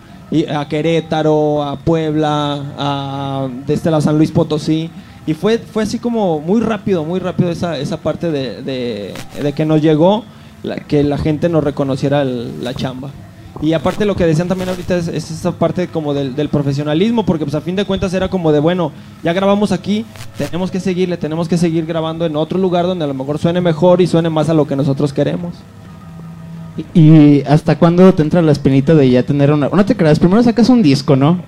a, 0.51 0.59
a 0.59 0.67
Querétaro, 0.67 1.63
a 1.63 1.77
Puebla, 1.77 2.61
a 2.77 3.47
desde 3.65 3.89
la 3.89 4.01
San 4.01 4.17
Luis 4.17 4.31
Potosí. 4.31 4.89
Y 5.27 5.33
fue, 5.35 5.57
fue 5.59 5.83
así 5.83 5.99
como 5.99 6.39
muy 6.39 6.61
rápido, 6.61 7.03
muy 7.03 7.19
rápido 7.19 7.51
esa, 7.51 7.77
esa 7.77 7.97
parte 7.97 8.31
de, 8.31 8.61
de- 8.63 9.13
de 9.43 9.53
que 9.53 9.65
nos 9.65 9.81
llegó, 9.81 10.23
la- 10.63 10.77
que 10.77 11.03
la 11.03 11.17
gente 11.19 11.49
nos 11.49 11.63
reconociera 11.63 12.21
el- 12.23 12.63
la 12.63 12.73
chamba. 12.73 13.09
Y 13.61 13.73
aparte 13.73 14.05
lo 14.05 14.15
que 14.15 14.25
decían 14.25 14.47
también 14.47 14.69
ahorita 14.69 14.95
es, 14.97 15.07
es 15.07 15.31
esa 15.31 15.51
parte 15.51 15.87
como 15.87 16.13
del, 16.13 16.35
del 16.35 16.47
profesionalismo, 16.47 17.25
porque 17.25 17.43
pues 17.43 17.55
a 17.55 17.61
fin 17.61 17.75
de 17.75 17.85
cuentas 17.85 18.13
era 18.13 18.29
como 18.29 18.51
de, 18.51 18.59
bueno, 18.59 18.91
ya 19.23 19.33
grabamos 19.33 19.71
aquí, 19.71 20.05
tenemos 20.37 20.69
que 20.71 20.79
seguirle, 20.79 21.17
tenemos 21.17 21.47
que 21.49 21.57
seguir 21.57 21.85
grabando 21.87 22.25
en 22.25 22.35
otro 22.35 22.59
lugar 22.59 22.85
donde 22.85 23.03
a 23.03 23.07
lo 23.07 23.13
mejor 23.15 23.39
suene 23.39 23.59
mejor 23.59 23.99
y 23.99 24.07
suene 24.07 24.29
más 24.29 24.47
a 24.49 24.53
lo 24.53 24.65
que 24.67 24.75
nosotros 24.75 25.11
queremos. 25.11 25.55
¿Y 26.93 27.41
hasta 27.47 27.79
cuándo 27.79 28.13
te 28.13 28.21
entra 28.21 28.41
la 28.43 28.51
espinita 28.51 28.93
de 28.93 29.09
ya 29.09 29.23
tener 29.23 29.51
una... 29.51 29.69
No 29.69 29.83
te 29.85 29.95
creas, 29.97 30.19
primero 30.19 30.43
sacas 30.43 30.69
un 30.69 30.83
disco, 30.83 31.15
¿no? 31.15 31.41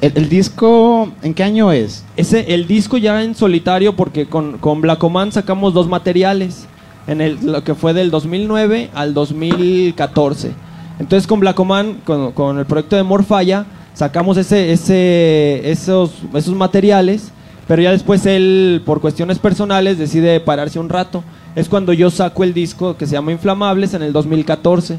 El, 0.00 0.12
el 0.14 0.28
disco, 0.28 1.10
¿en 1.22 1.34
qué 1.34 1.42
año 1.42 1.72
es? 1.72 2.04
Ese, 2.16 2.54
el 2.54 2.66
disco 2.66 2.98
ya 2.98 3.22
en 3.22 3.34
solitario, 3.34 3.96
porque 3.96 4.26
con, 4.26 4.58
con 4.58 4.80
Blacoman 4.80 5.32
sacamos 5.32 5.72
dos 5.72 5.88
materiales, 5.88 6.66
en 7.06 7.20
el, 7.20 7.38
lo 7.42 7.62
que 7.64 7.74
fue 7.74 7.94
del 7.94 8.10
2009 8.10 8.90
al 8.94 9.14
2014. 9.14 10.52
Entonces 10.98 11.26
con 11.26 11.40
Blacoman, 11.40 12.00
con, 12.04 12.32
con 12.32 12.58
el 12.58 12.66
proyecto 12.66 12.96
de 12.96 13.02
Morfalla, 13.02 13.66
sacamos 13.94 14.36
ese, 14.36 14.72
ese, 14.72 15.70
esos, 15.70 16.12
esos 16.34 16.54
materiales, 16.54 17.32
pero 17.66 17.82
ya 17.82 17.90
después 17.90 18.24
él, 18.26 18.82
por 18.84 19.00
cuestiones 19.00 19.38
personales, 19.38 19.98
decide 19.98 20.40
pararse 20.40 20.78
un 20.78 20.88
rato. 20.88 21.24
Es 21.54 21.68
cuando 21.68 21.92
yo 21.92 22.10
saco 22.10 22.44
el 22.44 22.52
disco 22.52 22.96
que 22.96 23.06
se 23.06 23.12
llama 23.12 23.32
Inflamables 23.32 23.94
en 23.94 24.02
el 24.02 24.12
2014. 24.12 24.98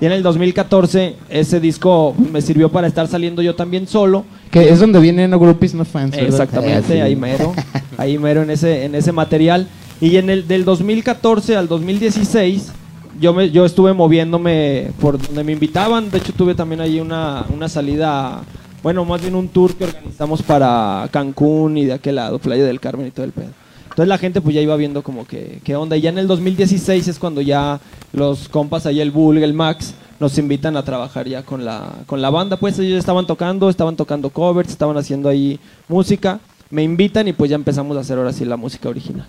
Y 0.00 0.06
en 0.06 0.12
el 0.12 0.22
2014 0.22 1.16
ese 1.28 1.60
disco 1.60 2.14
me 2.32 2.42
sirvió 2.42 2.68
para 2.68 2.86
estar 2.86 3.06
saliendo 3.06 3.42
yo 3.42 3.54
también 3.54 3.86
solo. 3.86 4.24
Que 4.50 4.68
es 4.68 4.80
donde 4.80 5.00
vienen 5.00 5.30
no 5.30 5.38
groupies, 5.38 5.74
no 5.74 5.84
fans, 5.84 6.12
¿verdad? 6.12 6.28
Exactamente, 6.28 7.00
Ah, 7.00 7.04
ahí 7.04 7.16
mero, 7.16 7.54
ahí 7.96 8.18
mero 8.18 8.42
en 8.42 8.50
ese, 8.50 8.84
en 8.84 8.94
ese 8.94 9.12
material. 9.12 9.68
Y 10.00 10.16
en 10.16 10.30
el 10.30 10.46
del 10.48 10.64
2014 10.64 11.56
al 11.56 11.68
2016, 11.68 12.72
yo, 13.20 13.32
me, 13.32 13.50
yo 13.50 13.64
estuve 13.64 13.92
moviéndome 13.92 14.90
por 15.00 15.18
donde 15.18 15.44
me 15.44 15.52
invitaban. 15.52 16.10
De 16.10 16.18
hecho, 16.18 16.32
tuve 16.32 16.54
también 16.54 16.80
ahí 16.80 17.00
una, 17.00 17.46
una 17.54 17.68
salida, 17.68 18.42
bueno, 18.82 19.04
más 19.04 19.20
bien 19.20 19.36
un 19.36 19.48
tour 19.48 19.74
que 19.74 19.84
organizamos 19.84 20.42
para 20.42 21.08
Cancún 21.12 21.78
y 21.78 21.84
de 21.84 21.92
aquel 21.92 22.16
lado, 22.16 22.38
Playa 22.38 22.64
del 22.64 22.80
Carmen 22.80 23.06
y 23.06 23.10
todo 23.12 23.24
el 23.24 23.32
pedo. 23.32 23.50
Entonces 23.94 24.08
la 24.08 24.18
gente 24.18 24.40
pues 24.40 24.56
ya 24.56 24.60
iba 24.60 24.74
viendo 24.74 25.04
como 25.04 25.24
que 25.24 25.60
qué 25.62 25.76
onda. 25.76 25.96
Y 25.96 26.00
ya 26.00 26.10
en 26.10 26.18
el 26.18 26.26
2016 26.26 27.06
es 27.06 27.18
cuando 27.20 27.40
ya 27.40 27.78
los 28.12 28.48
compas 28.48 28.86
ahí, 28.86 29.00
el 29.00 29.12
Bull, 29.12 29.38
el 29.38 29.54
Max, 29.54 29.94
nos 30.18 30.36
invitan 30.36 30.76
a 30.76 30.82
trabajar 30.82 31.28
ya 31.28 31.44
con 31.44 31.64
la, 31.64 31.92
con 32.06 32.20
la 32.20 32.28
banda. 32.28 32.56
Pues 32.56 32.76
ellos 32.80 32.98
estaban 32.98 33.24
tocando, 33.28 33.70
estaban 33.70 33.94
tocando 33.94 34.30
covers, 34.30 34.70
estaban 34.70 34.96
haciendo 34.96 35.28
ahí 35.28 35.60
música. 35.86 36.40
Me 36.70 36.82
invitan 36.82 37.28
y 37.28 37.34
pues 37.34 37.50
ya 37.50 37.54
empezamos 37.54 37.96
a 37.96 38.00
hacer 38.00 38.18
ahora 38.18 38.32
sí 38.32 38.44
la 38.44 38.56
música 38.56 38.88
original. 38.88 39.28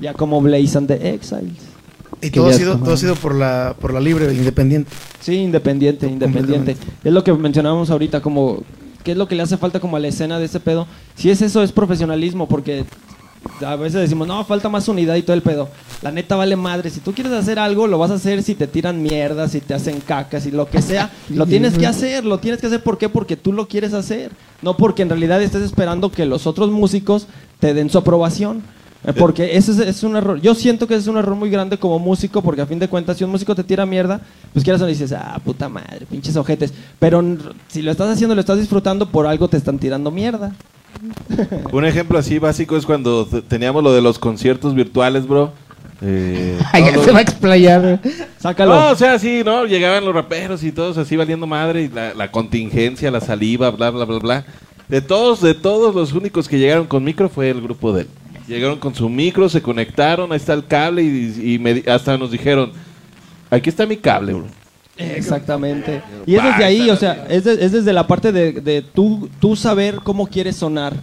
Ya 0.00 0.14
como 0.14 0.40
Blaze 0.40 0.78
and 0.78 0.86
the 0.86 1.12
Exiles. 1.12 1.58
Y 2.22 2.30
todo 2.30 2.46
ha 2.46 2.52
sido, 2.52 2.78
todo 2.78 2.94
ha 2.94 2.96
sido 2.96 3.16
por 3.16 3.34
la, 3.34 3.74
por 3.80 3.92
la 3.92 3.98
libre, 3.98 4.32
independiente. 4.32 4.88
Sí, 5.18 5.34
independiente, 5.34 6.06
independiente. 6.06 6.76
Es 7.02 7.12
lo 7.12 7.24
que 7.24 7.32
mencionábamos 7.32 7.90
ahorita, 7.90 8.20
como, 8.20 8.62
¿qué 9.02 9.12
es 9.12 9.16
lo 9.16 9.26
que 9.26 9.34
le 9.34 9.42
hace 9.42 9.56
falta 9.56 9.80
como 9.80 9.96
a 9.96 10.00
la 10.00 10.06
escena 10.06 10.38
de 10.38 10.44
ese 10.44 10.60
pedo? 10.60 10.86
Si 11.16 11.28
es 11.28 11.42
eso, 11.42 11.60
es 11.64 11.72
profesionalismo, 11.72 12.46
porque 12.46 12.84
a 13.64 13.76
veces 13.76 14.00
decimos, 14.00 14.28
no, 14.28 14.44
falta 14.44 14.68
más 14.68 14.88
unidad 14.88 15.14
y 15.16 15.22
todo 15.22 15.34
el 15.34 15.42
pedo. 15.42 15.68
La 16.02 16.10
neta 16.10 16.36
vale 16.36 16.56
madre. 16.56 16.90
Si 16.90 17.00
tú 17.00 17.12
quieres 17.12 17.32
hacer 17.32 17.58
algo, 17.58 17.86
lo 17.86 17.98
vas 17.98 18.10
a 18.10 18.14
hacer 18.14 18.42
si 18.42 18.54
te 18.54 18.66
tiran 18.66 19.02
mierda, 19.02 19.48
si 19.48 19.60
te 19.60 19.74
hacen 19.74 20.00
cacas, 20.00 20.46
y 20.46 20.50
lo 20.50 20.68
que 20.68 20.82
sea. 20.82 21.10
Lo 21.28 21.46
tienes 21.46 21.76
que 21.76 21.86
hacer, 21.86 22.24
lo 22.24 22.38
tienes 22.38 22.60
que 22.60 22.66
hacer. 22.66 22.82
¿Por 22.82 22.98
qué? 22.98 23.08
Porque 23.08 23.36
tú 23.36 23.52
lo 23.52 23.68
quieres 23.68 23.92
hacer. 23.92 24.32
No 24.62 24.76
porque 24.76 25.02
en 25.02 25.08
realidad 25.08 25.42
estés 25.42 25.62
esperando 25.62 26.10
que 26.10 26.26
los 26.26 26.46
otros 26.46 26.70
músicos 26.70 27.26
te 27.58 27.74
den 27.74 27.90
su 27.90 27.98
aprobación. 27.98 28.62
Eh, 29.04 29.12
Porque 29.14 29.56
ese 29.56 29.72
es, 29.72 29.78
es 29.78 30.02
un 30.02 30.16
error. 30.16 30.40
Yo 30.40 30.54
siento 30.54 30.86
que 30.86 30.94
es 30.94 31.06
un 31.06 31.16
error 31.16 31.34
muy 31.34 31.48
grande 31.50 31.78
como 31.78 31.98
músico, 31.98 32.42
porque 32.42 32.60
a 32.60 32.66
fin 32.66 32.78
de 32.78 32.88
cuentas, 32.88 33.16
si 33.16 33.24
un 33.24 33.30
músico 33.30 33.54
te 33.54 33.64
tira 33.64 33.86
mierda, 33.86 34.20
pues 34.52 34.62
quieras 34.62 34.82
o 34.82 34.84
no 34.84 34.90
dices, 34.90 35.12
ah, 35.12 35.40
puta 35.44 35.68
madre, 35.68 36.06
pinches 36.10 36.36
ojetes. 36.36 36.72
Pero 36.98 37.22
si 37.68 37.82
lo 37.82 37.90
estás 37.90 38.10
haciendo, 38.10 38.34
lo 38.34 38.40
estás 38.40 38.58
disfrutando, 38.58 39.08
por 39.08 39.26
algo 39.26 39.48
te 39.48 39.56
están 39.56 39.78
tirando 39.78 40.10
mierda. 40.10 40.52
Un 41.72 41.84
ejemplo 41.84 42.18
así 42.18 42.38
básico 42.38 42.76
es 42.76 42.84
cuando 42.84 43.26
teníamos 43.26 43.82
lo 43.82 43.92
de 43.92 44.02
los 44.02 44.18
conciertos 44.18 44.74
virtuales, 44.74 45.26
bro. 45.26 45.52
Eh, 46.02 46.58
Ay, 46.72 46.84
ya 46.84 47.02
se 47.02 47.12
va 47.12 47.18
a 47.18 47.22
explayar. 47.22 48.00
Sácalo. 48.38 48.74
No, 48.74 48.90
o 48.90 48.96
sea, 48.96 49.18
sí, 49.18 49.42
¿no? 49.44 49.64
Llegaban 49.64 50.04
los 50.04 50.14
raperos 50.14 50.62
y 50.62 50.72
todos 50.72 50.98
así 50.98 51.16
valiendo 51.16 51.46
madre, 51.46 51.82
y 51.82 51.88
la, 51.88 52.12
la 52.12 52.30
contingencia, 52.30 53.10
la 53.10 53.20
saliva, 53.20 53.70
bla, 53.70 53.90
bla, 53.90 54.04
bla, 54.04 54.18
bla. 54.18 54.44
De 54.88 55.00
todos, 55.00 55.40
de 55.40 55.54
todos, 55.54 55.94
los 55.94 56.12
únicos 56.12 56.48
que 56.48 56.58
llegaron 56.58 56.86
con 56.86 57.04
micro 57.04 57.28
fue 57.28 57.48
el 57.48 57.62
grupo 57.62 57.92
de 57.92 58.02
él. 58.02 58.08
Llegaron 58.50 58.78
con 58.78 58.94
su 58.94 59.08
micro, 59.08 59.48
se 59.48 59.62
conectaron, 59.62 60.32
ahí 60.32 60.36
está 60.36 60.52
el 60.54 60.66
cable 60.66 61.02
y, 61.02 61.54
y 61.54 61.58
me 61.58 61.82
hasta 61.86 62.18
nos 62.18 62.30
dijeron, 62.30 62.72
aquí 63.50 63.68
está 63.70 63.86
mi 63.86 63.96
cable, 63.96 64.34
bro. 64.34 64.46
Exactamente. 64.98 66.02
Y 66.26 66.34
es 66.34 66.42
desde 66.44 66.64
ahí, 66.64 66.90
o 66.90 66.96
sea, 66.96 67.26
es, 67.28 67.44
de- 67.44 67.64
es 67.64 67.72
desde 67.72 67.92
la 67.92 68.06
parte 68.06 68.32
de, 68.32 68.52
de 68.52 68.82
tú, 68.82 69.28
tú 69.40 69.56
saber 69.56 69.96
cómo 70.02 70.26
quieres 70.26 70.56
sonar. 70.56 70.94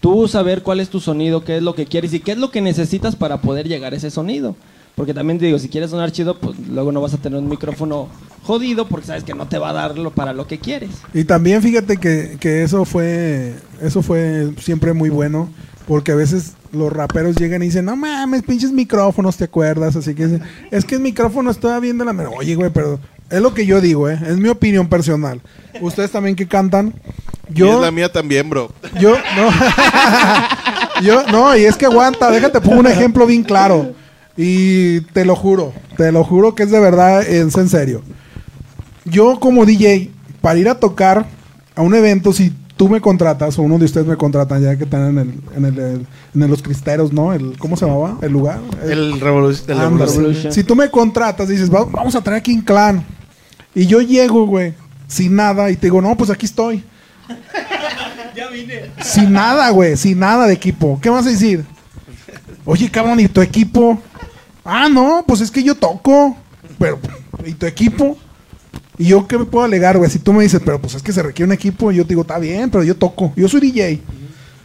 Tú 0.00 0.28
saber 0.28 0.62
cuál 0.62 0.80
es 0.80 0.90
tu 0.90 1.00
sonido, 1.00 1.44
qué 1.44 1.56
es 1.56 1.62
lo 1.62 1.74
que 1.74 1.86
quieres 1.86 2.12
y 2.12 2.20
qué 2.20 2.32
es 2.32 2.38
lo 2.38 2.50
que 2.50 2.60
necesitas 2.60 3.16
para 3.16 3.40
poder 3.40 3.66
llegar 3.66 3.94
a 3.94 3.96
ese 3.96 4.10
sonido. 4.10 4.54
Porque 4.96 5.14
también 5.14 5.38
te 5.38 5.46
digo, 5.46 5.58
si 5.58 5.68
quieres 5.70 5.90
sonar 5.90 6.12
chido, 6.12 6.38
pues 6.38 6.58
luego 6.68 6.92
no 6.92 7.00
vas 7.00 7.14
a 7.14 7.16
tener 7.18 7.38
un 7.38 7.48
micrófono 7.48 8.08
jodido 8.42 8.86
porque 8.86 9.06
sabes 9.06 9.24
que 9.24 9.32
no 9.34 9.48
te 9.48 9.56
va 9.58 9.70
a 9.70 9.72
dar 9.72 9.96
lo 9.98 10.10
para 10.10 10.34
lo 10.34 10.46
que 10.46 10.58
quieres. 10.58 10.90
Y 11.14 11.24
también 11.24 11.62
fíjate 11.62 11.96
que, 11.96 12.36
que 12.38 12.62
eso 12.62 12.84
fue 12.84 13.54
eso 13.80 14.02
fue 14.02 14.50
siempre 14.58 14.92
muy 14.92 15.08
bueno, 15.08 15.48
porque 15.86 16.12
a 16.12 16.14
veces 16.14 16.52
los 16.72 16.92
raperos 16.92 17.36
llegan 17.36 17.62
y 17.62 17.66
dicen, 17.66 17.84
no 17.84 17.96
mames, 17.96 18.42
pinches 18.42 18.72
micrófonos, 18.72 19.36
¿te 19.36 19.44
acuerdas? 19.44 19.96
Así 19.96 20.14
que 20.14 20.40
es 20.70 20.84
que 20.84 20.94
el 20.96 21.00
micrófono 21.00 21.50
estaba 21.50 21.78
viendo 21.80 22.04
la... 22.04 22.12
mano". 22.12 22.30
Oye, 22.36 22.54
güey, 22.54 22.70
pero 22.70 22.98
es 23.30 23.40
lo 23.40 23.54
que 23.54 23.66
yo 23.66 23.80
digo, 23.80 24.08
¿eh? 24.08 24.18
Es 24.26 24.36
mi 24.36 24.48
opinión 24.48 24.88
personal. 24.88 25.40
Ustedes 25.80 26.10
también 26.10 26.36
que 26.36 26.46
cantan. 26.46 26.94
Y 27.50 27.54
Yo, 27.54 27.74
es 27.74 27.80
la 27.80 27.90
mía 27.90 28.10
también, 28.10 28.48
bro. 28.48 28.72
yo, 29.00 29.16
no. 29.36 29.50
yo, 31.02 31.26
no, 31.30 31.56
y 31.56 31.64
es 31.64 31.76
que 31.76 31.86
aguanta, 31.86 32.30
déjate, 32.30 32.60
pongo 32.60 32.80
un 32.80 32.86
ejemplo 32.86 33.26
bien 33.26 33.42
claro. 33.42 33.92
Y 34.36 35.02
te 35.12 35.24
lo 35.24 35.36
juro, 35.36 35.72
te 35.96 36.10
lo 36.10 36.24
juro 36.24 36.54
que 36.54 36.64
es 36.64 36.70
de 36.70 36.80
verdad, 36.80 37.22
es 37.22 37.56
en 37.56 37.68
serio. 37.68 38.02
Yo 39.04 39.38
como 39.38 39.66
DJ, 39.66 40.10
para 40.40 40.58
ir 40.58 40.68
a 40.68 40.80
tocar 40.80 41.26
a 41.76 41.82
un 41.82 41.94
evento, 41.94 42.32
si 42.32 42.52
tú 42.76 42.88
me 42.88 43.00
contratas, 43.00 43.58
o 43.58 43.62
uno 43.62 43.78
de 43.78 43.84
ustedes 43.84 44.06
me 44.06 44.16
contratan, 44.16 44.62
ya 44.62 44.76
que 44.76 44.84
están 44.84 45.08
en 45.10 45.18
el, 45.18 45.40
en 45.56 45.64
el, 45.64 45.78
el- 45.78 46.06
en 46.42 46.50
los 46.50 46.62
cristeros, 46.62 47.12
¿no? 47.12 47.32
El, 47.32 47.56
¿Cómo 47.58 47.76
se 47.76 47.86
llamaba? 47.86 48.18
El 48.22 48.32
lugar. 48.32 48.60
El 48.82 49.20
revolu- 49.20 49.62
el. 49.68 49.98
Revolution. 49.98 50.52
Si 50.52 50.64
tú 50.64 50.74
me 50.74 50.90
contratas, 50.90 51.48
dices, 51.48 51.72
"Va- 51.72 51.84
vamos 51.84 52.14
a 52.14 52.20
traer 52.22 52.38
aquí 52.40 52.52
un 52.54 52.62
clan. 52.62 53.04
Y 53.74 53.86
yo 53.86 54.00
llego, 54.00 54.46
güey, 54.46 54.74
sin 55.08 55.34
nada, 55.36 55.70
y 55.70 55.76
te 55.76 55.86
digo, 55.86 56.00
no, 56.00 56.16
pues 56.16 56.30
aquí 56.30 56.46
estoy. 56.46 56.84
Ya 58.36 58.48
vine. 58.48 58.90
Sin 59.00 59.32
nada, 59.32 59.70
güey, 59.70 59.96
sin 59.96 60.18
nada 60.18 60.46
de 60.48 60.54
equipo. 60.54 60.98
¿Qué 61.00 61.08
vas 61.08 61.24
a 61.24 61.30
decir? 61.30 61.64
Oye, 62.64 62.90
cabrón, 62.90 63.20
¿y 63.20 63.28
tu 63.28 63.40
equipo? 63.40 63.96
Ah, 64.64 64.88
no, 64.90 65.22
pues 65.24 65.40
es 65.40 65.52
que 65.52 65.62
yo 65.62 65.76
toco. 65.76 66.36
Pero, 66.76 66.98
¿y 67.46 67.52
tu 67.52 67.64
equipo? 67.66 68.18
¿Y 68.96 69.06
yo 69.06 69.26
qué 69.26 69.38
me 69.38 69.44
puedo 69.44 69.64
alegar, 69.64 69.98
güey? 69.98 70.10
Si 70.10 70.18
tú 70.18 70.32
me 70.32 70.42
dices, 70.42 70.60
pero 70.64 70.80
pues 70.80 70.94
es 70.94 71.02
que 71.02 71.12
se 71.12 71.22
requiere 71.22 71.48
un 71.48 71.52
equipo, 71.52 71.90
yo 71.90 72.04
te 72.04 72.10
digo, 72.10 72.22
está 72.22 72.38
bien, 72.38 72.70
pero 72.70 72.84
yo 72.84 72.96
toco. 72.96 73.32
Yo 73.36 73.48
soy 73.48 73.60
DJ. 73.60 74.00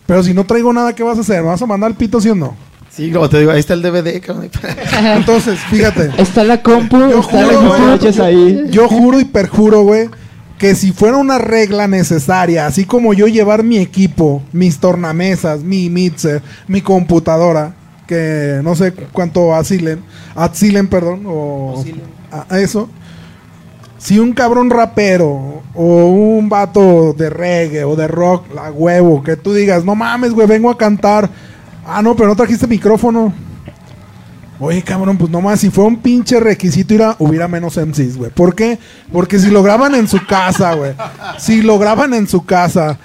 Pero 0.06 0.24
si 0.24 0.34
no 0.34 0.46
traigo 0.46 0.72
nada, 0.74 0.94
¿qué 0.94 1.04
vas 1.04 1.18
a 1.18 1.22
hacer? 1.22 1.42
¿Me 1.42 1.50
vas 1.50 1.62
a 1.62 1.66
mandar 1.66 1.92
el 1.92 1.98
pito, 1.98 2.20
sí 2.22 2.30
o 2.30 2.36
no? 2.36 2.56
Sí, 2.90 3.12
como 3.12 3.30
te 3.30 3.40
digo, 3.40 3.52
ahí 3.52 3.60
está 3.60 3.74
el 3.74 3.82
DVD, 3.82 4.20
cabrón. 4.20 4.50
Entonces, 5.16 5.60
fíjate. 5.70 6.12
Está 6.18 6.44
la 6.44 6.62
compu, 6.62 6.98
Yo 6.98 7.20
está 7.20 7.42
la 7.42 7.54
juro, 7.54 7.98
güey. 8.00 8.20
Ahí. 8.22 8.68
Yo 8.70 8.88
juro 8.88 9.20
y 9.20 9.26
perjuro, 9.26 9.84
güey, 9.84 10.10
que 10.58 10.76
si 10.76 10.92
fuera 10.92 11.18
una 11.18 11.38
regla 11.38 11.88
necesaria, 11.88 12.66
así 12.68 12.86
como 12.86 13.14
yo 13.14 13.28
llevar 13.28 13.64
mi 13.64 13.78
equipo, 13.78 14.44
mis 14.52 14.80
tornamesas, 14.80 15.62
mi 15.64 15.90
mixer, 15.90 16.42
mi 16.68 16.82
computadora, 16.82 17.76
que 18.08 18.60
no 18.64 18.76
sé 18.76 18.92
cuánto 18.92 19.56
asilen, 19.56 20.02
asilen, 20.36 20.88
perdón, 20.88 21.24
o 21.28 21.84
a 22.32 22.60
eso. 22.60 22.90
Si 24.00 24.18
un 24.18 24.34
cabrón 24.34 24.70
rapero 24.72 25.62
o 25.76 26.06
un 26.08 26.50
vato 26.50 27.14
de 27.14 27.30
reggae 27.30 27.84
o 27.84 27.96
de 27.96 28.08
rock, 28.08 28.52
la 28.56 28.72
huevo, 28.72 29.22
que 29.22 29.36
tú 29.36 29.54
digas, 29.54 29.86
no 29.86 29.94
mames, 29.94 30.32
güey, 30.34 30.48
vengo 30.48 30.72
a 30.72 30.78
cantar. 30.78 31.30
Ah, 31.86 32.02
no, 32.02 32.16
pero 32.16 32.30
no 32.30 32.36
trajiste 32.36 32.66
micrófono. 32.66 33.32
Oye, 34.62 34.82
cabrón, 34.82 35.18
pues 35.18 35.30
nomás, 35.32 35.60
si 35.62 35.70
fue 35.70 35.86
un 35.86 35.98
pinche 35.98 36.40
requisito, 36.40 36.94
ir 36.94 37.04
a- 37.04 37.16
hubiera 37.20 37.48
menos 37.48 37.78
MCs, 37.78 38.18
güey. 38.18 38.32
¿Por 38.32 38.56
qué? 38.56 38.78
Porque 39.12 39.40
si 39.40 39.50
lo 39.50 39.64
graban 39.64 39.96
en 39.96 40.08
su 40.08 40.26
casa, 40.26 40.74
güey. 40.74 40.94
Si 41.38 41.62
lo 41.62 41.78
graban 41.80 42.14
en 42.14 42.28
su 42.28 42.46
casa. 42.46 42.98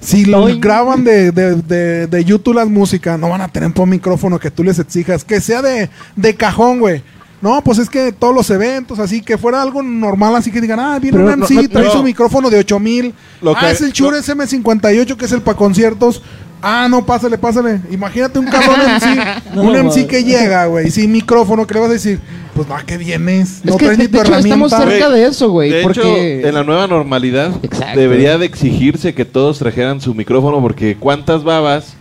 Si 0.00 0.24
lo 0.24 0.46
graban 0.58 1.04
de, 1.04 1.30
de, 1.32 1.56
de, 1.56 2.06
de 2.06 2.24
YouTube 2.24 2.54
las 2.54 2.68
músicas, 2.68 3.18
no 3.18 3.28
van 3.28 3.40
a 3.42 3.48
tener 3.48 3.72
un 3.76 3.90
micrófono 3.90 4.38
que 4.38 4.50
tú 4.50 4.62
les 4.64 4.78
exijas. 4.78 5.24
Que 5.24 5.40
sea 5.40 5.62
de, 5.62 5.90
de 6.16 6.34
cajón, 6.36 6.78
güey. 6.80 7.02
No, 7.42 7.62
pues 7.64 7.78
es 7.78 7.88
que 7.88 8.12
todos 8.12 8.34
los 8.34 8.50
eventos, 8.50 8.98
así 8.98 9.22
que 9.22 9.38
fuera 9.38 9.62
algo 9.62 9.82
normal, 9.82 10.36
así 10.36 10.50
que 10.50 10.60
digan, 10.60 10.78
ah, 10.78 10.98
viene 10.98 11.16
Pero 11.16 11.32
un 11.32 11.40
no- 11.40 11.46
MC, 11.46 11.54
no- 11.54 11.68
trae 11.70 11.84
no. 11.86 11.92
su 11.92 12.02
micrófono 12.02 12.50
de 12.50 12.58
8000. 12.58 13.14
Lo 13.40 13.56
Ah, 13.56 13.60
que- 13.60 13.70
es 13.70 13.80
el 13.80 13.92
Shure 13.92 14.18
SM58, 14.18 15.16
que 15.16 15.24
es 15.24 15.32
el 15.32 15.40
para 15.40 15.56
conciertos. 15.56 16.20
Ah, 16.62 16.86
no, 16.90 17.06
pásale, 17.06 17.38
pásale. 17.38 17.80
Imagínate 17.90 18.38
un 18.38 18.44
cabrón 18.44 18.76
MC, 19.00 19.54
No, 19.54 19.62
un 19.62 19.74
MC 19.74 20.06
que 20.06 20.22
llega, 20.22 20.66
güey, 20.66 20.90
sin 20.90 21.10
micrófono, 21.10 21.66
que 21.66 21.72
le 21.72 21.80
vas 21.80 21.88
a 21.88 21.92
decir, 21.94 22.20
pues 22.54 22.68
no, 22.68 22.76
¿a 22.76 22.82
qué 22.82 22.98
vienes? 22.98 23.62
No 23.64 23.72
Es 23.72 23.76
que, 23.78 23.84
traes 23.86 23.96
de, 23.98 24.04
ni 24.04 24.08
tu 24.10 24.18
de 24.18 24.22
hecho, 24.24 24.36
estamos 24.36 24.70
cerca 24.72 25.08
de 25.08 25.24
eso, 25.24 25.48
güey. 25.50 25.70
De 25.70 25.78
hecho, 25.80 25.86
Porque... 26.02 26.46
en 26.46 26.54
la 26.54 26.62
nueva 26.62 26.86
normalidad 26.86 27.52
Exacto. 27.62 27.98
debería 27.98 28.36
de 28.36 28.44
exigirse 28.44 29.14
que 29.14 29.24
todos 29.24 29.58
trajeran 29.58 30.02
su 30.02 30.14
micrófono 30.14 30.60
porque 30.60 30.94
¿cuántas 31.00 31.42
babas 31.42 31.94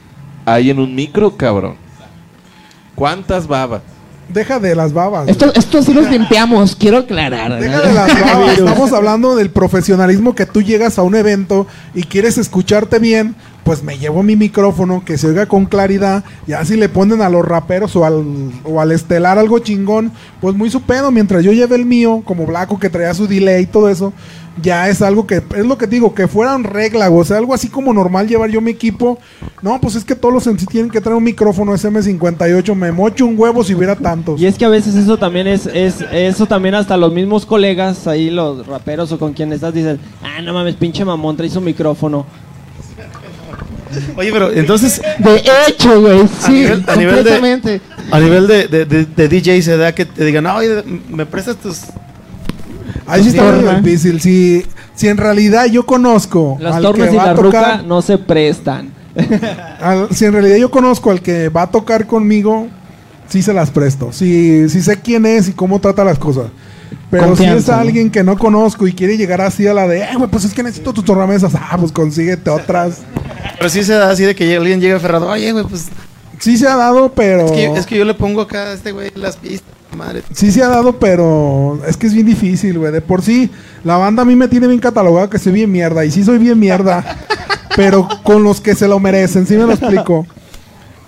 hay 0.45 0.69
en 0.69 0.79
un 0.79 0.93
micro, 0.93 1.37
cabrón? 1.37 1.75
¿Cuántas 2.95 3.47
babas? 3.47 3.81
Deja 4.30 4.59
de 4.59 4.75
las 4.75 4.93
babas. 4.93 5.27
Esto, 5.27 5.51
esto 5.53 5.82
sí 5.82 5.93
los 5.93 6.09
limpiamos, 6.09 6.75
quiero 6.75 6.97
aclarar. 6.99 7.49
¿no? 7.49 7.55
Deja 7.57 7.82
de 7.82 7.93
las 7.93 8.21
babas. 8.21 8.57
Estamos 8.57 8.93
hablando 8.93 9.36
del 9.36 9.49
profesionalismo 9.49 10.36
que 10.36 10.45
tú 10.45 10.61
llegas 10.61 10.99
a 10.99 11.01
un 11.01 11.15
evento 11.15 11.65
y 11.93 12.03
quieres 12.03 12.38
escucharte 12.38 12.99
bien, 12.99 13.36
pues 13.64 13.84
me 13.84 13.97
llevo 13.97 14.24
mi 14.24 14.36
micrófono 14.36 15.03
que 15.05 15.18
se 15.18 15.28
oiga 15.28 15.45
con 15.45 15.66
claridad. 15.66 16.24
Y 16.47 16.53
así 16.53 16.76
le 16.76 16.89
ponen 16.89 17.22
a 17.22 17.30
los 17.30 17.45
raperos 17.45 17.95
o 17.95 18.05
al, 18.05 18.24
o 18.64 18.82
al 18.82 18.91
estelar 18.91 19.38
algo 19.38 19.60
chingón, 19.60 20.12
pues 20.41 20.55
muy 20.55 20.70
su 20.70 20.82
pedo. 20.82 21.12
Mientras 21.12 21.43
yo 21.43 21.51
lleve 21.51 21.76
el 21.76 21.86
mío, 21.86 22.22
como 22.26 22.45
Blanco 22.45 22.80
que 22.80 22.89
traía 22.89 23.14
su 23.14 23.28
delay 23.28 23.64
y 23.64 23.68
todo 23.68 23.89
eso, 23.89 24.14
ya 24.62 24.89
es 24.89 25.01
algo 25.01 25.26
que, 25.26 25.43
es 25.55 25.66
lo 25.66 25.78
que 25.78 25.88
digo, 25.88 26.14
que 26.14 26.28
fuera 26.28 26.55
un 26.55 26.64
regla, 26.64 27.10
o 27.10 27.24
sea, 27.24 27.38
algo 27.38 27.53
así 27.53 27.70
como 27.70 27.93
normal 27.93 28.28
llevar 28.28 28.49
yo 28.49 28.62
mi 28.62 28.72
equipo. 28.72 29.20
No, 29.62 29.80
pues 29.80 29.95
es 29.95 30.05
que 30.05 30.16
todos 30.16 30.34
los 30.34 30.47
en 30.47 30.60
sí 30.60 30.66
tienen 30.66 30.89
que 30.91 31.01
traer 31.01 31.18
un 31.18 31.24
micrófono 31.24 31.74
SM58. 31.74 32.76
Me 32.76 32.91
mocho 32.91 33.26
un 33.26 33.39
huevo 33.39 33.64
si 33.64 33.76
hubiera 33.76 33.95
tantos. 33.95 34.39
Y 34.39 34.45
es 34.45 34.57
que 34.57 34.66
a 34.66 34.70
veces 34.70 34.95
eso 34.95 35.18
también 35.18 35.47
es, 35.47 35.66
es 35.68 36.01
eso 36.12 36.45
también 36.45 36.76
hasta 36.76 36.97
los 36.97 37.14
mismos 37.14 37.45
colegas, 37.45 38.07
ahí 38.07 38.30
los 38.30 38.66
raperos 38.68 39.12
o 39.12 39.20
con 39.20 39.34
quien 39.34 39.53
estás 39.53 39.74
dicen, 39.74 39.99
ah, 40.24 40.41
no 40.41 40.53
mames, 40.53 40.76
pinche 40.76 41.05
mamón, 41.05 41.38
trae 41.38 41.49
su 41.49 41.62
micrófono. 41.62 42.26
Oye, 44.17 44.31
pero 44.31 44.51
entonces, 44.51 45.01
De 45.19 45.41
hecho, 45.67 46.01
güey, 46.01 46.21
sí, 46.45 46.51
nivel- 46.63 46.83
a 46.87 46.95
nivel 46.95 47.15
de- 47.23 47.31
completamente. 47.31 47.81
a 48.11 48.19
nivel 48.19 48.47
de, 48.47 48.67
de, 48.67 48.85
de, 48.85 49.05
de 49.05 49.27
DJ 49.27 49.61
se 49.61 49.77
da 49.77 49.93
que 49.93 50.05
te 50.05 50.25
digan, 50.25 50.43
no, 50.43 50.55
oye, 50.55 50.83
me 51.09 51.25
prestas 51.25 51.57
tus... 51.57 51.81
Ahí 53.07 53.23
sí 53.23 53.29
está 53.29 53.43
muy 53.51 53.75
difícil. 53.81 54.21
Si, 54.21 54.63
si 54.93 55.07
en 55.07 55.17
realidad 55.17 55.65
yo 55.65 55.85
conozco 55.85 56.57
Las 56.59 56.75
al 56.75 56.83
tornas 56.83 57.07
que 57.09 57.15
y 57.15 57.17
va 57.17 57.25
la 57.27 57.33
ruca 57.33 57.59
tocar, 57.59 57.83
no 57.85 58.01
se 58.03 58.17
prestan. 58.19 58.91
al- 59.81 60.09
si 60.13 60.25
en 60.25 60.33
realidad 60.33 60.57
yo 60.57 60.69
conozco 60.69 61.09
al 61.11 61.21
que 61.21 61.49
va 61.49 61.63
a 61.63 61.71
tocar 61.71 62.05
conmigo, 62.05 62.67
sí 63.27 63.41
se 63.41 63.53
las 63.53 63.71
presto. 63.71 64.11
Si, 64.11 64.69
si 64.69 64.81
sé 64.81 64.99
quién 65.01 65.25
es 65.25 65.47
y 65.49 65.53
cómo 65.53 65.79
trata 65.79 66.03
las 66.03 66.19
cosas. 66.19 66.45
Pero 67.11 67.35
si 67.35 67.43
es 67.45 67.67
¿no? 67.67 67.73
alguien 67.75 68.11
que 68.11 68.23
no 68.23 68.37
conozco 68.37 68.87
y 68.87 68.93
quiere 68.93 69.17
llegar 69.17 69.41
así 69.41 69.65
a 69.65 69.73
la 69.73 69.87
de, 69.87 70.01
eh, 70.01 70.09
güey, 70.15 70.29
pues 70.29 70.45
es 70.45 70.53
que 70.53 70.61
necesito 70.61 70.93
tus 70.93 71.03
tornamesas. 71.05 71.53
Ah, 71.55 71.75
pues 71.79 71.91
consíguete 71.91 72.49
otras. 72.51 72.99
Pero 73.57 73.69
sí 73.69 73.83
se 73.83 73.93
da 73.93 74.09
así 74.09 74.23
de 74.23 74.35
que 74.35 74.55
alguien 74.55 74.81
llega 74.81 74.97
aferrado, 74.97 75.29
oye, 75.29 75.51
güey, 75.51 75.65
pues 75.65 75.89
Sí 76.39 76.57
se 76.57 76.67
ha 76.67 76.75
dado, 76.75 77.11
pero... 77.13 77.45
es 77.45 77.51
que, 77.51 77.63
yo, 77.63 77.75
es 77.75 77.85
que 77.85 77.97
yo 77.97 78.05
le 78.05 78.13
pongo 78.13 78.41
acá 78.41 78.67
a 78.67 78.73
este 78.73 78.93
güey 78.93 79.11
las 79.15 79.35
pistas, 79.35 79.69
madre. 79.95 80.23
Sí 80.33 80.51
se 80.51 80.63
ha 80.63 80.69
dado, 80.69 80.97
pero 80.97 81.81
es 81.85 81.97
que 81.97 82.07
es 82.07 82.13
bien 82.13 82.25
difícil, 82.25 82.79
güey. 82.79 82.93
De 82.93 83.01
por 83.01 83.21
sí, 83.21 83.51
la 83.83 83.97
banda 83.97 84.21
a 84.21 84.25
mí 84.25 84.35
me 84.37 84.47
tiene 84.47 84.67
bien 84.67 84.79
catalogado 84.79 85.29
que 85.29 85.37
soy 85.37 85.51
bien 85.51 85.71
mierda. 85.71 86.05
Y 86.05 86.11
sí 86.11 86.23
soy 86.23 86.37
bien 86.37 86.57
mierda. 86.57 87.03
pero 87.75 88.07
con 88.23 88.43
los 88.43 88.61
que 88.61 88.73
se 88.73 88.87
lo 88.87 88.99
merecen, 88.99 89.45
sí 89.45 89.55
me 89.57 89.65
lo 89.65 89.73
explico. 89.73 90.25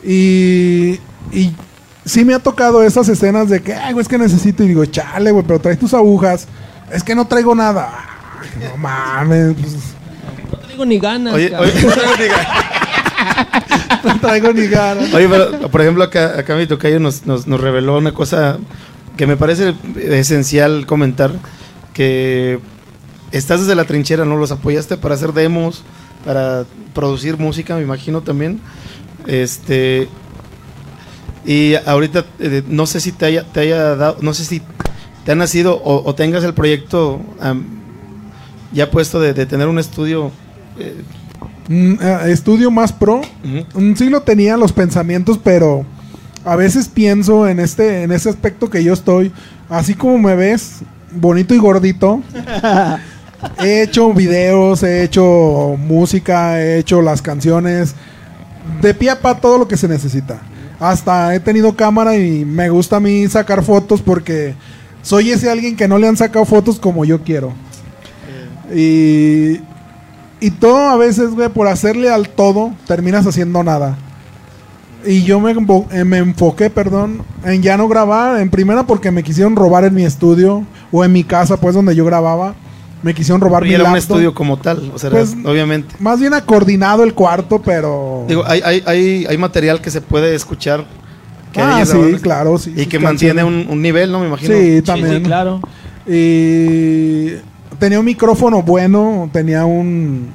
Y, 0.03 0.99
y 1.31 1.55
sí 2.03 2.25
me 2.25 2.33
ha 2.33 2.39
tocado 2.39 2.83
esas 2.83 3.07
escenas 3.07 3.47
de 3.49 3.61
que, 3.61 3.73
ay, 3.73 3.93
güey, 3.93 4.01
es 4.01 4.09
que 4.09 4.17
necesito. 4.17 4.63
Y 4.63 4.67
digo, 4.67 4.83
chale, 4.85 5.31
güey, 5.31 5.45
pero 5.45 5.61
traes 5.61 5.79
tus 5.79 5.93
agujas. 5.93 6.45
Es 6.91 7.03
que 7.03 7.15
no 7.15 7.25
traigo 7.25 7.55
nada. 7.55 7.89
Ay, 8.41 8.67
no 8.69 8.77
mames, 8.77 9.55
pues, 9.57 9.75
No 10.81 10.85
ni 10.87 10.97
ganas. 10.97 11.35
Oye, 11.35 11.51
cabrón. 11.51 11.71
oye, 12.17 12.29
no 14.03 14.19
traigo 14.19 14.51
ni 14.51 14.65
ganas. 14.65 15.13
Oye, 15.13 15.29
pero 15.29 15.69
por 15.69 15.79
ejemplo, 15.79 16.03
acá, 16.03 16.39
acá 16.39 16.55
mi 16.55 16.65
tocayo 16.65 16.99
nos, 16.99 17.27
nos, 17.27 17.45
nos 17.45 17.61
reveló 17.61 17.99
una 17.99 18.13
cosa 18.13 18.57
que 19.15 19.27
me 19.27 19.37
parece 19.37 19.75
esencial 19.95 20.87
comentar, 20.87 21.33
que 21.93 22.59
estás 23.31 23.59
desde 23.59 23.75
la 23.75 23.85
trinchera, 23.85 24.25
¿no? 24.25 24.37
Los 24.37 24.51
apoyaste 24.51 24.97
para 24.97 25.13
hacer 25.13 25.33
demos, 25.33 25.83
para 26.25 26.65
producir 26.95 27.37
música, 27.37 27.75
me 27.75 27.83
imagino 27.83 28.21
también. 28.21 28.59
Este... 29.27 30.09
Y 31.45 31.75
ahorita 31.75 32.25
eh, 32.39 32.63
no 32.67 32.87
sé 32.87 32.99
si 32.99 33.11
te 33.11 33.25
haya, 33.25 33.43
te 33.43 33.59
haya 33.59 33.95
dado, 33.95 34.17
no 34.21 34.33
sé 34.33 34.45
si 34.45 34.63
te 35.25 35.31
ha 35.31 35.35
nacido 35.35 35.75
o, 35.75 36.07
o 36.07 36.15
tengas 36.15 36.43
el 36.43 36.55
proyecto 36.55 37.19
ya 38.71 38.89
puesto 38.89 39.19
de, 39.19 39.33
de 39.33 39.45
tener 39.45 39.67
un 39.67 39.77
estudio. 39.77 40.31
Mm, 41.67 41.93
eh, 42.01 42.17
estudio 42.27 42.71
más 42.71 42.91
pro. 42.91 43.21
ujú. 43.43 43.79
Mm, 43.79 43.95
Sí 43.95 44.09
lo 44.09 44.21
tenía 44.21 44.57
los 44.57 44.73
pensamientos, 44.73 45.39
pero 45.41 45.85
a 46.43 46.55
veces 46.55 46.87
pienso 46.87 47.47
en 47.47 47.59
este, 47.59 48.03
en 48.03 48.11
ese 48.11 48.29
aspecto 48.29 48.69
que 48.69 48.83
yo 48.83 48.93
estoy, 48.93 49.31
así 49.69 49.93
como 49.93 50.17
me 50.17 50.35
ves, 50.35 50.79
bonito 51.11 51.53
y 51.53 51.57
gordito. 51.57 52.21
he 53.63 53.83
hecho 53.83 54.13
videos, 54.13 54.83
he 54.83 55.03
hecho 55.03 55.75
música, 55.77 56.61
he 56.61 56.79
hecho 56.79 57.01
las 57.01 57.21
canciones, 57.21 57.95
de 58.81 58.93
pie 58.93 59.11
a 59.11 59.19
pa 59.19 59.39
todo 59.39 59.57
lo 59.57 59.67
que 59.67 59.77
se 59.77 59.87
necesita. 59.87 60.41
Hasta 60.79 61.35
he 61.35 61.39
tenido 61.39 61.75
cámara 61.75 62.17
y 62.17 62.43
me 62.43 62.69
gusta 62.69 62.97
a 62.97 62.99
mí 62.99 63.27
sacar 63.27 63.63
fotos 63.63 64.01
porque 64.01 64.55
soy 65.03 65.31
ese 65.31 65.49
alguien 65.49 65.75
que 65.75 65.87
no 65.87 65.97
le 65.99 66.07
han 66.07 66.17
sacado 66.17 66.43
fotos 66.45 66.79
como 66.79 67.05
yo 67.05 67.21
quiero. 67.23 67.53
Y, 68.73 69.59
y 70.41 70.51
todo 70.51 70.89
a 70.89 70.97
veces, 70.97 71.29
güey, 71.31 71.47
por 71.49 71.67
hacerle 71.67 72.09
al 72.09 72.27
todo, 72.29 72.71
terminas 72.87 73.25
haciendo 73.25 73.63
nada. 73.63 73.95
Y 75.05 75.23
yo 75.23 75.39
me, 75.39 75.55
envo- 75.55 75.87
eh, 75.91 76.03
me 76.03 76.17
enfoqué, 76.17 76.69
perdón, 76.69 77.23
en 77.45 77.61
ya 77.63 77.77
no 77.77 77.87
grabar. 77.87 78.39
En 78.41 78.49
primera 78.49 78.85
porque 78.85 79.09
me 79.11 79.23
quisieron 79.23 79.55
robar 79.55 79.83
en 79.85 79.93
mi 79.95 80.03
estudio 80.03 80.63
o 80.91 81.03
en 81.05 81.11
mi 81.13 81.23
casa, 81.23 81.57
pues, 81.57 81.73
donde 81.73 81.95
yo 81.95 82.05
grababa. 82.05 82.53
Me 83.01 83.15
quisieron 83.15 83.41
robar 83.41 83.63
Y 83.65 83.69
mi 83.69 83.73
era 83.73 83.89
un 83.89 83.97
estudio 83.97 84.31
como 84.35 84.57
tal, 84.57 84.91
o 84.93 84.99
sea, 84.99 85.09
Pues, 85.09 85.35
obviamente. 85.43 85.95
Más 85.99 86.19
bien 86.19 86.33
coordinado 86.45 87.03
el 87.03 87.15
cuarto, 87.15 87.59
pero... 87.59 88.25
Digo, 88.27 88.43
hay, 88.45 88.61
hay, 88.63 88.83
hay, 88.85 89.25
hay 89.27 89.37
material 89.39 89.81
que 89.81 89.89
se 89.89 90.01
puede 90.01 90.35
escuchar 90.35 90.85
que 91.51 91.59
ah, 91.61 91.83
sí, 91.83 91.91
grabado, 91.97 92.21
claro, 92.21 92.57
sí. 92.59 92.71
y 92.77 92.85
que 92.85 92.99
mantiene 92.99 93.43
un, 93.43 93.65
un 93.69 93.81
nivel, 93.81 94.11
¿no? 94.11 94.19
Me 94.19 94.27
imagino. 94.27 94.53
Sí, 94.53 94.61
Sí, 94.61 94.75
sí, 94.77 94.81
también. 94.83 95.23
claro. 95.23 95.59
Y 96.07 97.31
tenía 97.81 97.99
un 97.99 98.05
micrófono 98.05 98.61
bueno, 98.61 99.27
tenía 99.33 99.65
un... 99.65 100.31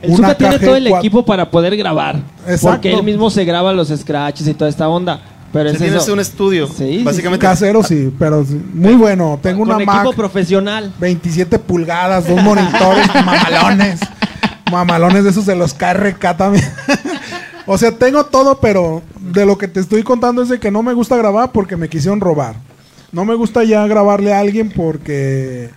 El 0.00 0.10
una 0.10 0.28
Zuka 0.28 0.38
tiene 0.38 0.58
todo 0.58 0.76
el 0.76 0.86
equipo 0.86 1.22
para 1.22 1.50
poder 1.50 1.76
grabar. 1.76 2.16
Exacto. 2.46 2.68
Porque 2.70 2.94
él 2.94 3.02
mismo 3.02 3.28
se 3.28 3.44
graba 3.44 3.74
los 3.74 3.88
scratches 3.88 4.48
y 4.48 4.54
toda 4.54 4.70
esta 4.70 4.88
onda. 4.88 5.20
Pero 5.52 5.68
O 5.68 5.72
sea, 5.72 5.76
es 5.76 5.82
tienes 5.82 6.02
eso. 6.02 6.14
un 6.14 6.20
estudio, 6.20 6.66
Sí, 6.66 6.98
sí, 6.98 7.02
básicamente. 7.02 7.44
Casero, 7.46 7.82
sí, 7.82 8.10
pero 8.18 8.42
sí, 8.42 8.58
muy 8.72 8.94
bueno. 8.94 9.38
Tengo 9.42 9.60
con 9.60 9.68
una 9.68 9.82
equipo 9.82 9.92
Mac 9.92 10.14
profesional. 10.16 10.92
27 10.98 11.58
pulgadas, 11.58 12.26
dos 12.26 12.42
monitores 12.42 13.06
mamalones. 13.14 14.00
Mamalones 14.70 15.24
de 15.24 15.30
esos 15.30 15.44
de 15.44 15.56
los 15.56 15.74
KRK 15.74 16.36
también. 16.38 16.64
o 17.66 17.76
sea, 17.76 17.92
tengo 17.92 18.24
todo, 18.24 18.60
pero 18.60 19.02
de 19.20 19.44
lo 19.44 19.58
que 19.58 19.68
te 19.68 19.80
estoy 19.80 20.02
contando 20.02 20.42
es 20.42 20.48
de 20.48 20.58
que 20.58 20.70
no 20.70 20.82
me 20.82 20.94
gusta 20.94 21.16
grabar 21.16 21.52
porque 21.52 21.76
me 21.76 21.90
quisieron 21.90 22.20
robar. 22.20 22.56
No 23.12 23.26
me 23.26 23.34
gusta 23.34 23.62
ya 23.62 23.86
grabarle 23.86 24.32
a 24.32 24.40
alguien 24.40 24.70
porque 24.70 25.70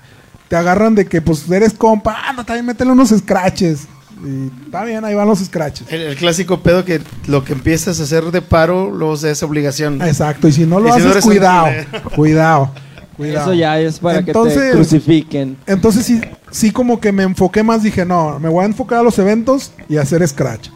te 0.50 0.56
agarran 0.56 0.96
de 0.96 1.06
que 1.06 1.22
pues 1.22 1.50
eres 1.50 1.74
compa, 1.74 2.18
ah, 2.28 2.34
no, 2.34 2.44
también 2.44 2.66
métele 2.66 2.92
unos 2.92 3.10
scratches. 3.10 3.88
Y 4.22 4.52
está 4.66 4.84
bien, 4.84 5.06
ahí 5.06 5.16
van 5.16 5.28
los 5.28 5.40
scratches. 5.40 5.88
El, 5.90 6.02
el 6.02 6.16
clásico 6.18 6.60
pedo 6.60 6.84
que 6.84 7.00
lo 7.28 7.46
que 7.46 7.54
empiezas 7.54 8.00
a 8.02 8.04
hacer 8.04 8.26
de 8.26 8.42
paro, 8.42 8.92
luego 8.92 9.16
se 9.16 9.32
es 9.32 9.42
obligación. 9.44 10.02
Exacto, 10.02 10.48
y 10.48 10.52
si 10.52 10.66
no 10.66 10.80
lo 10.80 10.90
Y 10.90 11.00
si 11.00 11.06
no 11.06 11.12
haces, 11.12 11.24
cuidado, 11.24 11.68
cuidado, 12.16 12.72
cuidado. 13.16 13.52
Eso 13.52 13.54
ya 13.54 13.80
es 13.80 14.00
para 14.00 14.26
que 14.26 14.34
te 14.34 14.72
crucifiquen. 14.72 15.56
Entonces 15.68 16.06
sí, 16.06 16.20
sí 16.52 16.72
como 16.72 17.00
que 17.00 17.12
me 17.12 17.24
enfoqué 17.24 17.64
más, 17.64 17.84
dije, 17.84 18.04
no, 18.04 18.40
me 18.40 18.50
voy 18.50 18.64
a 18.64 18.68
enfocar 18.68 19.00
a 19.00 19.04
los 19.04 19.18
eventos 19.20 19.72
y 19.88 19.98
hacer 19.98 20.28
scratch. 20.28 20.70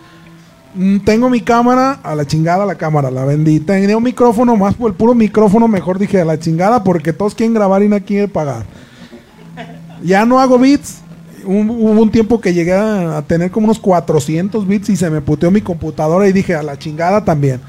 Mm, 0.76 1.00
Tengo 1.00 1.30
mi 1.30 1.42
cámara, 1.42 2.00
a 2.04 2.16
la 2.16 2.26
chingada 2.26 2.66
la 2.66 2.76
cámara, 2.76 3.12
la 3.12 3.26
vendí. 3.26 3.60
Tenía 3.60 3.98
un 3.98 4.04
micrófono, 4.04 4.56
más 4.56 4.76
por 4.76 4.92
el 4.92 4.96
puro 4.96 5.14
micrófono, 5.16 5.68
mejor 5.68 6.00
dije 6.00 6.22
a 6.22 6.26
la 6.26 6.40
chingada 6.40 6.84
porque 6.84 7.12
todos 7.12 7.36
quieren 7.36 7.54
grabar 7.54 7.84
y 7.84 7.90
nadie 7.90 8.06
quiere 8.06 8.28
pagar. 8.28 8.66
Ya 10.04 10.26
no 10.26 10.40
hago 10.40 10.60
beats. 10.60 11.00
Un- 11.46 11.70
hubo 11.70 12.02
un 12.02 12.12
tiempo 12.12 12.40
que 12.40 12.54
llegué 12.54 12.74
a, 12.74 13.22
tener 13.28 13.52
como 13.52 13.66
unos 13.66 13.80
400 13.80 14.68
bits 14.68 14.90
y 14.90 14.96
se 14.96 15.10
me 15.10 15.22
puteó 15.22 15.52
mi 15.52 15.62
computadora 15.62 16.28
y 16.28 16.34
dije 16.34 16.56
a 16.56 16.64
la 16.64 16.78
chingada 16.78 17.24
también. 17.26 17.60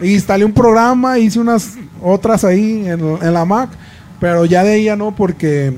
Instalé 0.00 0.44
un 0.44 0.52
programa, 0.52 1.18
hice 1.18 1.38
unas 1.38 1.74
otras 2.02 2.44
ahí 2.44 2.86
en, 2.86 3.34
la 3.34 3.44
Mac, 3.44 3.70
pero 4.18 4.44
ya 4.44 4.64
de 4.64 4.82
ya 4.82 4.96
no 4.96 5.14
porque... 5.14 5.76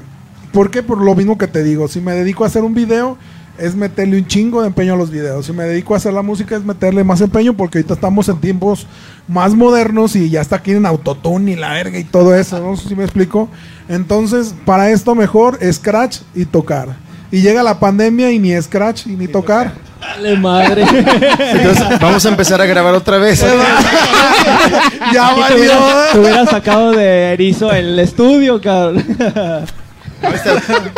¿Por 0.52 0.70
qué? 0.70 0.82
Por 0.82 1.00
lo 1.00 1.14
mismo 1.14 1.38
que 1.38 1.48
te 1.48 1.64
digo, 1.64 1.88
si 1.88 2.02
me 2.02 2.12
dedico 2.12 2.44
a 2.44 2.46
hacer 2.46 2.62
un 2.62 2.74
video 2.74 3.16
es 3.58 3.74
meterle 3.74 4.18
un 4.18 4.26
chingo 4.26 4.62
de 4.62 4.68
empeño 4.68 4.94
a 4.94 4.96
los 4.96 5.10
videos. 5.10 5.46
Si 5.46 5.52
me 5.52 5.64
dedico 5.64 5.94
a 5.94 5.98
hacer 5.98 6.12
la 6.12 6.22
música 6.22 6.56
es 6.56 6.64
meterle 6.64 7.04
más 7.04 7.20
empeño 7.20 7.54
porque 7.54 7.78
ahorita 7.78 7.94
estamos 7.94 8.28
en 8.28 8.40
tiempos 8.40 8.86
más 9.28 9.54
modernos 9.54 10.16
y 10.16 10.30
ya 10.30 10.40
está 10.40 10.56
aquí 10.56 10.72
en 10.72 10.86
autotune 10.86 11.52
y 11.52 11.56
la 11.56 11.72
verga 11.72 11.98
y 11.98 12.04
todo 12.04 12.34
eso, 12.34 12.58
no 12.60 12.76
sé 12.76 12.88
si 12.88 12.96
me 12.96 13.04
explico. 13.04 13.48
Entonces, 13.88 14.54
para 14.64 14.90
esto 14.90 15.14
mejor 15.14 15.58
Scratch 15.72 16.20
y 16.34 16.44
tocar. 16.44 16.96
Y 17.30 17.40
llega 17.40 17.62
la 17.62 17.78
pandemia 17.78 18.30
y 18.30 18.38
ni 18.38 18.60
Scratch 18.60 19.06
y 19.06 19.16
ni 19.16 19.28
tocar. 19.28 19.72
Dale 20.00 20.36
madre. 20.36 20.82
Entonces, 20.82 22.00
vamos 22.00 22.26
a 22.26 22.28
empezar 22.28 22.60
a 22.60 22.66
grabar 22.66 22.94
otra 22.94 23.18
vez. 23.18 23.40
ya 25.14 25.34
te 25.34 25.40
valió. 25.40 25.56
hubieras, 25.56 26.12
te 26.12 26.18
hubieras 26.18 26.50
sacado 26.50 26.92
de 26.92 27.32
erizo 27.32 27.72
el 27.72 27.98
estudio, 27.98 28.60
cabrón. 28.60 29.04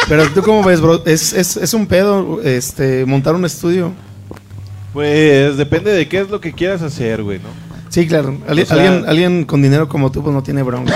Pero 0.09 0.29
tú 0.31 0.43
cómo 0.43 0.63
ves, 0.63 0.81
bro, 0.81 1.03
es, 1.07 1.33
es, 1.33 1.57
es 1.57 1.75
un 1.75 1.87
pedo 1.87 2.41
este, 2.43 3.05
montar 3.07 3.35
un 3.35 3.45
estudio. 3.45 3.93
Pues 4.93 5.57
depende 5.57 5.93
de 5.93 6.09
qué 6.09 6.21
es 6.21 6.31
lo 6.31 6.41
que 6.41 6.53
quieras 6.53 6.83
hacer, 6.83 7.23
güey, 7.23 7.39
¿no? 7.39 7.49
Sí, 7.89 8.07
claro. 8.09 8.37
Ali- 8.49 8.63
O 8.63 8.67
sea- 8.67 8.77
alguien, 8.77 9.05
alguien 9.09 9.45
con 9.45 9.63
dinero 9.63 9.89
como 9.89 10.11
tú 10.11 10.23
pues 10.23 10.35
no 10.35 10.43
tiene 10.43 10.63
bronca. 10.63 10.95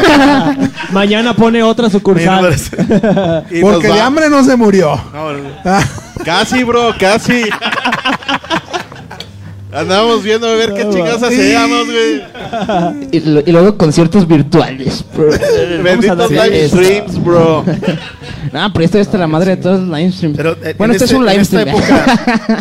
Mañana 0.93 1.35
pone 1.35 1.63
otra 1.63 1.89
sucursal. 1.91 2.41
Porque 3.61 3.87
de 3.89 4.01
hambre 4.01 4.29
no 4.29 4.43
se 4.45 4.57
murió. 4.57 5.01
No, 5.13 5.29
Casi, 6.25 6.65
bro, 6.65 6.93
casi. 6.99 7.43
Andamos 9.73 10.23
viendo 10.23 10.47
a 10.49 10.55
ver 10.55 10.73
qué 10.73 10.89
chingados 10.89 11.23
hacíamos, 11.23 11.85
güey. 11.87 12.23
Y, 13.13 13.21
lo- 13.21 13.41
y 13.41 13.53
luego 13.53 13.77
conciertos 13.77 14.27
virtuales. 14.27 15.05
bro. 15.15 15.31
Benditos 15.83 16.31
live 16.31 16.69
streams, 16.69 17.23
bro. 17.23 17.65
Ah, 18.55 18.71
pero 18.73 18.85
esto 18.87 18.99
está 18.99 19.19
la 19.19 19.27
madre 19.27 19.57
de 19.57 19.63
todos 19.63 19.81
los 19.81 19.99
live 19.99 20.11
streams. 20.13 20.37
Pero 20.37 20.53
eh, 20.63 20.75
bueno, 20.79 20.95
en 20.95 21.03
este 21.03 21.05
es 21.05 21.13
un 21.13 21.29
en 21.29 21.33
live 21.35 21.45
stream. 21.45 21.69
época 21.69 22.05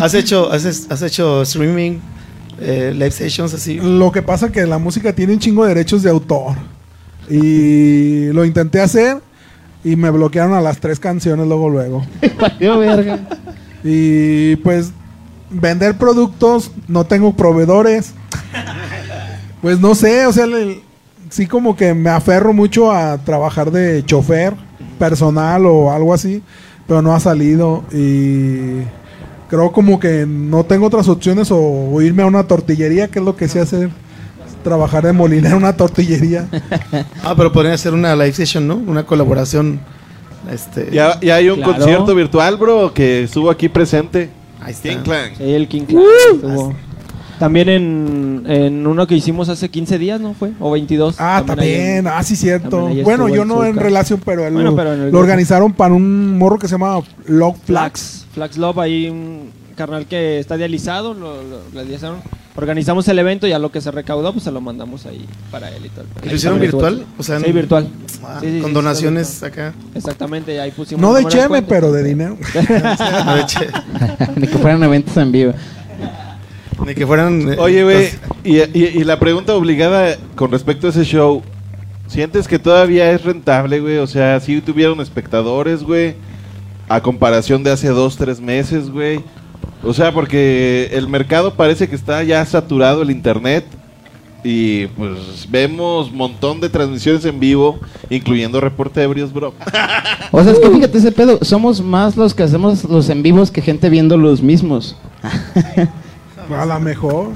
has 0.01 0.13
hecho, 0.13 0.51
has, 0.51 0.65
has 0.89 1.01
hecho 1.01 1.43
streaming, 1.43 1.99
eh, 2.59 2.91
live 2.93 3.11
sessions 3.11 3.53
así. 3.53 3.79
Lo 3.81 4.11
que 4.11 4.21
pasa 4.21 4.51
que 4.51 4.65
la 4.65 4.77
música 4.79 5.13
tiene 5.13 5.33
un 5.33 5.39
chingo 5.39 5.63
de 5.63 5.69
derechos 5.73 6.03
de 6.03 6.09
autor. 6.09 6.55
Y 7.29 8.27
lo 8.33 8.43
intenté 8.43 8.81
hacer 8.81 9.19
y 9.83 9.95
me 9.95 10.09
bloquearon 10.09 10.53
a 10.53 10.61
las 10.61 10.79
tres 10.79 10.99
canciones 10.99 11.47
luego 11.47 11.69
luego. 11.69 12.05
Y 13.83 14.55
pues 14.57 14.91
vender 15.49 15.97
productos, 15.97 16.71
no 16.87 17.05
tengo 17.05 17.35
proveedores. 17.35 18.13
Pues 19.61 19.79
no 19.79 19.95
sé, 19.95 20.25
o 20.25 20.33
sea, 20.33 20.45
le- 20.45 20.81
sí 21.29 21.47
como 21.47 21.75
que 21.75 21.93
me 21.93 22.09
aferro 22.09 22.53
mucho 22.53 22.91
a 22.91 23.17
trabajar 23.17 23.71
de 23.71 24.03
chofer 24.05 24.53
personal 24.99 25.65
o 25.65 25.91
algo 25.91 26.13
así, 26.13 26.41
pero 26.87 27.01
no 27.01 27.13
ha 27.13 27.19
salido 27.19 27.83
y 27.91 28.81
creo 29.49 29.71
como 29.71 29.99
que 29.99 30.25
no 30.27 30.63
tengo 30.63 30.85
otras 30.87 31.07
opciones 31.07 31.51
o, 31.51 31.57
o 31.59 32.01
irme 32.01 32.23
a 32.23 32.27
una 32.27 32.43
tortillería, 32.45 33.07
que 33.07 33.19
es 33.19 33.25
lo 33.25 33.35
que 33.35 33.47
sé 33.47 33.59
hacer, 33.59 33.89
trabajar 34.63 35.05
de 35.05 35.13
molinero 35.13 35.57
en 35.57 35.63
una 35.63 35.75
tortillería. 35.75 36.47
Ah, 37.23 37.33
pero 37.35 37.51
podrían 37.51 37.73
hacer 37.75 37.93
una 37.93 38.15
live 38.15 38.33
session, 38.33 38.67
¿no? 38.67 38.75
Una 38.75 39.05
colaboración. 39.05 39.79
Este, 40.51 40.89
Ya, 40.91 41.19
ya 41.19 41.35
hay 41.35 41.49
un 41.49 41.57
Claro. 41.57 41.73
concierto 41.73 42.15
virtual, 42.15 42.57
bro, 42.57 42.93
que 42.93 43.23
estuvo 43.23 43.49
aquí 43.49 43.67
presente. 43.69 44.29
Ahí 44.61 44.71
está. 44.73 44.89
King 44.89 44.97
Clan. 45.03 45.31
Sí, 45.37 45.43
el 45.43 45.67
King 45.67 45.81
Clan 45.83 46.03
estuvo. 46.33 46.73
También 47.39 47.69
en, 47.69 48.43
en 48.47 48.87
uno 48.87 49.05
que 49.05 49.13
hicimos 49.15 49.47
hace 49.49 49.69
15 49.69 49.99
días, 49.99 50.19
¿no 50.19 50.33
fue? 50.33 50.53
O 50.59 50.71
22. 50.71 51.17
Ah, 51.19 51.37
ahí 51.37 51.43
también, 51.45 51.81
en- 51.97 52.07
ah, 52.07 52.23
sí, 52.23 52.35
cierto. 52.35 52.69
también 52.77 52.97
ahí 52.97 53.03
Bueno, 53.03 53.25
estuvo 53.27 53.35
yo 53.35 53.41
el 53.43 53.47
no 53.47 53.63
en 53.63 53.73
Zucca. 53.73 53.83
relación, 53.83 54.21
pero, 54.25 54.47
él 54.47 54.53
Bueno, 54.55 54.71
lo, 54.71 54.75
pero 54.75 54.89
en 54.93 54.99
el 54.99 54.99
lo 55.05 55.05
grupo. 55.11 55.19
organizaron 55.23 55.71
para 55.73 55.93
un 55.93 56.35
morro 56.37 56.57
que 56.57 56.67
se 56.67 56.71
llama 56.73 56.99
Log 57.27 57.55
Flax. 57.63 57.65
Flax. 57.65 58.25
Flax 58.33 58.57
Love, 58.57 58.79
ahí 58.79 59.09
un 59.09 59.51
carnal 59.77 60.05
que 60.07 60.39
está 60.39 60.57
dializado, 60.57 61.13
lo. 61.13 61.37
Organizamos 62.55 63.07
el 63.07 63.19
evento 63.19 63.45
y 63.45 63.51
a 63.51 63.59
lo 63.59 63.71
que 63.71 63.81
se 63.81 63.91
recaudó, 63.91 64.31
pues 64.33 64.43
se 64.43 64.51
lo 64.51 64.59
mandamos 64.61 65.05
ahí 65.05 65.23
para 65.51 65.69
él 65.69 65.85
y 65.85 65.89
todo. 65.89 66.05
¿Y 66.23 66.29
lo 66.29 66.35
hicieron 66.35 66.59
virtual? 66.59 67.05
O 67.19 67.21
sea, 67.21 67.39
sí, 67.39 67.51
virtual. 67.51 67.87
Ah, 68.23 68.39
Sí, 68.41 68.47
sí, 68.47 68.55
sí, 68.55 68.61
con 68.61 68.71
sí, 68.71 68.73
donaciones 68.73 69.43
acá. 69.43 69.75
Exactamente, 69.93 70.55
y 70.55 70.57
ahí 70.57 70.71
pusimos. 70.71 70.99
No 70.99 71.13
de 71.13 71.25
cheme, 71.25 71.61
pero 71.61 71.91
de 71.91 72.03
dinero. 72.03 72.35
No, 73.25 73.35
de 73.35 73.45
Ni 74.37 74.47
que 74.47 74.57
fueran 74.57 74.81
eventos 74.83 75.15
en 75.17 75.31
vivo. 75.31 75.53
Ni 76.83 76.95
que 76.95 77.05
fueran. 77.05 77.53
eh, 77.53 77.57
Oye, 77.59 77.83
güey, 77.83 78.09
y, 78.43 78.57
y- 78.57 78.91
y 78.95 79.03
la 79.03 79.19
pregunta 79.19 79.53
obligada 79.53 80.15
con 80.35 80.51
respecto 80.51 80.87
a 80.87 80.89
ese 80.89 81.03
show, 81.03 81.43
¿sientes 82.07 82.47
que 82.47 82.57
todavía 82.57 83.11
es 83.11 83.23
rentable, 83.23 83.79
güey? 83.81 83.97
O 83.97 84.07
sea, 84.07 84.39
si 84.39 84.61
tuvieron 84.61 84.99
espectadores, 84.99 85.83
güey, 85.83 86.15
a 86.89 87.01
comparación 87.01 87.63
de 87.63 87.69
hace 87.71 87.89
dos, 87.89 88.17
tres 88.17 88.41
meses, 88.41 88.89
güey. 88.89 89.21
O 89.87 89.93
sea, 89.93 90.11
porque 90.13 90.89
el 90.93 91.07
mercado 91.07 91.53
parece 91.53 91.87
que 91.87 91.95
está 91.95 92.23
ya 92.23 92.45
saturado 92.45 93.01
el 93.01 93.09
internet 93.11 93.65
y 94.43 94.85
pues 94.87 95.47
vemos 95.49 96.11
montón 96.11 96.59
de 96.61 96.69
transmisiones 96.69 97.25
en 97.25 97.39
vivo, 97.39 97.79
incluyendo 98.09 98.61
reporte 98.61 99.01
ebrios, 99.01 99.33
bro. 99.33 99.53
O 100.31 100.43
sea, 100.43 100.51
es 100.51 100.59
que 100.59 100.69
fíjate 100.69 100.97
ese 100.97 101.11
pedo. 101.13 101.39
Somos 101.41 101.81
más 101.81 102.17
los 102.17 102.33
que 102.33 102.43
hacemos 102.43 102.83
los 102.83 103.09
en 103.09 103.23
vivos 103.23 103.49
que 103.49 103.61
gente 103.61 103.89
viendo 103.89 104.17
los 104.17 104.41
mismos. 104.41 104.97
A 106.53 106.65
lo 106.65 106.79
mejor. 106.79 107.29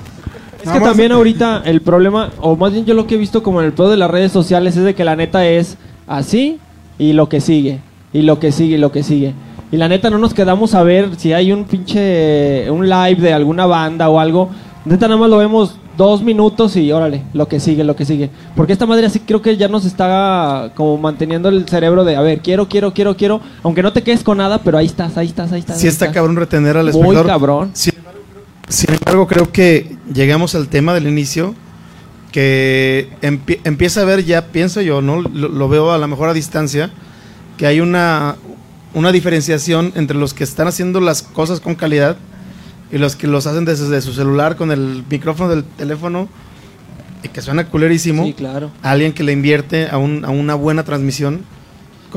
Es 0.59 0.65
Nada 0.65 0.77
que 0.77 0.79
más- 0.81 0.89
también 0.89 1.11
ahorita 1.11 1.63
el 1.65 1.81
problema, 1.81 2.31
o 2.39 2.55
más 2.55 2.71
bien 2.73 2.85
yo 2.85 2.93
lo 2.93 3.07
que 3.07 3.15
he 3.15 3.17
visto 3.17 3.41
como 3.43 3.61
en 3.61 3.67
el 3.67 3.73
pedo 3.73 3.89
de 3.89 3.97
las 3.97 4.11
redes 4.11 4.31
sociales, 4.31 4.75
es 4.77 4.83
de 4.83 4.93
que 4.93 5.03
la 5.05 5.15
neta 5.15 5.47
es 5.47 5.77
así 6.07 6.59
y 6.99 7.13
lo 7.13 7.29
que 7.29 7.41
sigue, 7.41 7.79
y 8.13 8.21
lo 8.21 8.39
que 8.39 8.51
sigue, 8.51 8.75
y 8.75 8.77
lo 8.79 8.91
que 8.91 9.03
sigue. 9.03 9.33
Y 9.71 9.77
la 9.77 9.87
neta 9.87 10.09
no 10.09 10.17
nos 10.17 10.33
quedamos 10.33 10.73
a 10.75 10.83
ver 10.83 11.09
si 11.17 11.31
hay 11.33 11.51
un 11.51 11.63
pinche, 11.63 12.69
un 12.69 12.89
live 12.89 13.21
de 13.21 13.33
alguna 13.33 13.65
banda 13.65 14.09
o 14.09 14.19
algo. 14.19 14.49
Neta 14.83 15.07
nada 15.07 15.19
más 15.19 15.29
lo 15.29 15.37
vemos 15.37 15.77
dos 15.95 16.23
minutos 16.23 16.75
y 16.75 16.91
órale, 16.91 17.23
lo 17.33 17.47
que 17.47 17.59
sigue, 17.59 17.83
lo 17.83 17.95
que 17.95 18.03
sigue. 18.05 18.29
Porque 18.55 18.73
esta 18.73 18.85
madre 18.85 19.05
así 19.05 19.19
creo 19.19 19.41
que 19.41 19.55
ya 19.55 19.67
nos 19.69 19.85
está 19.85 20.71
como 20.75 20.97
manteniendo 20.97 21.47
el 21.49 21.67
cerebro 21.69 22.03
de, 22.03 22.15
a 22.15 22.21
ver, 22.21 22.39
quiero, 22.41 22.67
quiero, 22.67 22.93
quiero, 22.93 23.15
quiero. 23.15 23.39
Aunque 23.63 23.81
no 23.83 23.93
te 23.93 24.01
quedes 24.01 24.23
con 24.23 24.39
nada, 24.39 24.57
pero 24.57 24.77
ahí 24.77 24.87
estás, 24.87 25.15
ahí 25.17 25.27
estás, 25.27 25.51
ahí 25.53 25.59
estás. 25.59 25.77
Sí 25.79 25.85
ahí 25.87 25.91
está 25.91 26.05
estás. 26.05 26.15
cabrón 26.15 26.35
retener 26.35 26.75
al 26.75 26.85
Muy 26.85 26.91
espectador. 26.93 27.27
cabrón. 27.27 27.69
Sin, 27.73 27.93
sin 28.67 28.93
embargo, 28.93 29.27
creo 29.27 29.51
que 29.51 29.95
llegamos 30.13 30.53
al 30.55 30.67
tema 30.67 30.93
del 30.93 31.07
inicio 31.07 31.53
que 32.31 33.09
empie- 33.21 33.59
empieza 33.63 34.01
a 34.01 34.05
ver 34.05 34.23
ya, 34.25 34.47
pienso 34.47 34.81
yo, 34.81 35.01
no 35.01 35.21
lo, 35.21 35.47
lo 35.49 35.69
veo 35.69 35.91
a 35.91 35.97
lo 35.97 36.07
mejor 36.07 36.29
a 36.29 36.33
distancia, 36.33 36.89
que 37.57 37.67
hay 37.67 37.79
una, 37.81 38.35
una 38.93 39.11
diferenciación 39.11 39.91
entre 39.95 40.17
los 40.17 40.33
que 40.33 40.43
están 40.43 40.67
haciendo 40.67 40.99
las 40.99 41.21
cosas 41.23 41.59
con 41.59 41.75
calidad 41.75 42.17
y 42.91 42.97
los 42.97 43.15
que 43.15 43.27
los 43.27 43.47
hacen 43.47 43.63
desde 43.65 44.01
su 44.01 44.13
celular 44.13 44.55
con 44.57 44.71
el 44.71 45.03
micrófono 45.09 45.49
del 45.49 45.63
teléfono 45.63 46.27
y 47.23 47.29
que 47.29 47.41
suena 47.41 47.65
culerísimo. 47.67 48.25
Sí, 48.25 48.33
claro. 48.33 48.71
Alguien 48.81 49.13
que 49.13 49.23
le 49.23 49.31
invierte 49.31 49.87
a, 49.89 49.97
un- 49.97 50.25
a 50.25 50.29
una 50.29 50.55
buena 50.55 50.83
transmisión. 50.83 51.41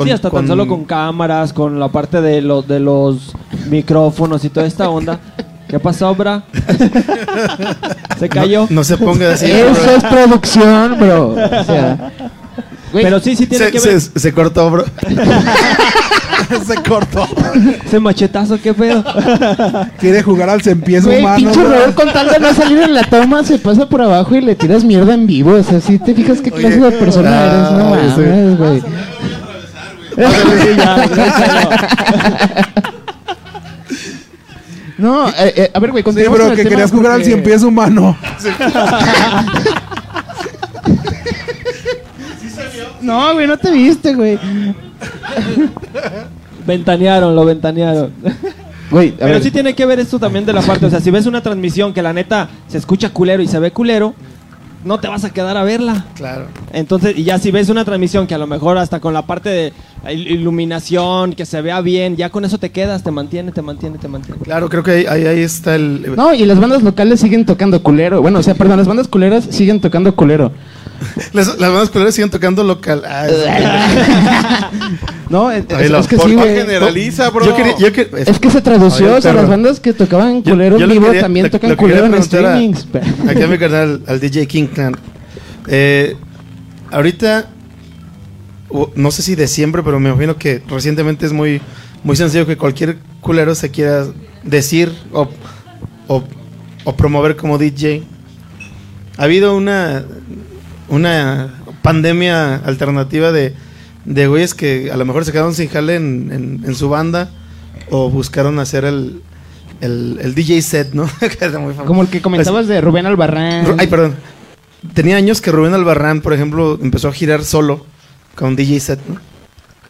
sí, 0.03 0.11
hasta 0.11 0.31
tan 0.31 0.49
solo 0.49 0.67
con 0.67 0.85
cámaras, 0.85 1.53
con 1.53 1.79
la 1.79 1.89
parte 1.89 2.21
de 2.21 2.41
los 2.43 2.67
de 2.67 2.81
los 2.81 3.35
micrófonos 3.71 4.45
y 4.45 4.49
toda 4.51 4.67
esta 4.67 4.89
onda. 4.91 5.21
¿Qué 5.69 5.79
pasó, 5.81 6.15
bra? 6.15 6.45
Se 8.19 8.29
cayó. 8.29 8.63
No, 8.71 8.77
no 8.77 8.85
se 8.85 8.97
ponga 8.97 9.33
así. 9.33 9.51
Eso 9.51 9.91
es 9.97 10.05
producción, 10.05 10.99
bro. 10.99 11.29
O 11.31 11.65
sea, 11.65 12.13
güey, 12.95 13.05
Pero 13.05 13.21
sí, 13.21 13.37
sí 13.37 13.47
tiene 13.47 13.67
se, 13.67 13.73
que 13.73 13.81
ver. 13.81 14.01
se- 14.01 14.19
se 14.19 14.33
cortó, 14.33 14.71
bro. 14.71 14.85
Se 16.67 16.75
cortó. 16.83 17.27
Ese 17.87 17.99
machetazo, 18.01 18.61
qué 18.61 18.75
pedo. 18.75 19.03
Quiere 19.99 20.23
jugar 20.23 20.51
al 20.51 20.61
Güey, 20.63 21.19
humano. 21.21 21.37
pinche 21.37 21.61
bro. 21.61 21.69
Robert 21.71 21.95
con 21.95 22.13
tal 22.13 22.29
de 22.29 22.39
no 22.39 22.53
salir 22.55 22.79
en 22.83 22.93
la 22.95 23.05
toma 23.05 23.45
se 23.45 23.59
pasa 23.59 23.89
por 23.89 24.03
abajo 24.03 24.35
y 24.35 24.41
le 24.43 24.55
tiras 24.55 24.85
mierda 24.85 25.15
en 25.15 25.27
vivo. 25.27 25.53
O 25.53 25.63
sea, 25.63 25.81
si 25.81 25.99
te 25.99 26.15
fijas 26.15 26.41
qué 26.41 26.51
clase 26.51 26.81
de 26.81 26.91
persona 26.93 27.31
ah, 27.31 27.97
eres, 27.99 28.17
no 28.17 28.25
sí. 28.25 28.29
mames. 28.61 28.83
Sí. 28.83 28.89
No, 34.97 35.29
eh, 35.29 35.53
eh, 35.57 35.71
a 35.75 35.81
ver, 35.81 35.91
güey, 35.91 36.05
Sí, 36.05 36.11
pero 36.15 36.31
con 36.31 36.41
el 36.43 36.51
que 36.51 36.57
tema 36.63 36.71
querías 36.71 36.93
jugar 36.93 37.13
al 37.13 37.25
cien 37.25 37.43
pies 37.43 37.65
humano. 37.65 38.17
No, 43.05 43.35
güey, 43.35 43.47
no 43.47 43.57
te 43.57 43.71
viste, 43.71 44.15
güey. 44.15 44.39
Ventanearon, 46.67 47.35
lo 47.37 47.45
ventanearon. 47.45 48.11
Güey, 48.91 49.11
a 49.11 49.17
Pero 49.19 49.31
ver. 49.35 49.43
sí 49.43 49.51
tiene 49.51 49.75
que 49.75 49.85
ver 49.87 50.01
esto 50.01 50.19
también 50.19 50.47
de 50.47 50.53
la 50.53 50.63
parte. 50.63 50.87
O 50.87 50.91
sea, 50.91 51.01
si 51.01 51.11
ves 51.11 51.27
una 51.27 51.43
transmisión 51.43 51.93
que 51.93 52.03
la 52.03 52.13
neta 52.13 52.49
se 52.69 52.79
escucha 52.79 53.11
culero 53.11 53.43
y 53.43 53.49
se 53.49 53.59
ve 53.59 53.71
culero, 53.71 54.15
no 54.85 55.01
te 55.01 55.09
vas 55.09 55.25
a 55.25 55.31
quedar 55.31 55.57
a 55.57 55.65
verla. 55.65 56.05
Claro. 56.15 56.47
Entonces, 56.73 57.17
y 57.17 57.25
ya 57.25 57.39
si 57.39 57.51
ves 57.51 57.69
una 57.71 57.85
transmisión 57.85 58.27
que 58.27 58.35
a 58.35 58.39
lo 58.39 58.47
mejor 58.47 58.77
hasta 58.79 59.01
con 59.01 59.13
la 59.15 59.23
parte 59.23 59.49
de 59.49 59.73
il- 60.11 60.27
iluminación, 60.31 61.33
que 61.33 61.47
se 61.47 61.61
vea 61.63 61.81
bien, 61.81 62.17
ya 62.17 62.29
con 62.31 62.45
eso 62.45 62.59
te 62.59 62.71
quedas, 62.71 63.03
te 63.03 63.11
mantiene, 63.11 63.51
te 63.53 63.63
mantiene, 63.63 63.99
te 63.99 64.09
mantiene. 64.09 64.41
Claro, 64.43 64.69
creo 64.69 64.83
que 64.83 64.91
ahí, 64.91 65.07
ahí, 65.07 65.27
ahí 65.27 65.41
está 65.41 65.75
el. 65.75 66.15
No, 66.17 66.35
y 66.35 66.45
las 66.45 66.61
bandas 66.61 66.83
locales 66.83 67.21
siguen 67.21 67.45
tocando 67.47 67.83
culero. 67.83 68.21
Bueno, 68.23 68.39
o 68.39 68.43
sea, 68.43 68.55
perdón, 68.55 68.77
las 68.79 68.87
bandas 68.89 69.09
culeras 69.09 69.45
siguen 69.51 69.81
tocando 69.81 70.15
culero. 70.15 70.53
Las, 71.33 71.59
las 71.59 71.71
bandas 71.71 71.91
culeras 71.91 72.15
siguen 72.15 72.31
tocando 72.31 72.63
local. 72.65 73.03
No, 75.31 75.51
es, 75.51 75.65
Ahí 75.71 75.85
es- 75.87 75.91
lo- 75.91 75.99
es 75.99 76.07
que 76.07 76.17
¿Por 76.17 76.27
sí, 76.27 76.37
qué 76.37 76.43
güey. 76.43 76.55
generaliza, 76.57 77.31
bro? 77.31 77.47
Yo 77.47 77.57
quería, 77.57 77.77
yo 77.79 77.93
que- 77.93 78.09
Es 78.27 78.39
que 78.39 78.51
se 78.51 78.61
tradució, 78.61 79.07
Oye, 79.07 79.17
o 79.19 79.21
sea, 79.23 79.31
perro. 79.33 79.43
las 79.43 79.51
bandas 79.51 79.81
que 79.81 79.93
tocaban 79.93 80.43
Yo- 80.43 80.53
culero 80.53 80.77
yo 80.77 80.85
en 80.85 80.89
le 80.91 80.95
vivo 80.95 81.07
quería- 81.07 81.21
también 81.23 81.47
tocan 81.51 81.71
quería 81.71 81.77
culero 81.77 82.05
en 82.05 82.11
preguntar 82.13 82.45
a- 82.47 82.51
streamings. 82.51 82.87
Aquí 83.29 83.43
a 83.43 83.47
mi 83.49 83.57
al 84.07 84.21
DJ 84.21 84.47
King 84.47 84.67
Clan. 84.67 84.95
Eh, 85.67 86.15
ahorita, 86.91 87.47
o- 88.69 88.91
no 88.95 89.11
sé 89.11 89.23
si 89.23 89.35
de 89.35 89.49
siempre, 89.49 89.83
pero 89.83 89.99
me 89.99 90.11
imagino 90.11 90.37
que 90.37 90.63
recientemente 90.69 91.25
es 91.27 91.33
muy, 91.33 91.61
muy 92.05 92.17
sencillo 92.17 92.47
que 92.47 92.57
cualquier 92.57 92.99
culero 93.21 93.55
se 93.55 93.71
quiera 93.71 94.05
decir 94.43 94.93
o, 95.13 95.29
o, 96.07 96.23
o 96.85 96.97
promover 96.97 97.35
como 97.37 97.57
DJ. 97.59 98.03
Ha 99.17 99.25
habido 99.25 99.57
una, 99.57 100.05
una 100.95 101.55
pandemia 101.83 102.57
alternativa 102.57 103.33
de, 103.33 103.55
de 104.05 104.27
güeyes 104.27 104.55
que 104.55 104.91
a 104.93 104.97
lo 104.97 105.05
mejor 105.05 105.25
se 105.25 105.33
quedaron 105.33 105.55
sin 105.55 105.69
jale 105.69 105.97
en, 105.97 106.31
en- 106.33 106.61
en 106.67 106.75
su 106.75 106.89
banda 106.89 107.31
o 107.91 108.11
buscaron 108.11 108.59
hacer 108.59 108.85
el, 108.85 109.21
el, 109.81 110.19
el 110.23 110.35
DJ 110.35 110.63
set, 110.63 110.93
¿no? 110.95 111.09
Como 111.87 112.03
el 112.03 112.09
que 112.09 112.21
comentabas 112.23 112.67
de 112.67 112.81
Rubén 112.81 113.07
Albarrán. 113.07 113.75
Ay, 113.79 113.87
perdón. 113.87 114.15
Tenía 114.95 115.17
años 115.17 115.41
que 115.41 115.51
Rubén 115.51 115.75
Albarrán, 115.75 116.21
por 116.21 116.33
ejemplo, 116.35 116.79
empezó 116.81 117.09
a 117.09 117.13
girar 117.13 117.43
solo 117.45 117.87
con 118.35 118.57
DJ 118.57 118.81
set, 118.81 119.01
¿no? 119.09 119.15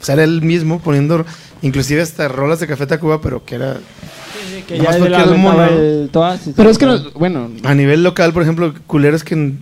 O 0.01 0.05
sea, 0.05 0.15
era 0.15 0.25
él 0.25 0.43
mismo 0.43 0.81
poniendo, 0.81 1.25
inclusive 1.63 2.03
hasta 2.03 2.29
rolas 2.29 2.61
de 2.61 2.67
Café 2.67 2.87
Tacuba, 2.87 3.21
pero 3.23 3.45
que 3.45 3.55
era 3.55 3.79
Que 4.69 4.79
ya 4.79 4.93
le 4.99 5.07
el 5.07 5.39
mono- 5.39 5.65
el 5.65 6.09
todas 6.13 6.43
Pero 6.55 6.69
es 6.71 6.77
que, 6.79 6.87
no- 6.87 7.11
bueno, 7.13 7.51
a 7.65 7.75
nivel 7.75 8.05
local, 8.05 8.33
por 8.33 8.43
ejemplo, 8.43 8.75
culeros 8.87 9.25
que 9.25 9.55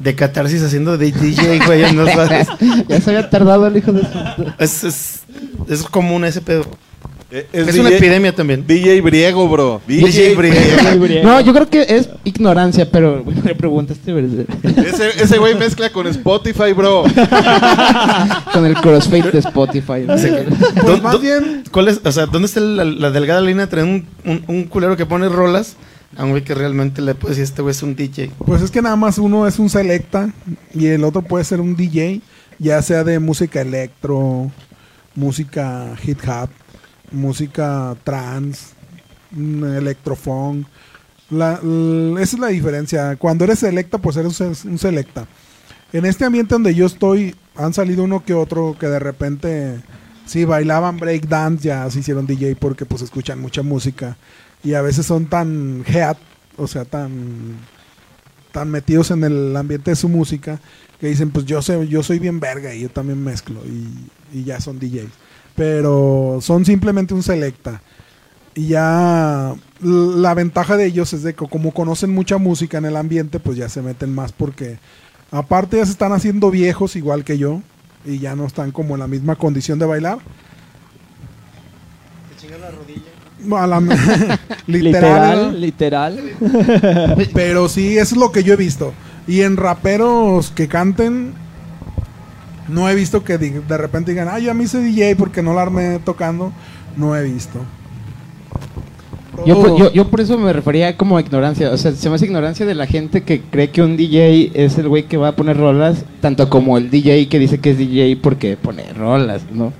de 0.00 0.14
catarsis 0.14 0.62
haciendo 0.62 0.96
de 0.98 1.12
DJ, 1.12 1.60
güey, 1.66 1.84
en 1.84 1.96
los 1.96 2.14
bares. 2.14 2.48
ya 2.88 3.00
se 3.00 3.10
había 3.10 3.30
tardado 3.30 3.66
el 3.66 3.76
hijo 3.76 3.92
de 3.92 4.00
su... 4.02 4.52
Es, 4.58 4.84
es, 4.84 5.20
es 5.68 5.82
común 5.84 6.24
ese 6.24 6.40
pedo. 6.40 6.64
Eh, 7.34 7.46
Es, 7.50 7.74
una 7.78 7.88
DJ 7.88 7.96
epidemia 7.96 8.34
también. 8.34 8.66
DJ 8.66 9.00
Briego, 9.00 9.48
bro. 9.48 9.80
DJ 9.86 10.34
Briego. 10.34 10.58
Muy 10.98 11.08
bien. 11.08 11.24
No, 11.24 11.40
yo 11.40 11.54
creo 11.54 11.70
que 11.70 11.86
es 11.88 12.10
ignorancia, 12.24 12.90
pero 12.90 13.22
bueno, 13.24 13.40
me 13.42 13.54
preguntaste 13.54 14.12
¿verdad? 14.12 14.44
Ese, 14.62 15.22
ese 15.22 15.38
güey 15.38 15.54
mezcla 15.54 15.88
con 15.90 16.06
Spotify, 16.08 16.74
bro. 16.74 17.04
con 18.52 18.66
el 18.66 18.74
crossfade 18.74 19.30
de 19.32 19.38
Spotify. 19.38 20.02
Pues 20.04 20.28
Pues 20.82 21.02
más 21.02 21.20
bien, 21.22 21.64
¿Cuál 21.70 21.88
es, 21.88 22.00
o 22.04 22.12
sea, 22.12 22.26
¿dónde 22.26 22.46
está 22.46 22.60
la, 22.60 22.84
la 22.84 23.10
delgada 23.10 23.40
línea 23.40 23.64
entre 23.64 23.82
un, 23.82 24.06
un, 24.26 24.44
un 24.48 24.64
culero 24.64 24.98
que 24.98 25.06
pone 25.06 25.28
rolas 25.30 25.76
a 26.16 26.24
un 26.24 26.30
güey 26.30 26.44
que 26.44 26.54
realmente 26.54 27.00
le 27.00 27.14
puede 27.14 27.32
decir 27.32 27.44
este 27.44 27.62
güey 27.62 27.72
es 27.72 27.82
un 27.82 27.94
DJ? 27.94 28.30
pues 28.44 28.62
es 28.62 28.70
que 28.70 28.82
nada 28.82 28.96
más 28.96 29.18
uno 29.18 29.46
es 29.46 29.58
un 29.58 29.70
selecta 29.70 30.32
y 30.74 30.86
el 30.86 31.04
otro 31.04 31.22
puede 31.22 31.44
ser 31.44 31.60
un 31.60 31.76
DJ, 31.76 32.20
ya 32.58 32.82
sea 32.82 33.04
de 33.04 33.18
música 33.18 33.60
electro, 33.60 34.50
música 35.14 35.94
hip 36.04 36.18
hop, 36.26 36.50
música 37.10 37.96
trance, 38.04 38.74
mm, 39.30 39.64
electrofunk. 39.64 40.66
La, 41.30 41.60
esa 42.20 42.36
es 42.36 42.38
la 42.38 42.48
diferencia. 42.48 43.16
Cuando 43.16 43.44
eres 43.44 43.60
selecta, 43.60 43.98
pues 43.98 44.16
eres 44.16 44.38
un 44.40 44.54
un 44.70 44.78
selecta. 44.78 45.26
En 45.92 46.04
este 46.06 46.24
ambiente 46.24 46.54
donde 46.54 46.74
yo 46.74 46.86
estoy, 46.86 47.34
han 47.54 47.74
salido 47.74 48.04
uno 48.04 48.24
que 48.24 48.34
otro 48.34 48.76
que 48.78 48.86
de 48.86 48.98
repente, 48.98 49.80
sí, 50.26 50.44
bailaban 50.44 50.98
breakdance, 50.98 51.64
ya 51.64 51.88
se 51.90 52.00
hicieron 52.00 52.26
DJ 52.26 52.56
porque 52.56 52.86
pues 52.86 53.02
escuchan 53.02 53.40
mucha 53.40 53.62
música. 53.62 54.16
Y 54.64 54.74
a 54.74 54.82
veces 54.82 55.06
son 55.06 55.26
tan 55.26 55.84
head, 55.86 56.16
o 56.56 56.66
sea, 56.66 56.84
tan, 56.84 57.56
tan 58.52 58.70
metidos 58.70 59.10
en 59.10 59.24
el 59.24 59.56
ambiente 59.56 59.90
de 59.90 59.96
su 59.96 60.08
música, 60.08 60.60
que 61.00 61.08
dicen, 61.08 61.30
pues 61.30 61.46
yo, 61.46 61.62
sé, 61.62 61.88
yo 61.88 62.02
soy 62.02 62.18
bien 62.18 62.38
verga 62.38 62.74
y 62.74 62.82
yo 62.82 62.88
también 62.88 63.22
mezclo. 63.22 63.60
Y, 63.66 64.38
y 64.38 64.44
ya 64.44 64.60
son 64.60 64.78
DJs. 64.78 65.10
Pero 65.56 66.38
son 66.40 66.64
simplemente 66.64 67.14
un 67.14 67.22
selecta. 67.22 67.82
Y 68.54 68.68
ya 68.68 69.54
la 69.80 70.34
ventaja 70.34 70.76
de 70.76 70.86
ellos 70.86 71.12
es 71.12 71.22
de 71.22 71.34
que 71.34 71.48
como 71.48 71.72
conocen 71.72 72.10
mucha 72.10 72.38
música 72.38 72.78
en 72.78 72.84
el 72.84 72.96
ambiente, 72.96 73.40
pues 73.40 73.56
ya 73.56 73.68
se 73.68 73.82
meten 73.82 74.14
más 74.14 74.32
porque 74.32 74.78
aparte 75.30 75.78
ya 75.78 75.86
se 75.86 75.92
están 75.92 76.12
haciendo 76.12 76.50
viejos 76.50 76.94
igual 76.94 77.24
que 77.24 77.38
yo 77.38 77.62
y 78.04 78.18
ya 78.18 78.36
no 78.36 78.46
están 78.46 78.72
como 78.72 78.94
en 78.94 79.00
la 79.00 79.08
misma 79.08 79.36
condición 79.36 79.78
de 79.78 79.86
bailar. 79.86 80.18
A 83.50 83.66
la- 83.66 83.80
literal, 84.66 85.60
Literal, 85.60 86.16
literal. 86.16 87.28
pero 87.34 87.68
sí, 87.68 87.96
eso 87.98 88.14
es 88.14 88.20
lo 88.20 88.30
que 88.32 88.42
yo 88.44 88.54
he 88.54 88.56
visto. 88.56 88.92
Y 89.26 89.40
en 89.42 89.56
raperos 89.56 90.50
que 90.50 90.68
canten, 90.68 91.32
no 92.68 92.88
he 92.88 92.94
visto 92.94 93.24
que 93.24 93.38
de 93.38 93.76
repente 93.78 94.12
digan, 94.12 94.28
ay, 94.30 94.44
yo 94.44 94.50
a 94.50 94.54
mí 94.54 94.64
hice 94.64 94.78
DJ 94.80 95.16
porque 95.16 95.42
no 95.42 95.54
la 95.54 95.62
armé 95.62 95.98
tocando. 96.04 96.52
No 96.96 97.16
he 97.16 97.22
visto. 97.22 97.58
Yo, 99.46 99.60
por- 99.60 99.78
yo, 99.78 99.92
yo 99.92 100.08
por 100.08 100.20
eso 100.20 100.36
me 100.38 100.52
refería 100.52 100.96
como 100.96 101.16
a 101.16 101.20
ignorancia. 101.20 101.70
O 101.70 101.76
sea, 101.78 101.92
se 101.92 102.08
me 102.08 102.16
hace 102.16 102.26
ignorancia 102.26 102.66
de 102.66 102.74
la 102.74 102.86
gente 102.86 103.22
que 103.22 103.40
cree 103.40 103.70
que 103.70 103.82
un 103.82 103.96
DJ 103.96 104.52
es 104.54 104.76
el 104.78 104.88
güey 104.88 105.04
que 105.04 105.16
va 105.16 105.28
a 105.28 105.36
poner 105.36 105.56
rolas, 105.56 106.04
tanto 106.20 106.48
como 106.50 106.76
el 106.76 106.90
DJ 106.90 107.28
que 107.28 107.38
dice 107.38 107.58
que 107.58 107.70
es 107.70 107.78
DJ 107.78 108.16
porque 108.22 108.56
pone 108.56 108.92
rolas, 108.92 109.42
¿no? 109.52 109.72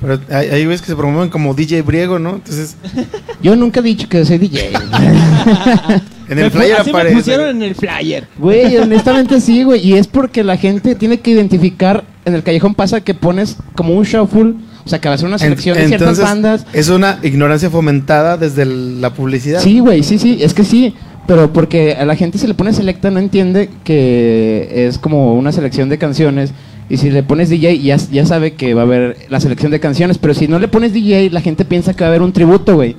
Pero 0.00 0.20
hay, 0.30 0.48
hay 0.48 0.64
güeyes 0.64 0.80
que 0.80 0.86
se 0.88 0.96
promueven 0.96 1.28
como 1.28 1.54
DJ 1.54 1.82
Briego, 1.82 2.18
¿no? 2.18 2.36
Entonces, 2.36 2.76
Yo 3.42 3.56
nunca 3.56 3.80
he 3.80 3.82
dicho 3.82 4.08
que 4.08 4.24
soy 4.24 4.38
DJ. 4.38 4.70
en 6.28 6.36
Me 6.36 6.42
el 6.44 6.50
flyer 6.50 6.74
así 6.80 6.90
me 6.92 6.98
aparece. 6.98 7.16
pusieron 7.16 7.48
en 7.56 7.62
el 7.62 7.74
flyer. 7.74 8.26
Güey, 8.38 8.76
honestamente 8.78 9.40
sí, 9.40 9.62
güey. 9.64 9.86
Y 9.86 9.94
es 9.94 10.06
porque 10.06 10.44
la 10.44 10.56
gente 10.56 10.94
tiene 10.94 11.18
que 11.20 11.30
identificar. 11.30 12.04
En 12.24 12.34
el 12.34 12.42
callejón 12.42 12.74
pasa 12.74 13.00
que 13.00 13.14
pones 13.14 13.56
como 13.74 13.94
un 13.94 14.04
shuffle. 14.04 14.54
O 14.84 14.88
sea, 14.88 15.00
que 15.00 15.08
va 15.08 15.14
a 15.14 15.18
ser 15.18 15.26
una 15.26 15.36
En- 15.36 15.40
selección 15.40 15.76
de 15.76 15.86
ciertas 15.88 16.00
entonces, 16.18 16.24
bandas. 16.24 16.66
Es 16.72 16.88
una 16.88 17.18
ignorancia 17.22 17.68
fomentada 17.70 18.36
desde 18.36 18.62
el- 18.62 19.00
la 19.00 19.12
publicidad. 19.12 19.60
Sí, 19.60 19.80
güey, 19.80 20.02
sí, 20.02 20.18
sí, 20.18 20.38
es 20.40 20.54
que 20.54 20.64
sí. 20.64 20.94
Pero 21.26 21.52
porque 21.52 21.92
a 21.94 22.06
la 22.06 22.16
gente 22.16 22.38
se 22.38 22.48
le 22.48 22.54
pone 22.54 22.72
selecta, 22.72 23.10
no 23.10 23.18
entiende 23.18 23.68
que 23.84 24.86
es 24.88 24.96
como 24.96 25.34
una 25.34 25.52
selección 25.52 25.90
de 25.90 25.98
canciones. 25.98 26.52
Y 26.90 26.96
si 26.96 27.10
le 27.10 27.22
pones 27.22 27.50
DJ, 27.50 27.78
ya, 27.80 27.96
ya 27.96 28.24
sabe 28.24 28.54
que 28.54 28.72
va 28.74 28.82
a 28.82 28.84
haber 28.84 29.16
la 29.28 29.40
selección 29.40 29.70
de 29.70 29.78
canciones. 29.80 30.16
Pero 30.18 30.32
si 30.34 30.48
no 30.48 30.58
le 30.58 30.68
pones 30.68 30.92
DJ, 30.92 31.30
la 31.30 31.40
gente 31.40 31.64
piensa 31.64 31.94
que 31.94 32.02
va 32.02 32.06
a 32.06 32.10
haber 32.10 32.22
un 32.22 32.32
tributo, 32.32 32.74
güey. 32.76 32.96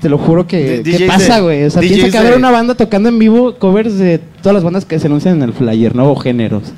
Te 0.00 0.08
lo 0.08 0.18
juro 0.18 0.48
que, 0.48 0.82
¿qué 0.84 1.06
pasa, 1.06 1.38
güey. 1.38 1.62
O 1.64 1.70
sea, 1.70 1.80
DJs 1.80 1.92
piensa 1.92 2.10
que 2.10 2.18
va 2.18 2.24
a 2.24 2.26
haber 2.26 2.38
una 2.38 2.50
banda 2.50 2.74
tocando 2.74 3.08
en 3.08 3.18
vivo 3.20 3.54
covers 3.58 3.96
de 3.98 4.18
todas 4.18 4.54
las 4.54 4.64
bandas 4.64 4.84
que 4.84 4.98
se 4.98 5.06
anuncian 5.06 5.36
en 5.36 5.42
el 5.42 5.52
flyer, 5.52 5.94
¿no? 5.94 6.10
O 6.10 6.16
géneros. 6.16 6.72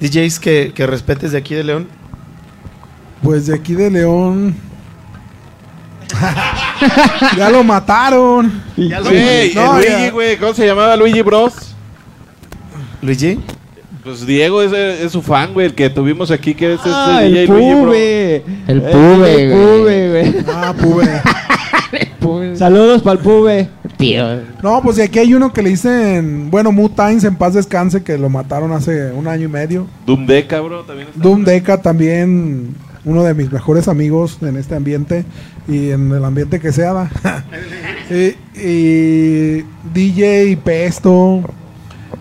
DJs 0.00 0.38
que, 0.38 0.72
que 0.74 0.86
respetes 0.86 1.32
de 1.32 1.38
aquí 1.38 1.54
de 1.54 1.64
León. 1.64 1.88
Pues 3.22 3.46
de 3.46 3.54
aquí 3.54 3.74
de 3.74 3.90
León. 3.90 4.54
ya 7.36 7.50
lo 7.50 7.64
mataron. 7.64 8.62
Ya 8.76 9.00
lo- 9.00 9.10
No, 9.10 9.78
el. 9.78 9.84
Luigi, 9.86 10.10
güey. 10.10 10.36
¿Cómo 10.36 10.54
se 10.54 10.66
llamaba 10.66 10.96
Luigi 10.96 11.22
Bros? 11.22 11.74
Luigi. 13.02 13.38
Pues 14.08 14.24
Diego 14.24 14.62
es, 14.62 14.72
es 14.72 15.12
su 15.12 15.20
fan, 15.20 15.52
güey. 15.52 15.66
El 15.66 15.74
que 15.74 15.90
tuvimos 15.90 16.30
aquí, 16.30 16.54
que 16.54 16.72
es 16.72 16.78
este 16.78 16.88
Ah, 16.90 17.20
DJ 17.20 17.42
el 17.42 17.50
Luigi 17.50 17.74
pube. 17.74 18.36
El 18.66 18.80
pube, 18.80 19.42
El 19.42 19.52
pube, 19.52 20.08
güey. 20.08 20.44
Ah, 20.48 20.74
pube. 20.80 22.56
Saludos 22.56 23.02
para 23.02 23.18
el 23.18 23.22
pube. 23.22 23.68
Tío. 23.98 24.24
No, 24.62 24.80
pues 24.82 24.96
de 24.96 25.02
aquí 25.02 25.18
hay 25.18 25.34
uno 25.34 25.52
que 25.52 25.60
le 25.60 25.68
dicen, 25.68 26.50
bueno, 26.50 26.72
Mood 26.72 26.92
Times 26.92 27.22
en 27.24 27.36
paz 27.36 27.52
descanse, 27.52 28.02
que 28.02 28.16
lo 28.16 28.30
mataron 28.30 28.72
hace 28.72 29.12
un 29.12 29.28
año 29.28 29.44
y 29.44 29.48
medio. 29.48 29.86
Doom 30.06 30.24
Deca, 30.24 30.62
bro. 30.62 30.84
También 30.84 31.08
está. 31.08 31.20
Doom 31.20 31.44
Deca 31.44 31.82
también, 31.82 32.74
uno 33.04 33.24
de 33.24 33.34
mis 33.34 33.52
mejores 33.52 33.88
amigos 33.88 34.38
en 34.40 34.56
este 34.56 34.74
ambiente 34.74 35.26
y 35.68 35.90
en 35.90 36.10
el 36.12 36.24
ambiente 36.24 36.60
que 36.60 36.72
sea. 36.72 36.94
¿va? 36.94 37.10
y, 38.10 38.34
y 38.58 39.64
DJ 39.92 40.58
Pesto. 40.64 41.42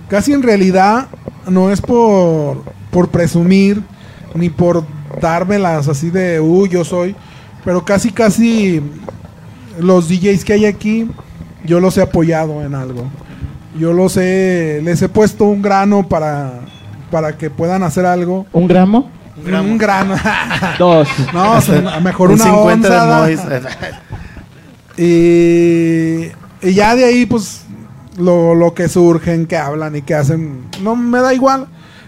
Casi 0.09 0.33
en 0.33 0.43
realidad 0.43 1.07
no 1.47 1.71
es 1.71 1.81
por, 1.81 2.63
por 2.91 3.09
presumir 3.09 3.81
ni 4.35 4.49
por 4.49 4.83
dármelas 5.21 5.87
así 5.87 6.09
de, 6.09 6.39
uy, 6.39 6.69
yo 6.69 6.83
soy, 6.83 7.15
pero 7.63 7.83
casi, 7.83 8.11
casi 8.11 8.81
los 9.79 10.07
DJs 10.07 10.45
que 10.45 10.53
hay 10.53 10.65
aquí, 10.65 11.07
yo 11.65 11.79
los 11.79 11.97
he 11.97 12.01
apoyado 12.01 12.63
en 12.63 12.75
algo. 12.75 13.05
Yo 13.77 13.93
los 13.93 14.17
he, 14.17 14.81
les 14.83 15.01
he 15.01 15.09
puesto 15.09 15.45
un 15.45 15.61
grano 15.61 16.07
para, 16.07 16.61
para 17.11 17.37
que 17.37 17.49
puedan 17.49 17.83
hacer 17.83 18.05
algo. 18.05 18.47
¿Un 18.51 18.67
gramo? 18.67 19.11
Un 19.45 19.77
grano. 19.77 20.15
Dos. 20.79 21.07
no, 21.33 21.53
o 21.53 21.61
sea, 21.61 21.99
mejor 22.03 22.29
Un 22.29 22.35
una 22.35 22.45
50 22.45 22.87
onza, 22.87 22.89
de 22.89 22.95
da. 22.95 23.19
Mois. 23.19 23.41
Y, 24.99 26.31
y 26.67 26.73
ya 26.73 26.95
de 26.95 27.05
ahí, 27.05 27.27
pues, 27.27 27.66
lo, 28.17 28.55
lo 28.55 28.73
que 28.73 28.87
surgen, 28.89 29.45
que 29.45 29.57
hablan 29.57 29.95
y 29.95 30.01
que 30.01 30.15
hacen, 30.15 30.63
no 30.81 30.95
me 30.95 31.19
da 31.19 31.33
igual. 31.33 31.67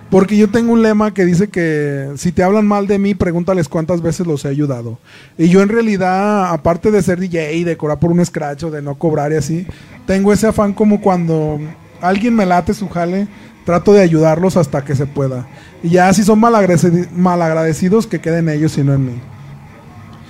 Porque 0.10 0.36
yo 0.36 0.49
tengo 0.49 0.74
un 0.74 0.82
lema 0.82 1.14
que 1.14 1.24
dice 1.24 1.49
que 1.49 2.14
si 2.16 2.32
te 2.32 2.41
hablan 2.41 2.66
mal 2.66 2.88
de 2.88 2.97
mí, 2.97 3.14
pregúntales 3.14 3.70
cuántas 3.70 4.01
veces 4.01 4.26
los 4.26 4.43
he 4.43 4.47
ayudado. 4.47 4.97
Y 5.38 5.49
yo 5.49 5.62
en 5.62 5.70
realidad, 5.70 6.51
aparte 6.51 6.89
de 6.89 7.03
ser 7.03 7.20
DJ 7.20 7.53
y 7.53 7.64
de 7.64 7.78
cobrar 7.78 7.99
por 7.99 8.12
un 8.12 8.26
scratch 8.26 8.64
o 8.64 8.72
de 8.72 8.82
no 8.82 8.95
cobrar 8.95 9.32
y 9.32 9.36
así, 9.36 9.68
tengo 10.07 10.34
ese 10.34 10.47
afán 10.47 10.74
como 10.74 10.99
cuando 10.99 11.60
alguien 12.01 12.34
me 12.36 12.47
late 12.47 12.74
su 12.74 12.89
jale, 12.89 13.28
trato 13.66 13.93
de 13.93 14.01
ayudarlos 14.01 14.57
hasta 14.57 14.84
que 14.84 14.95
se 14.95 15.05
pueda. 15.05 15.47
Y 15.84 15.89
ya 15.89 16.12
si 16.12 16.24
son 16.24 16.41
malagradeci- 16.41 17.12
malagradecidos, 17.12 18.07
que 18.07 18.20
queden 18.20 18.49
ellos 18.49 18.76
y 18.80 18.84
no 18.84 18.95
en 18.95 19.05
mí. 19.05 19.22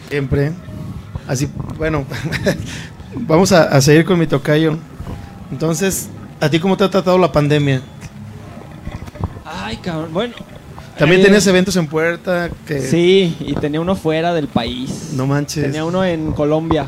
Siempre. 0.10 0.52
Así, 1.26 1.48
bueno, 1.78 2.04
vamos 3.16 3.54
a, 3.54 3.64
a 3.64 3.80
seguir 3.80 4.04
con 4.04 4.20
mi 4.20 4.28
tocayo. 4.28 4.78
Entonces, 5.52 6.10
¿a 6.40 6.50
ti 6.50 6.60
cómo 6.60 6.78
te 6.78 6.84
ha 6.84 6.90
tratado 6.90 7.18
la 7.18 7.32
pandemia? 7.32 7.82
Ay, 9.46 9.78
cabrón. 9.78 10.14
Bueno. 10.14 10.34
También 10.98 11.22
eh, 11.22 11.26
tenías 11.26 11.48
eventos 11.48 11.76
en 11.78 11.88
puerta 11.88 12.50
que... 12.68 12.82
Sí, 12.82 13.36
y 13.40 13.54
tenía 13.54 13.80
uno 13.80 13.96
fuera 13.96 14.34
del 14.34 14.48
país. 14.48 15.12
No 15.14 15.26
manches. 15.26 15.64
Tenía 15.64 15.86
uno 15.86 16.04
en 16.04 16.34
Colombia. 16.34 16.88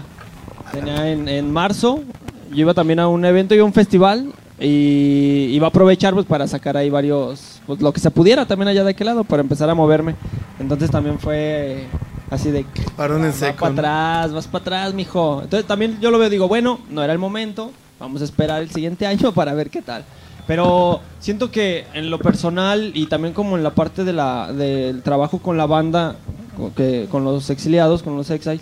Tenía 0.72 1.10
en, 1.10 1.28
en 1.30 1.52
marzo. 1.52 2.04
Yo 2.52 2.58
iba 2.58 2.74
también 2.74 3.00
a 3.00 3.08
un 3.08 3.24
evento 3.24 3.56
y 3.56 3.60
a 3.60 3.64
un 3.64 3.74
festival. 3.74 4.34
Y 4.60 5.48
iba 5.52 5.68
a 5.68 5.70
aprovechar 5.70 6.14
pues 6.14 6.26
para 6.26 6.46
sacar 6.48 6.78
ahí 6.78 6.90
varios. 6.90 7.62
Pues 7.66 7.82
lo 7.82 7.92
que 7.94 8.00
se 8.00 8.12
pudiera 8.12 8.46
también 8.46 8.68
allá 8.68 8.84
de 8.84 8.92
aquel 8.92 9.08
lado. 9.08 9.24
Para 9.24 9.42
empezar 9.42 9.70
a 9.70 9.76
moverme. 9.76 10.16
Entonces 10.60 10.92
también 10.92 11.18
fue 11.18 11.88
así 12.30 12.52
de. 12.52 12.66
Parón 12.96 13.22
en 13.24 13.32
Vas 13.32 13.36
seco. 13.38 13.60
para 13.62 13.72
¿no? 13.72 13.80
atrás, 13.80 14.34
vas 14.34 14.48
para 14.48 14.62
atrás, 14.62 14.94
mijo. 14.94 15.42
Entonces 15.44 15.66
también 15.66 15.98
yo 16.02 16.12
lo 16.12 16.20
veo, 16.20 16.30
digo, 16.30 16.48
bueno, 16.48 16.80
no 16.90 17.02
era 17.02 17.14
el 17.14 17.20
momento. 17.20 17.72
Vamos 18.02 18.22
a 18.22 18.26
esperar 18.26 18.62
el 18.64 18.72
siguiente 18.72 19.06
año 19.06 19.32
para 19.32 19.54
ver 19.54 19.70
qué 19.70 19.82
tal. 19.82 20.04
Pero 20.48 21.00
siento 21.20 21.52
que 21.52 21.86
en 21.94 22.10
lo 22.10 22.18
personal 22.20 22.92
y 22.96 23.06
también 23.06 23.34
como 23.34 23.56
en 23.58 23.64
la 23.64 23.70
parte 23.76 24.04
de 24.04 24.12
la, 24.12 24.52
del 24.52 25.04
trabajo 25.04 25.38
con 25.38 25.56
la 25.56 25.68
banda, 25.68 26.16
con, 26.58 26.72
que, 26.72 27.08
con 27.12 27.24
los 27.24 27.50
exiliados, 27.52 28.02
con 28.02 28.18
los 28.18 28.30
exiles, 28.32 28.62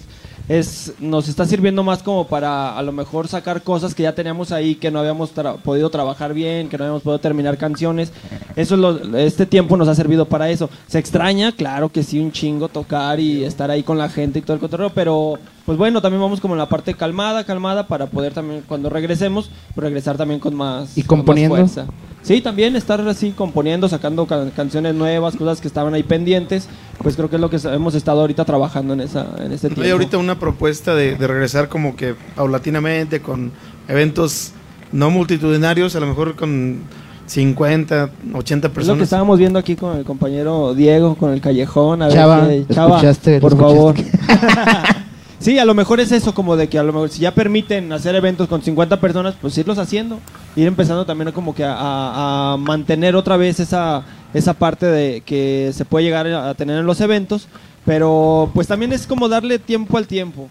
es, 0.49 0.93
nos 0.99 1.29
está 1.29 1.45
sirviendo 1.45 1.83
más 1.83 2.03
como 2.03 2.27
para 2.27 2.77
a 2.77 2.81
lo 2.81 2.91
mejor 2.91 3.27
sacar 3.27 3.61
cosas 3.61 3.93
que 3.95 4.03
ya 4.03 4.13
teníamos 4.13 4.51
ahí, 4.51 4.75
que 4.75 4.91
no 4.91 4.99
habíamos 4.99 5.33
tra- 5.33 5.55
podido 5.57 5.89
trabajar 5.89 6.33
bien, 6.33 6.67
que 6.69 6.77
no 6.77 6.83
habíamos 6.83 7.03
podido 7.03 7.19
terminar 7.19 7.57
canciones. 7.57 8.11
Eso 8.55 8.75
es 8.75 8.81
lo- 8.81 9.17
este 9.17 9.45
tiempo 9.45 9.77
nos 9.77 9.87
ha 9.87 9.95
servido 9.95 10.25
para 10.25 10.49
eso. 10.49 10.69
Se 10.87 10.99
extraña, 10.99 11.51
claro 11.53 11.89
que 11.89 12.03
sí, 12.03 12.19
un 12.19 12.31
chingo 12.31 12.67
tocar 12.67 13.19
y 13.19 13.43
estar 13.45 13.71
ahí 13.71 13.83
con 13.83 13.97
la 13.97 14.09
gente 14.09 14.39
y 14.39 14.41
todo 14.41 14.55
el 14.55 14.59
cotorreo, 14.59 14.89
pero 14.89 15.35
pues 15.69 15.77
bueno, 15.77 16.01
también 16.01 16.19
vamos 16.19 16.41
como 16.41 16.55
en 16.55 16.57
la 16.57 16.67
parte 16.67 16.95
calmada, 16.95 17.43
calmada, 17.43 17.85
para 17.85 18.07
poder 18.07 18.33
también 18.33 18.63
cuando 18.67 18.89
regresemos, 18.89 19.51
pues 19.75 19.83
regresar 19.85 20.17
también 20.17 20.39
con 20.39 20.55
más, 20.55 20.97
¿Y 20.97 21.03
con 21.03 21.19
más 21.19 21.21
componiendo? 21.25 21.55
fuerza. 21.57 21.85
Sí, 22.23 22.41
también 22.41 22.75
estar 22.75 22.99
así 23.07 23.29
componiendo, 23.37 23.87
sacando 23.87 24.25
ca- 24.25 24.49
canciones 24.55 24.95
nuevas, 24.95 25.35
cosas 25.35 25.61
que 25.61 25.67
estaban 25.67 25.93
ahí 25.93 26.01
pendientes, 26.01 26.67
pues 27.03 27.15
creo 27.15 27.29
que 27.29 27.35
es 27.35 27.39
lo 27.39 27.51
que 27.51 27.57
hemos 27.71 27.93
estado 27.93 28.21
ahorita 28.21 28.45
trabajando 28.45 28.95
en 28.95 29.01
esa 29.01 29.27
en 29.37 29.51
este 29.51 29.67
tiempo. 29.67 29.83
Hay 29.83 29.91
ahorita 29.91 30.17
una 30.17 30.39
propuesta 30.39 30.95
de, 30.95 31.13
de 31.15 31.27
regresar 31.27 31.69
como 31.69 31.95
que 31.95 32.15
paulatinamente 32.35 33.21
con 33.21 33.51
eventos 33.87 34.53
no 34.91 35.11
multitudinarios, 35.11 35.95
a 35.95 35.99
lo 35.99 36.07
mejor 36.07 36.35
con 36.35 36.79
50, 37.27 38.09
80 38.33 38.39
Es 38.39 38.53
lo 38.53 38.59
que 38.61 38.69
personas. 38.73 39.03
estábamos 39.03 39.37
viendo 39.37 39.59
aquí 39.59 39.75
con 39.75 39.95
el 39.97 40.03
compañero 40.03 40.73
Diego, 40.73 41.13
con 41.13 41.31
el 41.31 41.41
callejón. 41.41 42.01
A 42.01 42.07
ver 42.07 42.15
Chava, 42.15 42.47
qué- 42.47 42.65
Chava, 42.73 42.95
escuchaste, 42.95 43.35
lo 43.35 43.41
por 43.41 43.55
favor. 43.55 43.95
sí, 45.39 45.59
a 45.59 45.65
lo 45.65 45.73
mejor 45.73 45.99
es 45.99 46.11
eso, 46.11 46.33
como 46.33 46.55
de 46.55 46.67
que 46.67 46.79
a 46.79 46.83
lo 46.83 46.93
mejor 46.93 47.09
si 47.09 47.21
ya 47.21 47.33
permiten 47.33 47.91
hacer 47.91 48.15
eventos 48.15 48.47
con 48.47 48.61
50 48.61 48.99
personas, 48.99 49.35
pues 49.39 49.57
irlos 49.57 49.77
haciendo. 49.77 50.19
Ir 50.55 50.67
empezando 50.67 51.05
también 51.05 51.31
como 51.31 51.55
que 51.55 51.63
a, 51.65 52.55
mantener 52.59 53.15
otra 53.15 53.37
vez 53.37 53.59
esa, 53.59 54.03
esa 54.33 54.53
parte 54.53 54.85
de 54.85 55.21
que 55.21 55.71
se 55.73 55.85
puede 55.85 56.05
llegar 56.05 56.27
a 56.27 56.53
tener 56.53 56.77
en 56.77 56.85
los 56.85 57.01
eventos. 57.01 57.47
Pero 57.85 58.51
pues 58.53 58.67
también 58.67 58.93
es 58.93 59.07
como 59.07 59.29
darle 59.29 59.57
tiempo 59.57 59.97
al 59.97 60.05
tiempo 60.05 60.49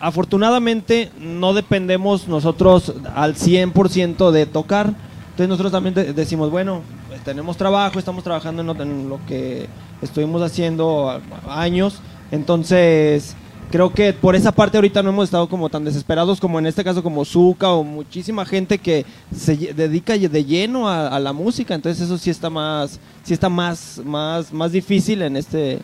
afortunadamente 0.00 1.10
no 1.18 1.54
dependemos 1.54 2.28
nosotros 2.28 2.92
al 3.14 3.34
100% 3.34 4.30
de 4.30 4.46
tocar. 4.46 4.94
Entonces 5.30 5.48
nosotros 5.48 5.72
también 5.72 5.94
de- 5.94 6.12
decimos, 6.12 6.50
bueno, 6.50 6.82
pues, 7.08 7.22
tenemos 7.24 7.56
trabajo, 7.56 7.98
estamos 7.98 8.24
trabajando 8.24 8.62
en 8.82 9.08
lo, 9.08 9.20
que 9.26 9.68
estuvimos 10.02 10.42
haciendo 10.42 11.20
años. 11.48 12.00
Entonces 12.30 13.36
creo 13.70 13.92
que 13.92 14.12
por 14.12 14.34
esa 14.36 14.52
parte 14.52 14.76
ahorita 14.78 15.02
no 15.02 15.10
hemos 15.10 15.24
estado 15.24 15.48
como 15.48 15.68
tan 15.68 15.84
desesperados 15.84 16.40
como 16.40 16.58
en 16.58 16.66
este 16.66 16.84
caso 16.84 17.02
como 17.02 17.24
Zuka 17.24 17.70
o 17.70 17.82
muchísima 17.84 18.44
gente 18.44 18.78
que 18.78 19.04
se 19.36 19.56
dedica 19.56 20.16
de 20.16 20.44
lleno 20.44 20.88
a, 20.88 21.08
a 21.08 21.18
la 21.20 21.32
música. 21.32 21.74
Entonces 21.74 22.02
eso 22.04 22.16
sí 22.18 22.30
está 22.30 22.48
más, 22.50 22.98
sí 23.24 23.34
está 23.34 23.48
más, 23.48 24.00
más, 24.04 24.52
más 24.52 24.72
difícil 24.72 25.22
en 25.22 25.36
este, 25.36 25.80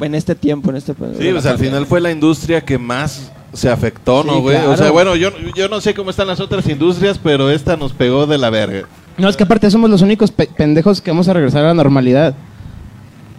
en 0.00 0.14
este 0.14 0.34
tiempo, 0.34 0.70
en 0.70 0.76
este. 0.76 0.92
Sí, 0.92 1.28
pues 1.32 1.46
al 1.46 1.58
final 1.58 1.86
fue 1.86 2.00
la 2.00 2.10
industria 2.10 2.60
que 2.60 2.78
más 2.78 3.30
se 3.52 3.68
afectó, 3.70 4.24
¿no, 4.24 4.34
Sí, 4.36 4.40
güey? 4.40 4.56
O 4.56 4.60
claro. 4.60 4.76
sea, 4.76 4.90
bueno, 4.90 5.14
yo, 5.16 5.30
yo 5.54 5.68
no 5.68 5.80
sé 5.80 5.94
cómo 5.94 6.10
están 6.10 6.26
las 6.26 6.40
otras 6.40 6.66
industrias, 6.68 7.18
pero 7.22 7.50
esta 7.50 7.76
nos 7.76 7.92
pegó 7.92 8.26
de 8.26 8.38
la 8.38 8.48
verga. 8.50 8.88
No, 9.18 9.28
es 9.28 9.36
que 9.36 9.42
aparte 9.44 9.70
somos 9.70 9.90
los 9.90 10.00
únicos 10.00 10.30
pe- 10.30 10.46
pendejos 10.56 11.02
que 11.02 11.10
vamos 11.10 11.28
a 11.28 11.34
regresar 11.34 11.62
a 11.64 11.68
la 11.68 11.74
normalidad. 11.74 12.34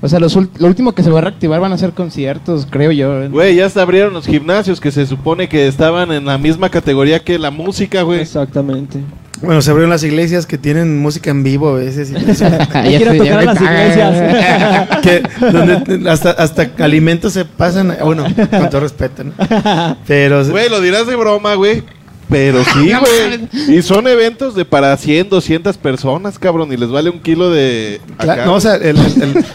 O 0.06 0.10
sea, 0.10 0.20
los 0.20 0.36
ul- 0.36 0.50
lo 0.60 0.68
último 0.68 0.92
que 0.94 1.02
se 1.02 1.10
va 1.10 1.20
a 1.20 1.22
reactivar 1.22 1.62
van 1.62 1.72
a 1.72 1.78
ser 1.78 1.94
conciertos, 1.94 2.68
creo 2.70 2.92
yo. 2.92 3.30
Güey, 3.30 3.56
ya 3.56 3.66
hasta 3.66 3.82
abrieron 3.82 4.14
los 4.14 4.28
gimnasios 4.28 4.82
que 4.82 4.92
se 4.92 5.06
supone 5.06 5.48
que 5.48 5.66
estaban 5.66 6.12
en 6.12 6.26
la 6.26 6.38
misma 6.38 6.68
categoría 6.70 7.20
que 7.24 7.40
la 7.40 7.52
música, 7.52 8.02
güey. 8.02 8.20
Exactamente. 8.20 9.00
Bueno, 9.42 9.62
se 9.62 9.72
abrieron 9.72 9.90
las 9.90 10.04
iglesias 10.04 10.46
que 10.46 10.58
tienen 10.58 11.00
música 11.00 11.30
en 11.32 11.44
vivo 11.44 11.70
a 11.70 11.74
veces. 11.76 12.12
y- 12.12 12.34
sé, 12.36 12.50
tocar 12.52 13.40
a 13.40 13.44
las 13.46 13.62
iglesias. 13.62 15.00
que 15.02 15.24
donde 15.52 16.10
hasta, 16.10 16.32
hasta 16.32 16.70
alimentos 16.80 17.32
se 17.34 17.46
pasan. 17.46 17.96
Bueno, 18.04 18.26
con 18.52 18.70
todo 18.70 18.82
respeto, 18.82 19.24
¿no? 19.24 19.32
Pero. 20.08 20.46
Güey, 20.46 20.70
lo 20.70 20.82
dirás 20.82 21.08
de 21.08 21.16
broma, 21.16 21.56
güey. 21.56 21.82
Pero 22.30 22.64
sí, 22.74 22.92
güey. 22.94 23.78
Y 23.78 23.82
son 23.82 24.08
eventos 24.08 24.56
de 24.56 24.66
para 24.66 24.96
100, 24.98 25.30
200 25.30 25.78
personas, 25.78 26.40
cabrón. 26.40 26.72
Y 26.74 26.78
les 26.78 26.90
vale 26.90 27.10
un 27.10 27.20
kilo 27.20 27.52
de... 27.52 28.02
Acá, 28.18 28.46
no, 28.46 28.56
o 28.56 28.60
sea, 28.62 28.76
el, 28.76 28.98
el- 28.98 29.22
el- 29.22 29.46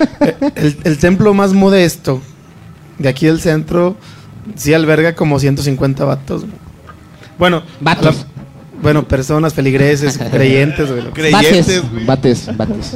el- 0.55 0.77
el 0.85 0.99
templo 0.99 1.35
más 1.35 1.53
modesto 1.55 2.21
de 2.99 3.09
aquí 3.09 3.27
del 3.27 3.41
centro 3.41 3.97
sí 4.57 4.75
alberga 4.75 5.15
como 5.15 5.39
150 5.39 6.05
vatos. 6.05 6.43
güey. 6.43 6.53
Bueno, 7.39 7.63
Vatos. 7.81 8.17
la- 8.17 8.27
bueno, 8.83 9.09
personas, 9.09 9.55
feligreses, 9.55 10.19
creyentes, 10.31 10.91
güey. 10.91 11.05
Creyentes, 11.13 11.67
Bates, 11.67 11.91
güey. 11.91 12.05
bates, 12.07 12.57
bates. 12.57 12.95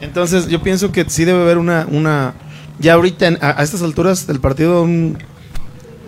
Entonces, 0.00 0.48
yo 0.48 0.62
pienso 0.62 0.92
que 0.92 1.04
sí 1.08 1.24
debe 1.24 1.42
haber 1.42 1.58
una. 1.58 1.86
una 1.90 2.34
ya 2.78 2.94
ahorita, 2.94 3.26
en- 3.26 3.38
a, 3.40 3.60
a 3.60 3.62
estas 3.62 3.82
alturas 3.82 4.26
del 4.26 4.40
partido, 4.40 4.82
un, 4.82 5.18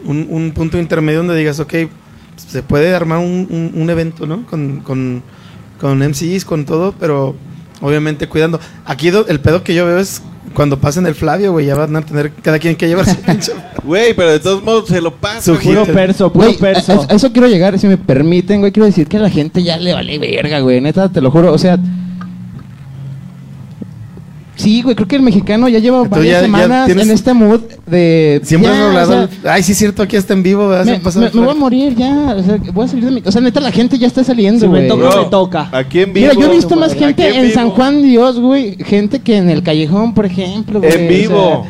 un, 0.05 0.27
un 0.31 0.53
punto 0.53 0.79
intermedio 0.79 1.19
donde 1.21 1.35
digas, 1.37 1.59
ok, 1.61 1.75
se 2.47 2.63
puede 2.63 2.95
armar 2.95 3.19
un, 3.19 3.47
un- 3.51 3.73
un 3.83 3.91
evento, 3.91 4.27
¿no? 4.27 4.47
Con, 4.47 4.81
con, 4.81 5.23
con 5.81 5.99
MCs, 5.99 6.45
con 6.45 6.65
todo, 6.65 6.95
pero 6.99 7.35
obviamente 7.81 8.29
cuidando. 8.29 8.59
Aquí 8.85 9.11
do- 9.11 9.27
el 9.29 9.41
pedo 9.41 9.63
que 9.63 9.75
yo 9.75 9.85
veo 9.87 9.99
es 9.99 10.23
cuando 10.55 10.79
pasen 10.81 11.07
el 11.07 11.15
Flavio, 11.15 11.53
güey, 11.53 11.67
ya 11.67 11.75
van 11.75 11.95
a 11.95 12.01
tener 12.03 12.33
cada 12.43 12.59
quien 12.59 12.75
que 12.77 12.89
llevar 12.89 13.07
su 13.07 13.17
pinche. 13.21 13.53
Güey, 13.85 14.13
pero 14.13 14.31
de 14.33 14.41
todos 14.41 14.63
modos 14.63 14.89
se 14.89 15.01
lo 15.01 15.15
pasa. 15.15 15.55
Puro 15.55 15.87
perso, 15.87 16.31
puro 16.33 16.53
perso. 16.59 17.07
a- 17.09 17.13
a 17.13 17.17
eso 17.17 17.33
quiero 17.33 17.49
llegar, 17.49 17.79
si 17.79 17.87
me 17.87 17.97
permiten, 17.97 18.61
güey. 18.61 18.73
Quiero 18.73 18.87
decir 18.87 19.07
que 19.07 19.17
a 19.17 19.21
la 19.21 19.31
gente 19.31 19.63
ya 19.63 19.77
le 19.79 19.95
vale 19.95 20.19
verga, 20.19 20.61
güey. 20.61 20.81
Neta, 20.81 21.09
te 21.11 21.21
lo 21.21 21.31
juro. 21.31 21.53
O 21.53 21.59
sea. 21.59 21.79
Sí, 24.59 24.83
güey, 24.83 24.95
creo 24.97 25.07
que 25.07 25.15
el 25.17 25.23
mexicano 25.23 25.69
ya 25.69 25.79
lleva 25.79 26.03
varias 26.03 26.27
ya- 26.27 26.33
ya 26.33 26.41
semanas 26.43 26.87
tienes- 26.87 27.05
en 27.07 27.11
este 27.13 27.33
mood 27.33 27.61
de. 27.87 28.41
Siempre 28.43 28.71
ya, 28.71 28.77
han 28.77 28.83
o 28.83 28.87
hablado. 28.89 29.29
sea, 29.43 29.53
Ay, 29.55 29.63
sí, 29.63 29.73
es 29.73 29.79
cierto, 29.79 30.03
aquí 30.03 30.17
está 30.17 30.35
en 30.35 30.43
vivo. 30.43 30.69
me, 30.69 30.99
voy 30.99 31.49
a 31.51 31.55
morir 31.55 31.95
ya. 31.95 32.35
O 32.37 32.43
sea, 32.43 32.59
voy 32.75 32.85
a 32.85 32.89
salir 32.89 33.05
de 33.05 33.11
mi. 33.13 33.23
O 33.25 33.31
sea, 33.33 33.41
neta, 33.41 33.61
la 33.61 33.71
gente 33.71 33.97
ya 33.99 34.07
está 34.09 34.25
saliendo, 34.25 34.61
Si 34.61 34.67
me 34.69 34.87
güey. 34.87 34.89
toca, 34.89 35.17
me 35.17 35.25
toca. 35.27 35.69
Aquí 35.73 36.01
en 36.01 36.13
vivo. 36.13 36.29
Mira, 36.33 36.41
yo 36.41 36.53
he 36.53 36.57
visto 36.57 36.75
más 36.77 36.93
gente 36.93 37.29
en. 37.39 37.53
San 37.55 37.71
Juan 37.71 38.03
Dios, 38.03 38.41
güey. 38.41 38.77
Gente 38.85 39.21
que 39.21 39.37
en 39.37 39.49
el 39.49 39.63
callejón, 39.63 40.13
por 40.13 40.27
ejemplo, 40.27 40.81
güey. 40.81 40.93
En 40.93 41.05
o 41.07 41.09
vivo. 41.09 41.67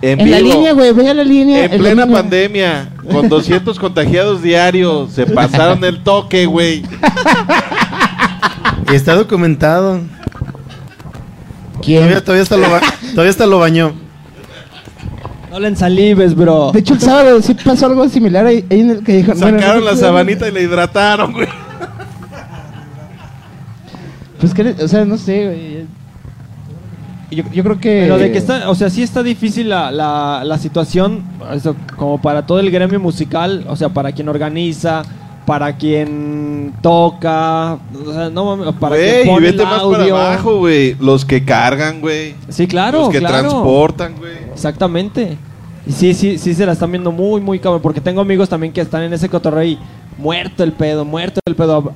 sea, 0.00 0.10
en 0.12 0.20
en 0.20 0.30
la 0.30 0.40
línea, 0.40 0.72
güey. 0.72 0.92
Ve 0.92 1.08
a 1.08 1.14
la 1.14 1.24
línea. 1.24 1.64
En 1.66 1.78
plena 1.78 2.02
domingo. 2.02 2.18
pandemia, 2.20 2.88
con 3.12 3.28
200 3.28 3.78
contagiados 3.78 4.42
diarios, 4.42 5.12
se 5.12 5.26
pasaron 5.26 5.84
el 5.84 6.02
toque, 6.02 6.46
güey. 6.46 6.82
Y 8.90 8.94
está 8.94 9.14
documentado. 9.14 10.00
¿Quién? 11.84 12.00
Todavía, 12.00 12.20
todavía, 12.24 12.42
hasta 12.42 12.56
lo 12.56 12.70
ba- 12.70 12.80
todavía 13.12 13.30
hasta 13.30 13.46
lo 13.46 13.58
bañó. 13.58 13.92
No 15.50 15.60
le 15.60 15.68
ensalives, 15.68 16.34
bro. 16.34 16.72
De 16.72 16.80
hecho, 16.80 16.94
el 16.94 17.00
sábado 17.00 17.40
sí 17.40 17.54
pasó 17.54 17.86
algo 17.86 18.08
similar 18.08 18.44
ahí, 18.46 18.64
ahí 18.70 18.80
en 18.80 18.90
el 18.90 19.04
que 19.04 19.22
bueno, 19.22 19.38
Sacaron 19.58 19.84
no- 19.84 19.90
la 19.90 19.96
sabanita 19.96 20.48
y 20.48 20.52
la 20.52 20.60
hidrataron, 20.60 21.32
güey. 21.32 21.48
Pues 24.40 24.52
que, 24.52 24.62
o 24.82 24.88
sea, 24.88 25.04
no 25.04 25.16
sé, 25.16 25.46
güey. 25.46 25.86
Yo, 27.30 27.44
yo 27.52 27.62
creo 27.64 27.80
que. 27.80 28.00
Pero 28.02 28.18
de 28.18 28.30
que 28.32 28.38
está, 28.38 28.68
o 28.70 28.74
sea, 28.74 28.90
sí 28.90 29.02
está 29.02 29.22
difícil 29.22 29.68
la, 29.68 29.90
la, 29.90 30.42
la 30.44 30.58
situación, 30.58 31.22
eso, 31.52 31.74
como 31.96 32.20
para 32.20 32.46
todo 32.46 32.60
el 32.60 32.70
gremio 32.70 33.00
musical, 33.00 33.64
o 33.68 33.76
sea, 33.76 33.88
para 33.88 34.12
quien 34.12 34.28
organiza, 34.28 35.02
para 35.46 35.76
quien 35.76 36.72
toca, 36.80 37.74
o 37.74 38.12
sea, 38.12 38.30
no 38.30 38.56
mames, 38.56 38.74
para 38.74 38.96
Güey, 38.96 39.10
quien 39.12 39.26
y 39.26 39.30
pone 39.30 39.46
vete 39.46 39.62
el 39.62 39.68
más 39.68 39.82
para 39.82 40.04
abajo, 40.04 40.58
güey. 40.58 40.96
Los 41.00 41.24
que 41.24 41.44
cargan, 41.44 42.00
güey. 42.00 42.34
Sí, 42.48 42.66
claro, 42.66 43.00
Los 43.00 43.08
que 43.10 43.18
claro. 43.18 43.48
transportan, 43.48 44.14
güey. 44.18 44.32
Exactamente. 44.52 45.36
Y 45.86 45.92
sí, 45.92 46.14
sí, 46.14 46.38
sí 46.38 46.54
se 46.54 46.64
la 46.64 46.72
están 46.72 46.90
viendo 46.90 47.12
muy, 47.12 47.40
muy 47.40 47.58
cabrón. 47.58 47.82
Porque 47.82 48.00
tengo 48.00 48.20
amigos 48.20 48.48
también 48.48 48.72
que 48.72 48.80
están 48.80 49.02
en 49.02 49.12
ese 49.12 49.28
cotorreo 49.28 49.64
y 49.64 49.78
muerto 50.18 50.64
el 50.64 50.72
pedo, 50.72 51.04
muerto 51.04 51.40
el 51.44 51.54
pedo. 51.54 51.92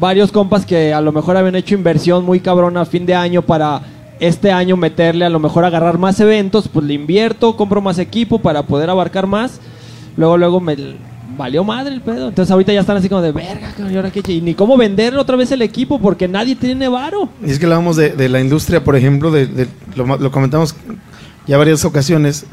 Varios 0.00 0.32
compas 0.32 0.66
que 0.66 0.92
a 0.92 1.00
lo 1.00 1.12
mejor 1.12 1.36
habían 1.36 1.54
hecho 1.54 1.74
inversión 1.74 2.24
muy 2.24 2.40
cabrona 2.40 2.80
a 2.82 2.86
fin 2.86 3.06
de 3.06 3.14
año 3.14 3.42
para 3.42 3.82
este 4.20 4.50
año 4.50 4.76
meterle, 4.76 5.24
a 5.24 5.30
lo 5.30 5.38
mejor 5.38 5.64
agarrar 5.64 5.98
más 5.98 6.18
eventos, 6.18 6.66
pues 6.68 6.84
le 6.84 6.94
invierto, 6.94 7.56
compro 7.56 7.80
más 7.80 7.98
equipo 8.00 8.40
para 8.40 8.64
poder 8.64 8.90
abarcar 8.90 9.26
más. 9.28 9.60
Luego, 10.16 10.36
luego 10.36 10.60
me 10.60 10.76
valió 11.38 11.64
madre 11.64 11.94
el 11.94 12.02
pedo. 12.02 12.28
Entonces 12.28 12.50
ahorita 12.50 12.72
ya 12.74 12.80
están 12.80 12.96
así 12.98 13.08
como 13.08 13.22
de 13.22 13.32
verga, 13.32 13.70
cabrón, 13.70 13.92
¿y 13.94 13.96
ahora 13.96 14.10
qué? 14.10 14.20
Y 14.30 14.40
ni 14.42 14.52
cómo 14.54 14.76
vender 14.76 15.16
otra 15.16 15.36
vez 15.36 15.50
el 15.52 15.62
equipo 15.62 15.98
porque 16.00 16.28
nadie 16.28 16.56
tiene 16.56 16.88
varo. 16.88 17.30
Y 17.42 17.50
es 17.50 17.58
que 17.58 17.64
hablamos 17.64 17.96
de, 17.96 18.28
la 18.28 18.40
industria, 18.40 18.84
por 18.84 18.96
ejemplo, 18.96 19.30
de, 19.30 19.46
de- 19.46 19.68
lo, 19.94 20.04
lo 20.18 20.30
comentamos 20.30 20.74
ya 21.46 21.56
varias 21.56 21.84
ocasiones. 21.86 22.44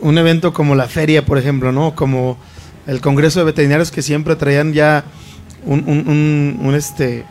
Un 0.00 0.16
evento 0.18 0.52
como 0.52 0.74
la 0.74 0.86
feria, 0.86 1.26
por 1.26 1.36
ejemplo, 1.36 1.72
¿no? 1.72 1.94
Como 1.94 2.38
el 2.86 3.00
Congreso 3.00 3.40
de 3.40 3.46
Veterinarios 3.46 3.90
que 3.90 4.00
siempre 4.02 4.36
traían 4.36 4.72
ya 4.72 5.04
un- 5.64 6.58
un, 6.62 6.74
este, 6.74 7.24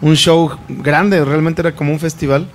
un 0.00 0.14
show 0.14 0.50
grande, 0.68 1.24
realmente 1.24 1.60
era 1.62 1.72
como 1.74 1.92
un 1.92 1.98
festival. 1.98 2.46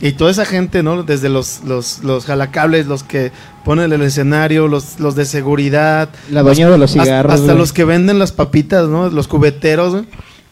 Y 0.00 0.12
toda 0.12 0.30
esa 0.30 0.44
gente, 0.44 0.82
¿no? 0.82 1.02
Desde 1.02 1.28
los, 1.28 1.62
los, 1.64 2.02
los 2.04 2.24
jalacables, 2.26 2.86
los 2.86 3.02
que 3.04 3.32
ponen 3.64 3.92
el 3.92 4.02
escenario, 4.02 4.68
los, 4.68 4.98
los 5.00 5.14
de 5.14 5.24
seguridad, 5.24 6.08
La 6.30 6.42
dueña 6.42 6.68
de 6.68 6.78
los 6.78 6.90
hasta- 6.90 7.04
cigarros. 7.04 7.32
Hasta, 7.34 7.54
los 7.54 7.72
que 7.72 7.84
venden 7.84 8.18
las 8.18 8.32
papitas, 8.32 8.88
¿no? 8.88 9.08
Los 9.08 9.28
cubeteros, 9.28 9.92
güey. 9.92 10.06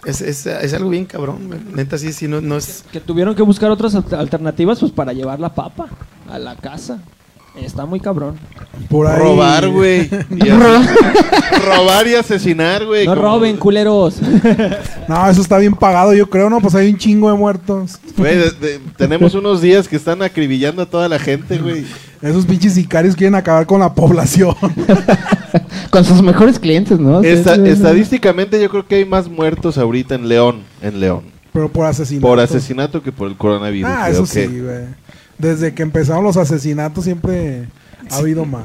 Es, 0.04 0.20
es, 0.20 0.46
es 0.46 0.74
algo 0.74 0.90
bien 0.90 1.04
cabrón, 1.04 1.46
güey. 1.48 1.60
Neta, 1.74 1.96
sí, 1.98 2.12
sí, 2.12 2.26
no, 2.26 2.40
no 2.40 2.56
es... 2.56 2.84
Que 2.90 3.00
tuvieron 3.00 3.34
que 3.34 3.42
buscar 3.42 3.70
otras 3.70 3.94
alter- 3.94 4.18
alternativas 4.18 4.80
pues 4.80 4.90
para 4.90 5.12
llevar 5.12 5.38
la 5.38 5.54
papa 5.54 5.86
a 6.30 6.38
la 6.38 6.56
casa. 6.56 7.00
Está 7.60 7.84
muy 7.86 8.00
cabrón. 8.00 8.36
Por 8.88 9.06
ahí. 9.06 9.18
Robar, 9.18 9.68
güey. 9.68 10.08
Y 10.30 10.48
Robar 10.50 12.06
y 12.08 12.14
asesinar, 12.14 12.84
güey. 12.86 13.06
No 13.06 13.14
como- 13.14 13.22
roben, 13.22 13.56
culeros. 13.56 14.16
No, 15.08 15.28
eso 15.28 15.42
está 15.42 15.58
bien 15.58 15.74
pagado, 15.74 16.14
yo 16.14 16.28
creo, 16.30 16.48
¿no? 16.48 16.60
Pues 16.60 16.74
hay 16.74 16.90
un 16.90 16.96
chingo 16.96 17.30
de 17.30 17.36
muertos. 17.36 17.98
Güey, 18.16 18.36
de- 18.36 18.50
de- 18.52 18.80
tenemos 18.96 19.34
unos 19.36 19.60
días 19.60 19.86
que 19.88 19.96
están 19.96 20.22
acribillando 20.22 20.82
a 20.82 20.86
toda 20.86 21.08
la 21.08 21.18
gente, 21.18 21.58
güey. 21.58 21.84
Esos 22.22 22.46
pinches 22.46 22.74
sicarios 22.74 23.16
quieren 23.16 23.34
acabar 23.34 23.66
con 23.66 23.80
la 23.80 23.92
población. 23.94 24.54
Con 25.90 26.04
sus 26.04 26.22
mejores 26.22 26.58
clientes, 26.58 26.98
¿no? 26.98 27.20
Sí, 27.20 27.28
Esta- 27.28 27.56
sí, 27.56 27.62
sí. 27.64 27.68
estadísticamente 27.70 28.60
yo 28.62 28.70
creo 28.70 28.86
que 28.86 28.94
hay 28.96 29.04
más 29.04 29.28
muertos 29.28 29.76
ahorita 29.76 30.14
en 30.14 30.28
León, 30.28 30.62
en 30.80 31.00
León. 31.00 31.22
Pero 31.52 31.68
por 31.68 31.84
asesinato. 31.86 32.26
Por 32.28 32.40
asesinato 32.40 33.02
que 33.02 33.12
por 33.12 33.28
el 33.28 33.36
coronavirus. 33.36 33.90
Ah, 33.92 34.06
creo 34.08 34.22
eso 34.24 34.32
que- 34.34 34.46
sí, 34.48 34.60
güey. 34.60 34.84
Desde 35.42 35.74
que 35.74 35.82
empezaron 35.82 36.22
los 36.22 36.36
asesinatos 36.36 37.02
siempre 37.02 37.66
ha 38.08 38.18
habido 38.18 38.44
más. 38.44 38.62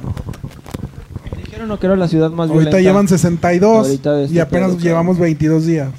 Dijeron 1.44 1.68
no 1.70 1.80
que 1.80 1.88
era 1.88 1.96
la 1.96 2.08
ciudad 2.08 2.30
más 2.30 2.52
Ahorita 2.52 2.70
violenta. 2.70 2.80
llevan 2.80 3.08
62 3.08 3.88
Ahorita 3.88 4.14
de 4.14 4.24
este 4.26 4.36
y 4.36 4.40
apenas 4.40 4.74
pedo, 4.74 4.80
llevamos 4.82 5.18
22 5.18 5.66
días. 5.66 5.90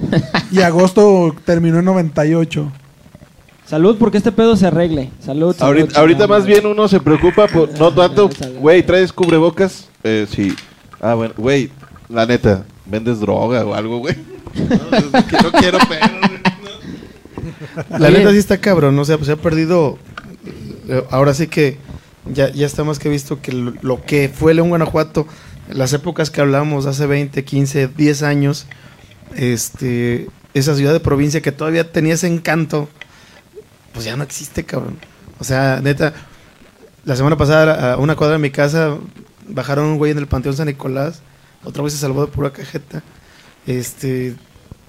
y 0.50 0.60
agosto 0.62 1.36
terminó 1.44 1.78
en 1.78 1.84
98. 1.84 2.72
Salud 3.64 3.96
porque 3.96 4.18
este 4.18 4.32
pedo 4.32 4.56
se 4.56 4.66
arregle. 4.66 5.12
Salud. 5.20 5.54
salud, 5.54 5.88
Ahorita, 5.94 6.26
más 6.26 6.44
bien 6.44 6.66
uno 6.66 6.88
se 6.88 6.98
preocupa 6.98 7.46
por... 7.46 7.70
No 7.78 7.94
tanto... 7.94 8.28
Güey, 8.58 8.82
¿traes 8.82 9.12
cubrebocas? 9.12 9.88
Eh, 10.02 10.26
sí. 10.28 10.52
Ah, 11.00 11.14
bueno. 11.14 11.34
Güey, 11.36 11.70
la 12.08 12.26
neta, 12.26 12.64
¿vendes 12.86 13.20
droga 13.20 13.64
o 13.64 13.72
algo, 13.72 13.98
güey? 13.98 14.16
No, 14.58 15.52
quiero 15.52 15.78
pedo, 15.78 15.78
güey. 15.86 16.27
La 17.98 18.10
neta 18.10 18.30
sí 18.32 18.38
está 18.38 18.58
cabrón, 18.58 18.96
¿no? 18.96 19.02
O 19.02 19.04
sea, 19.04 19.16
pues 19.16 19.26
se 19.26 19.32
ha 19.32 19.36
perdido. 19.36 19.98
eh, 20.88 21.02
Ahora 21.10 21.34
sí 21.34 21.46
que 21.48 21.78
ya, 22.32 22.50
ya 22.50 22.66
está 22.66 22.84
más 22.84 22.98
que 22.98 23.08
visto 23.08 23.40
que 23.40 23.52
lo, 23.52 23.72
lo 23.82 24.02
que 24.02 24.28
fue 24.28 24.54
León, 24.54 24.68
Guanajuato, 24.68 25.26
las 25.70 25.92
épocas 25.92 26.30
que 26.30 26.40
hablamos 26.40 26.86
hace 26.86 27.06
20, 27.06 27.44
15, 27.44 27.88
10 27.88 28.22
años, 28.22 28.66
este, 29.36 30.28
esa 30.54 30.74
ciudad 30.74 30.92
de 30.92 31.00
provincia 31.00 31.40
que 31.40 31.52
todavía 31.52 31.92
tenía 31.92 32.14
ese 32.14 32.26
encanto, 32.26 32.88
pues 33.92 34.04
ya 34.04 34.16
no 34.16 34.22
existe, 34.24 34.64
cabrón. 34.64 34.98
O 35.38 35.44
sea, 35.44 35.80
neta, 35.82 36.14
la 37.04 37.16
semana 37.16 37.36
pasada 37.36 37.94
a 37.94 37.96
una 37.98 38.16
cuadra 38.16 38.34
de 38.34 38.42
mi 38.42 38.50
casa 38.50 38.96
bajaron 39.48 39.86
un 39.86 39.98
güey 39.98 40.12
en 40.12 40.18
el 40.18 40.26
Panteón 40.26 40.56
San 40.56 40.66
Nicolás, 40.66 41.20
otra 41.64 41.82
vez 41.82 41.92
se 41.92 41.98
salvó 41.98 42.24
de 42.26 42.32
pura 42.32 42.50
cajeta. 42.52 43.02
Este, 43.66 44.34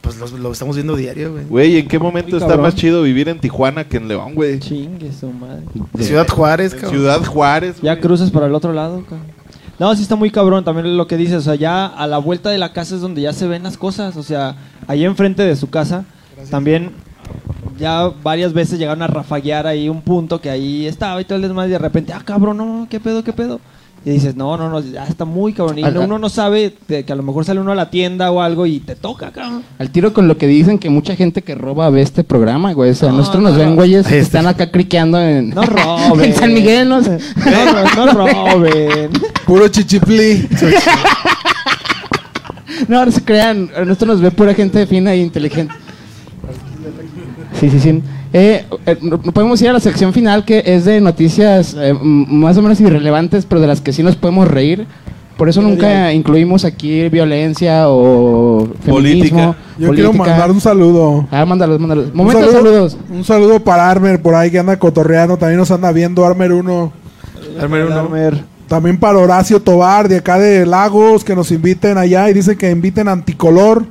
pues 0.02 0.18
lo, 0.18 0.28
lo 0.38 0.52
estamos 0.52 0.76
viendo 0.76 0.96
diario, 0.96 1.32
güey. 1.32 1.46
Güey, 1.46 1.78
¿en 1.78 1.88
qué 1.88 2.00
momento 2.00 2.32
Muy 2.32 2.38
está 2.38 2.48
cabrón. 2.50 2.66
más 2.66 2.76
chido 2.76 3.04
vivir 3.04 3.30
en 3.30 3.40
Tijuana 3.40 3.84
que 3.84 3.98
en 3.98 4.08
León, 4.08 4.36
güey? 4.36 4.60
Chingue 4.60 5.12
su 5.12 5.32
madre. 5.32 5.64
Ciudad 6.00 6.28
Juárez, 6.28 6.74
cabrón. 6.74 6.92
Ciudad 6.92 7.26
Juárez. 7.26 7.76
Ya 7.82 7.94
güey. 7.94 8.02
cruzas 8.02 8.32
para 8.32 8.48
el 8.48 8.56
otro 8.56 8.74
lado, 8.74 9.04
cabrón. 9.04 9.28
No, 9.80 9.96
sí 9.96 10.02
está 10.02 10.18
muy 10.18 10.30
cabrón 10.30 10.66
también 10.66 10.98
lo 10.98 11.08
que 11.08 11.16
dices. 11.16 11.38
O 11.38 11.42
sea, 11.42 11.56
ya 11.56 11.86
a 11.86 12.06
la 12.06 12.18
vuelta 12.18 12.50
de 12.50 12.58
la 12.58 12.74
casa 12.74 12.96
es 12.96 13.02
donde 13.02 13.22
ya 13.22 13.32
se 13.32 13.48
ven 13.48 13.64
las 13.64 13.78
cosas. 13.78 14.18
O 14.18 14.24
sea, 14.24 14.56
ahí 14.88 15.06
enfrente 15.06 15.44
de 15.44 15.56
su 15.56 15.70
casa 15.70 16.04
también 16.50 16.92
ya 17.78 18.12
varias 18.22 18.54
veces 18.54 18.78
llegaron 18.78 19.02
a 19.02 19.08
rafaguear 19.08 19.66
ahí 19.66 19.88
un 19.88 20.02
punto 20.02 20.42
que 20.42 20.50
ahí 20.50 20.86
estaba 20.86 21.22
y 21.22 21.26
todo 21.26 21.38
el 21.38 21.42
desmadre 21.44 21.70
y 21.70 21.72
de 21.74 21.80
repente, 21.80 22.14
ah, 22.14 22.22
cabrón, 22.24 22.58
no, 22.58 22.88
qué 22.90 23.00
pedo, 23.00 23.24
qué 23.24 23.32
pedo. 23.32 23.62
Y 24.10 24.14
dices, 24.14 24.36
no, 24.36 24.58
no, 24.58 24.70
no, 24.70 24.80
ya 24.82 25.06
está 25.06 25.24
muy 25.24 25.54
cabrón. 25.54 25.78
Y 25.78 25.84
Al- 25.84 25.96
uno 26.00 26.18
no 26.18 26.30
sabe 26.30 26.74
de 26.88 27.04
que 27.06 27.14
a 27.14 27.16
lo 27.16 27.22
mejor 27.22 27.46
sale 27.46 27.60
uno 27.60 27.74
a 27.74 27.76
la 27.76 27.92
tienda 27.92 28.32
o 28.32 28.42
algo 28.42 28.66
y 28.66 28.80
te 28.80 28.96
toca, 28.96 29.30
cabrón. 29.30 29.62
Al 29.78 29.92
tiro 29.92 30.14
con 30.14 30.28
lo 30.28 30.36
que 30.36 30.48
dicen 30.48 30.80
que 30.80 30.90
mucha 30.90 31.16
gente 31.16 31.44
que 31.44 31.54
roba 31.54 31.90
ve 31.92 32.02
este 32.02 32.24
programa, 32.24 32.74
güey. 32.74 32.90
O 32.90 32.96
sea, 32.96 33.10
No, 33.12 33.18
nosotros 33.18 33.44
no, 33.44 33.50
nos 33.50 33.58
ven, 33.60 33.76
güeyes, 33.76 34.08
que 34.08 34.16
Ahí 34.16 34.20
están 34.22 34.48
está. 34.48 34.64
acá 34.64 34.72
criqueando 34.72 35.22
en, 35.22 35.52
No 35.52 35.62
roben. 35.62 36.26
en 36.32 36.34
San 36.36 36.52
Miguel, 36.54 36.90
¿no? 36.90 37.02
No, 37.02 37.08
no, 37.12 38.06
no 38.06 38.14
roben. 38.54 39.12
Puro 39.46 39.68
chichiplí. 39.68 40.48
No, 42.88 43.06
no 43.06 43.12
se 43.12 43.24
crean. 43.24 43.70
A 43.76 43.82
Nosotros 43.82 44.08
nos 44.16 44.22
ve 44.22 44.32
pura 44.32 44.54
gente 44.54 44.86
fina 44.88 45.14
e 45.14 45.18
inteligente. 45.18 45.74
Sí, 47.60 47.70
sí, 47.70 47.80
sí. 47.80 48.02
Eh, 48.32 48.66
eh, 48.86 48.96
podemos 49.34 49.62
ir 49.62 49.70
a 49.70 49.74
la 49.74 49.80
sección 49.80 50.14
final 50.14 50.46
que 50.46 50.62
es 50.66 50.86
de 50.86 51.02
noticias 51.02 51.76
eh, 51.80 51.96
más 52.02 52.58
o 52.58 52.62
menos 52.62 52.80
irrelevantes, 52.80 53.46
pero 53.46 53.60
de 53.62 53.68
las 53.68 53.82
que 53.82 53.92
sí 53.94 54.04
nos 54.04 54.16
podemos 54.16 54.48
reír. 54.48 54.86
Por 55.38 55.48
eso 55.48 55.62
nunca 55.62 56.12
incluimos 56.12 56.66
aquí 56.66 57.08
violencia 57.08 57.86
o 57.88 58.68
feminismo. 58.82 59.56
Yo 59.78 59.92
quiero 59.94 60.10
política. 60.10 60.32
mandar 60.32 60.52
un 60.52 60.60
saludo. 60.60 61.28
Ah, 61.32 61.46
mándalos, 61.46 61.80
mándalos. 61.80 62.08
Un 62.14 62.32
saludo- 62.32 62.52
saludos. 62.52 62.98
Un 63.10 63.24
saludo 63.24 63.60
para 63.64 63.90
Armer 63.90 64.22
por 64.22 64.36
ahí 64.36 64.52
que 64.52 64.60
anda 64.60 64.78
cotorreando. 64.78 65.38
También 65.38 65.58
nos 65.58 65.72
anda 65.72 65.94
viendo 65.94 66.26
Armer 66.26 66.52
1. 66.52 66.92
Armer 67.58 67.86
uno. 67.86 67.96
Armer. 67.96 68.44
También 68.68 69.00
para 69.00 69.18
Horacio 69.18 69.62
Tobar 69.62 70.10
de 70.10 70.18
acá 70.18 70.38
de 70.38 70.66
Lagos 70.66 71.24
que 71.24 71.36
nos 71.36 71.52
inviten 71.52 71.98
allá 71.98 72.30
y 72.30 72.34
dice 72.34 72.58
que 72.58 72.70
inviten 72.70 73.08
a 73.08 73.14
Anticolor. 73.14 73.86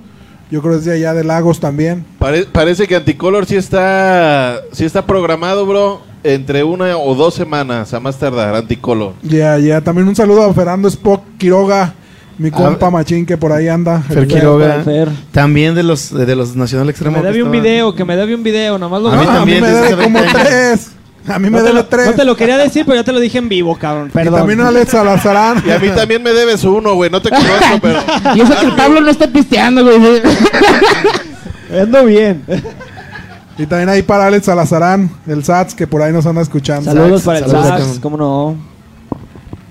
Yo 0.51 0.61
creo 0.63 0.73
que 0.75 0.79
es 0.79 0.85
de 0.87 0.95
allá 0.95 1.13
de 1.15 1.25
Lagos 1.25 1.61
también. 1.61 2.05
Pare- 2.19 2.47
parece 2.51 2.87
que 2.87 2.97
Anticolor 2.97 3.45
sí 3.47 3.57
está, 3.57 4.61
sí 4.73 4.85
está 4.85 5.05
programado, 5.05 5.67
bro, 5.67 6.01
entre 6.25 6.65
una 6.65 6.97
o 6.97 7.15
dos 7.15 7.35
semanas, 7.35 7.93
a 7.93 8.01
más 8.01 8.19
tardar, 8.19 8.55
Anticolor. 8.55 9.13
Ya, 9.23 9.59
ya. 9.59 9.81
También 9.83 10.09
un 10.09 10.17
saludo 10.17 10.43
a 10.45 10.55
Fernando 10.55 10.89
Spock 10.89 11.23
Quiroga, 11.37 11.93
mi 12.39 12.51
compa 12.51 12.89
machín 12.91 13.27
que 13.27 13.37
por 13.37 13.53
ahí 13.53 13.69
anda. 13.69 14.01
Fer 14.01 14.19
El 14.19 14.27
Quiroga. 14.29 14.83
Fer. 14.85 15.09
También 15.33 15.75
de 15.75 15.83
los, 15.83 16.13
de 16.15 16.35
los 16.35 16.57
Nacional 16.57 16.87
Que 16.87 16.91
Extremo. 16.93 17.19
me 17.19 17.23
debe 17.25 17.43
un 17.43 17.49
estaba- 17.55 17.63
video, 17.63 17.95
que 17.95 18.05
me 18.05 18.17
debe 18.17 18.35
un 18.35 18.43
video, 18.43 18.79
nomás 18.79 19.03
lo 19.03 19.09
A 19.11 19.17
mí 19.17 19.27
también, 19.27 19.61
me 19.61 19.69
debe 19.69 20.03
como 20.03 20.19
20 20.21 20.39
años. 20.39 20.49
tres. 20.49 20.91
A 21.29 21.39
mí 21.39 21.51
me 21.51 21.59
no, 21.59 21.65
debe 21.65 21.75
lo, 21.75 21.87
tres. 21.87 22.07
no 22.07 22.13
te 22.15 22.25
lo 22.25 22.37
quería 22.37 22.57
decir, 22.59 22.85
pero 22.85 22.97
ya 22.97 23.05
te 23.05 23.13
lo 23.13 23.21
dije 23.21 23.39
en 23.39 23.49
vivo, 23.49 23.77
cabrón. 23.77 24.09
y 24.09 24.11
Perdón. 24.11 24.41
también 24.41 24.61
a 24.61 24.69
Alex 24.69 24.91
Salazarán. 24.91 25.63
Y 25.67 25.71
a 25.71 25.79
mí 25.79 25.89
también 25.91 26.23
me 26.23 26.33
debes 26.33 26.65
uno, 26.65 26.95
güey, 26.95 27.11
no 27.11 27.21
te 27.23 27.31
conozco, 27.31 27.57
pero... 27.83 28.01
Y 28.35 28.41
eso 28.41 28.57
que 28.59 28.67
el 28.67 28.75
Pablo 28.77 29.01
no 29.01 29.11
está 29.11 29.27
pisteando, 29.29 29.85
güey. 29.85 30.23
Ando 31.81 32.05
bien. 32.05 32.45
Y 33.59 33.67
también 33.67 33.89
ahí 33.89 34.03
para 34.03 34.27
Alex 34.27 34.47
Salazarán, 34.47 35.11
el 35.27 35.45
SATS, 35.45 35.75
que 35.75 35.87
por 35.87 36.01
ahí 36.03 36.13
nos 36.13 36.25
anda 36.27 36.41
escuchando. 36.43 36.91
Saludos 36.93 37.23
para 37.23 37.39
el 37.41 37.45
cabrón. 37.51 37.99
cómo 38.01 38.17
no. 38.17 38.57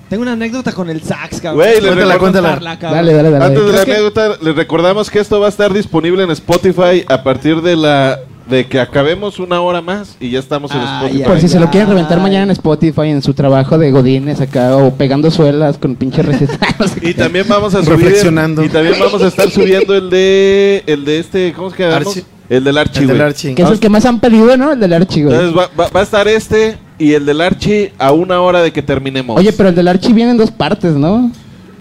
Tengo 0.10 0.22
una 0.24 0.34
anécdota 0.34 0.72
con 0.72 0.90
el 0.90 1.02
sax, 1.04 1.42
cabrón. 1.42 1.56
Güey, 1.66 1.82
le 1.82 1.88
Cuéntala, 1.90 2.18
cuéntala. 2.18 2.60
Dale, 2.80 3.14
dale, 3.14 3.30
dale. 3.30 3.46
Antes 3.46 3.60
de 3.66 3.66
la 3.66 3.72
¿Crees 3.72 3.86
que- 3.86 3.92
anécdota, 3.92 4.38
les 4.42 4.56
recordamos 4.56 5.10
que 5.10 5.20
esto 5.20 5.40
va 5.40 5.48
a 5.48 5.50
estar 5.50 5.74
disponible 5.74 6.24
en 6.24 6.32
Spotify 6.32 7.04
a 7.10 7.24
partir 7.24 7.62
de 7.62 7.76
la 7.76 8.20
de 8.50 8.66
que 8.68 8.80
acabemos 8.80 9.40
una 9.40 9.60
hora 9.62 9.82
más 9.82 10.16
y 10.20 10.30
ya 10.32 10.40
estamos 10.40 10.72
en 10.72 10.78
Ah, 10.80 11.02
Spotify. 11.04 11.24
Por 11.26 11.40
si 11.42 11.48
se 11.50 11.60
lo 11.60 11.70
quieren 11.70 11.90
reventar 11.90 12.18
Ay. 12.18 12.24
mañana 12.24 12.44
en 12.46 12.52
Spotify, 12.52 13.10
en 13.10 13.22
su 13.22 13.34
trabajo 13.34 13.78
de 13.78 13.92
Godines 13.92 14.40
acá, 14.42 14.76
o 14.78 14.94
pegando 14.96 15.30
suelas 15.32 15.78
con 15.78 15.96
pinche 15.96 16.22
receta. 16.22 16.58
no 16.80 16.88
sé 16.88 16.98
Y 17.00 17.02
qué. 17.02 17.14
también 17.16 17.46
vamos 17.48 17.76
a 17.76 17.84
subir 17.84 18.00
Reflexionando. 18.00 18.64
y 18.64 18.70
también 18.70 18.96
vamos 19.00 19.22
a 19.22 19.28
estar 19.28 19.50
subiendo 19.52 19.96
el 19.96 20.10
de 20.10 20.84
el 20.88 21.04
de 21.06 21.20
este, 21.20 21.54
¿cómo 21.54 21.68
es 21.70 21.74
que 21.74 21.84
llamamos? 21.84 22.08
Archi. 22.16 22.26
El 22.50 22.64
del 22.64 22.78
Archi, 22.78 23.00
El 23.02 23.08
del 23.08 23.18
güey. 23.18 23.28
Archi. 23.28 23.56
que 23.56 23.62
es 23.64 23.70
el 23.70 23.80
que 23.80 23.90
más 23.90 24.06
han 24.06 24.22
pedido, 24.22 24.56
¿no? 24.56 24.72
El 24.72 24.80
del 24.80 24.94
Archie, 24.94 25.24
güey. 25.26 25.36
Entonces 25.36 25.58
va, 25.58 25.70
va- 25.78 25.90
va 25.90 26.00
a 26.00 26.04
estar 26.04 26.28
este 26.30 26.78
y 26.98 27.12
el 27.14 27.26
del 27.26 27.42
Archi 27.42 27.90
a 28.00 28.14
una 28.14 28.40
hora 28.40 28.62
de 28.62 28.72
que 28.72 28.82
terminemos. 28.82 29.38
Oye, 29.38 29.52
pero 29.52 29.68
el 29.70 29.76
del 29.76 29.90
Archie 29.90 30.14
viene 30.14 30.32
en 30.32 30.38
dos 30.38 30.52
partes, 30.52 30.94
¿no? 30.94 31.30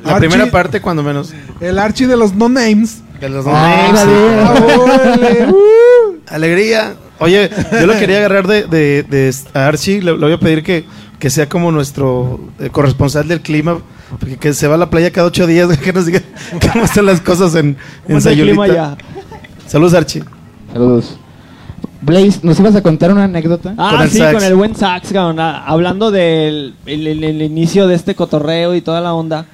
La 0.04 0.16
Archie- 0.16 0.28
primera 0.28 0.50
parte, 0.50 0.80
cuando 0.80 1.04
menos. 1.04 1.32
El 1.60 1.78
Archie 1.78 2.08
de 2.08 2.16
los 2.16 2.34
no 2.34 2.48
names. 2.48 3.02
De 3.20 3.28
los 3.30 3.46
Ah, 3.48 3.92
nombres. 3.94 5.20
dale. 5.20 5.46
Alegría. 6.28 6.94
Oye, 7.18 7.50
yo 7.72 7.86
lo 7.86 7.94
quería 7.98 8.18
agarrar 8.18 8.46
de, 8.46 8.64
de, 8.64 9.02
de 9.04 9.34
a 9.54 9.66
Archie. 9.66 10.02
Le, 10.02 10.12
le 10.12 10.18
voy 10.18 10.32
a 10.32 10.38
pedir 10.38 10.62
que, 10.62 10.84
que 11.18 11.30
sea 11.30 11.48
como 11.48 11.72
nuestro 11.72 12.40
eh, 12.60 12.68
corresponsal 12.70 13.26
del 13.28 13.40
clima. 13.40 13.78
Porque 14.20 14.36
que 14.36 14.52
se 14.54 14.68
va 14.68 14.74
a 14.76 14.78
la 14.78 14.90
playa 14.90 15.10
cada 15.10 15.26
ocho 15.26 15.46
días. 15.46 15.68
Que 15.82 15.92
nos 15.92 16.06
diga 16.06 16.20
cómo 16.72 16.84
están 16.84 17.06
las 17.06 17.20
cosas 17.20 17.54
en, 17.54 17.76
¿Cómo 18.06 18.18
en 18.18 18.24
clima 18.34 18.66
ya? 18.68 18.96
Saludos, 19.66 19.94
Archie. 19.94 20.22
Saludos. 20.72 21.16
Blaze, 22.02 22.40
¿nos 22.42 22.60
ibas 22.60 22.76
a 22.76 22.82
contar 22.82 23.10
una 23.10 23.24
anécdota? 23.24 23.74
Ah, 23.76 23.92
Con 23.92 24.02
el 24.02 24.10
sí, 24.10 24.18
sax. 24.18 24.34
con 24.34 24.44
el 24.44 24.54
buen 24.54 24.76
sax, 24.76 25.12
cabrón. 25.12 25.40
Ah, 25.40 25.64
Hablando 25.66 26.10
del 26.10 26.74
el- 26.84 27.06
el- 27.06 27.24
el 27.24 27.42
inicio 27.42 27.88
de 27.88 27.94
este 27.96 28.14
cotorreo 28.14 28.74
y 28.76 28.80
toda 28.80 29.00
la 29.00 29.14
onda. 29.14 29.46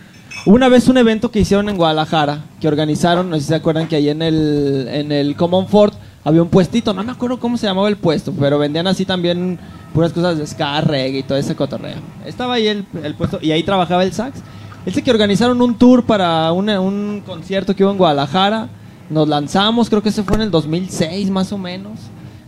Hubo 0.45 0.57
Una 0.57 0.69
vez 0.69 0.89
un 0.89 0.99
evento 0.99 1.31
que 1.31 1.39
hicieron 1.41 1.69
en 1.69 1.77
Guadalajara, 1.77 2.41
que 2.61 2.67
organizaron, 2.69 3.31
no 3.31 3.37
sé 3.37 3.43
si 3.43 3.49
se 3.49 3.55
acuerdan 3.55 3.87
que 3.87 3.97
ahí 3.97 4.09
en 4.11 4.21
el, 4.23 4.89
en 4.91 5.13
el 5.13 5.37
Common 5.37 5.69
Fort 5.69 5.95
había 6.25 6.43
un 6.43 6.49
puestito, 6.49 6.93
no 6.95 7.03
me 7.03 7.13
acuerdo 7.13 7.39
cómo 7.41 7.57
se 7.57 7.67
llamaba 7.67 7.89
el 7.89 7.97
puesto, 7.97 8.33
pero 8.39 8.59
vendían 8.59 8.87
así 8.87 9.05
también 9.05 9.59
puras 9.93 10.13
cosas 10.13 10.39
de 10.39 10.47
ska, 10.47 10.81
reggae 10.81 11.19
y 11.19 11.23
todo 11.23 11.37
ese 11.39 11.55
cotorreo. 11.57 11.97
Estaba 12.25 12.55
ahí 12.55 12.67
el, 12.69 12.85
el 13.03 13.15
puesto 13.15 13.39
y 13.43 13.51
ahí 13.51 13.63
trabajaba 13.63 14.05
el 14.05 14.13
sax. 14.13 14.41
Dice 14.87 15.03
que 15.03 15.11
organizaron 15.11 15.61
un 15.63 15.75
tour 15.77 16.05
para 16.05 16.51
una- 16.53 16.81
un 16.81 17.23
concierto 17.27 17.75
que 17.77 17.85
hubo 17.85 17.93
en 17.93 17.99
Guadalajara. 17.99 18.69
Nos 19.11 19.29
lanzamos, 19.29 19.89
creo 19.91 20.03
que 20.03 20.09
ese 20.09 20.23
fue 20.23 20.37
en 20.37 20.43
el 20.43 20.51
2006 20.51 21.29
más 21.31 21.53
o 21.53 21.59
menos. 21.59 21.99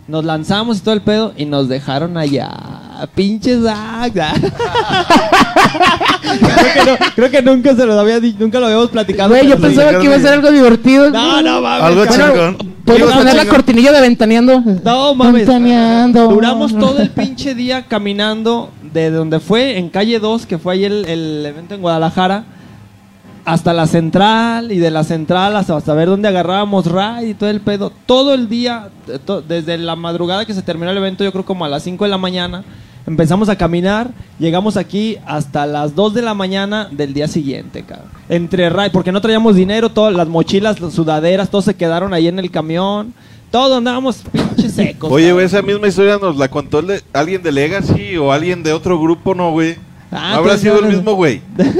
Nos 0.09 0.25
lanzamos 0.25 0.79
y 0.79 0.81
todo 0.81 0.95
el 0.95 1.01
pedo 1.03 1.33
y 1.37 1.45
nos 1.45 1.69
dejaron 1.69 2.17
allá. 2.17 2.51
Pinche 3.15 3.61
Zack. 3.61 4.13
creo, 6.23 6.75
que 6.75 6.91
no- 6.91 6.97
creo 7.15 7.31
que 7.31 7.43
nunca 7.43 7.75
se 7.75 7.87
lo 7.87 7.99
había 7.99 8.21
dicho, 8.21 8.39
nunca 8.41 8.61
lo 8.61 8.67
habíamos 8.67 8.91
platicado. 8.91 9.31
Güey, 9.31 9.47
yo 9.49 9.59
pensaba 9.59 9.99
que 9.99 10.05
iba 10.05 10.17
a 10.17 10.21
ser 10.21 10.33
algo 10.35 10.51
divertido. 10.51 11.11
No, 11.11 11.43
no 11.43 11.61
mames. 11.61 11.83
Algo 11.85 12.07
chingón. 12.07 12.74
¿Podemos 12.85 13.13
poner 13.15 13.35
la 13.37 13.47
cortinilla 13.47 13.93
de 13.93 14.01
ventaneando? 14.01 14.61
No 14.85 15.15
mames. 15.15 15.47
Ventaneando. 15.47 16.29
Duramos 16.29 16.73
todo 16.79 16.99
el 17.01 17.11
pinche 17.11 17.55
día 17.55 17.87
caminando 17.87 18.71
de 18.93 19.11
donde 19.11 19.41
fue, 19.41 19.79
en 19.79 19.89
calle 19.89 20.19
2, 20.19 20.47
que 20.47 20.59
fue 20.59 20.75
ahí 20.75 20.85
el, 20.85 21.05
el 21.07 21.47
evento 21.47 21.75
en 21.75 21.81
Guadalajara, 21.81 22.45
hasta 23.47 23.73
la 23.73 23.87
central 23.87 24.71
y 24.73 24.79
de 24.79 24.91
la 24.91 25.05
central 25.05 25.57
hasta, 25.57 25.77
hasta 25.77 25.93
ver 25.95 26.09
dónde 26.09 26.29
agarrábamos 26.29 26.87
ride 26.87 27.31
y 27.31 27.35
todo 27.35 27.51
el 27.51 27.61
pedo. 27.61 27.91
Todo 28.07 28.35
el 28.35 28.49
día, 28.49 28.89
to- 29.27 29.43
desde 29.43 29.77
la 29.79 29.97
madrugada 29.97 30.45
que 30.47 30.55
se 30.55 30.63
terminó 30.63 30.91
el 30.91 30.97
evento, 30.99 31.25
yo 31.25 31.33
creo 31.33 31.45
como 31.45 31.65
a 31.65 31.69
las 31.69 31.83
5 31.83 32.05
de 32.05 32.11
la 32.11 32.19
mañana, 32.19 32.65
empezamos 33.07 33.49
a 33.49 33.57
caminar, 33.57 34.11
llegamos 34.39 34.77
aquí 34.77 35.19
hasta 35.27 35.67
las 35.67 35.95
2 35.95 36.15
de 36.15 36.23
la 36.23 36.35
mañana 36.35 36.89
del 36.91 37.13
día 37.15 37.29
siguiente, 37.29 37.83
cabrón. 37.83 38.09
Entre 38.29 38.71
ride, 38.71 38.91
porque 38.91 39.13
no 39.13 39.21
traíamos 39.21 39.57
dinero, 39.57 39.91
todas 39.91 40.15
las 40.15 40.29
mochilas, 40.29 40.81
las 40.81 40.95
sudaderas, 40.95 41.51
todos 41.51 41.67
se 41.67 41.75
quedaron 41.75 42.15
ahí 42.15 42.29
en 42.29 42.39
el 42.39 42.51
camión. 42.51 43.13
Todo 43.51 43.77
andábamos 43.77 44.23
pinches 44.33 44.73
secos. 44.75 45.13
Oye, 45.13 45.33
güey, 45.33 45.47
esa 45.47 45.63
misma 45.63 45.87
historia 45.89 46.19
nos 46.21 46.37
la 46.37 46.49
contó 46.49 46.81
el 46.81 46.87
de- 46.89 47.03
alguien 47.13 47.43
de 47.43 47.53
Legacy 47.53 48.17
o 48.17 48.33
alguien 48.33 48.63
de 48.63 48.73
otro 48.73 48.99
grupo, 49.01 49.35
¿no, 49.35 49.51
güey? 49.53 49.77
Ah, 50.11 50.31
¿No 50.33 50.37
habrá 50.39 50.51
pues, 50.53 50.61
sido 50.63 50.81
no, 50.81 50.87
el 50.89 50.95
mismo, 50.97 51.15
güey. 51.15 51.41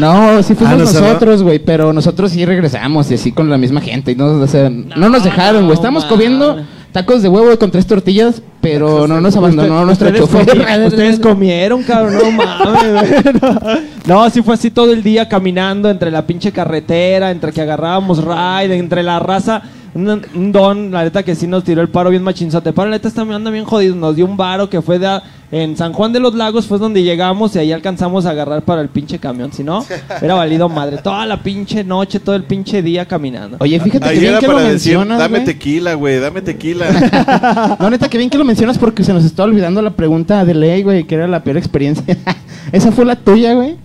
No, 0.00 0.42
sí 0.42 0.54
fuimos 0.54 0.74
Ah, 0.74 0.76
no, 0.76 0.84
nosotros, 0.84 1.42
güey, 1.42 1.58
pero 1.58 1.90
nosotros 1.92 2.30
sí 2.30 2.44
regresamos 2.44 3.10
y 3.10 3.14
así 3.14 3.32
con 3.32 3.48
la 3.48 3.56
misma 3.56 3.80
gente. 3.80 4.12
Y 4.12 4.14
no, 4.14 4.26
o 4.26 4.46
sea, 4.46 4.68
no, 4.68 5.08
nos 5.08 5.24
dejaron, 5.24 5.62
güey. 5.64 5.68
no, 5.68 5.72
Estábamos 5.72 6.04
mames. 6.04 6.14
comiendo 6.14 6.62
tacos 6.92 7.22
de 7.22 7.28
huevo 7.28 7.58
con 7.58 7.70
tres 7.70 7.86
tortillas, 7.86 8.42
pero 8.60 9.06
no 9.06 9.20
nos 9.20 9.36
abandonó 9.36 9.84
nuestro 9.84 10.10
chofer. 10.10 10.66
ustedes 10.86 11.20
comieron, 11.20 11.82
cabrón, 11.82 12.18
no 12.18 12.30
mames. 12.30 13.24
No, 14.06 14.24
no, 14.24 14.30
sí 14.30 14.42
fue 14.42 14.54
así 14.54 14.70
todo 14.70 14.92
el 14.92 15.02
día 15.02 15.28
caminando 15.28 15.90
entre 15.90 16.10
la 16.10 16.26
pinche 16.26 16.52
carretera, 16.52 17.30
entre 17.30 17.52
que 17.52 17.60
agarrábamos 17.60 18.22
ride, 18.22 18.76
entre 18.76 19.02
la 19.02 19.18
raza. 19.18 19.62
Un, 19.96 20.22
un 20.34 20.52
don, 20.52 20.90
la 20.90 21.04
neta 21.04 21.22
que 21.22 21.34
sí 21.34 21.46
nos 21.46 21.64
tiró 21.64 21.80
el 21.80 21.88
paro 21.88 22.10
bien 22.10 22.22
machinzote. 22.22 22.72
Pero 22.72 22.84
la 22.88 22.96
neta 22.96 23.08
está, 23.08 23.22
anda 23.22 23.50
bien 23.50 23.64
jodido. 23.64 23.94
Nos 23.96 24.14
dio 24.14 24.26
un 24.26 24.36
varo 24.36 24.68
que 24.68 24.82
fue 24.82 24.98
de 24.98 25.06
a- 25.06 25.22
en 25.52 25.76
San 25.76 25.92
Juan 25.92 26.12
de 26.12 26.18
los 26.18 26.34
Lagos, 26.34 26.66
fue 26.66 26.76
donde 26.76 27.04
llegamos 27.04 27.54
y 27.54 27.60
ahí 27.60 27.70
alcanzamos 27.72 28.26
a 28.26 28.30
agarrar 28.30 28.62
para 28.62 28.82
el 28.82 28.88
pinche 28.88 29.18
camión. 29.20 29.52
Si 29.52 29.62
no, 29.62 29.84
era 30.20 30.34
valido 30.34 30.68
madre. 30.68 30.98
Toda 30.98 31.24
la 31.24 31.40
pinche 31.42 31.84
noche, 31.84 32.18
todo 32.20 32.34
el 32.34 32.42
pinche 32.42 32.82
día 32.82 33.06
caminando. 33.06 33.56
Oye, 33.60 33.78
fíjate 33.78 34.04
que 34.06 34.10
Ahí 34.10 34.18
bien 34.18 34.32
era 34.32 34.40
que 34.40 34.46
lo 34.48 34.54
para 34.54 34.68
decir, 34.68 34.96
mencionas, 34.98 35.18
dame 35.20 35.40
tequila, 35.40 35.94
güey, 35.94 36.18
dame 36.18 36.42
tequila. 36.42 37.76
No, 37.80 37.90
neta, 37.90 38.08
que 38.08 38.18
bien 38.18 38.28
que 38.28 38.38
lo 38.38 38.44
mencionas 38.44 38.76
porque 38.76 39.04
se 39.04 39.12
nos 39.12 39.24
está 39.24 39.44
olvidando 39.44 39.80
la 39.82 39.90
pregunta 39.90 40.44
de 40.44 40.52
ley, 40.54 40.82
güey, 40.82 41.04
que 41.04 41.14
era 41.14 41.26
la 41.28 41.42
peor 41.44 41.56
experiencia. 41.56 42.16
Esa 42.72 42.90
fue 42.92 43.04
la 43.04 43.16
tuya, 43.16 43.54
güey. 43.54 43.76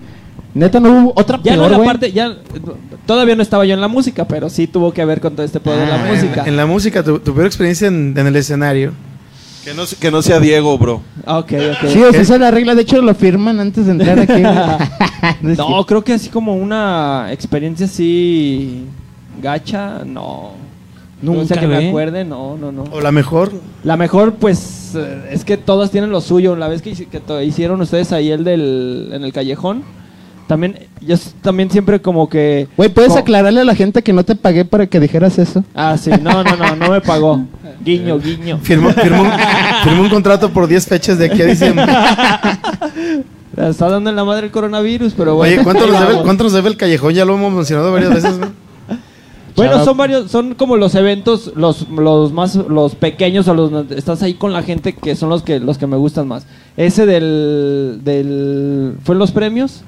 Neta, 0.54 0.80
no 0.80 0.91
hubo 1.04 1.14
otra 1.16 1.39
Ya 1.43 1.56
no 1.56 1.70
la 1.70 1.82
parte, 1.84 2.12
ya 2.12 2.36
todavía 3.06 3.36
no 3.36 3.41
estaba 3.41 3.66
yo 3.66 3.74
en 3.74 3.82
la 3.82 3.88
música, 3.88 4.26
pero 4.28 4.49
sí 4.49 4.68
tuvo 4.68 4.91
que 4.93 5.04
ver 5.06 5.22
con 5.22 5.34
todo 5.34 5.45
este 5.45 5.60
pedo 5.60 5.78
de 5.78 5.86
la 5.86 5.95
Ah, 5.95 6.08
música. 6.14 6.43
En 6.45 6.58
la 6.58 6.66
música, 6.66 7.04
tu, 7.04 7.20
tu 7.20 7.34
peor 7.34 7.45
experiencia 7.47 7.88
en, 7.88 8.14
en 8.18 8.28
el 8.28 8.36
escenario. 8.36 8.91
que, 9.64 9.74
no, 9.74 9.84
que 9.99 10.12
no 10.12 10.22
sea 10.22 10.39
Diego, 10.39 10.78
bro. 10.78 10.95
Ok, 11.26 11.54
ok. 11.54 11.88
Sí, 11.88 12.02
esa 12.14 12.36
es 12.36 12.39
la 12.41 12.52
regla. 12.52 12.76
De 12.76 12.82
hecho, 12.82 13.02
lo 13.02 13.14
firman 13.16 13.60
antes 13.62 13.86
de 13.86 13.91
entrar 13.93 14.20
aquí. 14.20 14.43
no, 15.41 15.86
creo 15.86 16.04
que 16.04 16.14
así 16.14 16.30
como 16.30 16.56
una 16.56 17.28
experiencia 17.32 17.86
así 17.86 18.86
gacha, 19.41 20.04
no. 20.06 20.52
no 21.22 21.32
sé 21.34 21.38
Nunca, 21.39 21.60
que 21.60 21.68
me 21.68 21.76
güey. 21.76 21.88
acuerde, 21.89 22.26
no, 22.26 22.58
no, 22.58 22.72
no. 22.74 22.84
O 22.91 22.99
la 23.02 23.12
mejor. 23.14 23.52
La 23.84 23.95
mejor, 23.97 24.34
pues, 24.34 24.93
eh, 24.95 25.30
es 25.32 25.45
que 25.45 25.56
todas 25.58 25.91
tienen 25.91 26.10
lo 26.10 26.20
suyo. 26.22 26.56
La 26.56 26.68
vez 26.68 26.82
que, 26.82 26.91
que 26.93 27.43
hicieron 27.45 27.80
ustedes 27.82 28.12
ahí 28.12 28.32
el 28.32 28.43
del 28.43 29.10
en 29.14 29.24
el 29.24 29.32
callejón, 29.32 29.84
también, 30.52 30.76
yo 30.99 31.16
también 31.41 31.72
siempre 31.72 32.02
como 32.02 32.28
que... 32.28 32.68
Güey, 32.76 32.89
¿puedes 32.89 33.16
aclararle 33.16 33.62
a 33.62 33.64
la 33.64 33.74
gente 33.74 34.02
que 34.02 34.12
no 34.12 34.26
te 34.26 34.36
pagué 34.36 34.66
para 34.66 34.86
que 34.86 34.99
dijeras 34.99 35.39
eso? 35.39 35.64
Ah, 35.74 35.95
sí, 35.97 36.10
no, 36.22 36.43
no, 36.43 36.58
no, 36.58 36.76
no 36.76 36.89
me 36.91 36.99
pagó. 36.99 37.45
Guiño, 37.82 38.20
guiño. 38.20 38.60
Firmó, 38.62 38.89
firmó, 38.89 39.22
un, 39.22 39.32
firmó 39.86 40.02
un 40.02 40.10
contrato 40.10 40.49
por 40.49 40.68
10 40.68 40.86
fechas 40.88 41.18
de 41.18 41.28
aquí 41.28 41.41
a 41.41 41.45
diciembre. 41.45 41.86
La 41.86 42.60
Está 43.70 43.88
dando 43.88 44.10
en 44.10 44.18
la 44.18 44.26
madre 44.26 44.47
el 44.47 44.52
coronavirus, 44.52 45.14
pero 45.16 45.36
bueno. 45.36 45.54
Oye, 45.54 45.64
¿cuánto 45.64 45.88
nos, 45.88 45.97
debe. 46.02 46.22
¿cuánto 46.22 46.43
nos 46.43 46.52
debe 46.52 46.68
el 46.68 46.76
callejón? 46.76 47.14
Ya 47.14 47.24
lo 47.24 47.36
hemos 47.36 47.54
mencionado 47.54 47.93
varias 47.93 48.14
veces, 48.14 48.38
güey. 48.38 48.49
Bueno, 49.56 49.86
son 49.86 49.95
varios, 49.95 50.30
son 50.32 50.56
como 50.56 50.76
los 50.76 50.95
eventos, 50.95 51.54
los, 51.56 51.88
los 51.89 52.34
más, 52.34 52.56
los 52.56 52.95
pequeños 52.95 53.47
o 53.47 53.54
los 53.54 53.89
estás 53.91 54.22
ahí 54.22 54.34
con 54.34 54.52
la 54.52 54.64
gente 54.64 54.93
que 54.93 55.16
son 55.16 55.30
los 55.30 55.43
que, 55.43 55.62
los 55.62 55.78
que 55.78 55.88
me 55.88 55.95
gustan 55.95 56.28
más. 56.28 56.46
Ese 56.75 57.05
del, 57.05 58.01
del, 58.04 58.96
fue 59.04 59.16
en 59.16 59.20
los 59.20 59.32
premios, 59.32 59.84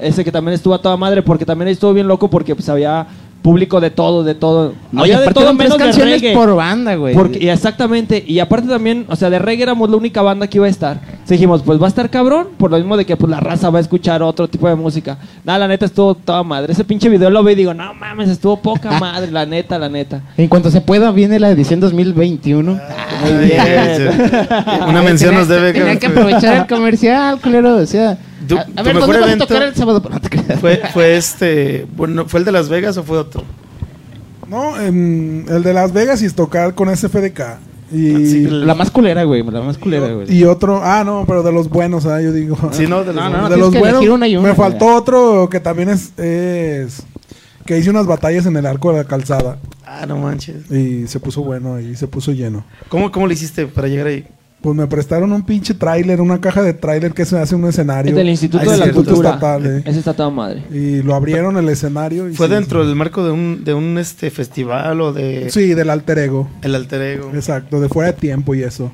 ese 0.00 0.24
que 0.24 0.32
también 0.32 0.54
estuvo 0.54 0.74
a 0.74 0.80
toda 0.82 0.96
madre 0.96 1.22
porque 1.22 1.44
también 1.44 1.68
estuvo 1.68 1.92
bien 1.92 2.08
loco 2.08 2.28
porque 2.28 2.54
pues 2.54 2.68
había 2.68 3.06
público 3.42 3.80
de 3.80 3.90
todo, 3.90 4.22
de 4.22 4.34
todo. 4.34 4.74
Oye, 4.92 5.14
había 5.14 5.20
de 5.20 5.32
todo 5.32 5.44
tres 5.44 5.56
menos 5.56 5.78
de 5.78 5.84
canciones 5.84 6.20
reggae. 6.20 6.34
por 6.34 6.54
banda, 6.54 6.94
güey. 6.96 7.14
Porque, 7.14 7.38
y 7.42 7.48
exactamente, 7.48 8.22
y 8.26 8.38
aparte 8.38 8.68
también, 8.68 9.06
o 9.08 9.16
sea, 9.16 9.30
de 9.30 9.38
reggae 9.38 9.62
éramos 9.62 9.90
la 9.90 9.96
única 9.96 10.22
banda 10.22 10.46
que 10.46 10.58
iba 10.58 10.66
a 10.66 10.70
estar. 10.70 11.00
Dijimos, 11.34 11.62
pues 11.62 11.80
va 11.80 11.86
a 11.86 11.88
estar 11.88 12.10
cabrón, 12.10 12.48
por 12.58 12.70
lo 12.70 12.76
mismo 12.76 12.96
de 12.96 13.04
que 13.06 13.16
pues 13.16 13.30
la 13.30 13.40
raza 13.40 13.70
va 13.70 13.78
a 13.78 13.82
escuchar 13.82 14.22
otro 14.22 14.48
tipo 14.48 14.68
de 14.68 14.74
música. 14.74 15.18
Nada, 15.44 15.60
la 15.60 15.68
neta 15.68 15.86
estuvo 15.86 16.14
toda 16.14 16.42
madre. 16.42 16.72
Ese 16.72 16.84
pinche 16.84 17.08
video 17.08 17.30
lo 17.30 17.42
veo 17.42 17.52
y 17.52 17.56
digo, 17.56 17.72
no 17.74 17.94
mames, 17.94 18.28
estuvo 18.28 18.56
poca 18.60 18.90
madre, 19.00 19.30
la 19.30 19.46
neta, 19.46 19.78
la 19.78 19.88
neta. 19.88 20.22
En 20.36 20.48
cuanto 20.48 20.70
se 20.70 20.80
pueda, 20.80 21.10
viene 21.12 21.38
la 21.38 21.50
edición 21.50 21.80
2021. 21.80 22.78
Ay, 23.24 23.46
bien. 23.46 23.96
sí. 23.96 24.26
Una 24.88 25.02
mención 25.02 25.34
nos 25.34 25.48
debe. 25.48 25.72
Tenía 25.72 25.98
que 25.98 26.06
aprovechar 26.06 26.56
el 26.56 26.66
comercial, 26.66 27.40
culero. 27.40 27.76
O 27.76 27.86
sea, 27.86 28.18
Tu- 28.48 28.58
a, 28.58 28.64
ver, 28.82 28.94
mejor 28.94 29.00
¿dónde 29.00 29.20
vas 29.20 29.22
a 29.22 29.32
evento- 29.32 29.46
tocar 29.46 29.62
el 29.62 29.74
sábado? 29.74 30.02
No 30.10 30.20
te 30.20 30.28
creas. 30.30 30.60
Fue, 30.60 30.82
fue 30.92 31.16
este. 31.16 31.86
Bueno, 31.96 32.24
¿fue 32.26 32.40
el 32.40 32.44
de 32.46 32.52
Las 32.52 32.68
Vegas 32.68 32.96
o 32.96 33.02
fue 33.04 33.18
otro? 33.18 33.44
No, 34.48 34.80
em, 34.80 35.48
el 35.48 35.62
de 35.62 35.72
Las 35.72 35.92
Vegas 35.92 36.22
y 36.22 36.30
tocar 36.30 36.74
con 36.74 36.94
SFDK. 36.94 37.40
Y, 37.92 38.26
Sí, 38.26 38.40
La 38.48 38.74
más 38.74 38.90
culera, 38.90 39.24
güey. 39.24 39.42
La 39.42 39.62
más 39.62 39.78
culera, 39.78 40.12
güey. 40.12 40.32
y 40.32 40.44
otro, 40.44 40.80
ah, 40.82 41.02
no, 41.04 41.24
pero 41.26 41.42
de 41.42 41.52
los 41.52 41.68
buenos, 41.68 42.06
ah, 42.06 42.20
yo 42.20 42.32
digo. 42.32 42.56
Sí, 42.72 42.86
no, 42.86 43.00
de 43.00 43.06
los 43.12 43.16
No, 43.16 43.28
no, 43.30 43.40
no, 43.42 43.48
de 43.48 43.56
los 43.56 43.70
buenos. 43.70 43.88
elegir 43.90 44.10
una 44.10 44.28
y 44.28 44.36
una, 44.36 44.48
me 44.48 44.54
faltó 44.54 44.84
güey. 44.86 44.96
otro 44.96 45.48
que 45.50 45.60
también 45.60 45.88
es, 45.88 46.16
es 46.18 47.02
que 47.66 47.78
hice 47.78 47.90
unas 47.90 48.06
batallas 48.06 48.46
en 48.46 48.56
el 48.56 48.66
arco 48.66 48.92
de 48.92 48.98
la 48.98 49.04
calzada 49.04 49.58
Ah, 49.84 50.06
no 50.06 50.16
manches. 50.18 50.70
y 50.70 51.06
se 51.08 51.18
puso 51.20 51.42
bueno 51.42 51.80
y 51.80 51.96
se 51.96 52.06
puso 52.06 52.32
lleno. 52.32 52.64
¿Cómo, 52.88 53.10
¿Cómo 53.10 53.26
le 53.26 53.34
hiciste 53.34 53.66
para 53.66 53.88
llegar 53.88 54.06
ahí? 54.06 54.24
Pues 54.60 54.76
me 54.76 54.86
prestaron 54.86 55.32
un 55.32 55.40
pinche 55.42 55.72
tráiler, 55.72 56.20
una 56.20 56.38
caja 56.38 56.62
de 56.62 56.74
tráiler 56.74 57.14
que 57.14 57.24
se 57.24 57.38
hace 57.38 57.54
un 57.54 57.64
escenario. 57.66 58.10
Es 58.10 58.16
del 58.16 58.28
Instituto 58.28 58.62
Ahí 58.62 58.68
de 58.70 58.76
la 58.76 58.84
Instituto 58.86 59.10
Cultura. 59.14 59.30
Estatal, 59.30 59.66
eh. 59.66 59.82
Ese 59.86 59.98
está 60.00 60.12
toda 60.12 60.28
madre. 60.28 60.62
Y 60.70 61.02
lo 61.02 61.14
abrieron 61.14 61.56
el 61.56 61.66
escenario. 61.70 62.28
Y 62.28 62.34
¿Fue 62.34 62.46
sí, 62.46 62.52
dentro 62.52 62.86
del 62.86 62.94
marco 62.94 63.24
de 63.24 63.30
un, 63.30 63.64
de 63.64 63.72
un 63.72 63.96
este 63.96 64.30
festival 64.30 65.00
o 65.00 65.14
de 65.14 65.48
Sí, 65.50 65.72
del 65.72 65.88
alter 65.88 66.18
ego. 66.18 66.48
el 66.60 66.74
alter 66.74 67.00
ego? 67.00 67.30
Exacto, 67.34 67.80
de 67.80 67.88
fuera 67.88 68.12
de 68.12 68.18
tiempo 68.18 68.54
y 68.54 68.62
eso. 68.62 68.92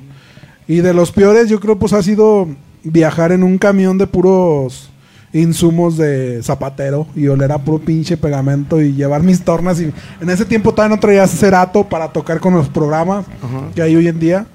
Y 0.69 0.77
de 0.77 0.93
los 0.93 1.11
peores, 1.11 1.49
yo 1.49 1.59
creo, 1.59 1.77
pues 1.77 1.91
ha 1.91 2.01
sido 2.01 2.47
viajar 2.85 3.33
en 3.33 3.43
un 3.43 3.57
camión 3.57 3.97
de 3.97 4.07
puros 4.07 4.89
insumos 5.33 5.97
de 5.97 6.41
zapatero 6.43 7.07
y 7.13 7.27
oler 7.27 7.51
a 7.51 7.57
puro 7.57 7.79
pinche 7.79 8.15
pegamento 8.15 8.81
y 8.81 8.93
llevar 8.93 9.21
mis 9.21 9.41
tornas. 9.43 9.81
Y 9.81 9.91
en 10.21 10.29
ese 10.29 10.45
tiempo 10.45 10.71
todavía 10.73 10.95
no 10.95 10.99
traía 11.01 11.27
cerato 11.27 11.83
para 11.83 12.07
tocar 12.13 12.39
con 12.39 12.53
los 12.53 12.69
programas 12.69 13.25
Ajá. 13.43 13.63
que 13.75 13.81
hay 13.81 13.95
hoy 13.97 14.07
en 14.07 14.19
día. 14.19 14.45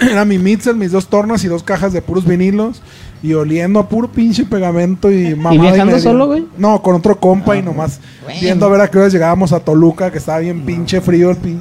Era 0.10 0.24
mi 0.24 0.38
mixer, 0.38 0.74
mis 0.74 0.92
dos 0.92 1.06
tornas 1.08 1.44
y 1.44 1.48
dos 1.48 1.62
cajas 1.62 1.92
de 1.92 2.02
puros 2.02 2.24
vinilos. 2.26 2.82
Y 3.22 3.34
oliendo 3.34 3.78
a 3.80 3.86
puro 3.88 4.08
pinche 4.08 4.46
pegamento 4.46 5.10
y 5.10 5.34
mamada 5.34 5.60
viajando 5.60 5.92
media. 5.96 6.00
solo, 6.00 6.26
güey? 6.26 6.46
No, 6.56 6.80
con 6.80 6.94
otro 6.96 7.20
compa 7.20 7.54
y 7.56 7.62
nomás 7.62 8.00
viendo 8.40 8.64
a 8.64 8.70
ver 8.70 8.80
a 8.80 8.88
qué 8.90 8.98
horas 8.98 9.12
llegábamos 9.12 9.52
a 9.52 9.60
Toluca, 9.60 10.10
que 10.10 10.16
estaba 10.16 10.38
bien 10.38 10.62
pinche 10.64 11.02
frío 11.02 11.30
el 11.30 11.36
pin- 11.36 11.60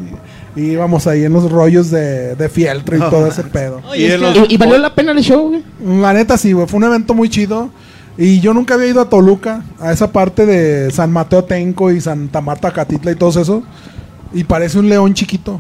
Y 0.56 0.62
íbamos 0.72 1.06
ahí 1.06 1.26
en 1.26 1.34
los 1.34 1.52
rollos 1.52 1.92
de, 1.92 2.36
de 2.36 2.48
fieltro 2.50 2.96
y 2.96 3.00
todo 3.02 3.28
ese 3.28 3.44
pedo. 3.44 3.82
Y 3.94 4.04
¿Y, 4.50 4.54
y 4.54 4.58
valió 4.58 4.78
la 4.78 4.96
pena 4.96 5.12
el 5.12 5.20
show, 5.20 5.50
güey? 5.50 5.64
La 6.02 6.14
neta 6.14 6.38
sí, 6.38 6.54
güey. 6.54 6.66
Fue 6.66 6.78
un 6.78 6.86
evento 6.86 7.14
muy 7.14 7.28
chido. 7.30 7.70
Y 8.18 8.40
yo 8.40 8.54
nunca 8.54 8.76
había 8.76 8.88
ido 8.88 9.02
a 9.02 9.10
Toluca, 9.10 9.64
a 9.82 9.92
esa 9.92 10.12
parte 10.14 10.46
de 10.46 10.92
San 10.92 11.12
Mateo 11.12 11.44
Tenco 11.44 11.92
y 11.92 12.00
Santa 12.00 12.40
Marta 12.40 12.72
Catitla 12.72 13.12
y 13.12 13.16
todo 13.16 13.38
eso. 13.42 13.64
Y 14.34 14.46
parece 14.46 14.80
un 14.80 14.88
león 14.88 15.14
chiquito. 15.14 15.60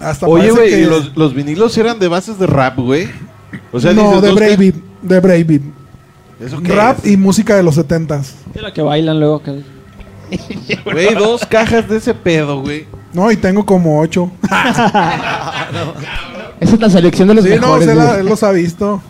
Hasta 0.00 0.26
Oye, 0.26 0.50
güey, 0.50 0.70
que- 0.70 0.80
¿y 0.80 0.84
los, 0.84 1.16
los 1.16 1.34
vinilos 1.34 1.76
eran 1.78 1.98
de 1.98 2.08
bases 2.08 2.38
de 2.38 2.46
rap, 2.46 2.78
güey? 2.78 3.08
O 3.72 3.80
sea, 3.80 3.92
no, 3.92 4.20
dices, 4.20 4.22
de 4.22 4.32
Brave 4.32 4.56
Beat, 4.56 4.74
de 5.02 5.20
Brave 5.20 5.44
Beat. 5.44 5.62
¿Eso 6.40 6.62
qué 6.62 6.72
Rap 6.72 6.98
es? 7.04 7.12
y 7.12 7.16
música 7.16 7.56
de 7.56 7.62
los 7.62 7.74
setentas. 7.74 8.36
Es 8.54 8.62
la 8.62 8.72
que 8.72 8.82
bailan 8.82 9.18
luego. 9.18 9.42
Que... 9.42 9.62
Güey, 10.84 11.14
dos 11.14 11.44
cajas 11.46 11.88
de 11.88 11.96
ese 11.96 12.14
pedo, 12.14 12.60
güey. 12.60 12.86
No, 13.12 13.32
y 13.32 13.36
tengo 13.36 13.64
como 13.64 14.00
ocho. 14.00 14.30
Esa 16.60 16.74
es 16.74 16.80
la 16.80 16.90
selección 16.90 17.28
de 17.28 17.34
los 17.34 17.44
sí, 17.44 17.50
mejores, 17.50 17.88
él 17.88 18.26
los 18.26 18.42
ha 18.42 18.52
visto. 18.52 19.00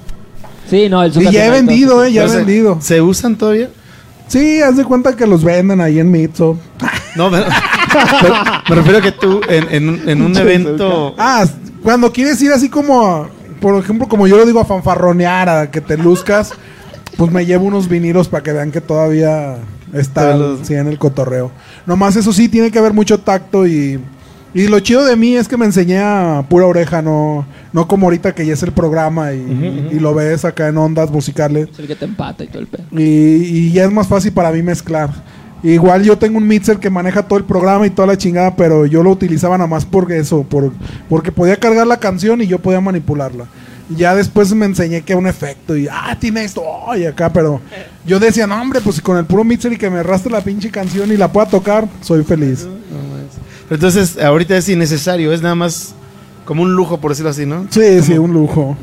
Sí, 0.69 0.89
no, 0.89 1.03
el 1.03 1.17
Y 1.21 1.31
ya 1.31 1.47
he 1.47 1.51
vendido, 1.51 2.05
eh, 2.05 2.13
ya 2.13 2.25
he 2.25 2.29
vendido. 2.29 2.79
¿Se 2.81 3.01
usan 3.01 3.37
todavía? 3.37 3.71
Sí, 4.29 4.61
haz 4.63 4.77
de 4.77 4.85
cuenta 4.85 5.17
que 5.17 5.27
los 5.27 5.43
venden 5.43 5.81
ahí 5.81 5.99
en 5.99 6.11
Mitso. 6.11 6.59
No, 7.17 7.31
me, 7.31 7.43
refiero 8.69 8.99
a 8.99 9.01
que 9.03 9.13
tú 9.13 9.41
en, 9.49 9.67
en 9.75 9.89
un- 9.89 10.09
en 10.09 10.23
un 10.23 10.37
evento... 10.37 11.15
Ah, 11.19 11.45
cuando 11.83 12.13
quieres 12.13 12.41
ir 12.43 12.53
así 12.53 12.69
como, 12.69 13.07
a- 13.07 13.29
por 13.61 13.75
ejemplo, 13.83 14.07
como 14.09 14.27
yo 14.27 14.37
lo 14.37 14.45
digo, 14.47 14.61
a 14.61 14.65
fanfarronear, 14.65 15.49
a 15.49 15.71
que 15.71 15.81
te 15.81 15.97
luzcas, 15.97 16.53
pues 17.17 17.33
me 17.33 17.47
llevo 17.47 17.65
unos 17.67 17.89
vinilos 17.89 18.29
para 18.29 18.43
que 18.43 18.53
vean 18.53 18.71
que 18.71 18.81
todavía 18.81 19.57
está 19.93 20.33
Te 20.33 20.39
los- 20.39 20.67
sí, 20.67 20.75
en 20.75 20.87
el 20.89 20.99
cotorreo. 20.99 21.51
Nomás 21.87 22.15
eso 22.17 22.33
sí, 22.33 22.49
tiene 22.49 22.71
que 22.71 22.79
haber 22.79 22.93
mucho 22.93 23.19
tacto 23.21 23.67
y, 23.67 23.99
y 24.55 24.67
lo 24.69 24.81
chido 24.81 25.05
de 25.05 25.17
mí 25.17 25.37
es 25.37 25.49
que 25.49 25.57
me 25.57 25.67
enseñé 25.67 25.99
a 25.99 26.45
pura 26.49 26.67
oreja, 26.67 27.03
no, 27.03 27.47
no 27.73 27.87
como 27.87 28.07
ahorita 28.07 28.35
que 28.35 28.47
ya 28.47 28.55
es 28.55 28.63
el 28.63 28.73
programa 28.73 29.33
y, 29.33 29.91
y 29.93 29.99
lo 30.01 30.15
ves 30.15 30.45
acá 30.45 30.69
en 30.69 30.79
ondas 30.79 31.11
musicales. 31.11 31.69
Es 31.73 31.79
el 31.79 31.87
que 31.87 31.97
te 31.97 32.05
empata 32.05 32.45
y 32.45 32.49
todo 32.49 32.61
el 32.61 32.67
pedo. 32.67 32.85
Y, 32.93 33.03
y 33.03 33.73
ya 33.73 33.85
es 33.85 33.93
más 33.93 34.07
fácil 34.07 34.33
para 34.33 34.51
mí 34.51 34.63
mezclar. 34.63 35.11
Igual 35.63 36.05
yo 36.05 36.17
tengo 36.17 36.39
un 36.39 36.47
mixer 36.47 36.79
que 36.79 36.89
maneja 36.89 37.25
todo 37.25 37.39
el 37.39 37.45
programa 37.45 37.87
y 37.87 37.91
toda 37.91 38.07
la 38.07 38.17
chingada, 38.17 38.55
pero 38.55 38.87
yo 38.87 39.03
lo 39.03 39.11
utilizaba 39.11 39.59
nada 39.59 39.69
más 39.69 39.85
por 39.85 40.11
eso, 40.13 40.45
por, 40.45 40.73
porque 41.09 41.33
podía 41.33 41.57
cargar 41.57 41.87
la 41.87 41.99
canción 41.99 42.41
y 42.41 42.47
yo 42.47 42.61
podía 42.61 42.81
manipularla. 42.81 43.47
Ya 43.97 44.15
después 44.15 44.53
me 44.55 44.67
enseñé 44.67 45.01
que 45.03 45.15
un 45.15 45.27
efecto 45.27 45.77
y, 45.77 45.89
ah, 45.91 46.17
tiene 46.21 46.45
esto, 46.45 46.63
oh, 46.63 46.95
y 46.95 47.07
acá, 47.07 47.33
pero 47.33 47.61
yo 48.07 48.21
decía, 48.21 48.47
no, 48.47 48.61
hombre, 48.61 48.81
pues 48.83 49.01
con 49.01 49.17
el 49.17 49.25
puro 49.25 49.45
mixer 49.45 49.73
y 49.73 49.79
que 49.79 49.91
me 49.91 49.99
arrastre 49.99 50.31
la 50.31 50.43
pinche 50.43 50.71
canción 50.71 51.11
y 51.11 51.17
la 51.17 51.33
pueda 51.33 51.49
tocar, 51.49 51.89
soy 52.03 52.23
feliz. 52.23 52.69
Entonces, 53.71 54.19
ahorita 54.19 54.57
es 54.57 54.69
innecesario, 54.69 55.33
es 55.33 55.43
nada 55.43 55.55
más 55.55 55.95
como 56.45 56.63
un 56.63 56.75
lujo, 56.75 56.99
por 56.99 57.11
decirlo 57.11 57.31
así, 57.31 57.45
¿no? 57.45 57.67
Sí, 57.71 58.03
sí, 58.03 58.17
un 58.17 58.33
lujo. 58.33 58.77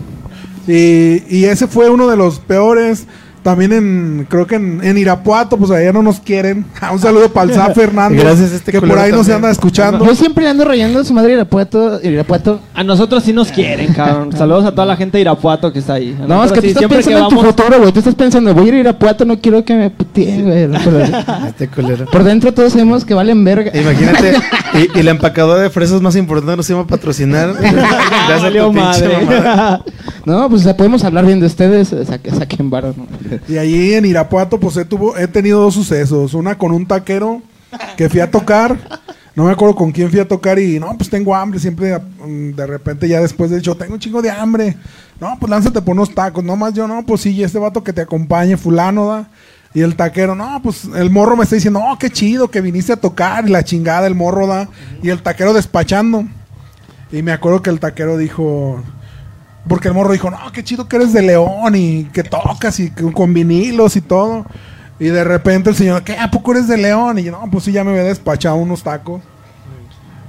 Y, 0.68 1.24
y 1.30 1.46
ese 1.46 1.68
fue 1.68 1.90
uno 1.90 2.08
de 2.08 2.18
los 2.18 2.40
peores. 2.40 3.06
También 3.46 3.74
en, 3.74 4.26
creo 4.28 4.48
que 4.48 4.56
en, 4.56 4.84
en 4.84 4.98
Irapuato, 4.98 5.56
pues 5.56 5.70
allá 5.70 5.94
no 5.94 6.02
nos 6.02 6.20
quieren. 6.20 6.66
Un 6.92 6.98
saludo 6.98 7.30
para 7.30 7.52
el 7.52 7.56
Zaf 7.56 7.76
Fernández, 7.76 8.24
Gracias 8.24 8.52
a 8.52 8.56
este 8.56 8.72
que 8.72 8.82
por 8.82 8.98
ahí 8.98 9.12
nos 9.12 9.20
también. 9.20 9.36
anda 9.36 9.52
escuchando. 9.52 10.04
Yo 10.04 10.16
siempre 10.16 10.48
ando 10.48 10.66
rayando 10.66 11.00
a 11.00 11.04
su 11.04 11.14
madre 11.14 11.34
Irapuato. 11.34 12.02
Irapuato. 12.02 12.60
A 12.74 12.84
nosotros 12.84 13.22
sí 13.24 13.34
nos 13.34 13.52
quieren, 13.52 13.94
cabrón. 13.94 14.32
Saludos 14.36 14.66
a 14.66 14.72
toda 14.72 14.88
la 14.88 14.96
gente 14.96 15.20
de 15.20 15.22
Irapuato 15.22 15.72
que 15.72 15.78
está 15.78 15.94
ahí. 15.94 16.18
A 16.20 16.26
No, 16.26 16.44
es 16.44 16.52
que 16.52 16.60
tú 16.60 16.62
sí, 16.66 16.68
estás 16.70 16.88
pensando 16.88 17.30
que 17.30 17.36
en 17.36 17.40
tu 17.40 17.46
futuro, 17.46 17.80
güey. 17.82 17.92
Tú 17.92 18.00
estás 18.00 18.16
pensando, 18.16 18.52
voy 18.56 18.66
a 18.66 18.68
ir 18.70 18.74
a 18.74 18.80
Irapuato, 18.80 19.26
no 19.26 19.40
quiero 19.40 19.64
que 19.64 19.76
me 19.76 19.92
puteen, 19.92 20.46
güey. 20.46 20.68
Este 21.48 21.68
culero. 21.68 22.06
Por 22.08 22.24
dentro 22.24 22.52
todos 22.52 22.72
sabemos 22.72 23.06
que 23.06 23.14
valen 23.14 23.44
verga. 23.44 23.72
Imagínate, 23.80 24.34
y, 24.74 25.00
y 25.00 25.04
la 25.04 25.12
empacadora 25.12 25.62
de 25.62 25.70
fresas 25.70 26.02
más 26.02 26.16
importante 26.16 26.58
nos 26.58 26.68
iba 26.72 26.80
a 26.82 26.88
patrocinar. 26.88 27.54
Gracias 27.62 28.44
a 28.44 28.50
tu 28.50 28.74
pinche 28.74 29.08
madre. 29.08 29.82
No, 30.26 30.50
pues 30.50 30.62
o 30.62 30.64
sea, 30.64 30.76
podemos 30.76 31.04
hablar 31.04 31.28
bien 31.28 31.40
de 31.40 31.46
ustedes. 31.46 31.94
Saque, 32.08 32.32
saquen 32.32 32.72
varo, 32.72 32.96
¿no? 32.98 33.06
Y 33.48 33.58
allí 33.58 33.94
en 33.94 34.06
Irapuato, 34.06 34.60
pues 34.60 34.78
he, 34.78 34.86
tuvo, 34.86 35.18
he 35.18 35.28
tenido 35.28 35.62
dos 35.62 35.74
sucesos. 35.74 36.34
Una 36.34 36.58
con 36.58 36.72
un 36.72 36.86
taquero 36.86 37.42
que 37.98 38.10
fui 38.10 38.20
a 38.20 38.30
tocar. 38.30 38.78
No 39.36 39.44
me 39.44 39.52
acuerdo 39.52 39.76
con 39.76 39.92
quién 39.92 40.10
fui 40.10 40.20
a 40.20 40.28
tocar 40.28 40.58
y 40.60 40.80
no, 40.80 40.98
pues 40.98 41.10
tengo 41.10 41.36
hambre. 41.36 41.60
Siempre 41.60 41.98
mm, 42.00 42.52
de 42.52 42.68
repente 42.68 43.08
ya 43.08 43.20
después 43.20 43.52
del 43.52 43.62
show, 43.62 43.76
tengo 43.76 43.94
un 43.94 44.00
chingo 44.00 44.22
de 44.22 44.32
hambre. 44.32 44.78
No, 45.20 45.38
pues 45.40 45.50
lánzate 45.50 45.82
por 45.82 45.94
unos 45.94 46.14
tacos. 46.14 46.44
No 46.44 46.56
más 46.56 46.74
yo, 46.74 46.88
no, 46.88 47.06
pues 47.06 47.22
sí, 47.22 47.32
y 47.32 47.44
este 47.44 47.60
vato 47.60 47.84
que 47.84 47.94
te 47.94 48.02
acompañe, 48.02 48.58
fulano, 48.58 49.08
da. 49.08 49.30
Y 49.74 49.82
el 49.82 49.98
taquero, 49.98 50.36
no, 50.36 50.62
pues 50.64 50.86
el 50.96 51.10
morro 51.10 51.36
me 51.36 51.44
está 51.44 51.56
diciendo, 51.56 51.82
oh, 51.84 51.98
qué 52.00 52.10
chido 52.10 52.50
que 52.50 52.62
viniste 52.62 52.94
a 52.94 52.96
tocar. 52.96 53.46
Y 53.46 53.52
la 53.52 53.64
chingada, 53.64 54.08
el 54.08 54.16
morro 54.16 54.48
da. 54.48 54.70
Y 55.04 55.10
el 55.10 55.22
taquero 55.22 55.54
despachando. 55.54 56.26
Y 57.12 57.22
me 57.22 57.34
acuerdo 57.34 57.62
que 57.62 57.70
el 57.70 57.82
taquero 57.82 58.18
dijo, 58.18 58.82
porque 59.68 59.88
el 59.88 59.94
morro 59.94 60.12
dijo, 60.12 60.30
no, 60.30 60.38
qué 60.52 60.64
chido 60.64 60.88
que 60.88 60.96
eres 60.98 61.14
de 61.14 61.22
León 61.22 61.76
y 61.76 62.06
que 62.06 62.24
tocas 62.24 62.80
y 62.80 62.92
con 62.92 63.34
vinilos 63.34 63.96
y 63.96 64.02
todo. 64.02 64.46
Y 65.00 65.06
de 65.08 65.24
repente 65.24 65.70
el 65.70 65.76
señor, 65.76 66.04
¿qué? 66.04 66.18
¿A 66.18 66.32
poco 66.32 66.52
eres 66.52 66.68
de 66.68 66.78
León? 66.78 67.20
Y 67.20 67.24
yo, 67.24 67.32
no, 67.32 67.50
pues 67.52 67.66
sí, 67.66 67.72
ya 67.72 67.84
me 67.84 67.92
había 67.92 68.04
despachado 68.04 68.56
unos 68.56 68.84
tacos. 68.84 69.22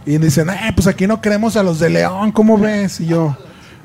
Y 0.05 0.19
dicen, 0.19 0.49
eh, 0.51 0.73
pues 0.75 0.87
aquí 0.87 1.07
no 1.07 1.21
queremos 1.21 1.57
a 1.57 1.63
los 1.63 1.79
de 1.79 1.91
León, 1.91 2.33
¿cómo 2.33 2.57
ves? 2.57 3.01
Y 3.01 3.07
yo, 3.07 3.37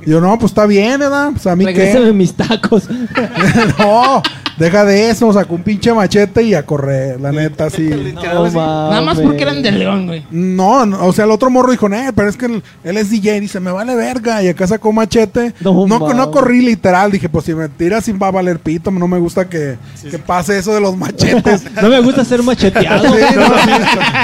yo 0.05 0.21
no, 0.21 0.37
pues 0.39 0.51
está 0.51 0.65
bien, 0.65 0.99
¿verdad? 0.99 1.31
Pues 1.31 1.45
a 1.47 1.55
mí 1.55 1.65
Regrésame 1.65 2.05
qué. 2.07 2.13
mis 2.13 2.33
tacos. 2.33 2.83
no, 3.79 4.21
deja 4.57 4.85
de 4.85 5.09
eso, 5.09 5.31
sacó 5.33 5.55
un 5.55 5.63
pinche 5.63 5.93
machete 5.93 6.43
y 6.43 6.53
a 6.53 6.65
correr, 6.65 7.19
la 7.19 7.31
neta, 7.31 7.69
sí. 7.69 7.89
No, 8.13 8.49
Nada 8.49 9.01
más 9.01 9.19
porque 9.19 9.43
eran 9.43 9.61
de 9.61 9.71
León, 9.71 10.07
güey. 10.07 10.25
No, 10.31 10.85
no, 10.85 11.05
o 11.05 11.13
sea, 11.13 11.25
el 11.25 11.31
otro 11.31 11.49
morro 11.49 11.71
dijo, 11.71 11.87
eh, 11.87 12.11
pero 12.15 12.29
es 12.29 12.37
que 12.37 12.45
él, 12.47 12.63
él 12.83 12.97
es 12.97 13.09
DJ, 13.09 13.39
dice, 13.41 13.59
me 13.59 13.71
vale 13.71 13.95
verga, 13.95 14.41
y 14.43 14.47
acá 14.49 14.67
sacó 14.67 14.91
machete. 14.91 15.53
No 15.61 15.87
No, 15.87 15.99
no, 15.99 16.07
mames. 16.07 16.27
corrí 16.27 16.61
literal, 16.61 17.11
dije, 17.11 17.29
pues 17.29 17.45
si 17.45 17.53
me 17.53 17.69
tiras 17.69 18.05
sin 18.05 18.19
va 18.21 18.27
a 18.27 18.31
valer 18.31 18.59
pito, 18.59 18.91
no 18.91 19.07
me 19.07 19.17
gusta 19.19 19.47
que, 19.49 19.77
que 20.09 20.17
pase 20.19 20.57
eso 20.57 20.73
de 20.73 20.81
los 20.81 20.95
machetes. 20.97 21.63
No 21.81 21.89
me 21.89 21.99
gusta 22.01 22.23
ser 22.23 22.43
macheteado. 22.43 23.03
Sí, 23.05 23.21
no, 23.35 23.45
sí. 23.45 23.71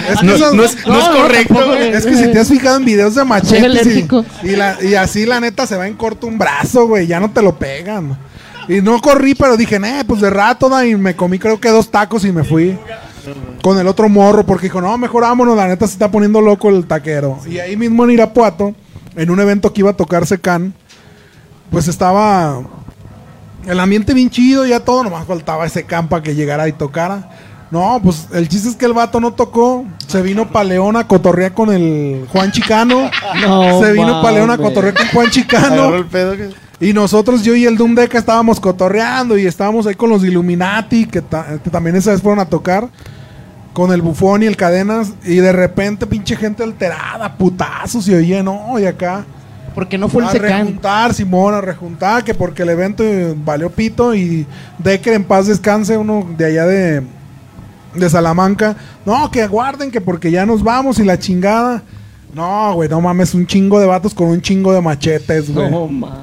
Es 0.12 0.20
que 0.20 0.26
No, 0.26 0.36
esas- 0.36 0.54
no 0.54 0.64
es, 0.64 0.76
no 0.88 1.00
es 1.00 1.06
No, 1.06 1.14
no, 1.14 1.22
correcto. 1.24 1.54
tampoco, 1.56 1.76
güey. 1.78 1.90
es 1.94 2.06
que 2.06 2.16
si 2.16 2.32
te 2.32 2.40
has 2.40 2.48
fijado 2.50 2.78
en 2.78 2.86
videos 2.86 3.16
de 3.16 3.24
machetes 3.26 3.64
alérgico. 3.64 4.24
y, 4.44 4.50
y, 4.50 4.56
la- 4.56 4.78
y 4.82 4.96
así 4.96 5.26
la 5.26 5.40
neta 5.40 5.66
se 5.68 5.78
va 5.78 5.88
en 5.88 5.96
corto 5.96 6.28
un 6.28 6.38
brazo, 6.38 6.88
güey, 6.88 7.08
ya 7.08 7.20
no 7.20 7.32
te 7.32 7.42
lo 7.42 7.58
pegan. 7.58 8.18
Y 8.68 8.82
no 8.82 9.00
corrí, 9.00 9.36
pero 9.36 9.56
dije, 9.56 9.78
eh, 9.78 10.04
pues 10.06 10.22
de 10.22 10.30
rato, 10.30 10.68
da, 10.68 10.86
y 10.86 10.96
me 10.96 11.16
comí 11.16 11.40
creo 11.40 11.60
que 11.60 11.70
dos 11.70 11.90
tacos 11.90 12.26
y 12.26 12.32
me 12.32 12.44
fui. 12.44 12.78
Con 13.62 13.78
el 13.78 13.88
otro 13.88 14.08
morro, 14.08 14.46
porque 14.46 14.68
dijo, 14.68 14.82
no, 14.82 14.98
mejor 14.98 15.24
vámonos, 15.24 15.56
la 15.58 15.68
neta 15.68 15.86
se 15.86 15.94
está 15.94 16.10
poniendo 16.10 16.42
loco 16.42 16.70
el 16.70 16.86
taquero. 16.86 17.40
Y 17.46 17.60
ahí 17.60 17.76
mismo 17.76 18.06
en 18.06 18.12
Irapuato, 18.12 18.74
en 19.16 19.30
un 19.30 19.40
evento 19.40 19.74
que 19.74 19.82
iba 19.82 19.92
a 19.92 19.98
tocar 19.98 20.26
Secan, 20.26 20.74
pues 21.70 21.88
estaba 21.88 22.62
el 23.66 23.80
ambiente 23.80 24.14
bien 24.14 24.30
chido, 24.30 24.66
ya 24.66 24.80
todo, 24.80 25.04
nomás 25.04 25.28
faltaba 25.28 25.66
ese 25.66 25.84
campa 25.84 26.24
que 26.24 26.36
llegara 26.36 26.68
y 26.70 26.72
tocara. 26.72 27.30
No, 27.70 28.00
pues 28.02 28.28
el 28.34 28.48
chiste 28.48 28.70
es 28.70 28.76
que 28.76 28.86
el 28.86 28.94
vato 28.94 29.20
no 29.20 29.34
tocó, 29.34 29.86
se 30.08 30.22
vino 30.22 30.50
pa' 30.50 30.64
León 30.64 30.96
a 30.96 31.06
cotorrear 31.08 31.54
con 31.54 31.70
el 31.72 32.26
Juan 32.32 32.52
Chicano. 32.52 33.10
No 33.42 33.82
se 33.84 33.92
vino 33.92 34.22
pa' 34.22 34.32
León 34.32 34.50
a 34.50 34.56
mames. 34.58 34.68
cotorrear 34.68 34.96
con 34.96 35.08
Juan 35.08 35.30
Chicano. 35.30 35.76
Agarró 35.84 35.98
el 35.98 36.06
pedo. 36.06 36.38
que- 36.38 36.50
Y 36.80 36.94
nosotros, 36.94 37.44
yo 37.44 37.56
y 37.56 37.66
el 37.66 37.76
Doom 37.76 37.96
Deca 37.96 38.18
estábamos 38.20 38.60
cotorreando 38.60 39.38
y 39.38 39.46
estábamos 39.48 39.86
ahí 39.88 39.96
con 39.96 40.10
los 40.10 40.24
Illuminati, 40.24 41.08
que, 41.08 41.22
ta- 41.22 41.58
que 41.64 41.70
también 41.70 41.96
esa 41.96 42.12
vez 42.12 42.22
fueron 42.22 42.40
a 42.40 42.46
tocar, 42.46 42.88
con 43.74 43.92
el 43.92 44.02
Bufón 44.02 44.44
y 44.44 44.46
el 44.46 44.56
Cadenas, 44.56 45.12
y 45.26 45.36
de 45.36 45.52
repente 45.52 46.06
pinche 46.08 46.36
gente 46.36 46.64
alterada, 46.64 47.36
putazos, 47.36 48.08
y 48.08 48.14
oye, 48.16 48.42
no, 48.44 48.80
y 48.80 48.86
acá. 48.86 49.26
Porque 49.76 49.98
no 49.98 50.08
fue 50.08 50.24
el 50.24 50.30
a 50.30 50.32
secán. 50.32 50.50
rejuntar, 50.66 51.14
Simón, 51.14 51.54
a 51.54 51.62
rejuntar, 51.62 52.24
que 52.24 52.34
porque 52.34 52.64
el 52.64 52.70
evento 52.70 53.04
eh, 53.04 53.36
valió 53.44 53.70
pito 53.70 54.16
y 54.16 54.48
Decker 54.80 55.14
en 55.14 55.24
paz 55.24 55.46
descanse, 55.48 55.98
uno 55.98 56.26
de 56.38 56.46
allá 56.46 56.66
de, 56.66 57.04
de 58.00 58.10
Salamanca. 58.10 58.76
No, 59.06 59.30
que 59.32 59.42
aguarden, 59.42 59.92
que 59.92 60.02
porque 60.02 60.32
ya 60.32 60.46
nos 60.46 60.64
vamos 60.64 61.00
y 61.00 61.04
la 61.04 61.18
chingada. 61.20 61.84
No, 62.34 62.74
güey, 62.76 62.90
no 62.90 63.02
mames, 63.02 63.34
un 63.34 63.48
chingo 63.48 63.80
de 63.80 63.86
vatos 63.88 64.14
con 64.14 64.28
un 64.28 64.42
chingo 64.42 64.74
de 64.74 64.82
machetes, 64.82 65.54
güey. 65.54 65.70
No, 65.72 65.88
mames. 65.88 66.18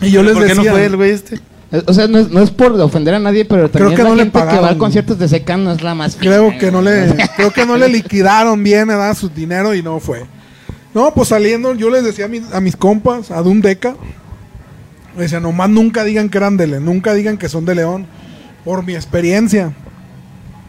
y 0.00 0.10
yo 0.10 0.22
les 0.22 0.34
¿Por 0.34 0.42
qué 0.46 0.54
decía, 0.54 0.70
no 0.70 0.76
fue 0.76 0.84
el 0.86 0.96
güey 0.96 1.10
este? 1.10 1.40
Eh, 1.70 1.82
O 1.86 1.92
sea, 1.92 2.06
no 2.08 2.18
es, 2.18 2.30
no 2.30 2.40
es 2.42 2.50
por 2.50 2.72
ofender 2.80 3.14
a 3.14 3.18
nadie, 3.18 3.44
pero 3.44 3.68
también 3.70 3.94
que 3.96 4.02
la 4.02 4.08
no 4.08 4.14
le 4.14 4.22
gente 4.22 4.38
que 4.38 4.44
va 4.44 4.50
pagaron. 4.52 4.76
a 4.76 4.78
conciertos 4.78 5.18
de 5.18 5.28
Secan 5.28 5.64
no 5.64 5.72
es 5.72 5.82
la 5.82 5.94
más 5.94 6.16
fina, 6.16 6.32
creo 6.36 6.58
que 6.58 6.70
no 6.72 6.80
le, 6.80 7.14
creo 7.36 7.52
que 7.52 7.66
no 7.66 7.76
le 7.76 7.88
liquidaron 7.88 8.62
bien, 8.62 8.88
¿verdad? 8.88 9.14
Su 9.14 9.28
dinero 9.28 9.74
y 9.74 9.82
no 9.82 10.00
fue. 10.00 10.24
No, 10.94 11.12
pues 11.12 11.28
saliendo, 11.28 11.74
yo 11.74 11.90
les 11.90 12.04
decía 12.04 12.24
a 12.24 12.28
mis, 12.28 12.50
a 12.52 12.60
mis 12.60 12.74
compas, 12.76 13.30
a 13.30 13.42
Doom 13.42 13.60
Deca, 13.60 13.96
les 15.14 15.24
decía, 15.24 15.40
nomás 15.40 15.68
nunca 15.68 16.04
digan 16.04 16.30
que 16.30 16.38
eran 16.38 16.56
de 16.56 16.68
León, 16.68 16.86
nunca 16.86 17.12
digan 17.12 17.36
que 17.36 17.48
son 17.50 17.66
de 17.66 17.74
León, 17.74 18.06
por 18.64 18.84
mi 18.86 18.94
experiencia. 18.94 19.72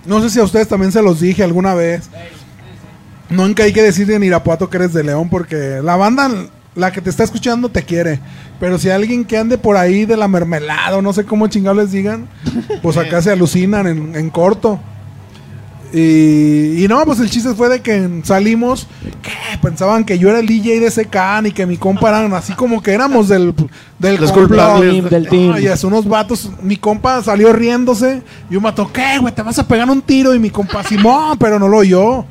No 0.06 0.22
sé 0.22 0.30
si 0.30 0.40
a 0.40 0.44
ustedes 0.44 0.68
también 0.68 0.92
se 0.92 1.02
los 1.02 1.20
dije 1.20 1.44
alguna 1.44 1.74
vez. 1.74 2.10
Nunca 3.30 3.64
hay 3.64 3.74
que 3.74 3.84
decir 3.84 4.10
en 4.12 4.24
Irapuato 4.24 4.70
que 4.70 4.78
eres 4.78 4.94
de 4.94 5.04
León, 5.04 5.30
porque 5.30 5.82
la 5.84 5.96
banda, 5.96 6.30
la 6.76 6.92
que 6.92 7.02
te 7.02 7.10
está 7.10 7.24
escuchando, 7.24 7.70
te 7.70 7.84
quiere. 7.84 8.20
Pero 8.60 8.80
si 8.80 8.90
alguien 8.90 9.24
que 9.24 9.38
ande 9.38 9.58
por 9.58 9.78
ahí 9.78 10.06
de 10.06 10.18
la 10.18 10.28
mermelada, 10.28 10.98
o 10.98 11.02
no 11.02 11.14
sé 11.14 11.26
cómo 11.26 11.48
chingados 11.48 11.78
les 11.78 11.92
digan, 11.92 12.28
pues 12.82 12.98
acá 12.98 13.22
se 13.22 13.32
alucinan 13.32 13.88
en, 13.88 14.16
en 14.16 14.30
corto. 14.30 14.80
Y, 15.92 16.84
y 16.84 16.88
no, 16.88 17.04
pues 17.06 17.20
el 17.20 17.30
chiste 17.30 17.54
fue 17.56 17.68
de 17.68 17.82
que 17.82 18.22
salimos, 18.24 18.88
que 19.24 19.58
pensaban 19.62 20.04
que 20.04 20.20
yo 20.20 20.30
era 20.30 20.40
el 20.40 20.46
DJ 20.46 20.80
de 20.80 20.88
ese 20.88 21.06
can 21.06 21.48
y 21.48 21.52
que 21.52 21.66
mi 21.66 21.78
compa 21.78 22.10
eran 22.10 22.32
así 22.34 22.54
como 22.54 22.82
que 22.84 22.92
éramos 22.94 23.28
del, 23.28 23.56
del 23.98 24.22
Los 24.22 24.32
complot. 24.32 24.48
culpables. 24.48 24.92
Team, 24.94 25.10
del 25.10 25.30
team. 25.30 25.56
Y 25.60 25.68
hace 25.68 25.88
unos 25.88 26.08
vatos, 26.08 26.52
mi 26.62 26.78
compa 26.78 27.24
salió 27.24 27.52
riéndose 27.54 28.22
y 28.50 28.56
un 28.56 28.64
vato, 28.64 28.90
¿qué, 28.94 29.18
güey? 29.20 29.34
Te 29.34 29.42
vas 29.42 29.58
a 29.58 29.68
pegar 29.68 29.90
un 29.90 30.02
tiro 30.02 30.36
y 30.36 30.40
mi 30.40 30.52
compa, 30.52 30.84
Simón, 30.84 31.38
pero 31.40 31.58
no 31.58 31.68
lo 31.68 31.78
oyó. 31.78 32.26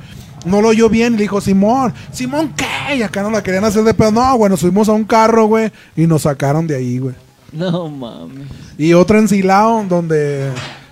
No 0.44 0.62
lo 0.62 0.68
oyó 0.68 0.88
bien 0.88 1.14
y 1.14 1.16
le 1.16 1.22
dijo, 1.22 1.40
Simón, 1.40 1.92
Simón, 2.12 2.52
¿qué? 2.56 2.94
Y 2.96 3.02
acá 3.02 3.22
no 3.24 3.30
la 3.30 3.42
querían 3.42 3.64
hacer 3.64 3.82
de 3.82 3.92
pedo. 3.92 4.12
No, 4.12 4.38
bueno, 4.38 4.56
subimos 4.56 4.88
a 4.88 4.92
un 4.92 5.02
carro, 5.04 5.46
güey, 5.46 5.72
y 5.96 6.06
nos 6.06 6.22
sacaron 6.22 6.64
de 6.68 6.76
ahí, 6.76 6.98
güey. 6.98 7.16
No 7.52 7.88
mames. 7.88 8.46
Y 8.78 8.92
otra 8.92 9.18
en 9.18 9.26
Silao, 9.26 9.80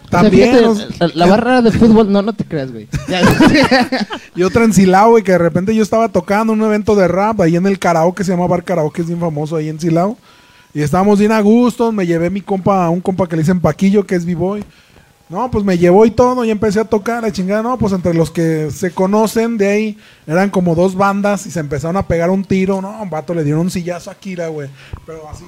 O 0.06 0.08
sea, 0.10 0.20
también... 0.22 0.50
fíjate, 0.50 0.64
nos- 0.64 1.00
la, 1.00 1.10
la 1.14 1.26
barra 1.26 1.62
de 1.62 1.72
fútbol, 1.72 2.10
no, 2.10 2.22
no 2.22 2.32
te 2.32 2.44
creas, 2.44 2.72
güey. 2.72 2.88
Ya. 3.08 3.20
Y 4.36 4.42
otra 4.42 4.64
en 4.64 4.72
Silao, 4.72 5.10
güey, 5.10 5.22
que 5.24 5.32
de 5.32 5.38
repente 5.38 5.74
yo 5.74 5.82
estaba 5.82 6.08
tocando 6.10 6.52
un 6.52 6.62
evento 6.62 6.94
de 6.94 7.08
rap 7.08 7.40
ahí 7.40 7.56
en 7.56 7.66
el 7.66 7.78
karaoke, 7.78 8.22
se 8.22 8.32
llama 8.32 8.46
Bar 8.46 8.64
Karaoke, 8.64 9.00
es 9.02 9.08
bien 9.08 9.18
famoso 9.20 9.56
ahí 9.56 9.68
en 9.68 9.80
Silao. 9.80 10.18
Y 10.74 10.82
estábamos 10.82 11.18
bien 11.18 11.32
a 11.32 11.40
gusto, 11.40 11.90
me 11.90 12.06
llevé 12.06 12.28
mi 12.28 12.42
compa, 12.42 12.84
a 12.84 12.90
un 12.90 13.00
compa 13.00 13.26
que 13.26 13.36
le 13.36 13.42
dicen 13.42 13.60
Paquillo, 13.60 14.04
que 14.06 14.14
es 14.14 14.26
B-Boy. 14.26 14.62
No, 15.28 15.50
pues 15.50 15.64
me 15.64 15.76
llevó 15.78 16.04
y 16.06 16.10
todo, 16.12 16.44
y 16.44 16.50
empecé 16.50 16.78
a 16.78 16.84
tocar, 16.84 17.22
la 17.22 17.32
chingada, 17.32 17.62
no, 17.62 17.76
pues 17.78 17.92
entre 17.92 18.14
los 18.14 18.30
que 18.30 18.70
se 18.70 18.92
conocen 18.92 19.56
de 19.58 19.68
ahí, 19.68 19.98
eran 20.26 20.50
como 20.50 20.74
dos 20.76 20.94
bandas 20.94 21.46
y 21.46 21.50
se 21.50 21.58
empezaron 21.58 21.96
a 21.96 22.06
pegar 22.06 22.30
un 22.30 22.44
tiro, 22.44 22.80
no, 22.80 23.02
un 23.02 23.10
vato 23.10 23.34
le 23.34 23.42
dieron 23.42 23.62
un 23.62 23.70
sillazo 23.70 24.10
a 24.10 24.14
Kira, 24.14 24.46
güey, 24.48 24.68
pero 25.04 25.28
así, 25.28 25.42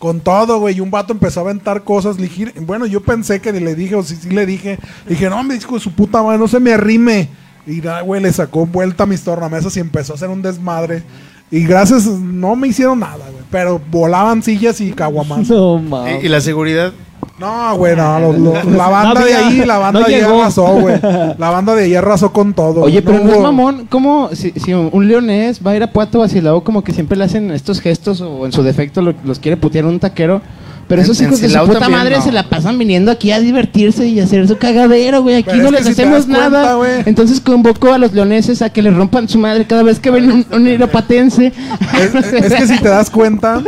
con 0.00 0.18
todo, 0.20 0.58
güey, 0.58 0.78
y 0.78 0.80
un 0.80 0.90
vato 0.90 1.12
empezó 1.12 1.38
a 1.38 1.42
aventar 1.44 1.84
cosas, 1.84 2.16
le 2.18 2.22
dije- 2.26 2.52
bueno, 2.62 2.86
yo 2.86 3.00
pensé 3.02 3.40
que 3.40 3.52
le 3.52 3.74
dije, 3.76 3.94
o 3.94 4.02
sí, 4.02 4.16
sí 4.16 4.30
le 4.30 4.46
dije, 4.46 4.78
dije, 5.06 5.30
no, 5.30 5.40
me 5.44 5.54
dijo 5.54 5.78
su 5.78 5.92
puta 5.92 6.22
madre, 6.22 6.38
no 6.38 6.48
se 6.48 6.58
me 6.58 6.72
arrime, 6.72 7.28
y 7.66 7.76
nada, 7.82 8.00
güey, 8.00 8.20
le 8.22 8.32
sacó 8.32 8.64
vuelta 8.66 9.04
a 9.04 9.06
mis 9.06 9.22
tornamesas 9.22 9.76
y 9.76 9.80
empezó 9.80 10.14
a 10.14 10.16
hacer 10.16 10.28
un 10.30 10.40
desmadre, 10.42 11.02
y 11.50 11.64
gracias, 11.64 12.06
no 12.06 12.56
me 12.56 12.68
hicieron 12.68 12.98
nada, 12.98 13.26
güey, 13.30 13.44
pero 13.50 13.78
volaban 13.90 14.42
sillas 14.42 14.80
y 14.80 14.90
caguamas. 14.92 15.40
No 15.48 15.78
¿Y, 16.22 16.26
y 16.26 16.28
la 16.30 16.40
seguridad? 16.40 16.92
No, 17.38 17.74
güey, 17.76 17.96
no, 17.96 18.20
lo- 18.20 18.32
lo- 18.34 18.62
la 18.64 18.88
banda 18.88 19.20
No 19.20 19.26
de 19.26 19.34
ahí, 19.34 19.64
la 19.64 19.78
banda 19.78 20.00
no 20.00 20.06
de 20.06 20.14
ahí 20.16 20.20
arrasó, 20.20 20.66
güey. 20.80 20.96
La 21.38 21.50
banda 21.50 21.74
de 21.74 21.84
ahí 21.84 21.94
arrasó 21.94 22.32
con 22.32 22.52
todo. 22.52 22.82
Oye, 22.82 23.00
pero 23.02 23.18
no 23.24 23.32
es 23.32 23.40
mamón, 23.40 23.86
¿cómo 23.88 24.28
si, 24.34 24.50
si 24.52 24.74
un 24.74 25.08
leonés 25.08 25.60
va 25.66 25.70
a 25.70 25.76
ir 25.76 25.82
a 25.82 25.90
Puato 25.90 26.18
Vacilao 26.18 26.62
como 26.62 26.84
que 26.84 26.92
siempre 26.92 27.16
le 27.16 27.24
hacen 27.24 27.50
estos 27.50 27.80
gestos 27.80 28.20
o 28.20 28.44
en 28.44 28.52
su 28.52 28.62
defecto 28.62 29.00
lo- 29.00 29.14
los 29.24 29.38
quiere 29.38 29.56
putear 29.56 29.86
un 29.86 29.98
taquero? 29.98 30.42
Pero 30.86 31.02
esos 31.02 31.20
en 31.20 31.28
hijos 31.28 31.40
de 31.40 31.48
su 31.48 31.58
puta 31.60 31.78
también, 31.78 31.98
madre 32.00 32.16
no. 32.16 32.22
se 32.22 32.32
la 32.32 32.42
pasan 32.48 32.76
viniendo 32.76 33.12
aquí 33.12 33.30
a 33.30 33.38
divertirse 33.38 34.08
y 34.08 34.18
a 34.18 34.24
hacer 34.24 34.48
su 34.48 34.58
cagadero, 34.58 35.22
güey. 35.22 35.36
Aquí 35.36 35.50
Pero 35.52 35.62
no 35.62 35.68
es 35.68 35.72
les 35.72 35.84
si 35.84 35.90
hacemos 35.92 36.26
cuenta, 36.26 36.50
nada. 36.50 36.76
Entonces 37.06 37.40
convoco 37.40 37.92
a 37.92 37.98
los 37.98 38.12
leoneses 38.12 38.60
a 38.60 38.70
que 38.70 38.82
le 38.82 38.90
rompan 38.90 39.28
su 39.28 39.38
madre 39.38 39.64
cada 39.66 39.84
vez 39.84 40.00
que 40.00 40.10
ven 40.10 40.30
un, 40.32 40.46
un 40.52 40.66
irapatense. 40.68 41.52
Es, 41.96 42.14
es 42.34 42.52
que 42.54 42.66
si 42.66 42.78
te 42.80 42.88
das 42.88 43.08
cuenta, 43.08 43.62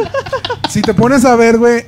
si 0.69 0.83
te 0.83 0.95
pones 0.95 1.25
a 1.25 1.37
ver, 1.37 1.59
güey, 1.59 1.85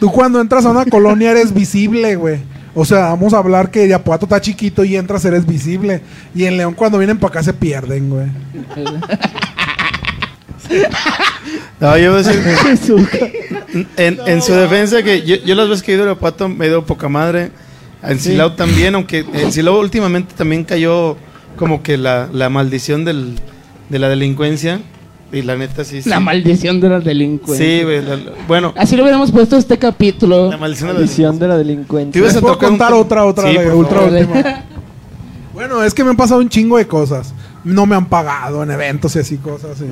tú 0.00 0.10
cuando 0.10 0.40
entras 0.40 0.64
a 0.64 0.70
una 0.70 0.86
colonia 0.86 1.30
eres 1.30 1.54
visible, 1.54 2.16
güey. 2.16 2.38
O 2.74 2.84
sea, 2.84 3.08
vamos 3.08 3.34
a 3.34 3.38
hablar 3.38 3.70
que 3.70 3.84
Irapuato 3.84 4.26
está 4.26 4.40
chiquito 4.40 4.82
y 4.82 4.96
entras, 4.96 5.24
eres 5.24 5.46
visible. 5.46 6.02
Y 6.34 6.46
en 6.46 6.56
León 6.56 6.74
cuando 6.74 6.98
vienen 6.98 7.18
para 7.18 7.32
acá 7.32 7.42
se 7.42 7.52
pierden, 7.52 8.10
güey. 8.10 8.26
No, 11.80 11.96
yo 11.98 12.12
voy 12.12 12.22
a 12.22 12.22
decir, 12.22 12.42
en, 13.96 14.18
en 14.26 14.42
su 14.42 14.52
defensa, 14.52 15.02
que 15.02 15.22
yo, 15.22 15.36
yo 15.36 15.54
las 15.54 15.68
veces 15.68 15.82
que 15.82 15.92
he 15.92 15.94
ido 15.94 16.04
a 16.04 16.06
Irapuato 16.08 16.48
me 16.48 16.66
he 16.66 16.68
ido 16.68 16.84
poca 16.84 17.08
madre. 17.08 17.50
En 18.02 18.18
Silao 18.18 18.52
también, 18.52 18.94
aunque 18.94 19.26
en 19.32 19.52
Silao 19.52 19.78
últimamente 19.78 20.34
también 20.34 20.64
cayó 20.64 21.16
como 21.56 21.82
que 21.82 21.98
la, 21.98 22.28
la 22.32 22.48
maldición 22.48 23.04
del, 23.04 23.36
de 23.88 23.98
la 23.98 24.08
delincuencia. 24.08 24.80
Y 25.32 25.42
la 25.42 25.56
neta 25.56 25.84
sí. 25.84 26.02
sí. 26.02 26.08
La 26.08 26.18
maldición 26.20 26.80
de 26.80 26.88
los 26.88 27.04
delincuentes. 27.04 27.64
Sí, 27.66 27.84
güey. 27.84 28.02
la- 28.02 28.16
la- 28.16 28.32
bueno, 28.48 28.72
Así 28.76 28.96
lo 28.96 29.02
hubiéramos 29.02 29.30
puesto 29.30 29.56
este 29.56 29.78
capítulo. 29.78 30.50
la 30.50 30.56
maldición 30.56 30.88
de 30.88 30.94
la 30.94 31.00
Maldición 31.00 31.38
de 31.38 31.48
la 31.48 31.54
¿Te 31.54 31.58
delincuencia. 31.58 32.18
ibas 32.18 32.32
a 32.32 32.34
¿Les 32.34 32.40
puedo 32.42 32.54
tocar 32.54 32.70
un 32.70 32.78
contar 32.78 32.92
otra, 32.94 33.24
otra, 33.24 33.48
Sí, 33.48 33.54
la 33.54 33.74
ultra 33.74 34.00
última? 34.02 34.62
Bueno, 35.54 35.82
es 35.82 35.92
que 35.94 36.04
me 36.04 36.10
han 36.10 36.16
pasado 36.16 36.40
un 36.40 36.48
chingo 36.48 36.78
de 36.78 36.86
cosas. 36.86 37.34
No 37.64 37.84
me 37.86 37.94
han 37.94 38.06
pagado 38.06 38.62
en 38.62 38.70
eventos 38.70 39.14
y 39.16 39.18
así 39.18 39.36
cosas. 39.36 39.76
sí. 39.78 39.84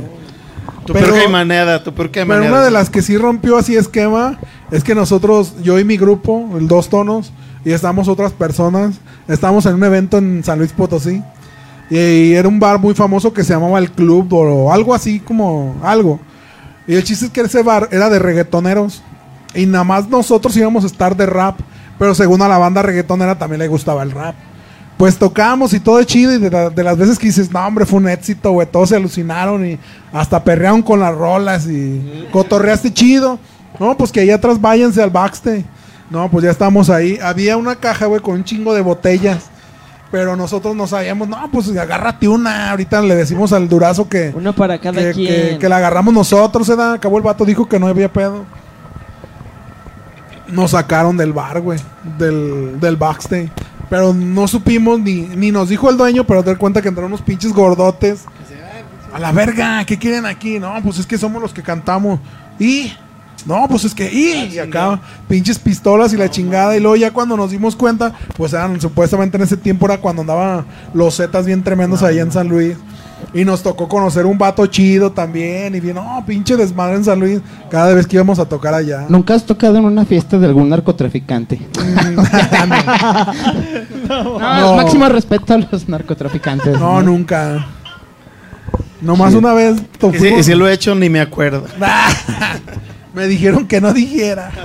Tu 0.86 0.92
Pero- 0.94 1.06
peor 1.08 1.18
caimaneada, 1.18 1.84
tu 1.84 1.92
peor 1.92 2.10
Pero 2.10 2.26
caimaneada. 2.26 2.48
una 2.56 2.64
de 2.64 2.70
las 2.70 2.88
que 2.90 3.02
sí 3.02 3.16
rompió 3.18 3.58
así 3.58 3.76
esquema 3.76 4.38
es 4.70 4.82
que 4.82 4.94
nosotros, 4.94 5.54
yo 5.62 5.78
y 5.78 5.84
mi 5.84 5.96
grupo, 5.98 6.48
el 6.58 6.66
Dos 6.68 6.88
Tonos, 6.88 7.32
y 7.64 7.72
estamos 7.72 8.08
otras 8.08 8.32
personas, 8.32 8.94
estamos 9.28 9.66
en 9.66 9.74
un 9.74 9.84
evento 9.84 10.16
en 10.18 10.42
San 10.44 10.58
Luis 10.58 10.72
Potosí. 10.72 11.22
Y, 11.90 12.32
era 12.34 12.48
un 12.48 12.60
bar 12.60 12.78
muy 12.78 12.94
famoso 12.94 13.32
que 13.32 13.44
se 13.44 13.52
llamaba 13.52 13.78
El 13.78 13.90
Club 13.90 14.32
o 14.32 14.72
algo 14.72 14.94
así 14.94 15.20
como 15.20 15.76
algo. 15.82 16.20
Y 16.86 16.94
el 16.94 17.04
chiste 17.04 17.26
es 17.26 17.30
que 17.30 17.40
ese 17.42 17.62
bar 17.62 17.88
era 17.92 18.08
de 18.10 18.18
reggaetoneros. 18.18 19.02
Y 19.54 19.66
nada 19.66 19.84
más 19.84 20.08
nosotros 20.08 20.56
íbamos 20.56 20.84
a 20.84 20.86
estar 20.86 21.16
de 21.16 21.26
rap. 21.26 21.58
Pero 21.98 22.14
según 22.14 22.40
a 22.42 22.48
la 22.48 22.58
banda 22.58 22.82
reggaetonera 22.82 23.38
también 23.38 23.58
le 23.60 23.68
gustaba 23.68 24.02
el 24.02 24.10
rap. 24.10 24.34
Pues 24.96 25.16
tocamos 25.16 25.72
y 25.74 25.80
todo 25.80 26.02
chido. 26.04 26.34
Y 26.34 26.38
de, 26.38 26.50
la- 26.50 26.70
de 26.70 26.82
las 26.84 26.96
veces 26.96 27.18
que 27.18 27.26
dices, 27.28 27.50
no, 27.52 27.64
hombre, 27.66 27.86
fue 27.86 27.98
un 27.98 28.08
éxito, 28.08 28.52
güey. 28.52 28.66
Todos 28.70 28.90
se 28.90 28.96
alucinaron 28.96 29.64
y 29.66 29.78
hasta 30.12 30.42
perrearon 30.42 30.82
con 30.82 31.00
las 31.00 31.14
rolas 31.14 31.66
y 31.66 32.26
cotorreaste 32.32 32.92
chido. 32.92 33.38
No, 33.78 33.96
pues 33.96 34.10
que 34.12 34.20
allá 34.20 34.36
atrás 34.36 34.60
váyanse 34.60 35.02
al 35.02 35.10
backstage. 35.10 35.64
No, 36.10 36.30
pues 36.30 36.44
ya 36.44 36.50
estamos 36.50 36.88
ahí. 36.90 37.18
Había 37.22 37.56
una 37.56 37.76
caja, 37.76 38.06
güey, 38.06 38.20
con 38.20 38.34
un 38.34 38.44
chingo 38.44 38.72
de 38.74 38.80
botellas. 38.80 39.50
Pero 40.10 40.36
nosotros 40.36 40.74
no 40.74 40.86
sabíamos, 40.86 41.28
no, 41.28 41.50
pues 41.52 41.68
agárrate 41.76 42.28
una. 42.28 42.70
Ahorita 42.70 43.02
le 43.02 43.14
decimos 43.14 43.52
al 43.52 43.68
durazo 43.68 44.08
que, 44.08 44.32
Una 44.34 44.52
para 44.52 44.78
cada 44.80 44.98
que, 45.00 45.12
quien. 45.12 45.26
que- 45.52 45.58
que 45.58 45.68
la 45.68 45.76
agarramos 45.76 46.14
nosotros, 46.14 46.66
¿verdad? 46.66 46.94
Acabó 46.94 47.18
el 47.18 47.22
vato, 47.24 47.44
dijo 47.44 47.68
que 47.68 47.78
no 47.78 47.86
había 47.88 48.10
pedo. 48.12 48.44
Nos 50.48 50.70
sacaron 50.70 51.16
del 51.16 51.32
bar, 51.32 51.60
güey. 51.60 51.78
Del, 52.18 52.80
del 52.80 52.96
backstage. 52.96 53.50
Pero 53.90 54.14
no 54.14 54.48
supimos 54.48 54.98
ni, 55.00 55.22
ni 55.22 55.50
nos 55.50 55.68
dijo 55.68 55.90
el 55.90 55.96
dueño, 55.96 56.24
pero 56.24 56.42
te 56.42 56.50
das 56.50 56.58
cuenta 56.58 56.80
que 56.80 56.88
entraron 56.88 57.12
unos 57.12 57.22
pinches 57.22 57.52
gordotes. 57.52 58.24
A 59.12 59.18
la 59.18 59.32
verga, 59.32 59.84
¿qué 59.84 59.98
quieren 59.98 60.26
aquí? 60.26 60.58
No, 60.58 60.74
pues 60.82 60.98
es 60.98 61.06
que 61.06 61.16
somos 61.18 61.40
los 61.40 61.52
que 61.54 61.62
cantamos. 61.62 62.20
Y, 62.58 62.92
no, 63.46 63.66
pues 63.68 63.84
es 63.84 63.94
que, 63.94 64.12
y, 64.12 64.54
y 64.54 64.58
acá, 64.58 65.00
pinches 65.28 65.58
pistolas 65.58 66.12
y 66.12 66.16
la 66.16 66.30
chingada. 66.30 66.76
Y 66.76 66.80
luego 66.80 66.96
ya 66.96 67.10
cuando 67.12 67.36
nos 67.36 67.50
dimos 67.50 67.76
cuenta, 67.76 68.12
pues 68.36 68.52
eran, 68.52 68.80
supuestamente 68.80 69.36
en 69.36 69.42
ese 69.44 69.56
tiempo 69.56 69.86
era 69.86 69.98
cuando 69.98 70.22
andaban 70.22 70.66
los 70.92 71.16
zetas 71.16 71.46
bien 71.46 71.62
tremendos 71.62 72.02
allá 72.02 72.22
en 72.22 72.32
San 72.32 72.48
Luis. 72.48 72.76
Y 73.34 73.44
nos 73.44 73.62
tocó 73.64 73.88
conocer 73.88 74.26
un 74.26 74.38
vato 74.38 74.64
chido 74.66 75.10
también. 75.12 75.74
Y 75.74 75.80
bien, 75.80 75.96
no, 75.96 76.22
pinche 76.26 76.56
desmadre 76.56 76.96
en 76.96 77.04
San 77.04 77.18
Luis. 77.18 77.40
Cada 77.70 77.92
vez 77.92 78.06
que 78.06 78.16
íbamos 78.16 78.38
a 78.38 78.44
tocar 78.48 78.74
allá. 78.74 79.06
¿Nunca 79.08 79.34
has 79.34 79.44
tocado 79.44 79.76
en 79.76 79.84
una 79.84 80.04
fiesta 80.04 80.38
de 80.38 80.46
algún 80.46 80.68
narcotraficante? 80.68 81.60
No, 84.08 84.38
No. 84.38 84.76
máximo 84.76 85.08
respeto 85.08 85.54
a 85.54 85.58
los 85.58 85.88
narcotraficantes. 85.88 86.78
No, 86.78 87.02
nunca. 87.02 87.66
Nomás 89.00 89.34
una 89.34 89.52
vez 89.52 89.76
Y 90.14 90.18
si, 90.18 90.42
si 90.44 90.54
lo 90.54 90.68
he 90.68 90.72
hecho, 90.72 90.94
ni 90.94 91.08
me 91.10 91.20
acuerdo. 91.20 91.64
Me 93.18 93.26
dijeron 93.26 93.66
que 93.66 93.80
no 93.80 93.92
dijera. 93.92 94.50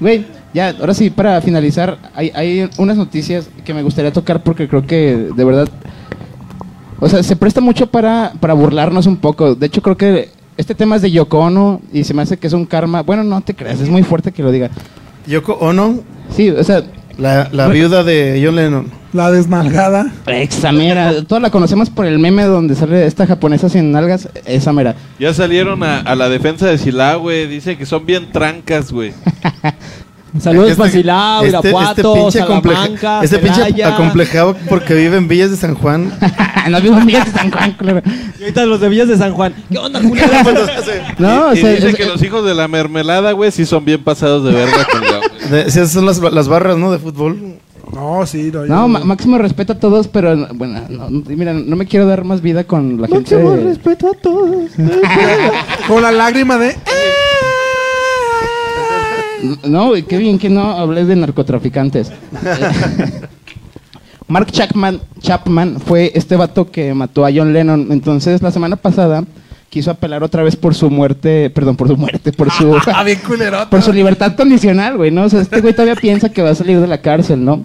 Güey, 0.00 0.24
ya, 0.54 0.74
ahora 0.80 0.94
sí, 0.94 1.10
para 1.10 1.42
finalizar, 1.42 1.98
hay, 2.14 2.32
hay 2.34 2.70
unas 2.78 2.96
noticias 2.96 3.50
que 3.66 3.74
me 3.74 3.82
gustaría 3.82 4.10
tocar 4.10 4.42
porque 4.42 4.66
creo 4.66 4.86
que 4.86 5.28
de 5.34 5.44
verdad. 5.44 5.68
O 6.98 7.08
sea, 7.08 7.22
se 7.22 7.36
presta 7.36 7.60
mucho 7.60 7.86
para, 7.86 8.32
para 8.40 8.54
burlarnos 8.54 9.06
un 9.06 9.16
poco. 9.16 9.54
De 9.54 9.66
hecho, 9.66 9.82
creo 9.82 9.98
que 9.98 10.30
este 10.56 10.74
tema 10.74 10.96
es 10.96 11.02
de 11.02 11.10
Yoko 11.10 11.38
Ono 11.40 11.82
y 11.92 12.04
se 12.04 12.14
me 12.14 12.22
hace 12.22 12.38
que 12.38 12.46
es 12.46 12.54
un 12.54 12.64
karma. 12.64 13.02
Bueno, 13.02 13.24
no 13.24 13.42
te 13.42 13.54
creas, 13.54 13.80
es 13.80 13.90
muy 13.90 14.02
fuerte 14.02 14.32
que 14.32 14.42
lo 14.42 14.50
diga. 14.50 14.70
Yoko 15.26 15.52
Ono, 15.54 16.00
Sí, 16.34 16.48
o 16.50 16.62
sea, 16.64 16.82
La, 17.20 17.50
la 17.52 17.68
viuda 17.68 18.02
de 18.02 18.40
John 18.42 18.56
Lennon. 18.56 18.86
La 19.12 19.30
desnalgada. 19.30 20.10
Esa 20.26 20.72
mera. 20.72 21.22
Toda 21.24 21.40
la 21.40 21.50
conocemos 21.50 21.90
por 21.90 22.06
el 22.06 22.18
meme 22.18 22.44
donde 22.44 22.74
sale 22.74 23.04
esta 23.06 23.26
japonesa 23.26 23.68
sin 23.68 23.92
nalgas. 23.92 24.28
Esa 24.46 24.72
mera. 24.72 24.94
Ya 25.18 25.34
salieron 25.34 25.82
a, 25.82 25.98
a 26.00 26.14
la 26.14 26.30
defensa 26.30 26.66
de 26.66 26.78
Silá, 26.78 27.16
güey. 27.16 27.46
Dice 27.46 27.76
que 27.76 27.84
son 27.84 28.06
bien 28.06 28.32
trancas, 28.32 28.90
güey. 28.90 29.12
Saludos 30.38 30.70
Este- 30.70 30.84
este- 30.86 30.98
Irapuato, 31.48 32.14
pinche 32.14 32.40
acompleja- 32.40 32.76
Salamanca, 32.82 33.20
Este 33.24 33.38
pinche 33.38 33.62
Celaya. 33.64 33.94
acomplejado 33.94 34.56
porque 34.68 34.94
vive 34.94 35.16
en 35.16 35.26
Villas 35.28 35.50
de 35.50 35.56
San 35.56 35.74
Juan. 35.74 36.12
no 36.70 36.80
vivo 36.80 36.98
en 36.98 37.06
Villas 37.06 37.32
de 37.32 37.38
San 37.38 37.50
Juan, 37.50 37.72
claro. 37.72 38.02
Y 38.38 38.42
ahorita 38.42 38.64
los 38.66 38.80
de 38.80 38.88
Villas 38.88 39.08
de 39.08 39.18
San 39.18 39.32
Juan. 39.34 39.54
¿Qué 39.70 39.78
onda, 39.78 40.00
Julio? 40.00 40.22
No, 41.18 41.54
y 41.54 41.58
o 41.58 41.60
sea, 41.60 41.70
dice 41.72 41.88
es- 41.90 41.96
que 41.96 42.06
los 42.06 42.22
hijos 42.22 42.44
de 42.44 42.54
la 42.54 42.68
mermelada, 42.68 43.32
güey, 43.32 43.50
sí 43.50 43.66
son 43.66 43.84
bien 43.84 44.02
pasados 44.04 44.44
de 44.44 44.52
verga 44.52 44.86
con. 44.90 45.50
De- 45.50 45.62
esas 45.62 45.90
son 45.90 46.06
las, 46.06 46.18
las 46.18 46.48
barras, 46.48 46.76
¿no? 46.76 46.92
De 46.92 46.98
fútbol. 46.98 47.56
No, 47.92 48.24
sí, 48.24 48.50
no. 48.52 48.64
No, 48.66 48.86
ma- 48.86 49.00
máximo 49.00 49.36
respeto 49.36 49.72
a 49.72 49.78
todos, 49.80 50.06
pero 50.06 50.36
bueno, 50.54 50.80
no, 50.88 51.10
no- 51.10 51.22
mira, 51.26 51.52
no 51.52 51.74
me 51.74 51.86
quiero 51.86 52.06
dar 52.06 52.22
más 52.22 52.40
vida 52.40 52.62
con 52.62 53.00
la 53.00 53.08
gente. 53.08 53.34
Máximo 53.34 53.56
respeto 53.56 54.12
a 54.12 54.14
todos. 54.14 54.70
Con 55.88 56.02
la 56.02 56.12
lágrima 56.12 56.56
de. 56.56 56.76
No, 59.64 59.92
qué 60.06 60.18
bien 60.18 60.38
que 60.38 60.48
no 60.48 60.62
hablé 60.72 61.04
de 61.04 61.16
narcotraficantes. 61.16 62.12
Mark 64.28 64.52
Chapman, 64.52 65.00
Chapman 65.20 65.80
fue 65.80 66.12
este 66.14 66.36
vato 66.36 66.70
que 66.70 66.94
mató 66.94 67.26
a 67.26 67.30
John 67.34 67.52
Lennon. 67.52 67.88
Entonces, 67.90 68.40
la 68.42 68.52
semana 68.52 68.76
pasada 68.76 69.24
quiso 69.68 69.90
apelar 69.90 70.22
otra 70.22 70.42
vez 70.42 70.56
por 70.56 70.74
su 70.74 70.90
muerte, 70.90 71.50
perdón, 71.50 71.76
por 71.76 71.88
su 71.88 71.96
muerte, 71.96 72.32
por 72.32 72.50
su 72.50 72.76
Ah, 72.86 73.04
por 73.68 73.82
su 73.82 73.92
libertad 73.92 74.36
condicional, 74.36 74.96
güey, 74.96 75.10
¿no? 75.10 75.24
O 75.24 75.28
sea, 75.28 75.40
este 75.40 75.60
güey 75.60 75.72
todavía 75.72 75.96
piensa 75.96 76.28
que 76.28 76.42
va 76.42 76.50
a 76.50 76.54
salir 76.54 76.80
de 76.80 76.86
la 76.86 77.00
cárcel, 77.00 77.44
¿no? 77.44 77.64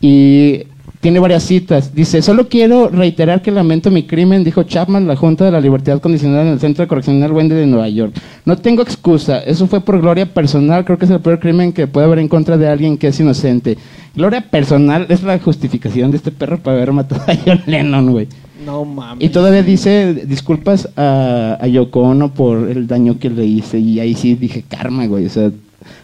Y 0.00 0.64
tiene 1.06 1.20
varias 1.20 1.44
citas. 1.44 1.94
Dice, 1.94 2.20
solo 2.20 2.48
quiero 2.48 2.88
reiterar 2.88 3.40
que 3.40 3.52
lamento 3.52 3.92
mi 3.92 4.02
crimen, 4.02 4.42
dijo 4.42 4.64
Chapman, 4.64 5.06
la 5.06 5.14
Junta 5.14 5.44
de 5.44 5.52
la 5.52 5.60
Libertad 5.60 6.00
Condicional 6.00 6.48
en 6.48 6.54
el 6.54 6.58
Centro 6.58 6.88
Correccional 6.88 7.30
Wendy 7.30 7.54
de 7.54 7.64
Nueva 7.64 7.88
York. 7.88 8.12
No 8.44 8.56
tengo 8.56 8.82
excusa, 8.82 9.38
eso 9.38 9.68
fue 9.68 9.80
por 9.80 10.00
gloria 10.00 10.26
personal, 10.26 10.84
creo 10.84 10.98
que 10.98 11.04
es 11.04 11.12
el 11.12 11.20
peor 11.20 11.38
crimen 11.38 11.72
que 11.72 11.86
puede 11.86 12.06
haber 12.06 12.18
en 12.18 12.26
contra 12.26 12.56
de 12.56 12.66
alguien 12.66 12.98
que 12.98 13.06
es 13.06 13.20
inocente. 13.20 13.78
Gloria 14.16 14.40
personal 14.40 15.06
es 15.08 15.22
la 15.22 15.38
justificación 15.38 16.10
de 16.10 16.16
este 16.16 16.32
perro 16.32 16.58
para 16.58 16.76
haber 16.76 16.90
matado 16.90 17.22
a 17.28 17.36
John 17.36 17.60
Lennon, 17.66 18.10
güey. 18.10 18.26
No 18.64 18.84
mames. 18.84 19.24
Y 19.24 19.28
todavía 19.28 19.62
dice 19.62 20.12
disculpas 20.26 20.88
a, 20.96 21.56
a 21.60 21.68
Yoko 21.68 22.00
Ono 22.00 22.34
por 22.34 22.68
el 22.68 22.88
daño 22.88 23.20
que 23.20 23.30
le 23.30 23.44
hice. 23.44 23.78
Y 23.78 24.00
ahí 24.00 24.14
sí 24.14 24.34
dije 24.34 24.64
karma, 24.68 25.06
güey. 25.06 25.26
O 25.26 25.30
sea, 25.30 25.52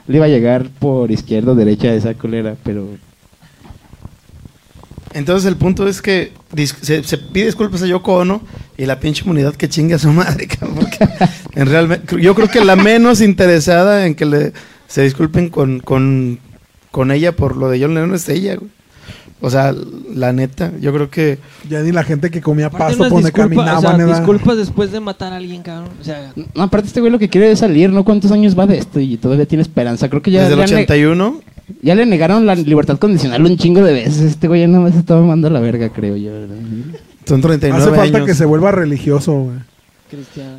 le 0.07 0.17
iba 0.17 0.27
a 0.27 0.29
llegar 0.29 0.69
por 0.79 1.11
izquierda 1.11 1.51
o 1.51 1.55
derecha 1.57 1.89
a 1.89 1.95
esa 1.95 2.15
colera, 2.15 2.55
pero. 2.63 2.87
Entonces 5.15 5.47
el 5.49 5.57
punto 5.57 5.87
es 5.89 6.01
que 6.01 6.33
dis- 6.55 6.75
se, 6.81 7.03
se 7.05 7.19
pide 7.19 7.47
disculpas 7.47 7.83
a 7.83 7.87
Yoko 7.87 8.15
Ono 8.15 8.41
y 8.79 8.87
la 8.87 8.99
pinche 8.99 9.23
comunidad 9.23 9.55
que 9.55 9.69
chingue 9.69 9.95
a 9.95 9.99
su 9.99 10.09
madre, 10.13 10.47
cabrón, 10.47 10.77
porque 10.81 11.09
en 11.55 11.67
realmente, 11.67 12.21
yo 12.21 12.35
creo 12.35 12.49
que 12.49 12.65
la 12.65 12.77
menos 12.77 13.21
interesada 13.21 14.07
en 14.07 14.15
que 14.15 14.25
le 14.27 14.53
se 14.89 15.03
disculpen 15.03 15.49
con, 15.51 15.81
con, 15.81 16.39
con 16.91 17.11
ella 17.11 17.33
por 17.33 17.57
lo 17.57 17.69
de 17.71 17.81
John 17.81 17.95
Lennon 17.95 18.15
es 18.15 18.29
ella, 18.29 18.57
güey. 18.57 18.71
O 19.45 19.51
sea, 19.51 19.75
la 20.15 20.33
neta, 20.33 20.71
yo 20.81 20.93
creo 20.95 21.11
que 21.11 21.37
Ya 21.69 21.81
ni 21.81 21.91
la 21.91 22.05
gente 22.05 22.31
que 22.31 22.41
comía 22.41 22.67
Aparte, 22.67 22.97
pasto 22.97 23.09
pone 23.09 23.25
disculpas, 23.25 23.79
o 23.79 23.81
sea, 23.81 24.07
disculpas 24.07 24.57
después 24.57 24.93
de 24.93 25.01
matar 25.01 25.33
a 25.33 25.37
alguien, 25.37 25.63
cabrón. 25.63 25.89
O 26.01 26.05
sea, 26.05 26.33
No, 26.55 26.63
aparte, 26.63 26.87
este 26.87 27.01
güey 27.01 27.11
lo 27.11 27.19
que 27.19 27.29
quiere 27.29 27.51
es 27.51 27.59
salir, 27.59 27.91
¿no? 27.91 28.05
¿Cuántos 28.05 28.31
años 28.31 28.57
va 28.57 28.69
de 28.69 28.79
esto? 28.79 29.01
Y 29.01 29.17
todavía 29.17 29.45
tiene 29.47 29.63
esperanza. 29.63 30.09
Creo 30.09 30.23
que 30.23 30.31
ya, 30.31 30.43
desde 30.43 30.53
el 30.55 30.59
le, 30.61 30.65
han 30.65 30.71
ne- 30.71 30.83
81 30.85 31.41
ya 31.81 31.95
le 31.95 32.05
negaron 32.07 32.45
la 32.47 32.55
libertad 32.55 32.99
condicional 32.99 33.45
un 33.45 33.57
chingo 33.57 33.83
de 33.83 33.93
veces. 33.93 34.21
Este 34.21 34.49
güey 34.49 34.61
ya 34.63 34.69
nada 34.69 34.85
más 34.85 34.95
estaba 34.97 35.21
mandando 35.21 35.49
a 35.49 35.51
la 35.51 35.61
verga, 35.61 35.89
creo 35.91 36.17
yo. 36.17 36.33
¿verdad? 36.33 36.57
son 37.25 37.41
39 37.41 37.83
Hace 37.83 37.97
falta 37.97 38.17
años. 38.19 38.27
que 38.29 38.35
se 38.35 38.45
vuelva 38.45 38.71
religioso, 38.73 39.33
güey. 39.33 39.57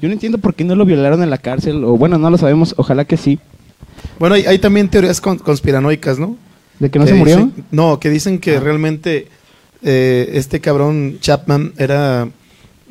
Yo 0.02 0.08
no 0.08 0.14
entiendo 0.14 0.40
por 0.40 0.56
qué 0.56 0.64
no 0.64 0.76
lo 0.76 0.84
violaron 0.86 1.22
en 1.22 1.30
la 1.30 1.38
cárcel. 1.38 1.84
O 1.84 1.96
bueno, 1.98 2.18
no 2.18 2.30
lo 2.32 2.38
sabemos. 2.40 2.74
Ojalá 2.78 3.06
que 3.06 3.18
sí. 3.18 3.38
Bueno, 4.18 4.34
hay, 4.36 4.46
hay 4.46 4.58
también 4.60 4.90
teorías 4.90 5.22
con- 5.22 5.38
conspiranoicas, 5.38 6.18
¿no? 6.18 6.38
¿De 6.80 6.90
que 6.90 6.98
no 6.98 7.06
Que 7.06 7.12
se 7.12 7.18
murió? 7.18 7.36
dicen- 7.38 7.54
no, 7.72 8.00
que 8.00 8.10
dicen 8.10 8.40
que 8.40 8.60
realmente 8.60 9.28
eh, 9.84 10.32
este 10.34 10.60
cabrón 10.60 11.18
Chapman 11.22 11.74
era 11.78 12.28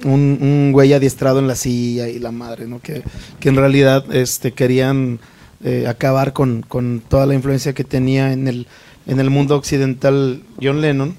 un, 0.04 0.38
un 0.40 0.70
güey 0.72 0.92
adiestrado 0.92 1.40
en 1.40 1.48
la 1.48 1.56
silla 1.56 2.08
y 2.08 2.18
la 2.20 2.30
madre, 2.30 2.66
¿no? 2.68 2.80
Que, 2.80 3.02
que 3.40 3.48
en 3.48 3.56
realidad 3.56 4.04
este, 4.14 4.52
querían 4.52 5.18
eh, 5.64 5.86
acabar 5.88 6.32
con, 6.32 6.62
con 6.62 7.02
toda 7.06 7.26
la 7.26 7.34
influencia 7.34 7.72
que 7.72 7.84
tenía 7.84 8.32
en 8.32 8.48
el, 8.48 8.66
en 9.06 9.20
el 9.20 9.30
mundo 9.30 9.56
occidental 9.56 10.42
John 10.60 10.80
Lennon. 10.80 11.16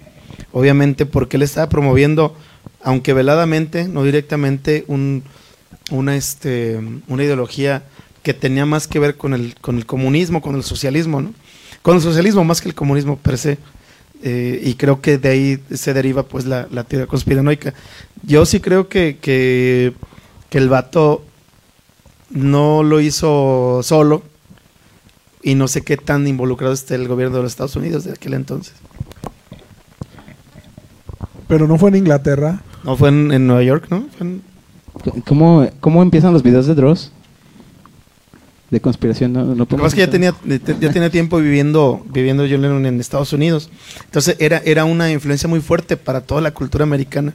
Obviamente 0.51 1.05
porque 1.05 1.37
él 1.37 1.43
estaba 1.43 1.69
promoviendo, 1.69 2.35
aunque 2.81 3.13
veladamente, 3.13 3.87
no 3.87 4.03
directamente, 4.03 4.83
un, 4.87 5.23
una, 5.91 6.15
este, 6.15 6.79
una 7.07 7.23
ideología 7.23 7.83
que 8.23 8.33
tenía 8.33 8.65
más 8.65 8.87
que 8.87 8.99
ver 8.99 9.17
con 9.17 9.33
el, 9.33 9.55
con 9.59 9.77
el 9.77 9.85
comunismo, 9.85 10.41
con 10.41 10.55
el 10.55 10.63
socialismo, 10.63 11.21
¿no? 11.21 11.33
Con 11.81 11.95
el 11.95 12.01
socialismo 12.01 12.43
más 12.43 12.61
que 12.61 12.69
el 12.69 12.75
comunismo 12.75 13.17
per 13.17 13.37
se. 13.37 13.57
Eh, 14.23 14.61
y 14.63 14.75
creo 14.75 15.01
que 15.01 15.17
de 15.17 15.29
ahí 15.29 15.59
se 15.73 15.93
deriva 15.93 16.23
pues 16.23 16.45
la, 16.45 16.67
la 16.71 16.85
teoría 16.85 17.07
conspiranoica. 17.07 17.73
Yo 18.23 18.45
sí 18.45 18.61
creo 18.61 18.87
que, 18.87 19.17
que, 19.21 19.93
que 20.49 20.57
el 20.57 20.69
vato 20.69 21.25
no 22.29 22.83
lo 22.83 23.01
hizo 23.01 23.81
solo 23.83 24.23
y 25.43 25.55
no 25.55 25.67
sé 25.67 25.81
qué 25.81 25.97
tan 25.97 26.27
involucrado 26.27 26.73
esté 26.73 26.95
el 26.95 27.07
gobierno 27.07 27.37
de 27.37 27.43
los 27.43 27.51
Estados 27.51 27.75
Unidos 27.75 28.03
de 28.05 28.11
aquel 28.13 28.33
entonces. 28.33 28.73
Pero 31.47 31.67
no 31.67 31.77
fue 31.77 31.89
en 31.89 31.97
Inglaterra. 31.97 32.61
No 32.83 32.95
fue 32.97 33.09
en, 33.09 33.31
en 33.31 33.47
Nueva 33.47 33.63
York, 33.63 33.87
¿no? 33.89 34.07
Fue 34.17 34.27
en- 34.27 34.41
¿Cómo, 35.25 35.67
¿Cómo 35.79 36.01
empiezan 36.01 36.33
los 36.33 36.43
videos 36.43 36.67
de 36.67 36.75
Dross? 36.75 37.11
De 38.69 38.79
conspiración, 38.79 39.33
¿no? 39.33 39.43
no 39.43 39.53
Lo 39.55 39.67
que 39.67 39.97
ya 39.97 40.09
tenía, 40.09 40.33
ya 40.45 40.91
tenía 40.91 41.09
tiempo 41.09 41.37
viviendo, 41.39 42.03
viviendo 42.09 42.43
John 42.49 42.61
Lennon 42.61 42.85
en 42.85 42.99
Estados 42.99 43.33
Unidos. 43.33 43.69
Entonces 44.05 44.35
era, 44.39 44.61
era 44.65 44.85
una 44.85 45.11
influencia 45.11 45.47
muy 45.49 45.59
fuerte 45.61 45.97
para 45.97 46.21
toda 46.21 46.41
la 46.41 46.51
cultura 46.51 46.83
americana. 46.83 47.33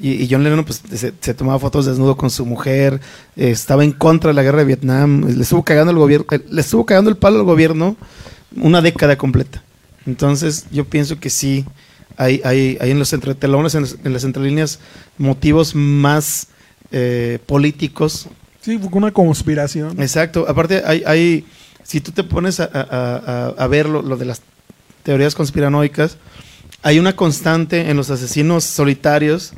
Y, 0.00 0.22
y 0.24 0.28
John 0.30 0.42
Lennon 0.42 0.64
pues, 0.64 0.82
se, 0.92 1.12
se 1.20 1.34
tomaba 1.34 1.58
fotos 1.58 1.86
desnudo 1.86 2.16
con 2.16 2.30
su 2.30 2.44
mujer, 2.44 3.00
eh, 3.36 3.50
estaba 3.50 3.84
en 3.84 3.92
contra 3.92 4.28
de 4.28 4.34
la 4.34 4.42
guerra 4.42 4.58
de 4.58 4.64
Vietnam, 4.64 5.24
le 5.24 5.42
estuvo 5.42 5.62
cagando 5.64 5.92
el 5.92 5.98
gobierno, 5.98 6.26
eh, 6.32 6.40
le 6.50 6.60
estuvo 6.60 6.84
cagando 6.84 7.10
el 7.10 7.16
palo 7.16 7.38
al 7.38 7.44
gobierno 7.44 7.96
una 8.56 8.80
década 8.82 9.16
completa. 9.16 9.62
Entonces 10.06 10.66
yo 10.70 10.84
pienso 10.84 11.18
que 11.18 11.30
sí, 11.30 11.64
hay, 12.16 12.40
hay, 12.44 12.76
hay 12.80 12.90
en 12.90 12.98
los 12.98 13.12
entretelones, 13.12 13.74
en, 13.74 13.86
en 14.04 14.12
las 14.12 14.24
entrelíneas, 14.24 14.80
motivos 15.18 15.74
más 15.74 16.48
eh, 16.92 17.38
políticos 17.46 18.28
Sí, 18.60 18.78
fue 18.78 18.88
una 18.92 19.10
conspiración. 19.12 20.00
Exacto. 20.00 20.46
Aparte, 20.48 20.82
hay, 20.86 21.02
hay 21.06 21.44
si 21.82 22.00
tú 22.00 22.12
te 22.12 22.24
pones 22.24 22.60
a, 22.60 22.64
a- 22.72 23.48
a- 23.48 23.54
a 23.62 23.66
ver 23.66 23.86
lo, 23.88 24.00
lo 24.00 24.16
de 24.16 24.24
las 24.24 24.40
teorías 25.02 25.34
conspiranoicas, 25.34 26.16
hay 26.82 26.98
una 26.98 27.14
constante 27.14 27.90
en 27.90 27.96
los 27.98 28.08
asesinos 28.10 28.64
solitarios, 28.64 29.52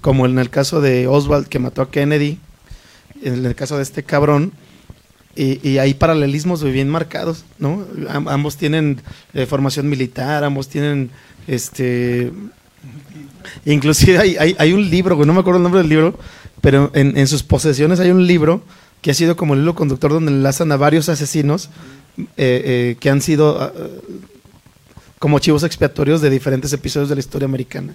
como 0.00 0.26
en 0.26 0.38
el 0.38 0.50
caso 0.50 0.80
de 0.80 1.06
Oswald 1.06 1.48
que 1.48 1.58
mató 1.58 1.82
a 1.82 1.90
Kennedy, 1.90 2.38
en 3.22 3.44
el 3.44 3.54
caso 3.54 3.76
de 3.76 3.82
este 3.82 4.02
cabrón, 4.02 4.52
y, 5.36 5.66
y 5.68 5.78
hay 5.78 5.94
paralelismos 5.94 6.62
bien 6.64 6.88
marcados, 6.88 7.44
¿no? 7.58 7.84
Am- 8.08 8.28
ambos 8.28 8.56
tienen 8.56 9.00
eh, 9.32 9.46
formación 9.46 9.88
militar, 9.88 10.42
ambos 10.42 10.68
tienen, 10.68 11.10
este, 11.46 12.32
inclusive 13.64 14.18
hay, 14.18 14.56
hay, 14.58 14.72
un 14.72 14.88
libro, 14.90 15.16
no 15.24 15.32
me 15.32 15.40
acuerdo 15.40 15.58
el 15.58 15.62
nombre 15.62 15.80
del 15.80 15.88
libro, 15.88 16.18
pero 16.60 16.90
en, 16.94 17.26
sus 17.26 17.42
posesiones 17.42 18.00
hay 18.00 18.10
un 18.10 18.26
libro 18.26 18.62
que 19.02 19.10
ha 19.10 19.14
sido 19.14 19.36
como 19.36 19.54
el 19.54 19.60
hilo 19.60 19.74
conductor 19.74 20.12
donde 20.12 20.30
enlazan 20.32 20.72
a 20.72 20.76
varios 20.76 21.08
asesinos 21.08 21.70
eh, 22.18 22.26
eh, 22.36 22.96
que 23.00 23.08
han 23.08 23.22
sido 23.22 23.62
ah, 23.62 23.72
eh, 23.74 24.00
como 25.18 25.38
chivos 25.38 25.62
expiatorios 25.62 26.20
de 26.20 26.28
diferentes 26.28 26.72
episodios 26.72 27.08
de 27.08 27.14
la 27.14 27.20
historia 27.20 27.46
americana. 27.46 27.94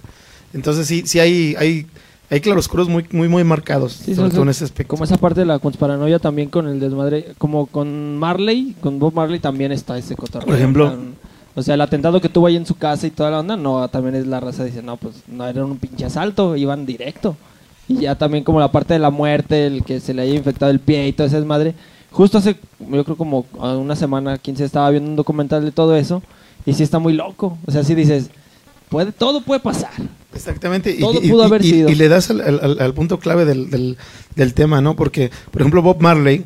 Entonces 0.52 0.86
sí, 0.86 1.02
sí 1.06 1.18
hay, 1.20 1.54
hay, 1.58 1.86
hay 2.30 2.40
claroscuros 2.40 2.88
muy, 2.88 3.04
muy, 3.12 3.28
muy 3.28 3.44
marcados, 3.44 3.92
Sí, 3.92 4.14
sobre 4.14 4.30
todo 4.30 4.42
en 4.42 4.48
ese 4.50 4.64
aspecto. 4.64 4.90
Como 4.90 5.04
esa 5.04 5.16
parte 5.18 5.40
de 5.40 5.46
la 5.46 5.58
conspiranoia 5.58 6.18
también 6.18 6.48
con 6.48 6.66
el 6.68 6.80
desmadre, 6.80 7.34
como 7.38 7.66
con 7.66 8.16
Marley, 8.18 8.74
con 8.80 8.98
Bob 8.98 9.14
Marley 9.14 9.38
también 9.40 9.72
está 9.72 9.98
ese 9.98 10.16
cotorreo. 10.16 10.46
Por 10.46 10.56
ejemplo. 10.56 10.90
Con- 10.90 11.14
O 11.58 11.62
sea, 11.62 11.74
el 11.74 11.80
atentado 11.80 12.20
que 12.20 12.28
tuvo 12.28 12.46
ahí 12.48 12.56
en 12.56 12.66
su 12.66 12.74
casa 12.74 13.06
y 13.06 13.10
toda 13.10 13.30
la 13.30 13.40
onda, 13.40 13.56
no, 13.56 13.88
también 13.88 14.14
es 14.14 14.26
la 14.26 14.40
raza, 14.40 14.62
dice, 14.64 14.82
no, 14.82 14.98
pues 14.98 15.14
no 15.26 15.46
era 15.46 15.64
un 15.64 15.78
pinche 15.78 16.04
asalto, 16.04 16.54
iban 16.54 16.84
directo. 16.84 17.34
Y 17.88 18.00
ya 18.00 18.14
también 18.16 18.44
como 18.44 18.60
la 18.60 18.70
parte 18.72 18.92
de 18.94 19.00
la 19.00 19.10
muerte, 19.10 19.66
el 19.66 19.82
que 19.84 20.00
se 20.00 20.12
le 20.12 20.22
haya 20.22 20.34
infectado 20.34 20.70
el 20.70 20.80
pie 20.80 21.08
y 21.08 21.12
todo 21.14 21.26
ese 21.28 21.36
desmadre. 21.36 21.74
Justo 22.10 22.36
hace, 22.38 22.56
yo 22.90 23.04
creo 23.04 23.16
como 23.16 23.46
una 23.60 23.94
semana, 23.96 24.36
15 24.38 24.64
estaba 24.64 24.90
viendo 24.90 25.08
un 25.08 25.16
documental 25.16 25.64
de 25.64 25.70
todo 25.72 25.96
eso 25.96 26.22
y 26.66 26.72
sí 26.74 26.82
está 26.82 26.98
muy 26.98 27.12
loco. 27.14 27.56
O 27.66 27.70
sea, 27.70 27.84
sí 27.84 27.94
dices, 27.94 28.28
puede, 28.90 29.12
todo 29.12 29.40
puede 29.40 29.60
pasar. 29.60 29.92
Exactamente. 30.36 30.90
Y, 30.90 31.00
Todo 31.00 31.20
y- 31.22 31.28
pudo 31.28 31.42
y- 31.42 31.46
haber 31.46 31.64
y- 31.64 31.70
sido. 31.70 31.88
y 31.88 31.94
le 31.94 32.08
das 32.08 32.30
al, 32.30 32.40
al- 32.40 32.60
al- 32.62 32.80
al 32.80 32.94
punto 32.94 33.18
clave 33.18 33.44
del, 33.44 33.70
del- 33.70 33.96
del 34.34 34.54
tema, 34.54 34.80
¿no? 34.80 34.94
Porque, 34.96 35.30
por 35.50 35.62
ejemplo, 35.62 35.82
Bob 35.82 36.00
Marley 36.00 36.44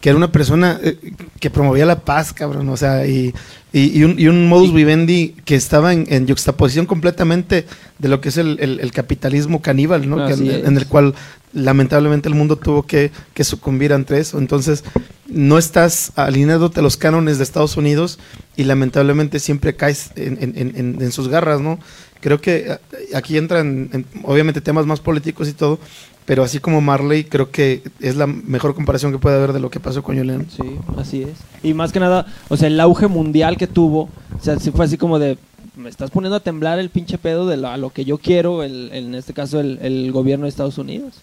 que 0.00 0.08
era 0.08 0.16
una 0.16 0.32
persona 0.32 0.80
eh, 0.82 0.96
que 1.40 1.50
promovía 1.50 1.84
la 1.84 2.00
paz, 2.00 2.32
cabrón, 2.32 2.66
o 2.70 2.76
sea, 2.78 3.06
y, 3.06 3.34
un, 3.74 4.18
y 4.18 4.28
un 4.28 4.48
modus 4.48 4.72
vivendi 4.72 5.34
que 5.44 5.56
estaba 5.56 5.92
en, 5.92 6.06
en 6.08 6.26
juxtaposición 6.26 6.86
completamente 6.86 7.66
de 7.98 8.08
lo 8.08 8.18
que 8.22 8.30
es 8.30 8.38
el, 8.38 8.56
el- 8.60 8.80
el 8.80 8.92
capitalismo 8.92 9.60
caníbal, 9.60 10.08
¿no? 10.08 10.26
Que- 10.26 10.32
en 10.64 10.76
el 10.78 10.86
cual 10.86 11.14
lamentablemente 11.52 12.30
el 12.30 12.34
mundo 12.34 12.56
tuvo 12.56 12.84
que, 12.86 13.10
que 13.34 13.44
sucumbir 13.44 13.92
ante 13.92 14.18
eso. 14.18 14.38
Entonces, 14.38 14.84
no 15.26 15.58
estás 15.58 16.12
alineándote 16.16 16.80
a 16.80 16.82
los 16.82 16.96
cánones 16.96 17.36
de 17.36 17.44
Estados 17.44 17.76
Unidos 17.76 18.18
y 18.56 18.64
lamentablemente 18.64 19.38
siempre 19.38 19.76
caes 19.76 20.12
en- 20.16 20.38
en- 20.40 20.72
en- 20.76 21.02
en 21.02 21.12
sus 21.12 21.28
garras, 21.28 21.60
¿no? 21.60 21.78
Creo 22.20 22.40
que 22.40 22.72
eh, 22.72 22.78
aquí 23.14 23.36
entran, 23.38 23.88
en- 23.92 24.06
obviamente, 24.24 24.60
temas 24.60 24.86
más 24.86 25.00
políticos 25.00 25.48
y 25.48 25.52
todo, 25.52 25.78
pero 26.26 26.42
así 26.42 26.58
como 26.60 26.80
Marley, 26.80 27.24
creo 27.24 27.50
que 27.50 27.82
es 27.98 28.16
la 28.16 28.26
mejor 28.26 28.74
comparación 28.74 29.10
que 29.12 29.18
puede 29.18 29.36
haber 29.36 29.52
de 29.52 29.60
lo 29.60 29.70
que 29.70 29.80
pasó 29.80 30.02
con 30.02 30.14
Lennon. 30.16 30.46
Sí, 30.50 30.62
así 30.96 31.22
es. 31.22 31.38
Y 31.62 31.74
más 31.74 31.92
que 31.92 32.00
nada, 32.00 32.26
o 32.48 32.56
sea, 32.56 32.68
el 32.68 32.78
auge 32.78 33.06
mundial 33.08 33.56
que 33.56 33.66
tuvo, 33.66 34.02
o 34.38 34.42
sea, 34.42 34.58
sí 34.58 34.70
fue 34.70 34.84
así 34.84 34.96
como 34.96 35.18
de, 35.18 35.38
me 35.76 35.88
estás 35.88 36.10
poniendo 36.10 36.36
a 36.36 36.40
temblar 36.40 36.78
el 36.78 36.90
pinche 36.90 37.16
pedo 37.18 37.46
de 37.48 37.56
lo, 37.56 37.68
a 37.68 37.76
lo 37.78 37.90
que 37.90 38.04
yo 38.04 38.18
quiero, 38.18 38.62
el, 38.62 38.90
en 38.92 39.14
este 39.14 39.32
caso 39.32 39.58
el, 39.60 39.78
el 39.82 40.12
gobierno 40.12 40.44
de 40.44 40.50
Estados 40.50 40.78
Unidos. 40.78 41.14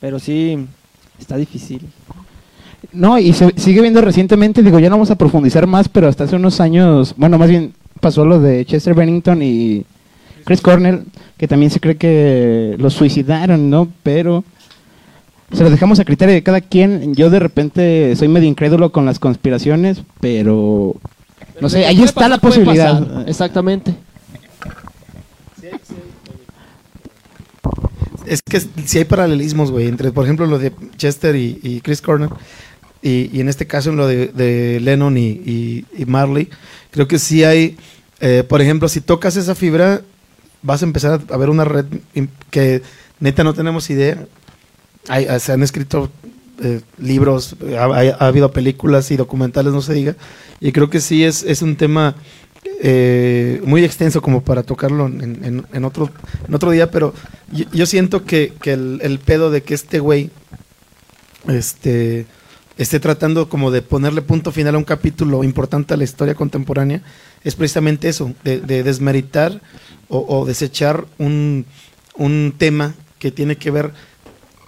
Pero 0.00 0.18
sí, 0.18 0.66
está 1.18 1.36
difícil. 1.36 1.80
No, 2.92 3.18
y 3.18 3.32
se 3.32 3.50
sigue 3.56 3.80
viendo 3.80 4.02
recientemente, 4.02 4.62
digo, 4.62 4.78
ya 4.78 4.90
no 4.90 4.96
vamos 4.96 5.10
a 5.10 5.16
profundizar 5.16 5.66
más, 5.66 5.88
pero 5.88 6.06
hasta 6.06 6.24
hace 6.24 6.36
unos 6.36 6.60
años, 6.60 7.14
bueno, 7.16 7.38
más 7.38 7.48
bien 7.48 7.72
pasó 7.98 8.26
lo 8.26 8.38
de 8.38 8.64
Chester 8.66 8.94
Bennington 8.94 9.42
y 9.42 9.84
Chris 10.44 10.60
Cornell, 10.60 11.04
que 11.38 11.48
también 11.48 11.70
se 11.70 11.80
cree 11.80 11.96
que 11.96 12.76
los 12.78 12.94
suicidaron, 12.94 13.70
¿no? 13.70 13.88
Pero 14.02 14.44
se 15.52 15.62
lo 15.62 15.70
dejamos 15.70 15.98
a 16.00 16.04
criterio 16.04 16.34
de 16.34 16.42
cada 16.42 16.60
quien. 16.60 17.14
Yo 17.14 17.30
de 17.30 17.38
repente 17.38 18.14
soy 18.16 18.28
medio 18.28 18.48
incrédulo 18.48 18.92
con 18.92 19.06
las 19.06 19.18
conspiraciones, 19.18 20.02
pero 20.20 20.94
no 21.60 21.68
sé, 21.68 21.86
ahí 21.86 22.02
está 22.02 22.28
la 22.28 22.38
posibilidad. 22.38 23.28
Exactamente. 23.28 23.94
Es 28.26 28.40
que 28.42 28.60
si 28.60 28.98
hay 28.98 29.04
paralelismos, 29.04 29.70
güey, 29.70 29.86
entre, 29.86 30.10
por 30.10 30.24
ejemplo, 30.24 30.46
lo 30.46 30.58
de 30.58 30.72
Chester 30.96 31.36
y, 31.36 31.58
y 31.62 31.80
Chris 31.82 32.00
Cornell, 32.00 32.30
y, 33.02 33.28
y 33.32 33.40
en 33.40 33.48
este 33.50 33.66
caso 33.66 33.90
en 33.90 33.96
lo 33.96 34.06
de, 34.06 34.28
de 34.28 34.80
Lennon 34.80 35.18
y, 35.18 35.28
y- 35.28 35.84
y 35.96 36.04
Marley, 36.06 36.48
creo 36.90 37.06
que 37.06 37.18
sí 37.18 37.44
hay, 37.44 37.76
eh, 38.20 38.42
por 38.48 38.62
ejemplo, 38.62 38.88
si 38.88 39.02
tocas 39.02 39.36
esa 39.36 39.54
fibra, 39.54 40.00
vas 40.64 40.82
a 40.82 40.86
empezar 40.86 41.20
a 41.30 41.36
ver 41.36 41.50
una 41.50 41.64
red 41.64 41.84
que 42.50 42.82
neta 43.20 43.44
no 43.44 43.54
tenemos 43.54 43.88
idea. 43.90 44.26
Hay, 45.08 45.26
eh, 45.26 45.38
se 45.38 45.52
han 45.52 45.62
escrito 45.62 46.10
eh, 46.62 46.80
libros, 46.98 47.56
ha, 47.78 48.26
habido 48.26 48.50
películas 48.50 49.10
y 49.10 49.16
documentales, 49.16 49.72
no 49.72 49.82
se 49.82 49.92
diga, 49.92 50.16
y 50.60 50.72
creo 50.72 50.88
que 50.88 51.00
sí 51.00 51.24
es, 51.24 51.42
es 51.42 51.62
un 51.62 51.76
tema 51.76 52.16
eh, 52.80 53.60
muy 53.64 53.84
extenso 53.84 54.22
como 54.22 54.42
para 54.42 54.62
tocarlo 54.62 55.06
en, 55.06 55.84
otro, 55.84 56.10
en 56.48 56.54
otro 56.54 56.70
día, 56.70 56.90
pero 56.90 57.12
yo, 57.52 57.66
yo 57.72 57.86
siento 57.86 58.24
que, 58.24 58.54
que 58.62 58.72
el, 58.72 59.00
el 59.02 59.18
pedo 59.18 59.50
de 59.50 59.62
que 59.62 59.74
este 59.74 59.98
güey 59.98 60.30
este, 61.48 62.24
esté 62.78 63.00
tratando 63.00 63.48
como 63.48 63.70
de 63.70 63.82
ponerle 63.82 64.22
punto 64.22 64.50
final 64.50 64.76
a 64.76 64.78
un 64.78 64.84
capítulo 64.84 65.44
importante 65.44 65.92
a 65.92 65.96
la 65.96 66.04
historia 66.04 66.34
contemporánea 66.34 67.02
es 67.44 67.54
precisamente 67.54 68.08
eso, 68.08 68.32
de, 68.42 68.60
de 68.60 68.82
desmeritar 68.82 69.60
o, 70.08 70.18
o 70.40 70.44
desechar 70.46 71.04
un, 71.18 71.66
un 72.16 72.54
tema 72.56 72.94
que 73.18 73.30
tiene 73.30 73.56
que 73.56 73.70
ver 73.70 73.92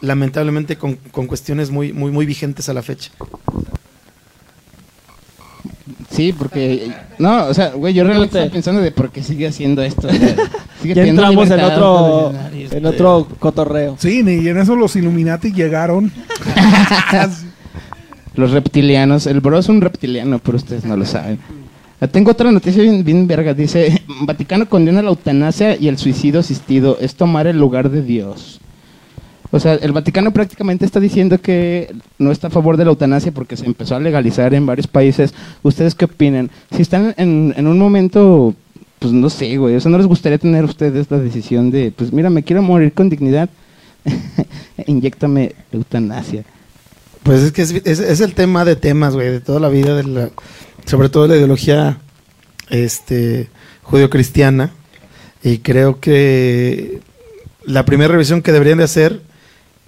lamentablemente 0.03 0.77
con, 0.77 0.97
con 1.11 1.27
cuestiones 1.27 1.70
muy, 1.70 1.93
muy, 1.93 2.11
muy 2.11 2.27
vigentes 2.27 2.69
a 2.69 2.74
la 2.74 2.82
fecha. 2.82 3.11
Sí, 6.11 6.32
porque 6.32 6.90
no, 7.19 7.47
o 7.47 7.55
sea, 7.55 7.70
güey, 7.70 7.93
yo 7.94 8.03
realmente 8.05 8.39
estaba 8.39 8.53
pensando 8.53 8.81
de 8.81 8.90
por 8.90 9.11
qué 9.11 9.23
sigue 9.23 9.47
haciendo 9.47 9.82
esto. 9.82 10.09
o 10.09 10.11
sea, 10.11 10.36
sigue 10.82 10.94
Ya 10.94 11.03
teniendo 11.03 11.23
entramos 11.23 11.51
en 11.51 11.61
otro, 11.61 12.32
en 12.53 12.57
este- 12.62 12.86
otro 12.86 13.28
cotorreo. 13.39 13.97
Sí, 13.98 14.23
y 14.24 14.48
en 14.48 14.57
eso 14.59 14.74
los 14.77 14.97
Illuminati 14.97 15.53
llegaron. 15.53 16.11
Los 18.35 18.51
reptilianos, 18.51 19.27
el 19.27 19.40
bro 19.40 19.59
es 19.59 19.69
un 19.70 19.81
reptiliano, 19.81 20.39
pero 20.40 20.59
ustedes 20.59 20.85
no 20.85 20.94
lo 20.94 21.07
saben. 21.07 21.39
Ah, 22.01 22.06
Tengo 22.06 22.31
otra 22.32 22.52
noticia 22.52 22.82
bien, 22.82 23.27
verga, 23.27 23.55
dice, 23.55 24.02
Vaticano 24.23 24.68
condena 24.68 25.02
la 25.02 25.10
eutanasia 25.10 25.77
y 25.77 25.89
el 25.89 25.98
suicidio 25.98 26.40
asistido, 26.40 26.98
es 27.01 27.14
tomar 27.14 27.47
el 27.47 27.59
lugar 27.59 27.90
de 27.90 28.02
Dios. 28.02 28.60
O 29.52 29.60
sea, 29.60 29.74
el 29.74 29.93
Vaticano 29.93 30.32
prácticamente 30.32 30.85
está 30.85 31.01
diciendo 31.01 31.40
que 31.40 31.94
no 32.18 32.32
está 32.32 32.48
a 32.48 32.51
favor 32.51 32.77
de 32.77 32.85
la 32.85 32.90
eutanasia 32.90 33.32
porque 33.32 33.56
se 33.56 33.64
empezó 33.64 33.94
a 33.94 34.01
legalizar 34.01 34.52
en 34.55 34.66
varios 34.66 34.86
países. 34.89 35.32
¿Ustedes 35.62 35.94
qué 35.94 36.05
opinan? 36.06 36.51
Si 36.74 36.82
están 36.82 37.14
en, 37.16 37.55
en 37.56 37.66
un 37.66 37.78
momento, 37.78 38.55
pues 38.98 39.12
no 39.12 39.31
sé, 39.31 39.56
güey, 39.56 39.77
o 39.77 39.81
sea, 39.81 39.90
¿no 39.90 39.98
les 39.98 40.06
gustaría 40.09 40.36
tener 40.39 40.64
ustedes 40.64 41.06
la 41.10 41.18
decisión 41.18 41.70
de, 41.70 41.93
pues 41.94 42.12
mira, 42.12 42.28
me 42.28 42.43
quiero 42.43 42.60
morir 42.60 42.93
con 42.93 43.09
dignidad, 43.09 43.48
inyectame 44.86 45.55
eutanasia? 45.73 46.44
Pues 47.23 47.43
es 47.43 47.52
que 47.52 47.62
es, 47.62 47.70
es- 47.85 48.01
es 48.01 48.20
el 48.20 48.35
tema 48.35 48.64
de 48.64 48.77
temas, 48.77 49.14
güey, 49.14 49.31
de 49.31 49.40
toda 49.40 49.60
la 49.60 49.68
vida, 49.68 49.97
de 49.97 50.05
la, 50.05 50.28
sobre 50.86 51.08
todo 51.08 51.26
la 51.28 51.36
ideología 51.36 51.98
este, 52.70 53.48
judio-cristiana. 53.82 54.72
Y 55.42 55.58
creo 55.58 56.00
que 56.00 57.00
la 57.64 57.84
primera 57.84 58.12
revisión 58.12 58.42
que 58.42 58.52
deberían 58.52 58.78
de 58.78 58.84
hacer 58.84 59.20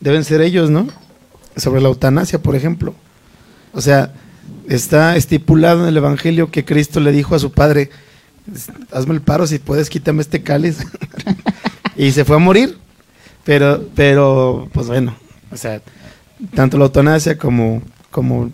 deben 0.01 0.25
ser 0.25 0.41
ellos, 0.41 0.71
¿no? 0.71 0.89
Sobre 1.57 1.81
la 1.81 1.89
eutanasia, 1.89 2.41
por 2.41 2.55
ejemplo. 2.55 2.95
O 3.73 3.81
sea, 3.81 4.13
está 4.69 5.17
estipulado 5.17 5.83
en 5.83 5.89
el 5.89 5.97
Evangelio 5.97 6.51
que 6.51 6.65
Cristo 6.65 7.01
le 7.01 7.13
dijo 7.13 7.35
a 7.35 7.39
su 7.39 7.53
padre, 7.53 7.91
hazme 8.93 9.15
el 9.15 9.21
paro, 9.21 9.47
si 9.47 9.59
puedes, 9.59 9.91
quítame 9.91 10.23
este 10.23 10.43
cáliz. 10.43 10.79
y 11.97 12.13
se 12.13 12.25
fue 12.25 12.37
a 12.37 12.41
morir. 12.41 12.79
Pero, 13.45 13.89
pero, 13.95 14.69
pues 14.73 14.89
bueno, 14.89 15.17
o 15.51 15.57
sea, 15.57 15.81
tanto 16.55 16.77
la 16.77 16.85
eutanasia 16.85 17.39
como, 17.39 17.83
como, 18.11 18.53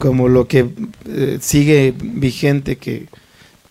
como 0.00 0.28
lo 0.28 0.48
que 0.48 0.66
eh, 1.06 1.38
sigue 1.40 1.94
vigente 1.96 2.76
que, 2.76 3.06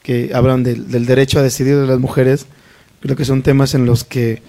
que 0.03 0.29
hablan 0.33 0.63
del, 0.63 0.89
del 0.91 1.07
derecho 1.07 1.39
a 1.39 1.41
decidir 1.41 1.75
de 1.75 1.87
las 1.87 1.99
mujeres, 1.99 2.45
creo 2.99 3.15
que 3.17 3.25
son 3.25 3.41
temas 3.41 3.73
en 3.73 3.87
los 3.87 4.03
que 4.03 4.43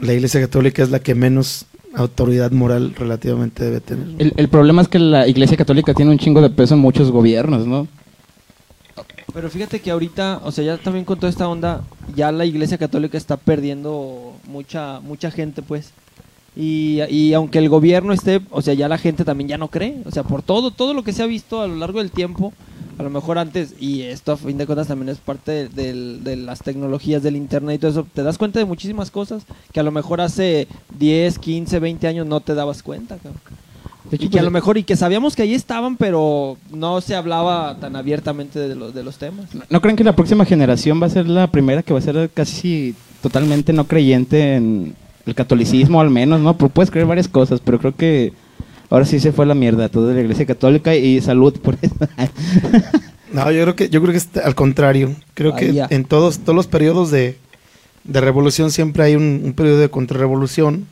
la 0.00 0.12
Iglesia 0.12 0.38
Católica 0.42 0.82
es 0.82 0.90
la 0.90 1.00
que 1.00 1.14
menos 1.14 1.64
autoridad 1.94 2.50
moral 2.50 2.94
relativamente 2.94 3.64
debe 3.64 3.80
tener. 3.80 4.06
El, 4.18 4.34
el 4.36 4.48
problema 4.48 4.82
es 4.82 4.88
que 4.88 4.98
la 4.98 5.26
Iglesia 5.26 5.56
Católica 5.56 5.94
tiene 5.94 6.10
un 6.10 6.18
chingo 6.18 6.42
de 6.42 6.50
peso 6.50 6.74
en 6.74 6.80
muchos 6.80 7.10
gobiernos, 7.10 7.66
¿no? 7.66 7.88
Pero 9.32 9.48
fíjate 9.48 9.80
que 9.80 9.90
ahorita, 9.90 10.42
o 10.44 10.52
sea, 10.52 10.62
ya 10.62 10.76
también 10.76 11.06
con 11.06 11.18
toda 11.18 11.30
esta 11.30 11.48
onda, 11.48 11.84
ya 12.14 12.30
la 12.32 12.44
Iglesia 12.44 12.76
Católica 12.76 13.16
está 13.16 13.38
perdiendo 13.38 14.34
mucha 14.46 15.00
mucha 15.00 15.30
gente, 15.30 15.62
pues. 15.62 15.92
Y, 16.54 17.00
y 17.08 17.32
aunque 17.32 17.58
el 17.58 17.68
gobierno 17.68 18.12
esté, 18.12 18.42
o 18.50 18.60
sea, 18.60 18.74
ya 18.74 18.88
la 18.88 18.98
gente 18.98 19.24
también 19.24 19.48
ya 19.48 19.58
no 19.58 19.68
cree, 19.68 20.02
o 20.04 20.10
sea, 20.10 20.22
por 20.22 20.42
todo 20.42 20.70
todo 20.70 20.92
lo 20.92 21.02
que 21.02 21.14
se 21.14 21.22
ha 21.22 21.26
visto 21.26 21.62
a 21.62 21.66
lo 21.66 21.76
largo 21.76 21.98
del 21.98 22.10
tiempo, 22.10 22.52
a 22.98 23.02
lo 23.02 23.08
mejor 23.08 23.38
antes, 23.38 23.74
y 23.80 24.02
esto 24.02 24.32
a 24.32 24.36
fin 24.36 24.58
de 24.58 24.66
cuentas 24.66 24.88
también 24.88 25.08
es 25.08 25.18
parte 25.18 25.68
de, 25.68 26.18
de 26.18 26.36
las 26.36 26.60
tecnologías 26.60 27.22
del 27.22 27.36
internet 27.36 27.76
y 27.76 27.78
todo 27.78 27.90
eso, 27.90 28.06
te 28.12 28.22
das 28.22 28.36
cuenta 28.36 28.58
de 28.58 28.66
muchísimas 28.66 29.10
cosas 29.10 29.44
que 29.72 29.80
a 29.80 29.82
lo 29.82 29.92
mejor 29.92 30.20
hace 30.20 30.68
10, 30.98 31.38
15, 31.38 31.78
20 31.78 32.06
años 32.06 32.26
no 32.26 32.40
te 32.40 32.54
dabas 32.54 32.82
cuenta, 32.82 33.16
cabrón. 33.16 33.40
De 34.10 34.16
hecho, 34.16 34.26
Y 34.26 34.28
que 34.28 34.38
a 34.38 34.40
pues, 34.40 34.44
lo 34.44 34.50
mejor, 34.50 34.76
y 34.76 34.84
que 34.84 34.94
sabíamos 34.94 35.34
que 35.34 35.40
ahí 35.40 35.54
estaban, 35.54 35.96
pero 35.96 36.58
no 36.70 37.00
se 37.00 37.14
hablaba 37.14 37.78
tan 37.80 37.96
abiertamente 37.96 38.58
de 38.58 38.74
los, 38.74 38.92
de 38.92 39.02
los 39.02 39.16
temas. 39.16 39.46
¿No 39.70 39.80
creen 39.80 39.96
que 39.96 40.04
la 40.04 40.14
próxima 40.14 40.44
generación 40.44 41.00
va 41.00 41.06
a 41.06 41.10
ser 41.10 41.26
la 41.28 41.46
primera 41.46 41.82
que 41.82 41.94
va 41.94 41.98
a 41.98 42.02
ser 42.02 42.30
casi 42.34 42.94
totalmente 43.22 43.72
no 43.72 43.86
creyente 43.86 44.56
en 44.56 44.94
el 45.26 45.34
catolicismo, 45.34 46.00
al 46.00 46.10
menos, 46.10 46.40
¿no? 46.40 46.56
Pues 46.56 46.72
puedes 46.72 46.90
creer 46.90 47.06
varias 47.06 47.28
cosas, 47.28 47.60
pero 47.60 47.78
creo 47.78 47.94
que 47.96 48.32
ahora 48.90 49.04
sí 49.04 49.20
se 49.20 49.32
fue 49.32 49.44
a 49.44 49.48
la 49.48 49.54
mierda 49.54 49.88
toda 49.88 50.12
la 50.14 50.20
iglesia 50.20 50.46
católica 50.46 50.94
y 50.96 51.20
salud 51.20 51.58
por 51.60 51.76
eso. 51.80 51.94
No, 53.32 53.50
yo 53.50 53.62
creo 53.62 53.76
que, 53.76 53.88
yo 53.88 54.02
creo 54.02 54.12
que 54.12 54.18
es 54.18 54.28
al 54.44 54.54
contrario. 54.54 55.14
Creo 55.32 55.56
que 55.56 55.72
en 55.88 56.04
todos, 56.04 56.40
todos 56.40 56.54
los 56.54 56.66
periodos 56.66 57.10
de, 57.10 57.38
de 58.04 58.20
revolución 58.20 58.70
siempre 58.70 59.04
hay 59.04 59.16
un, 59.16 59.40
un 59.42 59.54
periodo 59.54 59.78
de 59.78 59.88
contrarrevolución. 59.88 60.86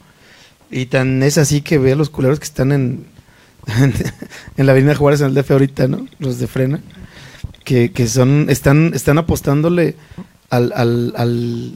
Y 0.70 0.86
tan 0.86 1.23
es 1.23 1.36
así 1.36 1.61
que 1.61 1.77
ve 1.77 1.93
a 1.93 1.97
los 1.97 2.09
culeros 2.09 2.39
que 2.39 2.44
están 2.47 2.73
en, 2.73 3.05
en 4.57 4.65
la 4.66 4.73
Avenida 4.73 4.94
Juárez 4.94 5.20
en 5.20 5.27
el 5.27 5.35
DF 5.35 5.51
ahorita, 5.51 5.86
¿no? 5.89 6.07
Los 6.19 6.39
de 6.39 6.47
frena. 6.47 6.81
Que, 7.65 7.93
que 7.93 8.07
son, 8.07 8.47
están, 8.48 8.93
están 8.94 9.19
apostándole 9.19 9.97
al, 10.48 10.73
al, 10.74 11.12
al- 11.19 11.74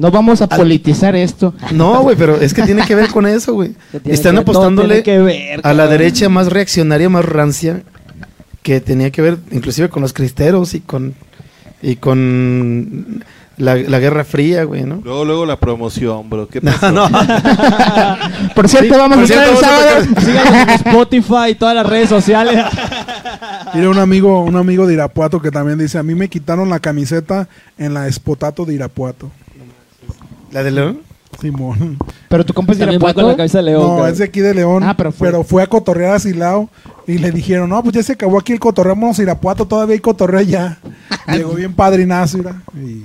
No 0.00 0.10
vamos 0.10 0.40
a 0.40 0.44
Al- 0.46 0.56
politizar 0.58 1.14
esto. 1.14 1.52
No, 1.72 2.00
güey, 2.02 2.16
pero 2.16 2.36
es 2.40 2.54
que 2.54 2.62
tiene 2.62 2.84
que 2.86 2.94
ver 2.94 3.08
con 3.10 3.26
eso, 3.26 3.52
güey. 3.54 3.74
Están 4.06 4.34
que- 4.36 4.40
apostándole 4.40 5.02
que 5.02 5.18
ver, 5.18 5.60
a 5.62 5.72
la 5.74 5.86
derecha 5.86 6.28
más 6.28 6.48
reaccionaria, 6.48 7.08
más 7.10 7.24
rancia, 7.24 7.82
que 8.62 8.80
tenía 8.80 9.10
que 9.10 9.22
ver 9.22 9.38
inclusive 9.52 9.88
con 9.90 10.02
los 10.02 10.12
cristeros 10.12 10.74
y 10.74 10.80
con 10.80 11.14
y 11.82 11.96
con 11.96 13.24
la, 13.56 13.74
la 13.76 13.98
Guerra 13.98 14.24
Fría, 14.24 14.64
güey, 14.64 14.84
¿no? 14.84 15.00
Luego, 15.04 15.24
luego 15.26 15.46
la 15.46 15.56
promoción, 15.58 16.28
bro. 16.30 16.48
¿Qué 16.48 16.60
pasó? 16.62 16.90
no. 16.90 17.08
Por 18.54 18.68
cierto, 18.68 18.96
vamos 18.98 19.18
a 19.18 19.20
por 19.20 19.24
estar 19.30 19.48
el 19.48 19.56
cierto, 19.56 19.60
vamos 19.60 19.62
a 19.62 20.00
sábado. 20.00 20.20
Síganos 20.24 20.54
en 20.54 20.70
Spotify 20.70 21.50
y 21.50 21.54
todas 21.56 21.74
las 21.74 21.86
redes 21.86 22.08
sociales. 22.08 22.64
Tiene 23.72 23.86
un 23.88 23.98
amigo, 23.98 24.42
un 24.42 24.56
amigo 24.56 24.86
de 24.86 24.94
Irapuato 24.94 25.40
que 25.40 25.50
también 25.50 25.78
dice, 25.78 25.98
a 25.98 26.02
mí 26.02 26.14
me 26.14 26.28
quitaron 26.28 26.68
la 26.70 26.80
camiseta 26.80 27.48
en 27.78 27.94
la 27.94 28.08
Espotato 28.08 28.64
de 28.64 28.74
Irapuato. 28.74 29.30
¿La 30.50 30.62
de 30.62 30.70
León? 30.70 31.00
Simón. 31.40 31.96
Pero 32.28 32.44
tu 32.44 32.52
compa 32.52 32.72
es 32.72 32.78
de 32.78 32.84
También 32.86 33.00
va 33.00 33.14
con 33.14 33.22
la 33.24 33.30
Irapuato. 33.32 33.36
cabeza 33.38 33.58
de 33.58 33.64
león. 33.64 33.82
no, 33.82 33.88
cabrón. 33.96 34.08
es 34.12 34.18
de 34.18 34.24
aquí 34.24 34.40
de 34.40 34.52
León. 34.54 34.82
Ah, 34.82 34.96
pero 34.96 35.12
pero, 35.12 35.44
fue- 35.44 35.62
a 35.62 35.66
cotorrear 35.68 36.14
a 36.16 36.18
Silao 36.18 36.68
y 37.06 37.18
le 37.18 37.30
dijeron, 37.30 37.70
no, 37.70 37.82
pues 37.82 37.94
ya 37.94 38.02
se 38.02 38.12
acabó 38.12 38.38
aquí 38.38 38.52
el 38.52 38.60
cotorreo, 38.60 38.94
vamos 38.94 39.18
a 39.18 39.22
Irapuato, 39.22 39.64
todavía 39.66 39.94
hay 39.94 40.00
cotorreo 40.00 40.40
ya. 40.42 40.78
Llegó 41.32 41.54
bien 41.54 41.72
padrinazo, 41.72 42.38
mira, 42.38 42.60
y 42.74 43.04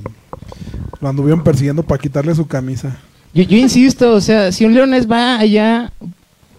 lo 0.99 1.07
anduvieron 1.07 1.43
persiguiendo 1.43 1.83
para 1.83 2.01
quitarle 2.01 2.33
su 2.35 2.45
camisa. 2.47 2.97
Yo, 3.33 3.43
yo 3.43 3.57
insisto, 3.57 4.11
o 4.13 4.21
sea, 4.21 4.51
si 4.51 4.65
un 4.65 4.73
leonés 4.73 5.09
va 5.09 5.37
allá, 5.39 5.91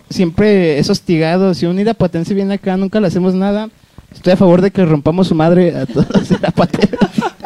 siempre 0.09 0.79
es 0.79 0.89
hostigado. 0.89 1.53
Si 1.55 1.67
un 1.67 1.79
irapuatense 1.79 2.33
viene 2.35 2.55
acá, 2.55 2.77
nunca 2.77 3.01
le 3.01 3.09
hacemos 3.09 3.35
nada. 3.35 3.69
Estoy 4.15 4.33
a 4.35 4.37
favor 4.37 4.63
de 4.63 4.71
que 4.71 4.85
rompamos 4.85 5.29
su 5.29 5.35
madre 5.35 5.77
a 5.77 5.85
todos 5.87 6.07
los 6.11 6.31
irapuatenses. 6.41 6.99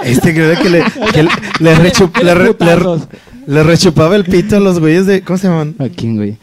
Este 0.05 0.33
creo 0.35 0.61
que 0.63 0.71
le, 0.71 0.83
que 1.13 1.23
le, 1.23 1.31
le 1.61 1.77
rechup- 1.77 2.23
le 2.23 2.35
re- 2.35 2.45
le- 2.45 2.55
Putazos. 2.55 3.03
Le 3.51 3.63
rechupaba 3.65 4.17
el 4.17 4.25
pito 4.25 4.57
a 4.57 4.61
los 4.61 4.79
güeyes 4.81 5.07
de. 5.07 5.23
¿Cómo 5.23 5.39
se 5.39 5.49
llaman? 5.49 5.75
¿A 5.79 5.89
quién, 5.89 6.17
güey? 6.17 6.37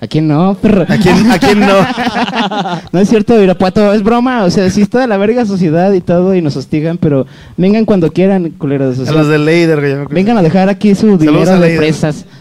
¿A 0.00 0.06
quién 0.06 0.28
no, 0.28 0.54
perro? 0.54 0.82
¿A 0.82 0.96
quién, 0.96 1.30
a 1.30 1.38
quién 1.38 1.58
no? 1.60 1.66
No 2.92 3.00
es 3.00 3.08
cierto, 3.08 3.40
Irapuato, 3.42 3.92
es 3.92 4.02
broma. 4.02 4.44
O 4.44 4.50
sea, 4.50 4.70
sí 4.70 4.82
está 4.82 5.00
de 5.00 5.06
la 5.08 5.16
verga 5.16 5.44
sociedad 5.44 5.92
y 5.92 6.00
todo 6.00 6.34
y 6.36 6.42
nos 6.42 6.56
hostigan, 6.56 6.98
pero 6.98 7.26
vengan 7.56 7.84
cuando 7.84 8.12
quieran, 8.12 8.50
culeros. 8.50 8.98
o 8.98 9.02
A 9.02 9.06
sea, 9.06 9.14
los 9.14 9.28
de 9.28 9.38
Leider, 9.38 9.80
güey. 9.80 10.06
vengan 10.10 10.38
a 10.38 10.42
dejar 10.42 10.68
aquí 10.68 10.94
su 10.94 11.18
dinero 11.18 11.50
a 11.50 11.58
de 11.58 11.76
presas. 11.76 12.24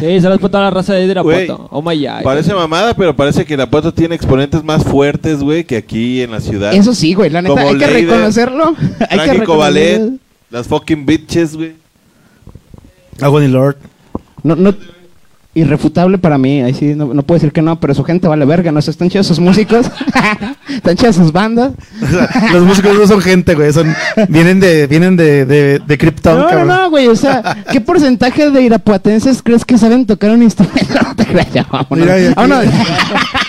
Sí, 0.00 0.20
se 0.20 0.28
las 0.28 0.38
puesto 0.38 0.58
a 0.58 0.62
la 0.62 0.70
raza 0.70 0.94
de 0.94 1.06
Irapuato. 1.06 1.68
Oh 1.70 1.80
my 1.80 1.96
God. 1.98 2.22
Parece 2.22 2.52
mamada, 2.52 2.94
pero 2.94 3.16
parece 3.16 3.44
que 3.44 3.54
Irapuato 3.54 3.92
tiene 3.94 4.14
exponentes 4.14 4.62
más 4.62 4.84
fuertes, 4.84 5.38
güey, 5.40 5.64
que 5.64 5.76
aquí 5.76 6.20
en 6.22 6.32
la 6.32 6.40
ciudad. 6.40 6.74
Eso 6.74 6.92
sí, 6.94 7.14
güey, 7.14 7.30
la 7.30 7.40
neta, 7.40 7.54
Como 7.54 7.68
hay 7.68 7.78
que 7.78 7.86
reconocerlo. 7.86 8.74
hay 9.08 9.18
que 9.18 9.24
Trágico 9.24 9.56
Ballet, 9.56 9.92
reconocerlo. 9.92 10.18
las 10.50 10.66
fucking 10.66 11.06
bitches, 11.06 11.56
güey. 11.56 11.83
Agony 13.20 13.48
Lord. 13.48 13.76
No, 14.42 14.56
no, 14.56 14.74
irrefutable 15.56 16.18
para 16.18 16.36
mí, 16.36 16.62
ahí 16.62 16.74
sí, 16.74 16.94
no, 16.96 17.14
no 17.14 17.22
puedo 17.22 17.36
decir 17.38 17.52
que 17.52 17.62
no, 17.62 17.78
pero 17.78 17.94
su 17.94 18.02
gente 18.02 18.26
vale 18.26 18.44
verga, 18.44 18.72
¿no? 18.72 18.80
Están 18.80 19.08
chidos 19.08 19.28
sus 19.28 19.38
músicos, 19.38 19.86
están 20.68 20.96
chidas 20.96 21.14
sus 21.14 21.30
bandas. 21.32 21.72
Los 22.52 22.64
músicos 22.64 22.98
no 22.98 23.06
son 23.06 23.20
gente, 23.20 23.54
güey. 23.54 23.72
Son, 23.72 23.94
vienen 24.28 24.58
de, 24.58 24.88
vienen 24.88 25.16
de, 25.16 25.46
de, 25.46 25.78
de 25.78 25.98
Krypton, 25.98 26.36
No, 26.38 26.42
no, 26.42 26.48
cabrón. 26.48 26.68
no, 26.68 26.90
güey, 26.90 27.06
o 27.06 27.14
sea, 27.14 27.64
¿qué 27.70 27.80
porcentaje 27.80 28.50
de 28.50 28.62
irapuatenses 28.62 29.42
crees 29.42 29.64
que 29.64 29.78
saben 29.78 30.06
tocar 30.06 30.30
un 30.32 30.42
instrumento? 30.42 30.94
No 31.04 31.14
te 31.14 31.24
creas, 31.26 31.52
ya, 31.52 31.64
vámonos. 31.70 32.06
Mira. 32.06 32.34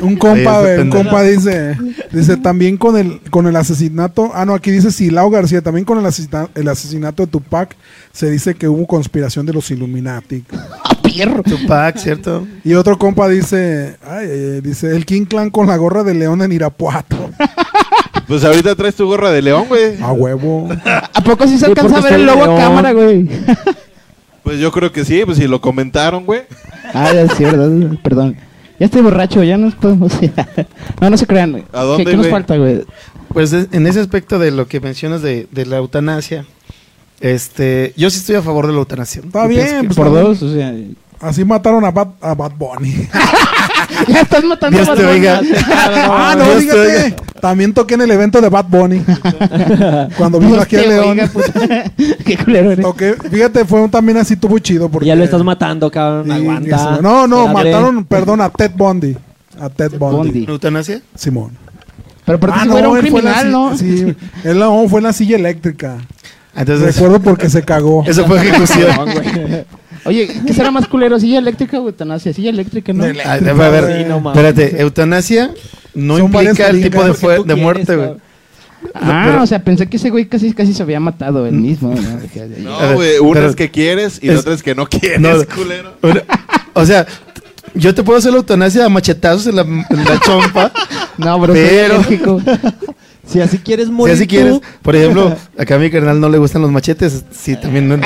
Un 0.00 0.16
compa, 0.16 0.62
un 0.80 0.90
compa 0.90 1.22
dice, 1.22 1.76
dice 2.12 2.36
también 2.36 2.76
con 2.76 2.96
el 2.96 3.20
con 3.30 3.46
el 3.46 3.56
asesinato, 3.56 4.30
ah 4.34 4.44
no, 4.44 4.54
aquí 4.54 4.70
dice 4.70 4.90
Silao 4.90 5.30
García, 5.30 5.60
también 5.62 5.84
con 5.84 5.98
el, 5.98 6.04
asesina- 6.06 6.48
el 6.54 6.68
asesinato 6.68 7.24
de 7.24 7.32
Tupac 7.32 7.76
se 8.12 8.30
dice 8.30 8.54
que 8.54 8.68
hubo 8.68 8.86
conspiración 8.86 9.46
de 9.46 9.52
los 9.52 9.70
Illuminati. 9.70 10.44
¡Ah, 10.84 10.96
perro! 11.02 11.42
Tupac, 11.42 11.96
¿cierto? 11.98 12.46
Y 12.64 12.74
otro 12.74 12.98
compa 12.98 13.28
dice, 13.28 13.96
ay, 14.06 14.60
dice 14.62 14.94
el 14.94 15.04
King 15.06 15.24
Clan 15.24 15.50
con 15.50 15.66
la 15.66 15.76
gorra 15.76 16.04
de 16.04 16.14
león 16.14 16.42
en 16.42 16.52
Irapuato. 16.52 17.30
Pues 18.26 18.44
ahorita 18.44 18.74
traes 18.76 18.94
tu 18.94 19.06
gorra 19.06 19.30
de 19.30 19.40
león, 19.40 19.64
güey. 19.68 20.02
A 20.02 20.12
huevo. 20.12 20.68
¿A 21.14 21.20
poco 21.22 21.46
sí 21.46 21.56
se 21.58 21.64
alcanza 21.64 21.96
a 21.96 22.00
ver 22.02 22.12
el 22.12 22.26
logo 22.26 22.42
a 22.42 22.58
cámara, 22.58 22.92
güey? 22.92 23.26
Pues 24.42 24.58
yo 24.60 24.70
creo 24.70 24.92
que 24.92 25.04
sí, 25.06 25.22
pues 25.24 25.38
si 25.38 25.46
lo 25.48 25.62
comentaron, 25.62 26.26
güey. 26.26 26.42
Ah, 26.92 27.10
ya 27.14 27.26
sí, 27.34 27.44
verdad, 27.44 27.70
perdón. 28.02 28.36
Ya 28.78 28.86
estoy 28.86 29.02
borracho, 29.02 29.42
ya 29.42 29.56
nos 29.56 29.74
podemos 29.74 30.12
ir. 30.22 30.32
No, 31.00 31.10
no 31.10 31.16
se 31.16 31.26
crean. 31.26 31.64
¿A 31.72 31.82
dónde, 31.82 32.04
¿Qué, 32.04 32.10
qué 32.10 32.16
nos 32.16 32.26
güey? 32.26 32.30
falta, 32.32 32.56
güey? 32.56 32.84
Pues 33.32 33.52
es- 33.52 33.68
en 33.72 33.86
ese 33.86 34.00
aspecto 34.00 34.38
de 34.38 34.50
lo 34.50 34.66
que 34.68 34.80
mencionas 34.80 35.22
de, 35.22 35.46
de 35.50 35.66
la 35.66 35.76
eutanasia, 35.78 36.44
este, 37.20 37.92
yo 37.96 38.08
sí 38.10 38.18
estoy 38.18 38.36
a 38.36 38.42
favor 38.42 38.66
de 38.66 38.72
la 38.72 38.78
eutanasia. 38.78 39.22
Está 39.24 39.46
bien, 39.46 39.86
pues, 39.86 39.96
Por 39.96 40.10
dos, 40.12 40.42
o 40.42 40.52
sea... 40.52 40.74
Así 41.20 41.44
mataron 41.44 41.84
a 41.84 41.90
Bad, 41.90 42.10
a 42.20 42.34
Bad 42.34 42.52
Bunny. 42.56 42.94
Ya 44.08 44.20
estás 44.20 44.44
matando 44.44 44.76
Dios 44.76 44.88
a 44.88 44.94
Bad 44.94 45.04
Bunny. 45.12 45.26
ah, 45.28 46.34
no, 46.38 46.44
Dios 46.44 46.56
te 46.56 46.60
dígate. 46.62 46.80
oiga. 47.04 47.16
También 47.40 47.72
toqué 47.72 47.94
en 47.94 48.02
el 48.02 48.10
evento 48.10 48.40
de 48.40 48.48
Bad 48.48 48.64
Bunny. 48.68 49.02
Cuando 50.16 50.38
vino 50.38 50.52
Dios 50.54 50.64
aquí 50.64 50.76
a 50.76 50.80
te 50.82 50.88
León. 50.88 51.08
oiga, 51.10 51.26
puta. 51.28 51.52
Qué 52.24 52.36
culero 52.44 52.72
eres. 52.72 52.84
Toqué, 52.84 53.14
fíjate, 53.30 53.64
fue 53.64 53.80
un- 53.82 53.90
también 53.90 54.18
así 54.18 54.36
tuvo 54.36 54.58
chido. 54.58 54.88
Porque, 54.88 55.06
Ya 55.08 55.14
lo 55.14 55.24
estás 55.24 55.42
matando, 55.44 55.90
cabrón. 55.90 56.26
Sí, 56.26 56.32
Aguanta. 56.32 56.76
eso. 56.76 57.02
No, 57.02 57.26
no, 57.26 57.48
mataron, 57.48 58.04
perdón, 58.04 58.40
a 58.40 58.50
Ted 58.50 58.72
Bundy. 58.76 59.16
A 59.60 59.68
Ted 59.70 59.92
Bundy. 59.98 60.16
Bundy. 60.30 60.44
¿Eutanasia? 60.48 61.00
Simón. 61.14 61.52
Pero 62.24 62.38
porque 62.40 62.56
Ah, 62.58 62.62
ese 62.62 62.68
güey 62.70 62.80
era 62.80 62.88
un 62.90 62.98
él 62.98 63.10
fue 63.10 63.20
en 63.20 63.24
la 63.26 63.32
criminal, 63.40 63.76
si- 63.78 63.84
¿no? 63.84 64.06
Sí, 64.08 64.16
él 64.44 64.58
no, 64.58 64.88
fue 64.88 65.00
en 65.00 65.04
la 65.04 65.12
silla 65.12 65.36
eléctrica. 65.36 65.96
Entonces, 66.56 66.96
Recuerdo 66.96 67.20
porque 67.20 67.48
se 67.48 67.62
cagó. 67.62 68.04
eso 68.06 68.26
fue 68.26 68.38
ejecución. 68.38 68.90
Oye, 70.08 70.26
¿qué 70.46 70.52
será 70.54 70.70
más 70.70 70.88
culero? 70.88 71.18
¿Silla 71.20 71.38
eléctrica 71.38 71.78
o 71.78 71.86
eutanasia? 71.86 72.32
Silla 72.32 72.50
eléctrica, 72.50 72.92
¿no? 72.92 73.04
Ah, 73.24 73.34
a 73.34 73.68
ver. 73.70 73.98
Sí, 73.98 74.04
no 74.08 74.18
espérate, 74.30 74.80
eutanasia 74.80 75.50
no 75.94 76.16
Son 76.16 76.26
implica 76.26 76.68
el 76.68 76.82
tipo 76.82 77.04
de, 77.04 77.12
quieres, 77.44 77.54
muerte, 77.56 77.96
güey. 77.96 78.10
Ah, 78.94 79.24
pero- 79.26 79.42
o 79.42 79.46
sea, 79.46 79.58
pensé 79.62 79.86
que 79.88 79.96
ese 79.96 80.08
güey 80.10 80.26
casi, 80.26 80.52
casi 80.52 80.72
se 80.72 80.82
había 80.82 81.00
matado 81.00 81.46
él 81.46 81.54
mismo. 81.54 81.94
¿no? 81.94 82.94
Güey, 82.94 83.18
una 83.18 83.34
pero- 83.40 83.50
es 83.50 83.56
que 83.56 83.70
quieres 83.70 84.18
y 84.22 84.28
la 84.28 84.34
es- 84.34 84.40
otra 84.40 84.54
es 84.54 84.62
que 84.62 84.74
no 84.74 84.86
quieres, 84.88 85.20
No. 85.20 85.30
culero. 85.54 85.94
Una- 86.02 86.22
O 86.74 86.86
sea, 86.86 87.06
yo 87.74 87.94
te 87.94 88.02
puedo 88.02 88.18
hacer 88.18 88.30
la 88.32 88.38
eutanasia 88.38 88.84
a 88.84 88.88
machetazos 88.88 89.46
en 89.48 89.56
la, 89.56 89.62
en 89.62 90.04
la 90.04 90.20
chompa. 90.20 90.72
No, 91.18 91.36
bro, 91.40 91.52
Pero-. 91.52 92.00
Si 93.28 93.40
así 93.40 93.58
quieres 93.58 93.86
si 93.86 93.92
morir 93.92 94.14
así 94.14 94.24
tú, 94.24 94.30
quieres. 94.30 94.60
Por 94.82 94.96
ejemplo, 94.96 95.36
acá 95.58 95.74
a 95.74 95.78
mi 95.78 95.90
carnal 95.90 96.18
no 96.20 96.28
le 96.28 96.38
gustan 96.38 96.62
los 96.62 96.70
machetes. 96.70 97.24
Sí, 97.30 97.56
también 97.56 97.88
no. 97.88 97.98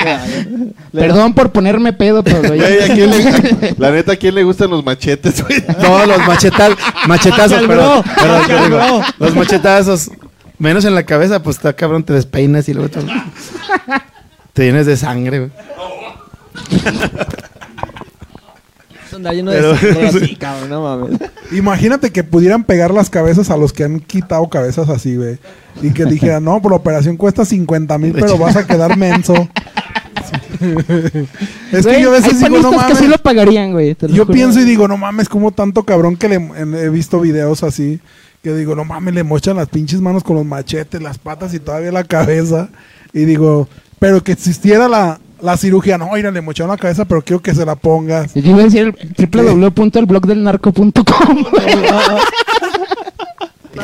Perdón 0.93 1.33
por 1.35 1.53
ponerme 1.53 1.93
pedo, 1.93 2.23
pero 2.25 2.43
Güey, 2.49 2.83
¿a 2.83 2.93
quién 2.95 3.11
le- 3.11 3.75
la 3.79 3.91
neta, 3.93 4.13
¿a 4.13 4.17
quién 4.17 4.35
le 4.35 4.43
gustan 4.43 4.71
los 4.71 4.85
machetes, 4.85 5.43
güey? 5.47 5.63
No, 5.83 6.05
los 6.07 6.19
machetazos. 6.27 6.77
Machetazos, 7.07 7.63
perdón. 7.67 8.03
Los 9.19 9.35
machetazos. 9.37 10.11
Menos 10.59 10.85
en 10.85 10.95
la 10.95 11.05
cabeza, 11.05 11.43
pues 11.43 11.57
está 11.57 11.73
cabrón, 11.73 12.05
te 12.05 12.13
despeinas 12.13 12.69
y 12.69 12.75
luego 12.75 12.89
te, 12.89 13.01
te 14.53 14.65
llenas 14.65 14.87
de 14.87 14.97
sangre, 14.97 15.39
güey. 15.39 15.51
Lleno 19.19 19.51
de 19.51 19.63
sangre 19.77 20.07
así, 20.09 20.37
cabrón, 20.37 20.71
no 20.71 20.83
mames. 20.83 21.19
Imagínate 21.53 22.11
que 22.11 22.25
pudieran 22.25 22.65
pegar 22.65 22.93
las 22.93 23.11
cabezas 23.11 23.51
a 23.51 23.57
los 23.57 23.73
que 23.73 23.85
han 23.85 24.01
quitado 24.01 24.49
cabezas 24.49 24.89
así, 24.89 25.17
güey. 25.17 25.39
Y 25.83 25.91
que 25.93 26.05
dijeran, 26.05 26.45
no, 26.45 26.61
por 26.63 26.73
la 26.73 26.77
operación 26.77 27.17
cuesta 27.17 27.45
50 27.45 27.99
mil, 27.99 28.13
pero 28.13 28.39
vas 28.39 28.57
a 28.57 28.67
quedar 28.67 28.97
menso. 28.97 29.35
es 31.73 31.87
que 31.87 32.01
yo 32.01 32.11
a 32.11 32.13
veces 32.13 32.39
digo, 32.41 32.59
no 32.61 32.71
que 32.71 32.77
mames. 32.77 32.99
sí 32.99 33.07
lo 33.07 33.19
pagarían, 33.19 33.73
güey. 33.73 33.95
te 33.95 34.09
lo 34.09 34.15
Yo 34.15 34.23
juro. 34.25 34.35
pienso 34.35 34.61
y 34.61 34.65
digo, 34.65 34.89
no 34.89 34.97
mames, 34.97 35.29
como 35.29 35.51
tanto 35.53 35.85
cabrón 35.85 36.17
que 36.17 36.29
le 36.29 36.35
en- 36.37 36.75
he 36.75 36.89
visto 36.89 37.21
videos 37.21 37.63
así. 37.63 38.01
Que 38.43 38.53
digo, 38.55 38.75
no 38.75 38.85
mames, 38.85 39.15
le 39.15 39.23
mochan 39.23 39.57
las 39.57 39.69
pinches 39.69 40.01
manos 40.01 40.25
con 40.25 40.37
los 40.37 40.45
machetes, 40.45 41.01
las 41.01 41.17
patas 41.19 41.55
y 41.55 41.61
todavía 41.61 41.93
la 41.93 42.05
cabeza. 42.05 42.71
Y 43.13 43.25
digo, 43.25 43.69
pero 44.01 44.23
que 44.25 44.33
existiera 44.33 44.89
la, 44.89 45.21
la 45.43 45.57
cirugía. 45.57 45.99
No, 45.99 46.11
mira, 46.15 46.31
le 46.31 46.41
mocharon 46.41 46.71
la 46.71 46.79
cabeza, 46.79 47.05
pero 47.05 47.21
quiero 47.23 47.43
que 47.43 47.55
se 47.55 47.67
la 47.67 47.77
pongas. 47.77 48.33
Yo 48.35 48.51
iba 48.51 48.61
a 48.61 48.65
decir 48.65 48.95
el 48.99 49.31
www.elblogdelnarco.com. 49.31 51.03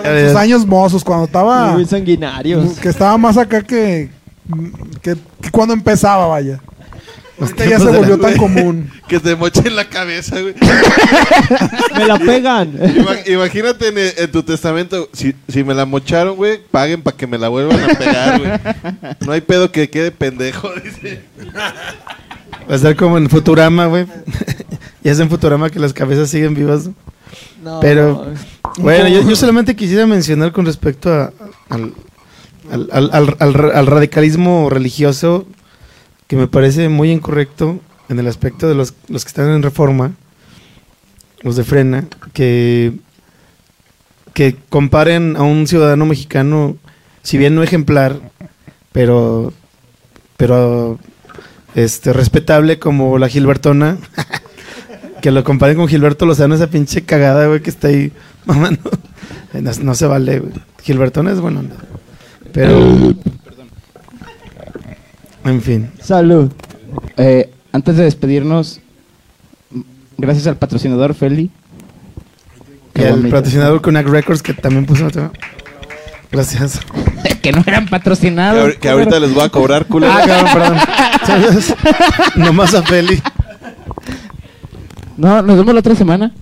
En 0.04 0.28
sus 0.28 0.36
años 0.36 0.66
mozos, 0.66 1.02
cuando 1.02 1.24
estaba... 1.24 1.72
Muy 1.72 1.86
sanguinarios. 1.86 2.78
Que 2.78 2.90
estaba 2.90 3.16
más 3.16 3.38
acá 3.38 3.62
que, 3.62 4.10
que, 5.00 5.16
que 5.40 5.50
cuando 5.50 5.72
empezaba, 5.74 6.26
vaya. 6.26 6.60
Ahorita 7.40 7.64
ya 7.66 7.78
se 7.78 7.86
volvió 7.86 8.18
tan 8.18 8.36
común. 8.36 8.90
Que 9.08 9.20
te 9.20 9.36
mochen 9.36 9.74
la 9.76 9.88
cabeza, 9.88 10.40
güey. 10.40 10.54
Me 11.96 12.06
la 12.06 12.18
pegan. 12.18 12.72
Ima- 12.96 13.28
Imagínate 13.28 13.88
en, 13.88 13.98
en 14.24 14.30
tu 14.32 14.42
testamento, 14.42 15.08
si, 15.12 15.34
si 15.48 15.62
me 15.64 15.74
la 15.74 15.84
mocharon, 15.86 16.36
güey, 16.36 16.60
paguen 16.70 17.02
para 17.02 17.16
que 17.16 17.26
me 17.26 17.38
la 17.38 17.48
vuelvan 17.48 17.78
a 17.80 17.94
pegar, 17.98 18.38
güey. 18.40 18.50
No 19.20 19.32
hay 19.32 19.40
pedo 19.40 19.70
que 19.70 19.88
quede 19.88 20.10
pendejo, 20.10 20.68
dice. 20.82 21.22
Va 22.68 22.72
a 22.72 22.76
estar 22.76 22.96
como 22.96 23.16
en 23.18 23.28
Futurama, 23.30 23.86
güey. 23.86 24.06
ya 25.02 25.12
es 25.12 25.20
en 25.20 25.30
Futurama 25.30 25.70
que 25.70 25.78
las 25.78 25.92
cabezas 25.92 26.28
siguen 26.30 26.54
vivas. 26.54 26.90
No, 27.62 27.80
Pero- 27.80 28.24
no. 28.34 28.58
Bueno, 28.82 29.08
yo, 29.08 29.28
yo 29.28 29.34
solamente 29.34 29.74
quisiera 29.74 30.06
mencionar 30.06 30.52
con 30.52 30.66
respecto 30.66 31.12
a- 31.12 31.32
al, 31.70 31.94
al, 32.70 32.88
al- 32.92 33.10
al- 33.12 33.36
al- 33.38 33.70
al 33.74 33.86
radicalismo 33.86 34.68
religioso, 34.70 35.46
que 36.28 36.36
me 36.36 36.46
parece 36.46 36.88
muy 36.88 37.10
incorrecto 37.10 37.80
en 38.08 38.20
el 38.20 38.28
aspecto 38.28 38.68
de 38.68 38.76
los, 38.76 38.94
los 39.08 39.24
que 39.24 39.28
están 39.28 39.50
en 39.50 39.62
reforma, 39.62 40.12
los 41.42 41.56
de 41.56 41.64
frena, 41.64 42.06
que, 42.32 42.92
que 44.34 44.56
comparen 44.68 45.36
a 45.36 45.42
un 45.42 45.66
ciudadano 45.66 46.06
mexicano, 46.06 46.76
si 47.22 47.36
bien 47.36 47.56
no 47.56 47.64
ejemplar, 47.64 48.20
pero 48.92 49.52
pero 50.38 50.98
este 51.74 52.14
respetable 52.14 52.78
como 52.78 53.18
la 53.18 53.28
Gilbertona. 53.28 53.98
que 55.20 55.32
lo 55.32 55.44
comparen 55.44 55.76
con 55.76 55.88
Gilberto 55.88 56.24
Lozano, 56.24 56.54
esa 56.54 56.68
pinche 56.68 57.02
cagada, 57.02 57.46
güey, 57.46 57.60
que 57.60 57.70
está 57.70 57.88
ahí 57.88 58.12
mamando. 58.46 58.90
No, 59.54 59.72
no 59.82 59.94
se 59.94 60.06
vale, 60.06 60.40
güey. 60.40 60.52
Gilbertona 60.82 61.32
es 61.32 61.40
bueno. 61.40 61.62
Pero. 62.52 63.14
En 65.48 65.62
fin. 65.62 65.90
Salud. 66.02 66.50
Eh, 67.16 67.50
antes 67.72 67.96
de 67.96 68.04
despedirnos, 68.04 68.80
gracias 70.16 70.46
al 70.46 70.56
patrocinador 70.56 71.14
Feli. 71.14 71.50
Y 72.94 73.00
bonito. 73.02 73.30
patrocinador 73.30 73.80
Kunak 73.80 74.06
Records 74.08 74.42
que 74.42 74.54
también 74.54 74.84
puso 74.86 75.06
otro. 75.06 75.32
Gracias. 76.30 76.80
que 77.42 77.52
no 77.52 77.62
eran 77.66 77.84
Que, 77.84 77.90
patrocinados. 77.90 78.62
ahor- 78.74 78.78
que 78.78 78.88
ahorita 78.88 79.20
les 79.20 79.32
voy 79.32 79.44
a 79.44 79.48
cobrar, 79.48 79.86
culero. 79.86 80.12
Ah, 80.12 80.22
cabrón, 80.26 80.52
perdón. 80.52 80.78
Saludos. 81.26 81.74
Nomás 82.36 82.74
a 82.74 82.82
Feli. 82.82 83.20
No, 85.16 85.42
nos 85.42 85.56
vemos 85.56 85.72
la 85.74 85.80
otra 85.80 85.94
semana. 85.94 86.32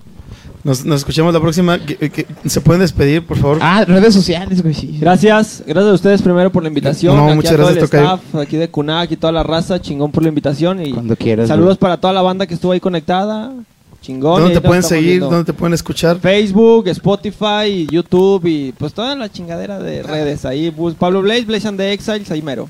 Nos, 0.63 0.83
nos 0.83 0.99
escuchamos 1.01 1.33
la 1.33 1.39
próxima. 1.39 1.79
Que- 1.79 2.09
que- 2.09 2.25
¿Se 2.47 2.59
pueden 2.59 2.81
despedir, 2.81 3.25
por 3.25 3.37
favor? 3.37 3.59
Ah, 3.61 3.85
redes 3.85 4.13
sociales, 4.13 4.61
güey. 4.61 4.73
sí. 4.73 4.97
Gracias, 4.99 5.63
gracias 5.65 5.91
a 5.91 5.93
ustedes 5.93 6.21
primero 6.21 6.51
por 6.51 6.63
la 6.63 6.69
invitación. 6.69 7.15
No, 7.15 7.25
aquí 7.27 7.35
muchas 7.35 7.53
a 7.53 7.55
todo 7.55 7.65
gracias, 7.67 7.83
el 7.83 7.89
Tocayo. 7.89 8.15
staff, 8.15 8.35
aquí 8.35 8.57
de 8.57 8.69
Kunak 8.69 9.11
y 9.11 9.17
toda 9.17 9.31
la 9.31 9.43
raza, 9.43 9.79
chingón 9.81 10.11
por 10.11 10.23
la 10.23 10.29
invitación 10.29 10.85
y 10.85 10.91
Cuando 10.93 11.15
quieras. 11.15 11.47
saludos 11.47 11.77
para 11.77 11.97
toda 11.97 12.11
la 12.13 12.21
banda 12.21 12.45
que 12.47 12.53
estuvo 12.55 12.71
ahí 12.73 12.79
conectada. 12.79 13.53
Chingón. 14.01 14.39
y 14.39 14.43
¿Dónde 14.43 14.55
ahí 14.57 14.61
te 14.61 14.67
pueden 14.67 14.79
estamos 14.83 14.89
seguir? 14.99 15.09
viendo. 15.19 15.29
¿Dónde 15.29 15.45
te 15.45 15.53
pueden 15.53 15.73
escuchar? 15.73 16.19
Facebook, 16.19 16.87
Spotify, 16.87 17.87
YouTube 17.89 18.45
y 18.45 18.71
pues 18.77 18.93
toda 18.93 19.15
la 19.15 19.29
chingadera 19.29 19.79
de 19.79 20.03
redes 20.03 20.45
ahí. 20.45 20.69
bus- 20.69 20.93
Pablo 20.95 21.21
Blaze, 21.21 21.45
Blaze 21.45 21.67
and 21.67 21.77
the 21.77 21.91
Exiles, 21.93 22.29
ahí 22.31 22.41
mero. 22.41 22.69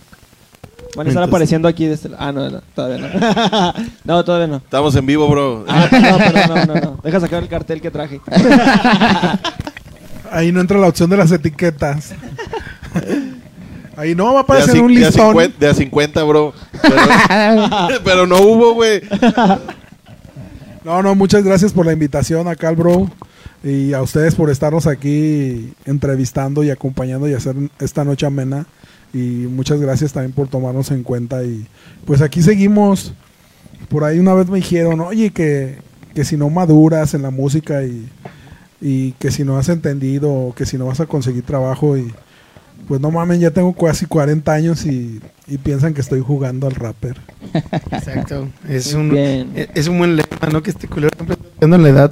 Van 0.96 1.06
a 1.06 1.10
estar 1.10 1.24
Entonces- 1.24 1.28
apareciendo 1.28 1.68
aquí 1.68 1.86
de 1.86 1.94
este 1.94 2.10
Ah, 2.18 2.32
no, 2.32 2.50
no, 2.50 2.62
todavía 2.74 2.98
no. 2.98 3.74
no, 4.04 4.26
todavía 4.26 4.48
no. 4.48 4.56
Estamos 4.58 4.96
en 4.96 5.06
vivo, 5.06 5.28
bro. 5.30 5.66
Ah, 5.68 5.88
no, 5.92 6.56
no, 6.56 6.66
no, 6.66 6.76
no. 6.82 7.00
Deja 7.04 7.20
sacar 7.20 7.44
el 7.44 7.50
cartel 7.50 7.82
que 7.82 7.92
traje. 7.92 8.20
Ahí 10.32 10.52
no 10.52 10.60
entra 10.62 10.78
la 10.78 10.88
opción 10.88 11.10
de 11.10 11.18
las 11.18 11.32
etiquetas. 11.32 12.12
Ahí 13.96 14.14
no 14.14 14.26
va 14.26 14.30
a 14.30 14.34
De 14.34 14.38
a, 14.38 14.42
aparecer 14.42 14.76
cin- 14.76 14.82
un 14.84 14.94
de 14.96 15.06
a 15.06 15.08
listón. 15.08 15.28
50, 15.30 15.60
de 15.60 15.68
a 15.70 15.74
50, 15.74 16.24
bro. 16.24 16.54
Pero, 16.82 18.00
pero 18.04 18.28
no 18.28 18.38
hubo, 18.42 18.74
güey. 18.74 19.02
No, 20.84 21.02
no, 21.02 21.16
muchas 21.16 21.44
gracias 21.44 21.74
por 21.74 21.86
la 21.86 21.94
invitación 21.94 22.48
acá 22.48 22.70
al 22.70 22.76
bro. 22.76 23.10
Y 23.64 23.94
a 23.94 24.02
ustedes 24.02 24.36
por 24.36 24.50
estarnos 24.52 24.86
aquí 24.86 25.74
entrevistando 25.86 26.64
y 26.64 26.70
acompañando 26.70 27.28
y 27.28 27.34
hacer 27.34 27.56
esta 27.80 28.04
noche 28.04 28.26
amena. 28.26 28.66
Y 29.18 29.48
muchas 29.48 29.82
gracias 29.82 30.14
también 30.14 30.34
por 30.34 30.48
tomarnos 30.48 30.92
en 30.92 31.04
cuenta. 31.04 31.44
Y 31.44 31.66
pues 32.06 32.22
aquí 32.22 32.42
seguimos. 32.42 33.14
Por 33.90 34.04
ahí 34.04 34.20
una 34.20 34.34
vez 34.34 34.50
me 34.50 34.58
dijeron, 34.58 35.00
oye, 35.02 35.32
que, 35.32 35.78
que 36.14 36.24
si 36.24 36.38
no 36.38 36.50
maduras 36.50 37.14
en 37.14 37.22
la 37.22 37.32
música 37.32 37.84
y, 37.84 38.08
y 38.82 39.14
que 39.14 39.32
si 39.32 39.44
no 39.44 39.58
has 39.58 39.70
entendido, 39.70 40.54
que 40.56 40.66
si 40.66 40.78
no 40.78 40.86
vas 40.86 41.00
a 41.00 41.06
conseguir 41.06 41.44
trabajo. 41.44 41.98
Y 41.98 42.14
pues 42.88 43.02
no 43.02 43.12
mames, 43.12 43.40
ya 43.40 43.52
tengo 43.52 43.74
casi 43.74 44.06
40 44.06 44.52
años 44.52 44.86
y, 44.86 45.20
y 45.48 45.58
piensan 45.58 45.94
que 45.94 46.02
estoy 46.02 46.22
jugando 46.22 46.68
al 46.68 46.76
rapper. 46.76 47.18
Exacto. 47.92 48.48
Es 48.70 48.94
un, 48.94 49.16
e-, 49.16 49.70
es 49.76 49.88
un 49.88 49.98
buen 49.98 50.16
lema, 50.16 50.48
¿no? 50.52 50.64
Que 50.64 50.70
este 50.72 50.88
culero 50.88 51.10
siempre 51.16 51.38
está 51.54 51.66
en 51.66 51.84
la 51.84 51.90
edad. 51.90 52.12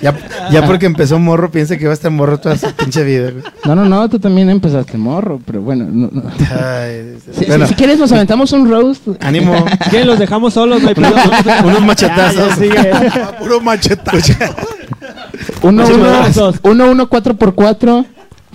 Ya, 0.00 0.14
ya, 0.50 0.66
porque 0.66 0.86
empezó 0.86 1.18
morro, 1.18 1.50
piensa 1.50 1.76
que 1.76 1.84
va 1.84 1.90
a 1.92 1.94
estar 1.94 2.10
morro 2.10 2.38
toda 2.38 2.56
su 2.56 2.72
pinche 2.72 3.04
vida. 3.04 3.30
Güey. 3.30 3.44
No, 3.64 3.74
no, 3.74 3.84
no, 3.84 4.08
tú 4.08 4.18
también 4.18 4.48
empezaste 4.50 4.96
morro, 4.98 5.40
pero 5.44 5.60
bueno. 5.62 5.86
No, 5.90 6.22
si, 7.66 7.74
quieres, 7.74 7.98
nos 7.98 8.12
aventamos 8.12 8.52
un 8.52 8.70
roast. 8.70 9.08
Ánimo. 9.20 9.64
Si 9.90 10.04
los 10.04 10.18
dejamos 10.18 10.54
solos, 10.54 10.82
no 10.82 10.88
hay 10.88 10.94
problema. 10.94 11.22
Unos, 11.24 11.64
unos 11.64 11.82
machetazos. 11.82 12.54
Puro 13.38 13.60
machetazo. 13.60 14.32
1-1, 15.62 17.08
4x4 17.08 18.06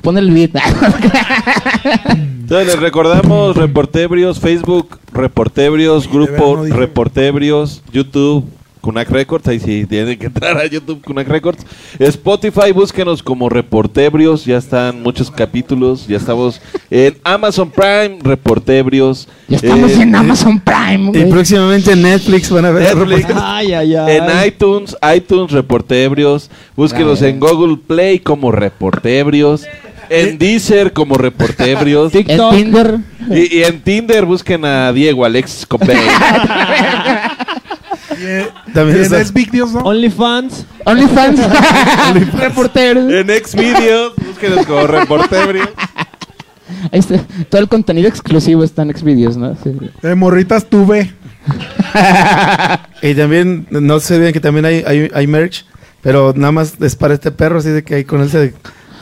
pone 0.08 0.22
el 0.22 0.32
beat. 0.32 0.52
Entonces, 2.16 2.68
les 2.68 2.80
recordamos 2.80 3.58
Reportebrios, 3.58 4.40
Facebook, 4.40 4.98
Reportebrios, 5.12 6.10
Grupo 6.10 6.64
Reportebrios, 6.64 7.84
YouTube, 7.92 8.46
Kunak 8.80 9.10
Records, 9.10 9.46
ahí 9.50 9.60
sí 9.60 9.86
tienen 9.86 10.18
que 10.18 10.28
entrar 10.28 10.58
a 10.58 10.66
YouTube 10.66 11.04
Kunak 11.04 11.28
Records. 11.28 11.66
Spotify, 12.00 12.72
búsquenos 12.74 13.22
como 13.22 13.50
Reportebrios, 13.50 14.46
ya 14.46 14.56
están 14.56 15.04
muchos 15.04 15.30
capítulos, 15.30 16.08
ya 16.08 16.16
estamos 16.16 16.62
en 16.90 17.18
Amazon 17.26 17.70
Prime, 17.70 18.20
Reportebrios. 18.22 19.28
Ya 19.50 19.58
estamos 19.58 19.92
en 19.92 20.16
Amazon 20.16 20.62
Prime. 20.62 21.12
Y 21.20 21.30
próximamente 21.30 21.92
en 21.92 22.02
Netflix 22.02 22.50
van 22.50 22.64
a 22.64 22.72
ver. 22.72 22.96
Netflix, 22.96 23.26
ay, 23.36 23.74
ay, 23.74 23.94
ay. 23.94 24.18
En 24.20 24.48
iTunes, 24.48 24.96
iTunes, 25.14 25.52
Reportebrios. 25.52 26.50
Búsquenos 26.78 27.22
en 27.24 27.42
Google 27.42 27.76
Play 27.86 28.20
como 28.20 28.54
Reportebrios 28.54 29.68
en 30.10 30.38
Deezer 30.38 30.94
como 30.94 31.16
Reportebrios. 31.16 32.14
En 32.16 32.26
TikTok. 32.26 32.54
Tinder. 32.56 33.00
Y, 33.30 33.58
y 33.58 33.64
en 33.64 33.82
Tinder 33.82 34.26
busquen 34.26 34.64
a 34.66 34.92
Diego 34.94 35.26
Alexis 35.26 35.66
Copey. 35.66 35.96
También 38.74 38.98
En 38.98 39.04
está- 39.04 39.22
es 39.22 39.32
Big 39.34 39.54
News, 39.54 39.72
¿no? 39.74 39.80
OnlyFans. 39.82 40.66
OnlyFans. 40.86 41.40
Reporteros. 42.40 43.12
en 43.12 43.28
Xvideos, 43.28 44.14
búsquenos 44.16 44.66
como 44.66 44.88
Reportebrios. 44.88 45.70
Ahí 46.92 47.00
está. 47.00 47.20
Todo 47.50 47.62
el 47.62 47.68
contenido 47.68 48.08
exclusivo 48.08 48.64
está 48.64 48.82
en 48.84 48.96
Xvideos, 48.98 49.38
¿no? 49.38 49.56
Sí. 49.64 49.72
Eh, 50.04 50.16
morritas 50.16 50.66
tuve. 50.66 51.14
Y 53.02 53.14
también, 53.14 53.68
no 53.70 54.00
se 54.00 54.16
olviden 54.16 54.34
que 54.34 54.40
también 54.40 54.66
hay, 54.66 54.84
hay, 54.86 55.10
hay 55.14 55.28
merch, 55.28 55.66
pero 56.02 56.34
nada 56.36 56.52
más 56.52 56.74
es 56.82 56.96
para 56.96 57.14
este 57.14 57.32
perro, 57.32 57.60
así 57.60 57.70
de 57.70 57.84
que 57.84 57.96
ahí 57.96 58.04
con 58.04 58.22
él 58.22 58.30
se... 58.30 58.54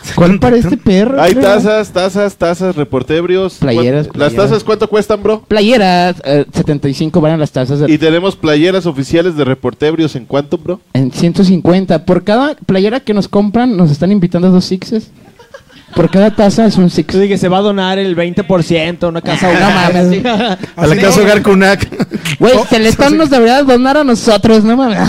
¿Cuál 0.15 0.39
para 0.39 0.57
este 0.57 0.77
perro? 0.77 1.21
Hay 1.21 1.33
tazas, 1.35 1.91
tazas, 1.91 2.35
tazas, 2.35 2.75
Reportebrios. 2.75 3.55
Playeras, 3.55 4.07
¿Cuánto- 4.07 4.19
¿Las 4.19 4.29
playeras. 4.29 4.49
tazas 4.49 4.63
cuánto 4.63 4.89
cuestan, 4.89 5.23
bro? 5.23 5.41
Playeras, 5.47 6.21
eh, 6.25 6.45
75 6.53 7.21
valen 7.21 7.39
las 7.39 7.51
tazas 7.51 7.79
de- 7.79 7.91
Y 7.91 7.97
tenemos 7.97 8.35
playeras 8.35 8.85
oficiales 8.85 9.35
de 9.35 9.43
Reportebrios. 9.45 10.15
¿En 10.15 10.25
cuánto, 10.25 10.57
bro? 10.57 10.79
en 10.93 11.11
150. 11.11 12.05
Por 12.05 12.23
cada 12.23 12.55
playera 12.65 12.99
que 12.99 13.13
nos 13.13 13.27
compran, 13.27 13.75
nos 13.77 13.91
están 13.91 14.11
invitando 14.11 14.47
a 14.47 14.51
dos 14.51 14.65
sixes. 14.65 15.09
Por 15.95 16.11
cada 16.11 16.29
taza 16.35 16.65
es 16.65 16.75
un 16.77 16.89
six. 16.89 17.13
Tú 17.13 17.19
que 17.21 17.37
se 17.37 17.47
va 17.47 17.59
a 17.59 17.61
donar 17.61 17.97
el 17.97 18.15
20% 18.17 19.03
a 19.03 19.07
una 19.07 19.21
casa 19.21 19.47
No 19.53 19.69
mames. 19.71 20.25
A 20.75 20.87
la 20.87 20.95
casa 20.97 21.21
Hogar 21.21 21.41
Kunak. 21.41 21.87
Güey, 22.37 22.53
Oh, 22.57 22.65
Teletón 22.69 23.11
sí. 23.11 23.15
nos 23.17 23.29
debería 23.29 23.63
donar 23.63 23.97
a 23.97 24.03
nosotros, 24.03 24.63
no 24.65 24.75
mames. 24.75 24.99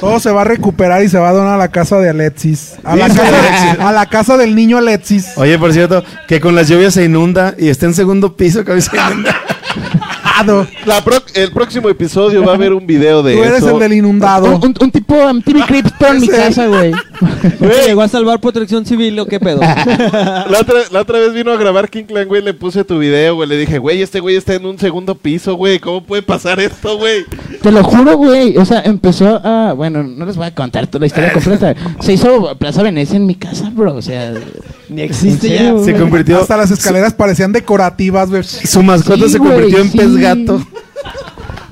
Todo 0.00 0.20
se 0.20 0.30
va 0.30 0.42
a 0.42 0.44
recuperar 0.44 1.02
y 1.02 1.08
se 1.08 1.18
va 1.18 1.30
a 1.30 1.32
donar 1.32 1.54
a 1.54 1.58
la 1.58 1.68
casa 1.68 1.98
de 1.98 2.08
Alexis. 2.10 2.74
A 2.84 2.94
la, 2.94 3.08
Sí, 3.08 3.16
casa, 3.16 3.88
a 3.88 3.92
la 3.92 4.06
casa 4.06 4.36
del 4.36 4.54
niño 4.54 4.78
Alexis. 4.78 5.28
Oye, 5.36 5.58
por 5.58 5.72
cierto, 5.72 6.04
que 6.28 6.40
con 6.40 6.54
las 6.54 6.68
lluvias 6.68 6.94
se 6.94 7.04
inunda 7.04 7.54
y 7.58 7.68
está 7.68 7.86
en 7.86 7.94
segundo 7.94 8.36
piso, 8.36 8.64
que 8.64 8.72
a 8.72 8.74
veces 8.74 8.90
se 8.92 8.96
inunda. 8.96 9.34
La 10.84 11.02
pro- 11.02 11.22
el 11.34 11.50
próximo 11.50 11.88
episodio 11.88 12.44
va 12.44 12.52
a 12.52 12.54
haber 12.56 12.72
un 12.72 12.86
video 12.86 13.22
de 13.22 13.34
Tú 13.36 13.42
eres 13.44 13.58
eso. 13.58 13.70
el 13.70 13.78
del 13.80 13.92
inundado. 13.94 14.46
Un, 14.56 14.64
un- 14.66 14.74
un 14.80 14.90
tipo 14.90 15.14
MTV 15.32 15.66
Crips, 15.66 15.92
pero 15.98 16.12
en 16.14 16.20
mi 16.20 16.28
casa, 16.28 16.66
güey. 16.66 16.92
¿Te 17.58 17.86
llegó 17.86 18.02
a 18.02 18.08
salvar 18.08 18.40
protección 18.40 18.84
civil 18.84 19.18
o 19.18 19.26
qué 19.26 19.40
pedo? 19.40 19.60
La 19.60 20.58
otra, 20.60 20.80
la 20.90 21.00
otra 21.00 21.18
vez 21.18 21.32
vino 21.32 21.50
a 21.52 21.56
grabar 21.56 21.88
King 21.88 22.04
Clan, 22.04 22.28
güey, 22.28 22.42
le 22.42 22.54
puse 22.54 22.84
tu 22.84 22.98
video, 22.98 23.34
güey, 23.36 23.48
le 23.48 23.56
dije, 23.56 23.78
güey, 23.78 24.02
este 24.02 24.20
güey 24.20 24.36
está 24.36 24.54
en 24.54 24.66
un 24.66 24.78
segundo 24.78 25.14
piso, 25.14 25.54
güey, 25.54 25.78
¿cómo 25.78 26.02
puede 26.02 26.22
pasar 26.22 26.60
esto, 26.60 26.98
güey? 26.98 27.24
Te 27.62 27.72
lo 27.72 27.82
juro, 27.82 28.16
güey. 28.16 28.56
O 28.58 28.64
sea, 28.64 28.82
empezó 28.82 29.40
a. 29.42 29.72
Bueno, 29.72 30.02
no 30.02 30.24
les 30.26 30.36
voy 30.36 30.46
a 30.46 30.54
contar 30.54 30.86
toda 30.86 31.00
la 31.00 31.06
historia 31.06 31.32
completa. 31.34 31.74
Se 32.00 32.12
hizo 32.12 32.54
Plaza 32.58 32.82
Venecia 32.82 33.16
en 33.16 33.26
mi 33.26 33.34
casa, 33.34 33.70
bro. 33.74 33.94
O 33.96 34.02
sea. 34.02 34.34
Ni 34.88 35.02
existe 35.02 35.48
¿en 35.48 35.76
ya. 35.76 35.84
Se 35.84 35.90
güey? 35.92 36.00
convirtió, 36.00 36.40
Hasta 36.40 36.56
las 36.56 36.70
escaleras 36.70 37.12
parecían 37.14 37.52
decorativas, 37.52 38.30
güey. 38.30 38.42
su 38.44 38.82
mascota 38.82 39.24
Sí, 39.24 39.30
se 39.32 39.38
convirtió 39.38 39.68
güey, 39.78 39.82
en 39.82 39.90
sí. 39.90 39.98
pez 39.98 40.16
gato. 40.16 40.66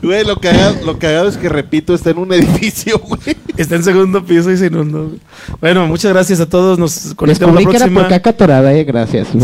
Güey, 0.02 0.24
lo 0.24 0.36
cagado, 0.38 0.76
lo 0.84 0.98
cagado 0.98 1.28
es 1.28 1.36
que, 1.38 1.48
repito, 1.48 1.94
está 1.94 2.10
en 2.10 2.18
un 2.18 2.30
edificio, 2.34 2.98
güey. 2.98 3.36
Está 3.56 3.76
en 3.76 3.84
segundo 3.84 4.22
piso 4.24 4.50
y 4.50 4.56
se 4.58 4.66
inundó. 4.66 5.12
Bueno, 5.60 5.86
muchas 5.86 6.12
gracias 6.12 6.40
a 6.40 6.46
todos. 6.48 6.78
Nos 6.78 7.06
Les 7.06 7.14
conectamos 7.14 7.54
la 7.54 7.60
comí 7.62 7.70
que 7.70 7.76
era 7.76 7.86
próxima. 7.86 8.00
por 8.02 8.10
caca 8.10 8.32
torada, 8.34 8.74
eh. 8.74 8.84
Gracias. 8.84 9.28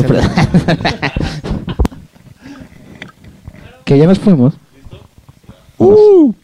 que 3.85 3.99
ya 3.99 4.07
nos 4.07 4.19
fuimos. 4.19 4.55
Uh. 5.79 6.35